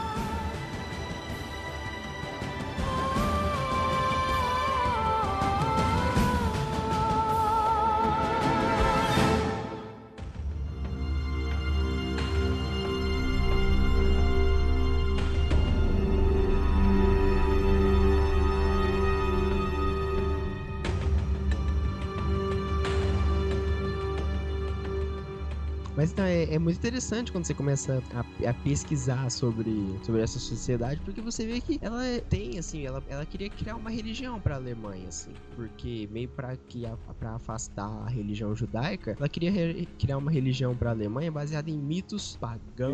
é, 26.25 26.53
é 26.53 26.59
muito 26.59 26.77
interessante 26.77 27.31
quando 27.31 27.45
você 27.45 27.53
começa 27.53 28.01
a, 28.13 28.49
a 28.49 28.53
pesquisar 28.53 29.29
sobre, 29.29 29.71
sobre 30.03 30.21
essa 30.21 30.39
sociedade, 30.39 31.01
porque 31.01 31.21
você 31.21 31.45
vê 31.45 31.59
que 31.61 31.77
ela 31.81 32.05
é- 32.05 32.19
tem, 32.21 32.57
assim, 32.57 32.85
ela, 32.85 33.03
ela 33.07 33.25
queria 33.25 33.49
criar 33.49 33.75
uma 33.75 33.89
religião 33.89 34.39
pra 34.39 34.55
Alemanha, 34.55 35.07
assim, 35.09 35.33
porque 35.55 36.07
meio 36.11 36.29
pra, 36.29 36.55
que, 36.57 36.85
a- 36.85 36.97
pra 37.19 37.35
afastar 37.35 37.87
a 37.87 38.09
religião 38.09 38.55
judaica, 38.55 39.15
ela 39.17 39.29
queria 39.29 39.51
re- 39.51 39.87
criar 39.99 40.17
uma 40.17 40.31
religião 40.31 40.75
pra 40.75 40.91
Alemanha 40.91 41.31
baseada 41.31 41.69
em 41.69 41.77
mitos 41.77 42.37
pagãos. 42.37 42.93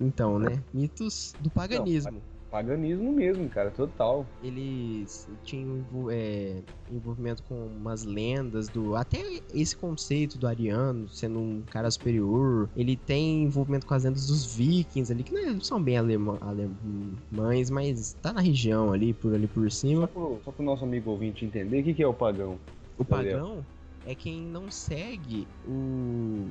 Então, 0.00 0.38
né? 0.38 0.62
Mitos 0.72 1.34
do 1.40 1.50
paganismo. 1.50 2.22
Paganismo 2.50 3.12
mesmo, 3.12 3.48
cara, 3.48 3.70
total. 3.70 4.26
eles 4.42 5.28
tinham 5.44 5.84
é, 6.10 6.56
envolvimento 6.90 7.42
com 7.44 7.54
umas 7.66 8.02
lendas 8.04 8.68
do 8.68 8.96
até 8.96 9.18
esse 9.54 9.76
conceito 9.76 10.36
do 10.36 10.46
ariano 10.48 11.08
sendo 11.08 11.38
um 11.38 11.62
cara 11.70 11.88
superior 11.90 12.68
ele 12.76 12.96
tem 12.96 13.44
envolvimento 13.44 13.86
com 13.86 13.94
as 13.94 14.02
lendas 14.04 14.26
dos 14.26 14.44
vikings 14.52 15.12
ali 15.12 15.22
que 15.22 15.32
não 15.32 15.40
é- 15.40 15.60
são 15.60 15.80
bem 15.80 15.96
alemães 15.96 17.70
mas 17.70 18.14
tá 18.20 18.32
na 18.32 18.40
região 18.40 18.92
ali 18.92 19.12
por 19.14 19.32
ali 19.34 19.46
por 19.46 19.70
Só 19.70 19.78
cima 19.80 20.08
pro, 20.08 20.40
só 20.44 20.50
pro 20.50 20.64
nosso 20.64 20.84
amigo 20.84 21.10
ouvinte 21.10 21.44
entender, 21.44 21.80
o 21.80 21.84
que, 21.84 21.94
que 21.94 22.02
é 22.02 22.06
o 22.08 22.14
pagão? 22.14 22.58
o 22.98 23.04
Gabriel. 23.04 23.38
pagão 23.38 23.66
é 24.06 24.14
quem 24.14 24.40
não 24.40 24.70
segue 24.70 25.46
o 25.68 26.48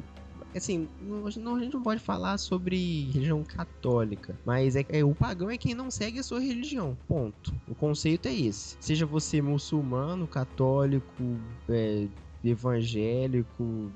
assim, 0.57 0.87
não, 1.01 1.25
a 1.55 1.59
gente 1.59 1.73
não 1.73 1.83
pode 1.83 2.01
falar 2.01 2.37
sobre 2.37 3.09
religião 3.11 3.43
católica, 3.43 4.35
mas 4.45 4.75
é, 4.75 4.85
é- 4.89 5.03
o 5.03 5.13
pagão 5.13 5.49
é 5.49 5.57
quem 5.57 5.73
não 5.73 5.91
segue 5.91 6.19
a 6.19 6.23
sua 6.23 6.39
religião. 6.39 6.97
Ponto. 7.07 7.53
O 7.67 7.75
conceito 7.75 8.27
é 8.27 8.33
esse. 8.33 8.75
Seja 8.79 9.05
você 9.05 9.41
muçulmano, 9.41 10.27
católico, 10.27 11.05
é, 11.69 12.07
evangélico, 12.43 13.91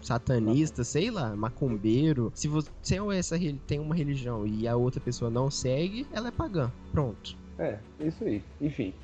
satanista, 0.00 0.84
sei 0.84 1.10
lá, 1.10 1.34
macumbeiro. 1.34 2.30
Se 2.34 2.46
você 2.48 3.00
ou 3.00 3.10
essa 3.10 3.36
tem 3.66 3.80
uma 3.80 3.94
religião 3.94 4.46
e 4.46 4.68
a 4.68 4.76
outra 4.76 5.00
pessoa 5.00 5.30
não 5.30 5.50
segue, 5.50 6.06
ela 6.12 6.28
é 6.28 6.30
pagã. 6.30 6.70
Pronto. 6.92 7.36
É, 7.58 7.78
isso 8.00 8.22
aí. 8.24 8.42
Enfim. 8.60 8.94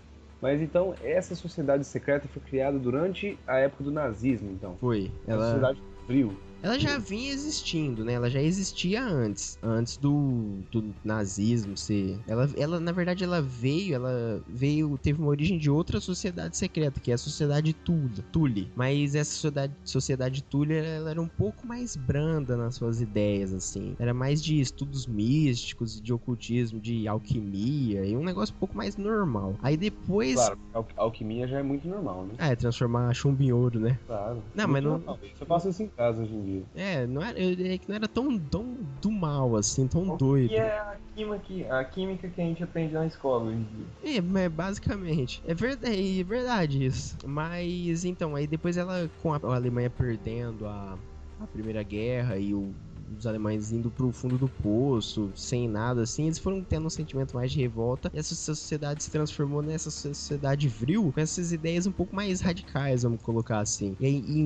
Mas 0.41 0.61
então, 0.61 0.95
essa 1.03 1.35
sociedade 1.35 1.85
secreta 1.85 2.27
foi 2.29 2.43
criada 2.43 2.79
durante 2.79 3.39
a 3.47 3.59
época 3.59 3.85
do 3.85 3.91
nazismo, 3.93 4.51
então. 4.51 4.77
Foi. 4.81 5.11
A 5.27 5.33
Ela 5.33 5.45
sociedade 5.45 5.83
frio. 6.07 6.37
Ela 6.63 6.79
já 6.79 6.97
vinha 6.99 7.33
existindo, 7.33 8.05
né? 8.05 8.13
Ela 8.13 8.31
já 8.31 8.41
existia 8.41 9.05
antes, 9.05 9.59
antes 9.63 9.97
do, 9.97 10.61
do 10.71 10.95
nazismo 11.05 11.77
ser. 11.77 12.21
Ela, 12.27 12.49
ela, 12.57 12.79
na 12.81 12.93
verdade, 12.93 13.25
ela 13.25 13.43
veio, 13.43 13.95
ela 13.95 14.43
veio, 14.47 14.97
teve 14.99 15.19
uma 15.21 15.29
origem 15.29 15.59
de 15.59 15.69
outra 15.71 16.01
sociedade 16.01 16.57
secreta, 16.57 17.01
que 17.01 17.11
é 17.11 17.15
a 17.15 17.19
sociedade 17.19 17.73
Tula, 17.73 18.23
Tule. 18.31 18.71
Mas 18.77 19.15
essa 19.15 19.33
sociedade, 19.33 19.75
sociedade 19.85 20.43
Tule, 20.43 20.75
ela 20.75 21.11
era 21.11 21.21
um 21.21 21.29
pouco 21.29 21.67
mais 21.67 21.97
branda 21.97 22.57
nas 22.57 22.77
suas 22.77 23.01
ideias, 23.01 23.53
assim. 23.53 23.97
Era 23.99 24.15
mais 24.15 24.43
de 24.43 24.61
estudos 24.61 25.07
místicos, 25.07 26.01
de 26.01 26.13
ocultismo, 26.13 26.81
de 26.81 27.09
alquimia, 27.09 28.05
e 28.07 28.17
um 28.17 28.23
negócio 28.25 28.55
um 28.55 28.59
pouco 28.59 28.77
mais 28.77 28.97
normal. 28.97 29.57
Aí 29.61 29.77
depois. 29.77 30.35
Claro, 30.35 30.59
al- 30.73 30.89
alquimia 30.97 31.49
já 31.49 31.59
é 31.59 31.63
muito 31.63 31.89
normal, 31.89 32.27
né? 32.27 32.35
Ah, 32.39 32.49
é 32.49 32.57
transformar 32.57 33.13
chumbo 33.15 33.43
em 33.43 33.53
ouro, 33.53 33.81
né? 33.81 33.99
Claro. 34.07 34.45
Não, 34.55 34.69
mas 34.69 34.83
não- 34.85 34.91
normal. 34.93 35.19
Você 35.35 35.45
faça 35.45 35.69
isso 35.71 35.83
em 35.83 35.89
casa 35.89 36.23
hoje 36.23 36.33
em 36.35 36.43
dia. 36.45 36.52
É, 36.75 37.07
não 37.07 37.23
era, 37.23 37.39
é 37.39 37.79
que 37.79 37.89
não 37.89 37.97
era 37.97 38.09
tão, 38.09 38.39
tão 38.39 38.77
do 39.01 39.11
mal, 39.11 39.57
assim, 39.57 39.87
tão 39.89 40.09
O 40.11 40.17
doido. 40.17 40.51
que 40.51 40.57
é 40.57 40.79
a 40.79 40.97
química, 41.15 41.79
a 41.79 41.85
química 41.85 42.29
que 42.29 42.41
a 42.41 42.45
gente 42.45 42.63
aprende 42.65 42.95
na 42.95 43.07
escola 43.07 43.45
hoje 43.47 43.57
em 43.59 44.13
dia. 44.13 44.19
É, 44.43 44.49
basicamente. 44.49 45.43
É 45.47 45.55
verdade, 45.55 46.21
é 46.21 46.25
verdade 46.25 46.85
isso. 46.85 47.17
Mas 47.27 48.05
então, 48.05 48.35
aí 48.35 48.47
depois 48.47 48.77
ela, 48.77 49.09
com 49.23 49.33
a, 49.33 49.37
a 49.43 49.55
Alemanha 49.55 49.91
perdendo 49.91 50.67
a, 50.67 50.99
a 51.41 51.47
Primeira 51.47 51.83
Guerra 51.83 52.37
e 52.39 52.55
o- 52.55 52.75
os 53.19 53.27
alemães 53.27 53.73
indo 53.73 53.91
pro 53.91 54.11
fundo 54.13 54.39
do 54.39 54.49
poço, 54.49 55.31
sem 55.35 55.69
nada 55.69 56.03
assim, 56.03 56.25
eles 56.27 56.39
foram 56.39 56.63
tendo 56.63 56.87
um 56.87 56.91
sentimento 56.91 57.35
mais 57.35 57.51
de 57.53 57.61
revolta. 57.61 58.11
E 58.15 58.19
essa 58.19 58.35
sociedade 58.35 59.03
se 59.03 59.11
transformou 59.11 59.63
nessa 59.63 59.91
sociedade 59.91 60.69
vril, 60.69 61.13
com 61.13 61.21
essas 61.21 61.53
ideias 61.53 61.87
um 61.87 61.93
pouco 61.93 62.15
mais 62.15 62.41
radicais, 62.41 63.03
vamos 63.03 63.23
colocar 63.23 63.59
assim. 63.61 63.97
E 64.01 64.07
aí, 64.07 64.17
em 64.17 64.45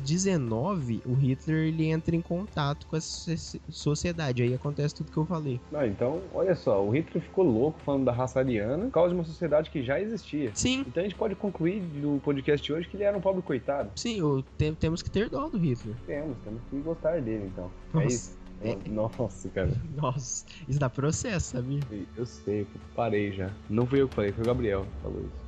1919, 0.00 1.02
o 1.06 1.14
Hitler 1.14 1.66
ele 1.68 1.86
entra 1.86 2.14
em 2.14 2.20
contato 2.20 2.86
com 2.86 2.96
essa 2.96 3.06
soci- 3.08 3.60
sociedade. 3.68 4.42
Aí 4.42 4.54
acontece 4.54 4.94
tudo 4.94 5.10
que 5.10 5.16
eu 5.16 5.26
falei. 5.26 5.60
Não, 5.70 5.84
então, 5.86 6.20
olha 6.32 6.54
só, 6.54 6.84
o 6.84 6.90
Hitler 6.90 7.22
ficou 7.22 7.44
louco 7.44 7.78
falando 7.84 8.04
da 8.04 8.12
raça 8.12 8.38
ariana 8.38 8.84
por 8.86 8.92
causa 8.92 9.10
de 9.10 9.14
uma 9.14 9.24
sociedade 9.24 9.70
que 9.70 9.82
já 9.82 10.00
existia. 10.00 10.50
Sim, 10.54 10.84
Então 10.86 11.00
a 11.02 11.04
gente 11.06 11.16
pode 11.16 11.34
concluir 11.34 11.80
do 11.80 12.20
podcast 12.22 12.64
de 12.64 12.72
hoje 12.72 12.88
que 12.88 12.96
ele 12.96 13.04
era 13.04 13.16
um 13.16 13.20
pobre 13.20 13.42
coitado. 13.42 13.90
sim, 13.96 14.18
eu, 14.18 14.44
tem- 14.56 14.74
temos 14.74 15.02
que 15.02 15.10
ter 15.10 15.28
dó 15.28 15.48
do 15.48 15.58
Hitler. 15.58 15.96
Temos, 16.06 16.36
temos 16.44 16.60
que 16.70 16.76
gostar 16.80 17.20
dele 17.20 17.46
então. 17.46 17.70
É 17.94 17.96
Nossa. 17.98 18.06
isso. 18.06 18.36
É. 18.62 18.88
Nossa, 18.88 19.48
cara. 19.50 19.70
Nossa, 19.94 20.44
isso 20.66 20.78
dá 20.78 20.88
processo, 20.88 21.50
sabia? 21.52 21.80
Eu 22.16 22.24
sei, 22.24 22.62
eu 22.62 22.66
parei 22.94 23.32
já. 23.32 23.50
Não 23.68 23.86
fui 23.86 24.00
eu 24.00 24.08
que 24.08 24.14
falei, 24.14 24.32
foi 24.32 24.44
o 24.44 24.46
Gabriel 24.46 24.84
que 24.84 25.02
falou 25.02 25.20
isso. 25.20 25.46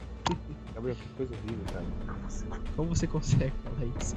Gabriel, 0.74 0.97
que 0.97 1.09
coisa 1.16 1.35
horrível, 1.35 1.65
cara. 1.73 1.85
Como 2.77 2.94
você 2.94 3.06
consegue 3.06 3.52
falar 3.65 3.86
isso? 3.98 4.15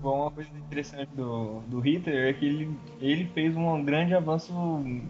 Bom, 0.00 0.22
uma 0.22 0.30
coisa 0.30 0.50
interessante 0.56 1.10
do, 1.14 1.60
do 1.62 1.80
Hitler 1.80 2.28
é 2.28 2.32
que 2.32 2.44
ele, 2.44 2.78
ele 3.00 3.24
fez 3.28 3.56
um 3.56 3.82
grande 3.82 4.14
avanço 4.14 4.52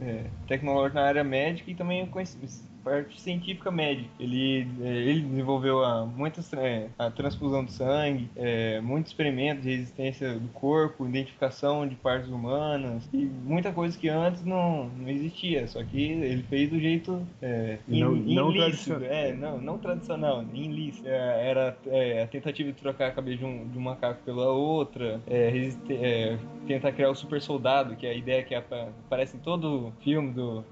é, 0.00 0.30
tecnológico 0.46 0.94
na 0.94 1.04
área 1.06 1.24
médica 1.24 1.70
e 1.70 1.74
também 1.74 2.08
esse- 2.16 2.62
parte 2.86 3.20
científica 3.20 3.68
médica. 3.68 4.08
Ele, 4.20 4.64
é, 4.80 4.88
ele 4.88 5.20
desenvolveu 5.22 5.84
a, 5.84 6.06
muitas, 6.06 6.52
é, 6.52 6.86
a 6.96 7.10
transfusão 7.10 7.64
de 7.64 7.72
sangue, 7.72 8.30
é, 8.36 8.80
muitos 8.80 9.10
experimentos 9.10 9.64
de 9.64 9.70
resistência 9.70 10.38
do 10.38 10.48
corpo, 10.50 11.04
identificação 11.06 11.86
de 11.86 11.96
partes 11.96 12.30
humanas 12.30 13.08
e 13.12 13.16
muita 13.44 13.72
coisa 13.72 13.98
que 13.98 14.08
antes 14.08 14.44
não, 14.44 14.88
não 14.88 15.08
existia. 15.08 15.66
Só 15.66 15.82
que 15.82 16.00
ele 16.00 16.44
fez 16.44 16.70
do 16.70 16.78
jeito 16.78 17.26
é, 17.42 17.78
in- 17.88 17.98
Não- 18.00 18.12
não 18.14 18.50
ilícito. 18.52 18.94
tradicional. 18.94 19.08
É, 19.10 19.32
não, 19.32 19.60
não 19.60 19.78
tradicional, 19.78 20.44
ilícito. 20.54 21.08
É, 21.08 21.48
era 21.50 21.76
é, 21.86 22.22
a 22.22 22.26
tentativa 22.28 22.70
de 22.70 22.78
trocar 22.78 23.08
a 23.08 23.12
cabeça 23.12 23.38
de 23.38 23.44
um, 23.44 23.66
de 23.68 23.76
um 23.78 23.82
macaco 23.82 24.22
pela 24.24 24.48
outra, 24.52 25.20
é, 25.26 26.38
tentar 26.68 26.92
criar 26.92 27.10
o 27.10 27.14
super 27.16 27.40
soldado, 27.42 27.96
que 27.96 28.06
é 28.06 28.10
a 28.10 28.14
ideia 28.14 28.42
que 28.44 28.54
apa- 28.54 28.88
aparece 29.06 29.36
em 29.36 29.40
todo 29.40 29.92
filme 30.04 30.32
do. 30.32 30.64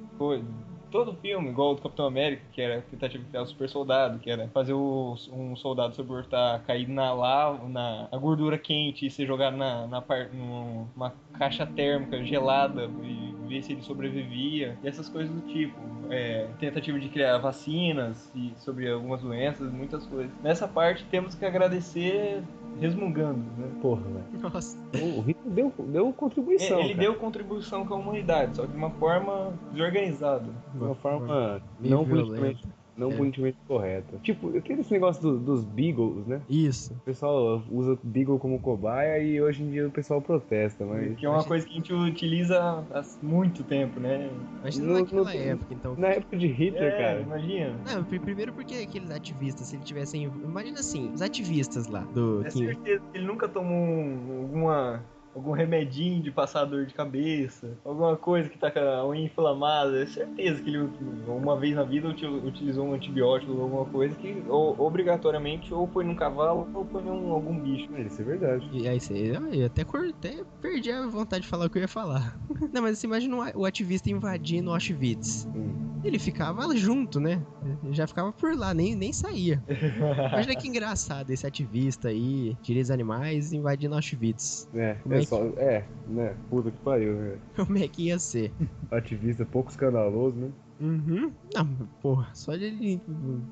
Todo 0.95 1.12
filme, 1.15 1.49
igual 1.51 1.73
o 1.73 1.75
do 1.75 1.83
Capitão 1.83 2.07
América, 2.07 2.45
que 2.53 2.62
era 2.62 2.79
a 2.79 2.83
tentativa 2.83 3.25
de 3.25 3.29
criar 3.29 3.43
o 3.43 3.47
super 3.47 3.69
soldado, 3.69 4.21
que 4.21 4.31
era 4.31 4.47
fazer 4.55 4.75
o- 4.75 5.16
um 5.33 5.57
soldado 5.57 5.93
subortar 5.93 6.62
cair 6.62 6.89
na 6.89 7.12
lava, 7.12 7.69
na 7.69 8.07
a 8.12 8.16
gordura 8.16 8.57
quente 8.57 9.05
e 9.05 9.11
ser 9.11 9.27
jogado 9.27 9.57
na, 9.57 9.89
na 9.89 10.01
par- 10.01 10.29
numa 10.33 11.12
caixa 11.37 11.66
térmica 11.66 12.23
gelada 12.25 12.89
e 13.03 13.35
ver 13.49 13.61
se 13.62 13.73
ele 13.73 13.83
sobrevivia, 13.83 14.79
e 14.85 14.87
essas 14.87 15.09
coisas 15.09 15.35
do 15.35 15.41
tipo. 15.53 15.75
É, 16.11 16.47
tentativa 16.61 17.01
de 17.01 17.09
criar 17.09 17.39
vacinas 17.39 18.31
e 18.33 18.53
sobre 18.59 18.89
algumas 18.89 19.21
doenças, 19.21 19.73
muitas 19.73 20.07
coisas. 20.07 20.31
Nessa 20.45 20.69
parte 20.69 21.03
temos 21.07 21.35
que 21.35 21.45
agradecer 21.45 22.41
resmungando, 22.81 23.39
né? 23.57 23.69
Porra, 23.81 24.03
velho. 24.03 24.25
Nossa, 24.53 24.77
O 24.95 25.21
Hitler 25.23 25.55
deu, 25.55 25.73
deu 25.79 26.12
contribuição. 26.12 26.81
ele 26.81 26.89
cara. 26.91 27.01
deu 27.01 27.15
contribuição 27.15 27.87
com 27.87 27.95
a 27.95 27.97
humanidade, 27.97 28.55
só 28.57 28.62
que 28.66 28.73
de 28.73 28.77
uma 28.77 28.91
forma 28.91 29.55
desorganizada. 29.73 30.47
De 30.85 30.89
uma 30.90 30.94
forma 30.97 31.62
não 31.81 32.05
politicamente, 32.05 32.65
não 32.97 33.11
É. 33.11 33.16
politicamente 33.16 33.59
correta. 33.66 34.19
Tipo, 34.23 34.56
aquele 34.56 34.81
esse 34.82 34.93
negócio 34.93 35.20
do- 35.20 35.39
dos 35.39 35.65
Beagles, 35.65 36.27
né? 36.27 36.40
Isso. 36.48 36.93
O 36.93 37.01
pessoal 37.01 37.61
usa 37.70 37.98
Beagle 38.05 38.39
como 38.39 38.61
cobaia 38.61 39.19
e 39.19 39.40
hoje 39.43 39.62
em 39.65 39.70
dia 39.70 39.89
o 39.89 39.90
pessoal 39.90 40.23
protesta, 40.23 40.85
mas. 40.85 41.16
Que 41.16 41.27
é 41.27 41.28
uma 41.28 41.43
coisa 41.43 41.66
que 41.66 41.73
a 41.73 41.74
gente 41.77 41.93
utiliza 41.93 42.61
há 42.61 43.02
muito 43.20 43.65
tempo, 43.65 43.98
né? 43.98 44.31
Mas 44.62 44.78
Não- 44.78 44.94
naquela 45.01 45.24
não- 45.24 45.31
época, 45.31 45.74
então. 45.74 45.97
Na 45.97 46.09
época 46.09 46.36
de 46.36 46.47
Hitler, 46.47 46.85
É, 46.94 46.98
cara. 46.98 47.20
imagina. 47.23 47.74
Não, 47.85 48.05
pri- 48.05 48.20
primeiro 48.20 48.52
porque 48.52 48.74
aqueles 48.77 49.11
ativistas, 49.11 49.66
se 49.66 49.74
eles 49.77 49.85
tivessem. 49.86 50.24
Imagina 50.44 50.78
assim, 50.78 51.11
os 51.12 51.20
ativistas 51.20 51.89
lá 51.89 52.01
do. 52.15 52.47
É 52.47 52.51
certeza 52.51 53.02
que 53.12 53.19
ele 53.19 53.27
nunca 53.27 53.48
tomou 53.48 53.77
um- 53.77 54.39
alguma, 54.43 55.02
algum 55.35 55.52
remedinho 55.52 56.23
de 56.23 56.31
passar 56.31 56.65
dor 56.65 56.86
de 56.86 56.94
cabeça, 56.94 57.77
alguma 57.85 58.16
coisa 58.16 58.48
que 58.48 58.59
tá 58.59 58.70
com 58.70 58.78
a 58.78 59.06
unha 59.09 59.24
inflamada. 59.24 60.02
É 60.02 60.06
certeza 60.06 60.62
que 60.62 60.70
ele, 60.70 60.89
uma 61.27 61.56
vez 61.59 61.74
na 61.74 61.82
vida, 61.82 62.09
uti- 62.09 62.27
utilizou 62.27 62.86
um 62.86 62.94
antibiótico 62.94 63.52
ou 63.52 63.62
alguma 63.62 63.85
coisa 63.86 64.15
que, 64.16 64.43
ou, 64.48 64.78
obrigatoriamente, 64.81 65.73
ou 65.73 65.86
foi 65.89 66.05
num 66.05 66.15
cavalo 66.15 66.69
ou 66.74 66.85
foi 66.86 67.02
num 67.02 67.32
algum 67.32 67.59
bicho. 67.59 67.94
Isso 67.98 68.20
é 68.20 68.24
verdade. 68.24 68.69
E 68.73 68.86
aí 68.89 69.01
você. 69.01 69.32
Eu 69.52 69.66
até, 69.66 69.82
até 69.82 70.44
perdi 70.61 70.90
a 70.90 71.06
vontade 71.06 71.43
de 71.43 71.48
falar 71.48 71.66
o 71.66 71.70
que 71.70 71.78
eu 71.78 71.82
ia 71.82 71.89
falar. 71.89 72.39
Não, 72.73 72.82
mas 72.82 72.98
você 72.98 73.06
imagina 73.06 73.36
o 73.55 73.65
ativista 73.65 74.11
invadindo 74.11 74.70
Auschwitz. 74.70 75.47
Hum. 75.55 76.01
Ele 76.05 76.19
ficava 76.19 76.77
junto, 76.77 77.19
né? 77.19 77.43
Ele 77.82 77.94
já 77.94 78.06
ficava 78.06 78.31
por 78.32 78.55
lá, 78.55 78.74
nem, 78.74 78.94
nem 78.94 79.11
saía. 79.11 79.62
Imagina 80.32 80.55
que 80.55 80.69
engraçado 80.69 81.31
esse 81.31 81.47
ativista 81.47 82.09
aí, 82.09 82.55
direitos 82.62 82.90
animais, 82.90 83.52
invadindo 83.55 83.94
Auschwitz. 83.94 84.69
É, 84.74 84.97
Como 85.02 85.15
é, 85.57 85.85
né? 86.09 86.37
Puta 86.51 86.71
que 86.71 86.79
pariu, 86.79 87.15
né? 87.15 87.39
Como 87.57 87.79
é 87.79 87.89
que 87.89 88.07
ia 88.07 88.19
ser? 88.19 88.53
Ativista 88.91 89.45
pouco 89.45 89.71
escandaloso, 89.71 90.37
né? 90.37 90.51
Uhum. 90.81 91.33
Não, 91.55 91.67
porra, 92.03 92.29
só 92.35 92.57
de 92.57 92.65
ele 92.65 93.01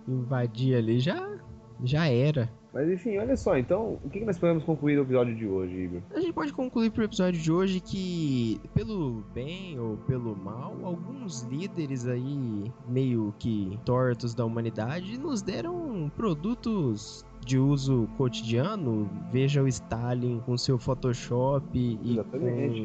invadir 0.09 0.77
ali 0.77 0.99
já, 0.99 1.39
já 1.83 2.07
era. 2.07 2.51
Mas 2.73 2.89
enfim, 2.89 3.19
olha 3.19 3.37
só, 3.37 3.59
então, 3.59 3.99
o 4.03 4.09
que 4.09 4.21
que 4.21 4.25
nós 4.25 4.39
podemos 4.39 4.65
concluir 4.65 4.97
do 4.97 5.03
episódio 5.03 5.37
de 5.37 5.47
hoje, 5.47 5.75
Igor? 5.75 6.01
A 6.15 6.21
gente 6.21 6.33
pode 6.33 6.53
concluir 6.55 6.91
pro 6.91 7.05
episódio 7.05 7.39
de 7.39 7.53
hoje 7.53 7.81
que, 7.81 8.59
pelo 8.75 9.23
bem 9.35 9.79
ou 9.79 9.99
pelo 9.99 10.35
mal, 10.35 10.75
alguns 10.83 11.43
líderes 11.43 12.07
aí, 12.07 12.73
meio 12.89 13.35
que 13.39 13.79
tortos 13.85 14.35
da 14.35 14.45
humanidade, 14.45 15.19
nos 15.19 15.43
deram 15.43 16.11
produtos 16.17 17.27
de 17.45 17.59
uso 17.59 18.09
cotidiano. 18.17 19.09
Veja 19.31 19.63
o 19.63 19.69
Stalin 19.69 20.41
com 20.45 20.57
seu 20.57 20.79
Photoshop 20.79 21.67
e 22.03 22.13
Exatamente. 22.13 22.81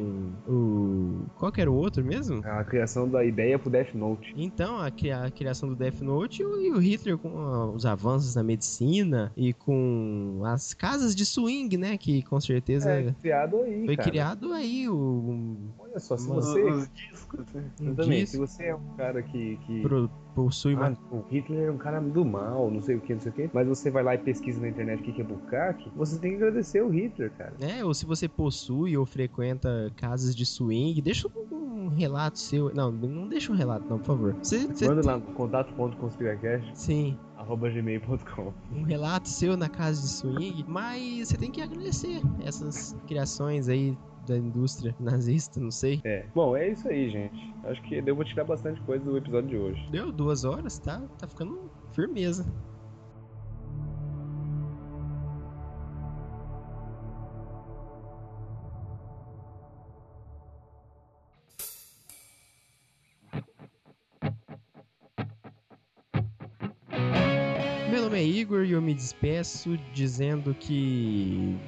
com 0.46 0.52
o. 0.52 1.26
Qual 1.36 1.50
que 1.52 1.60
era 1.60 1.70
o 1.70 1.74
outro 1.74 2.04
mesmo? 2.04 2.40
A 2.44 2.64
criação 2.64 3.08
da 3.08 3.24
ideia 3.24 3.58
pro 3.58 3.70
Death 3.70 3.94
Note. 3.94 4.32
Então, 4.36 4.78
a, 4.78 4.90
cria- 4.90 5.24
a 5.24 5.30
criação 5.30 5.68
do 5.68 5.76
Death 5.76 6.00
Note 6.00 6.42
e 6.42 6.44
o, 6.44 6.60
e 6.60 6.70
o 6.72 6.78
Hitler 6.78 7.16
com 7.18 7.38
ah, 7.38 7.70
os 7.70 7.86
avanços 7.86 8.34
na 8.34 8.42
medicina 8.42 9.32
e 9.36 9.52
com 9.52 10.42
as 10.44 10.74
casas 10.74 11.14
de 11.14 11.24
swing, 11.24 11.76
né? 11.76 11.96
Que 11.96 12.22
com 12.22 12.40
certeza 12.40 12.90
É, 12.90 13.14
criado 13.20 13.56
aí, 13.62 13.86
foi 13.86 13.96
cara. 13.96 14.10
criado 14.10 14.52
aí 14.52 14.88
o 14.88 15.56
Olha 15.90 16.00
só, 16.00 16.16
se 16.16 16.28
você... 16.28 16.62
Os 16.64 16.88
discos, 16.92 17.46
né? 17.54 17.70
um 17.80 17.84
Exatamente, 17.86 18.18
disco 18.20 18.30
se 18.30 18.38
você 18.56 18.64
é 18.64 18.74
um 18.74 18.96
cara 18.96 19.22
que... 19.22 19.56
que... 19.66 19.82
pro- 19.82 20.10
possui 20.34 20.74
Ah, 20.76 20.94
o 21.10 21.24
Hitler 21.30 21.66
é 21.68 21.70
um 21.70 21.78
cara 21.78 21.98
do 22.00 22.24
mal, 22.24 22.70
não 22.70 22.80
sei 22.80 22.94
o 22.94 23.00
que, 23.00 23.12
não 23.12 23.20
sei 23.20 23.32
o 23.32 23.34
que. 23.34 23.50
Mas 23.52 23.66
você 23.66 23.90
vai 23.90 24.04
lá 24.04 24.14
e 24.14 24.18
pesquisa 24.18 24.60
na 24.60 24.68
internet 24.68 25.00
o 25.00 25.12
que 25.12 25.20
é 25.20 25.24
bukkake, 25.24 25.90
você 25.96 26.16
tem 26.18 26.30
que 26.32 26.36
agradecer 26.36 26.80
o 26.82 26.88
Hitler, 26.88 27.32
cara. 27.32 27.54
né? 27.58 27.84
Ou 27.84 27.92
se 27.92 28.06
você 28.06 28.28
possui 28.28 28.96
ou 28.96 29.04
frequenta 29.04 29.90
casas 29.96 30.36
de 30.36 30.46
swing, 30.46 31.00
deixa 31.02 31.28
um 31.50 31.88
relato 31.88 32.38
seu. 32.38 32.72
Não, 32.72 32.92
não 32.92 33.26
deixa 33.26 33.50
um 33.50 33.56
relato, 33.56 33.84
não, 33.88 33.98
por 33.98 34.04
favor. 34.06 34.34
Você, 34.34 34.66
você 34.68 34.86
Manda 34.86 35.00
tem- 35.02 35.10
lá 35.10 35.18
no 35.18 35.24
contato.conspiracast, 35.32 36.70
Sim, 36.74 37.18
arroba 37.36 37.68
gmail.com. 37.70 38.52
um 38.72 38.82
relato 38.82 39.28
seu 39.28 39.56
na 39.56 39.68
casa 39.68 40.00
de 40.02 40.08
swing, 40.08 40.64
mas 40.68 41.28
você 41.28 41.36
tem 41.36 41.50
que 41.50 41.60
agradecer 41.60 42.20
essas 42.44 42.94
criações 43.06 43.68
aí 43.68 43.96
da 44.28 44.36
indústria 44.36 44.94
nazista, 45.00 45.58
não 45.58 45.70
sei. 45.70 46.00
É. 46.04 46.24
Bom, 46.34 46.56
é 46.56 46.68
isso 46.68 46.88
aí, 46.88 47.10
gente. 47.10 47.54
Acho 47.64 47.82
que 47.82 48.00
deu 48.00 48.14
pra 48.14 48.24
tirar 48.24 48.44
bastante 48.44 48.80
coisa 48.82 49.04
do 49.04 49.16
episódio 49.16 49.48
de 49.48 49.56
hoje. 49.56 49.88
Deu 49.90 50.12
duas 50.12 50.44
horas, 50.44 50.78
tá? 50.78 51.00
Tá 51.18 51.26
ficando 51.26 51.70
firmeza. 51.92 52.46
Meu 67.90 68.02
nome 68.02 68.18
é 68.18 68.22
Igor 68.22 68.64
e 68.64 68.72
eu 68.72 68.82
me 68.82 68.94
despeço 68.94 69.76
dizendo 69.92 70.54
que. 70.54 71.58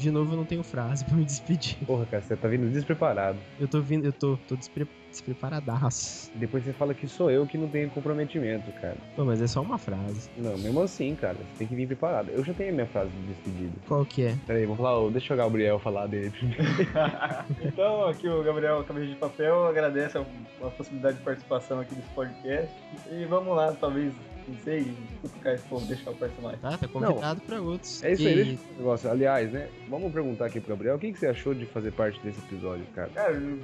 De 0.00 0.10
novo, 0.10 0.32
eu 0.32 0.36
não 0.38 0.46
tenho 0.46 0.62
frase 0.62 1.04
pra 1.06 1.14
me 1.14 1.24
despedir. 1.24 1.76
Porra, 1.86 2.06
cara, 2.06 2.22
você 2.22 2.34
tá 2.34 2.48
vindo 2.48 2.70
despreparado. 2.70 3.38
Eu 3.58 3.68
tô 3.68 3.82
vindo, 3.82 4.06
eu 4.06 4.12
tô, 4.12 4.38
tô 4.48 4.56
despre, 4.56 4.88
despreparadaço. 5.10 6.30
Depois 6.34 6.64
você 6.64 6.72
fala 6.72 6.94
que 6.94 7.06
sou 7.06 7.30
eu 7.30 7.46
que 7.46 7.58
não 7.58 7.68
tenho 7.68 7.90
comprometimento, 7.90 8.72
cara. 8.80 8.96
Pô, 9.14 9.26
mas 9.26 9.42
é 9.42 9.46
só 9.46 9.60
uma 9.60 9.76
frase. 9.76 10.30
Não, 10.38 10.56
mesmo 10.56 10.80
assim, 10.80 11.14
cara, 11.14 11.34
você 11.34 11.58
tem 11.58 11.66
que 11.66 11.74
vir 11.74 11.86
preparado. 11.86 12.30
Eu 12.30 12.42
já 12.42 12.54
tenho 12.54 12.70
a 12.70 12.72
minha 12.72 12.86
frase 12.86 13.10
de 13.10 13.34
despedida. 13.34 13.74
Qual 13.86 14.04
que 14.06 14.24
é? 14.24 14.36
Peraí, 14.46 14.64
vamos 14.64 14.80
falar, 14.80 15.10
deixa 15.10 15.34
o 15.34 15.36
Gabriel 15.36 15.78
falar 15.78 16.06
dele 16.06 16.30
primeiro. 16.30 16.64
então, 17.62 18.06
aqui 18.06 18.26
o 18.26 18.42
Gabriel 18.42 18.82
Cabeça 18.84 19.06
de 19.06 19.16
Papel 19.16 19.66
agradece 19.66 20.16
a, 20.16 20.22
a 20.66 20.70
possibilidade 20.70 21.18
de 21.18 21.22
participação 21.24 21.78
aqui 21.78 21.94
desse 21.94 22.08
podcast. 22.10 22.74
E 23.10 23.26
vamos 23.26 23.54
lá, 23.54 23.72
talvez, 23.72 24.14
não 24.48 24.56
sei, 24.64 24.92
cutucar 25.22 25.54
esse 25.54 25.64
povo, 25.68 25.86
deixar 25.86 26.10
o 26.10 26.14
personagem. 26.16 26.58
Tá, 26.60 26.76
tá 26.78 26.88
convidado 26.88 27.40
pra 27.42 27.60
outros. 27.60 28.02
É 28.02 28.12
isso 28.12 28.26
aí, 28.26 28.32
E- 28.32 28.44
deixa 28.44 28.50
eu 28.52 28.74
um 28.74 28.78
negócio. 28.78 29.10
Aliás, 29.10 29.52
né, 29.52 29.68
vamos 29.88 30.12
perguntar 30.12 30.46
aqui 30.46 30.60
pro 30.60 30.70
Gabriel, 30.70 30.96
o 30.96 30.98
que, 30.98 31.12
que 31.12 31.18
você 31.18 31.26
achou 31.26 31.54
de 31.54 31.66
fazer 31.66 31.92
parte 31.92 32.20
desse 32.20 32.38
episódio, 32.40 32.84
cara? 32.94 33.10
Cara, 33.10 33.34
de 33.38 33.58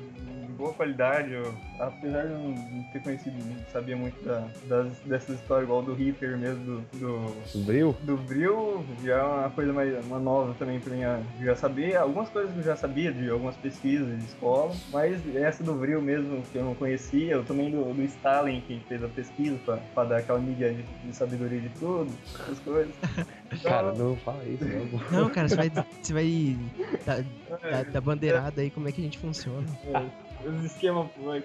boa 0.56 0.72
qualidade, 0.72 1.32
eu, 1.32 1.54
apesar 1.78 2.26
de 2.26 2.32
eu 2.32 2.38
não 2.38 2.82
ter 2.92 3.02
conhecido, 3.02 3.36
não 3.44 3.56
sabia 3.72 3.96
muito 3.96 4.22
da, 4.24 4.46
das, 4.66 4.92
dessas 5.04 5.40
histórias, 5.40 5.68
igual 5.68 5.82
do 5.82 5.94
Hitler 5.94 6.36
mesmo, 6.38 6.64
do, 6.64 6.80
do, 6.98 7.46
Sobril? 7.46 7.96
do 8.02 8.16
Bril, 8.16 8.84
já 9.04 9.18
é 9.18 9.22
uma 9.22 9.50
coisa 9.50 9.72
mais 9.72 10.06
uma 10.06 10.18
nova 10.18 10.54
também 10.58 10.80
pra 10.80 10.94
mim. 10.94 11.02
Eu 11.02 11.46
já 11.46 11.56
sabia, 11.56 12.00
algumas 12.00 12.28
coisas 12.28 12.52
que 12.52 12.58
eu 12.58 12.64
já 12.64 12.76
sabia 12.76 13.12
de 13.12 13.28
algumas 13.30 13.56
pesquisas 13.56 14.18
de 14.18 14.24
escola, 14.24 14.74
mas 14.92 15.20
essa 15.34 15.62
do 15.62 15.74
Bril 15.74 16.00
mesmo 16.00 16.42
que 16.50 16.58
eu 16.58 16.64
não 16.64 16.74
conhecia, 16.74 17.34
eu 17.34 17.44
também 17.44 17.70
do, 17.70 17.92
do 17.92 18.02
Stalin 18.02 18.60
que 18.62 18.80
fez 18.88 19.02
a 19.02 19.08
pesquisa 19.08 19.58
pra, 19.64 19.76
pra 19.76 20.04
dar 20.04 20.16
aquela 20.18 20.38
mídia 20.38 20.72
de, 20.72 20.82
de 20.82 21.14
sabedoria 21.14 21.60
de 21.60 21.68
tudo, 21.70 22.10
essas 22.40 22.58
coisas. 22.60 22.94
Então, 23.02 23.26
Cara, 23.62 23.92
não 23.92 24.16
fala 24.16 24.44
isso, 24.44 24.64
não. 24.64 25.20
Não, 25.20 25.30
cara, 25.30 25.48
você 25.48 25.56
vai, 25.56 25.70
você 26.02 26.12
vai 26.12 26.56
dar, 27.04 27.24
dar, 27.60 27.84
dar 27.84 28.00
bandeirada 28.00 28.60
aí 28.60 28.70
como 28.70 28.88
é 28.88 28.92
que 28.92 29.00
a 29.00 29.04
gente 29.04 29.18
funciona. 29.18 29.66
Os 30.46 30.64
esquemas. 30.64 31.08
Mas 31.18 31.42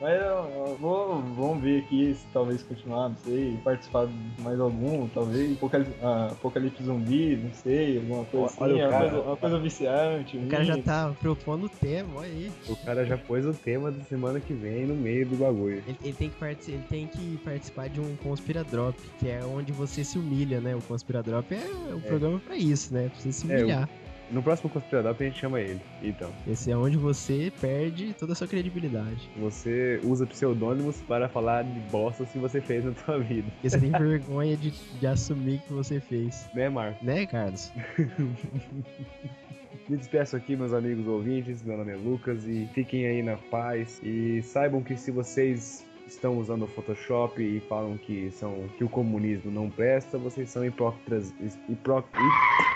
eu, 0.00 0.66
eu 0.68 0.76
vou, 0.80 1.20
vamos 1.22 1.62
ver 1.62 1.80
aqui 1.80 2.14
se 2.14 2.24
talvez 2.32 2.62
continuar, 2.62 3.08
não 3.08 3.16
sei, 3.24 3.56
participar 3.64 4.06
de 4.06 4.42
mais 4.42 4.60
algum, 4.60 5.08
talvez. 5.08 5.56
Apocalipse, 5.56 5.92
ah, 6.02 6.28
Apocalipse 6.32 6.82
zumbi, 6.84 7.36
não 7.36 7.52
sei, 7.52 7.98
alguma 7.98 8.24
coisa 8.26 8.46
assim. 8.46 8.56
Olha 8.60 8.74
o 8.74 8.78
uma, 8.78 8.88
cara. 8.90 9.10
coisa, 9.10 9.26
uma 9.26 9.36
coisa 9.36 9.58
viciante. 9.58 10.36
O 10.38 10.48
cara 10.48 10.64
já 10.64 10.78
tá 10.82 11.14
propondo 11.18 11.64
o 11.64 11.68
tema, 11.68 12.14
olha 12.16 12.28
aí. 12.28 12.52
O 12.68 12.76
cara 12.76 13.04
já 13.04 13.18
pôs 13.18 13.44
o 13.44 13.52
tema 13.52 13.90
da 13.90 14.04
semana 14.04 14.38
que 14.40 14.52
vem 14.54 14.86
no 14.86 14.94
meio 14.94 15.26
do 15.26 15.36
bagulho. 15.36 15.82
Ele, 15.86 15.98
ele 16.02 16.12
tem 16.12 16.30
que 16.30 16.44
ele 16.70 16.84
tem 16.88 17.06
que 17.06 17.38
participar 17.38 17.88
de 17.88 18.00
um 18.00 18.14
Conspiradrop, 18.16 18.94
que 19.18 19.28
é 19.28 19.44
onde 19.44 19.72
você 19.72 20.04
se 20.04 20.18
humilha, 20.18 20.60
né? 20.60 20.76
O 20.76 20.82
Conspiradrop 20.82 21.50
é 21.52 21.94
o 21.94 22.00
programa 22.00 22.38
pra 22.40 22.56
isso, 22.56 22.92
né? 22.94 23.08
Pra 23.08 23.20
você 23.20 23.32
se 23.32 23.50
É, 23.50 23.56
o- 23.56 23.58
humilhar. 23.62 23.88
No 24.34 24.42
próximo 24.42 24.68
Conspirador 24.68 25.14
a 25.18 25.22
gente 25.24 25.38
chama 25.38 25.60
ele. 25.60 25.80
Então, 26.02 26.28
Esse 26.46 26.70
é 26.72 26.76
onde 26.76 26.96
você 26.96 27.52
perde 27.60 28.12
toda 28.18 28.32
a 28.32 28.34
sua 28.34 28.48
credibilidade. 28.48 29.30
você 29.36 30.00
usa 30.02 30.26
pseudônimos 30.26 31.00
para 31.02 31.28
falar 31.28 31.62
de 31.62 31.78
bosta 31.90 32.24
que 32.26 32.38
você 32.38 32.60
fez 32.60 32.84
na 32.84 32.92
sua 32.94 33.18
vida. 33.20 33.48
Porque 33.52 33.70
você 33.70 33.78
tem 33.78 33.92
vergonha 33.96 34.56
de, 34.56 34.72
de 34.72 35.06
assumir 35.06 35.60
que 35.60 35.72
você 35.72 36.00
fez. 36.00 36.48
Né, 36.52 36.68
Marco? 36.68 37.04
Né, 37.04 37.26
Carlos? 37.26 37.70
Me 39.88 39.96
despeço 39.98 40.34
aqui, 40.34 40.56
meus 40.56 40.72
amigos 40.72 41.06
ouvintes. 41.06 41.62
Meu 41.62 41.76
nome 41.76 41.92
é 41.92 41.96
Lucas 41.96 42.44
e 42.46 42.68
fiquem 42.74 43.06
aí 43.06 43.22
na 43.22 43.36
paz. 43.36 44.00
E 44.02 44.42
saibam 44.42 44.82
que 44.82 44.96
se 44.96 45.10
vocês 45.10 45.84
estão 46.06 46.38
usando 46.38 46.64
o 46.64 46.68
Photoshop 46.68 47.42
e 47.42 47.60
falam 47.60 47.96
que 47.96 48.30
são 48.30 48.68
que 48.76 48.84
o 48.84 48.88
comunismo 48.88 49.50
não 49.50 49.70
presta, 49.70 50.18
vocês 50.18 50.50
são 50.50 50.64
hipócritas, 50.64 51.32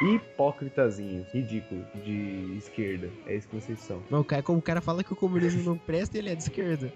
hipócritazinhos, 0.02 1.26
ridículos, 1.32 1.84
de 2.04 2.56
esquerda. 2.56 3.10
É 3.26 3.36
isso 3.36 3.48
que 3.48 3.56
vocês 3.56 3.80
são. 3.80 4.02
Não, 4.10 4.24
como 4.42 4.58
o 4.58 4.62
cara 4.62 4.80
fala 4.80 5.04
que 5.04 5.12
o 5.12 5.16
comunismo 5.16 5.62
não 5.62 5.78
presta, 5.78 6.18
ele 6.18 6.30
é 6.30 6.34
de 6.34 6.42
esquerda. 6.42 6.92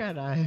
Caralho. 0.00 0.46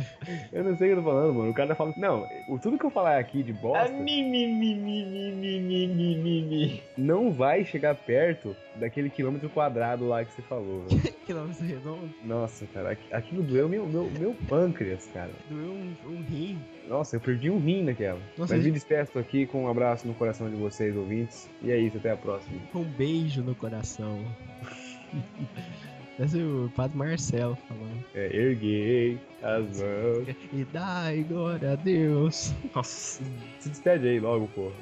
Eu 0.51 0.63
não 0.63 0.75
sei 0.75 0.87
o 0.87 0.93
que 0.93 0.99
eu 0.99 1.03
tô 1.03 1.09
falando, 1.11 1.33
mano. 1.35 1.51
O 1.51 1.53
cara 1.53 1.75
fala. 1.75 1.93
Não, 1.95 2.27
o- 2.47 2.57
tudo 2.57 2.75
que 2.79 2.85
eu 2.85 2.89
falar 2.89 3.19
aqui 3.19 3.43
de 3.43 3.51
Ah, 3.51 3.55
bosta 3.61 3.93
mi, 3.93 4.23
mi, 4.23 4.47
mi, 4.47 4.73
mi, 4.73 5.05
mi, 5.05 5.31
mi, 5.31 5.59
mi, 5.59 5.87
mi, 5.87 6.15
mi, 6.17 6.41
mi. 6.41 6.83
não 6.97 7.31
vai 7.31 7.63
chegar 7.63 7.93
perto 7.93 8.55
daquele 8.75 9.11
quilômetro 9.11 9.47
quadrado 9.51 10.07
lá 10.07 10.25
que 10.25 10.33
você 10.33 10.41
falou. 10.41 10.85
velho. 10.87 11.13
Quilômetro 11.23 11.63
redondo. 11.65 12.09
Nossa, 12.23 12.65
cara, 12.73 12.93
aqu- 12.93 13.13
aquilo 13.13 13.43
doeu 13.43 13.69
meu, 13.69 13.85
meu, 13.87 14.09
meu 14.19 14.33
pâncreas, 14.49 15.07
cara. 15.13 15.29
Doeu 15.47 15.71
um, 15.71 15.95
um 16.07 16.21
rim. 16.23 16.59
Nossa, 16.87 17.15
eu 17.15 17.21
perdi 17.21 17.51
um 17.51 17.59
rim 17.59 17.83
naquela. 17.83 18.19
Nossa, 18.35 18.55
Mas 18.55 18.65
me 18.65 18.71
despeço 18.71 19.19
aqui 19.19 19.45
com 19.45 19.65
um 19.65 19.67
abraço 19.69 20.07
no 20.07 20.15
coração 20.15 20.49
de 20.49 20.55
vocês, 20.55 20.95
ouvintes. 20.97 21.47
E 21.61 21.69
é 21.71 21.77
isso, 21.77 21.97
até 21.97 22.09
a 22.09 22.17
próxima. 22.17 22.59
Um 22.73 22.83
beijo 22.83 23.43
no 23.43 23.53
coração. 23.53 24.19
É 26.19 26.25
o 26.37 26.69
Padre 26.75 26.97
Marcelo 26.97 27.57
falando. 27.67 28.03
É, 28.13 28.35
erguei 28.35 29.19
as 29.41 29.81
mãos. 29.81 30.35
E 30.53 30.63
dai 30.71 31.23
glória 31.23 31.73
a 31.73 31.75
Deus. 31.75 32.53
Nossa. 32.75 33.23
Se 33.59 33.69
despede 33.69 34.07
aí 34.07 34.19
logo, 34.19 34.47
porra. 34.49 34.75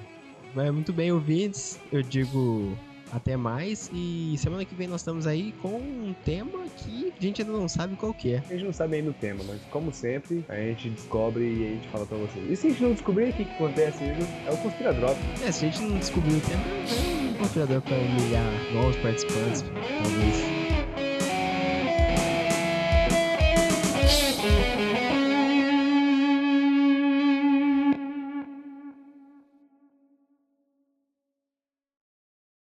Vai 0.53 0.70
muito 0.72 0.91
bem, 0.91 1.12
ouvintes. 1.12 1.80
Eu 1.91 2.02
digo 2.02 2.78
até 3.12 3.38
mais. 3.38 3.90
E 3.94 4.36
semana 4.38 4.66
que 4.66 4.76
vem 4.76 4.88
nós 4.88 5.02
estamos 5.02 5.26
aí 5.26 5.53
com 5.62 5.78
um 5.78 6.14
tema 6.26 6.60
que 6.78 7.14
a 7.18 7.24
gente 7.24 7.41
ainda 7.41 7.53
não 7.53 7.68
sabe 7.70 7.95
qual 7.95 8.14
que 8.14 8.34
é. 8.34 8.44
A 8.49 8.53
gente 8.53 8.66
não 8.66 8.74
sabe 8.74 8.98
ainda 8.98 9.12
o 9.12 9.14
tema, 9.14 9.44
mas 9.48 9.62
como 9.70 9.94
sempre, 9.94 10.44
a 10.49 10.56
gente 10.56 10.90
descobre 10.90 11.44
e 11.44 11.66
a 11.66 11.70
gente 11.70 11.88
fala 11.88 12.06
pra 12.06 12.18
vocês. 12.18 12.49
E 12.49 12.56
se 12.56 12.68
a 12.68 12.70
gente 12.72 12.84
não 12.84 12.91
descobrir, 12.91 13.30
o 13.30 13.34
que, 13.34 13.45
que 13.45 13.53
acontece? 13.53 14.03
É 14.03 14.52
o 14.52 14.58
Conspiradrop. 14.58 15.18
É, 15.45 15.52
se 15.52 15.66
a 15.66 15.70
gente 15.70 15.82
não 15.82 15.98
descobrir 15.98 16.36
o 16.36 16.41
tema, 16.41 16.64
é 16.64 17.32
um 17.32 17.34
conspirador 17.36 17.82
pra 17.82 17.95
humilhar 17.98 18.74
novos 18.74 18.98
participantes, 18.98 19.62
talvez. 19.62 20.51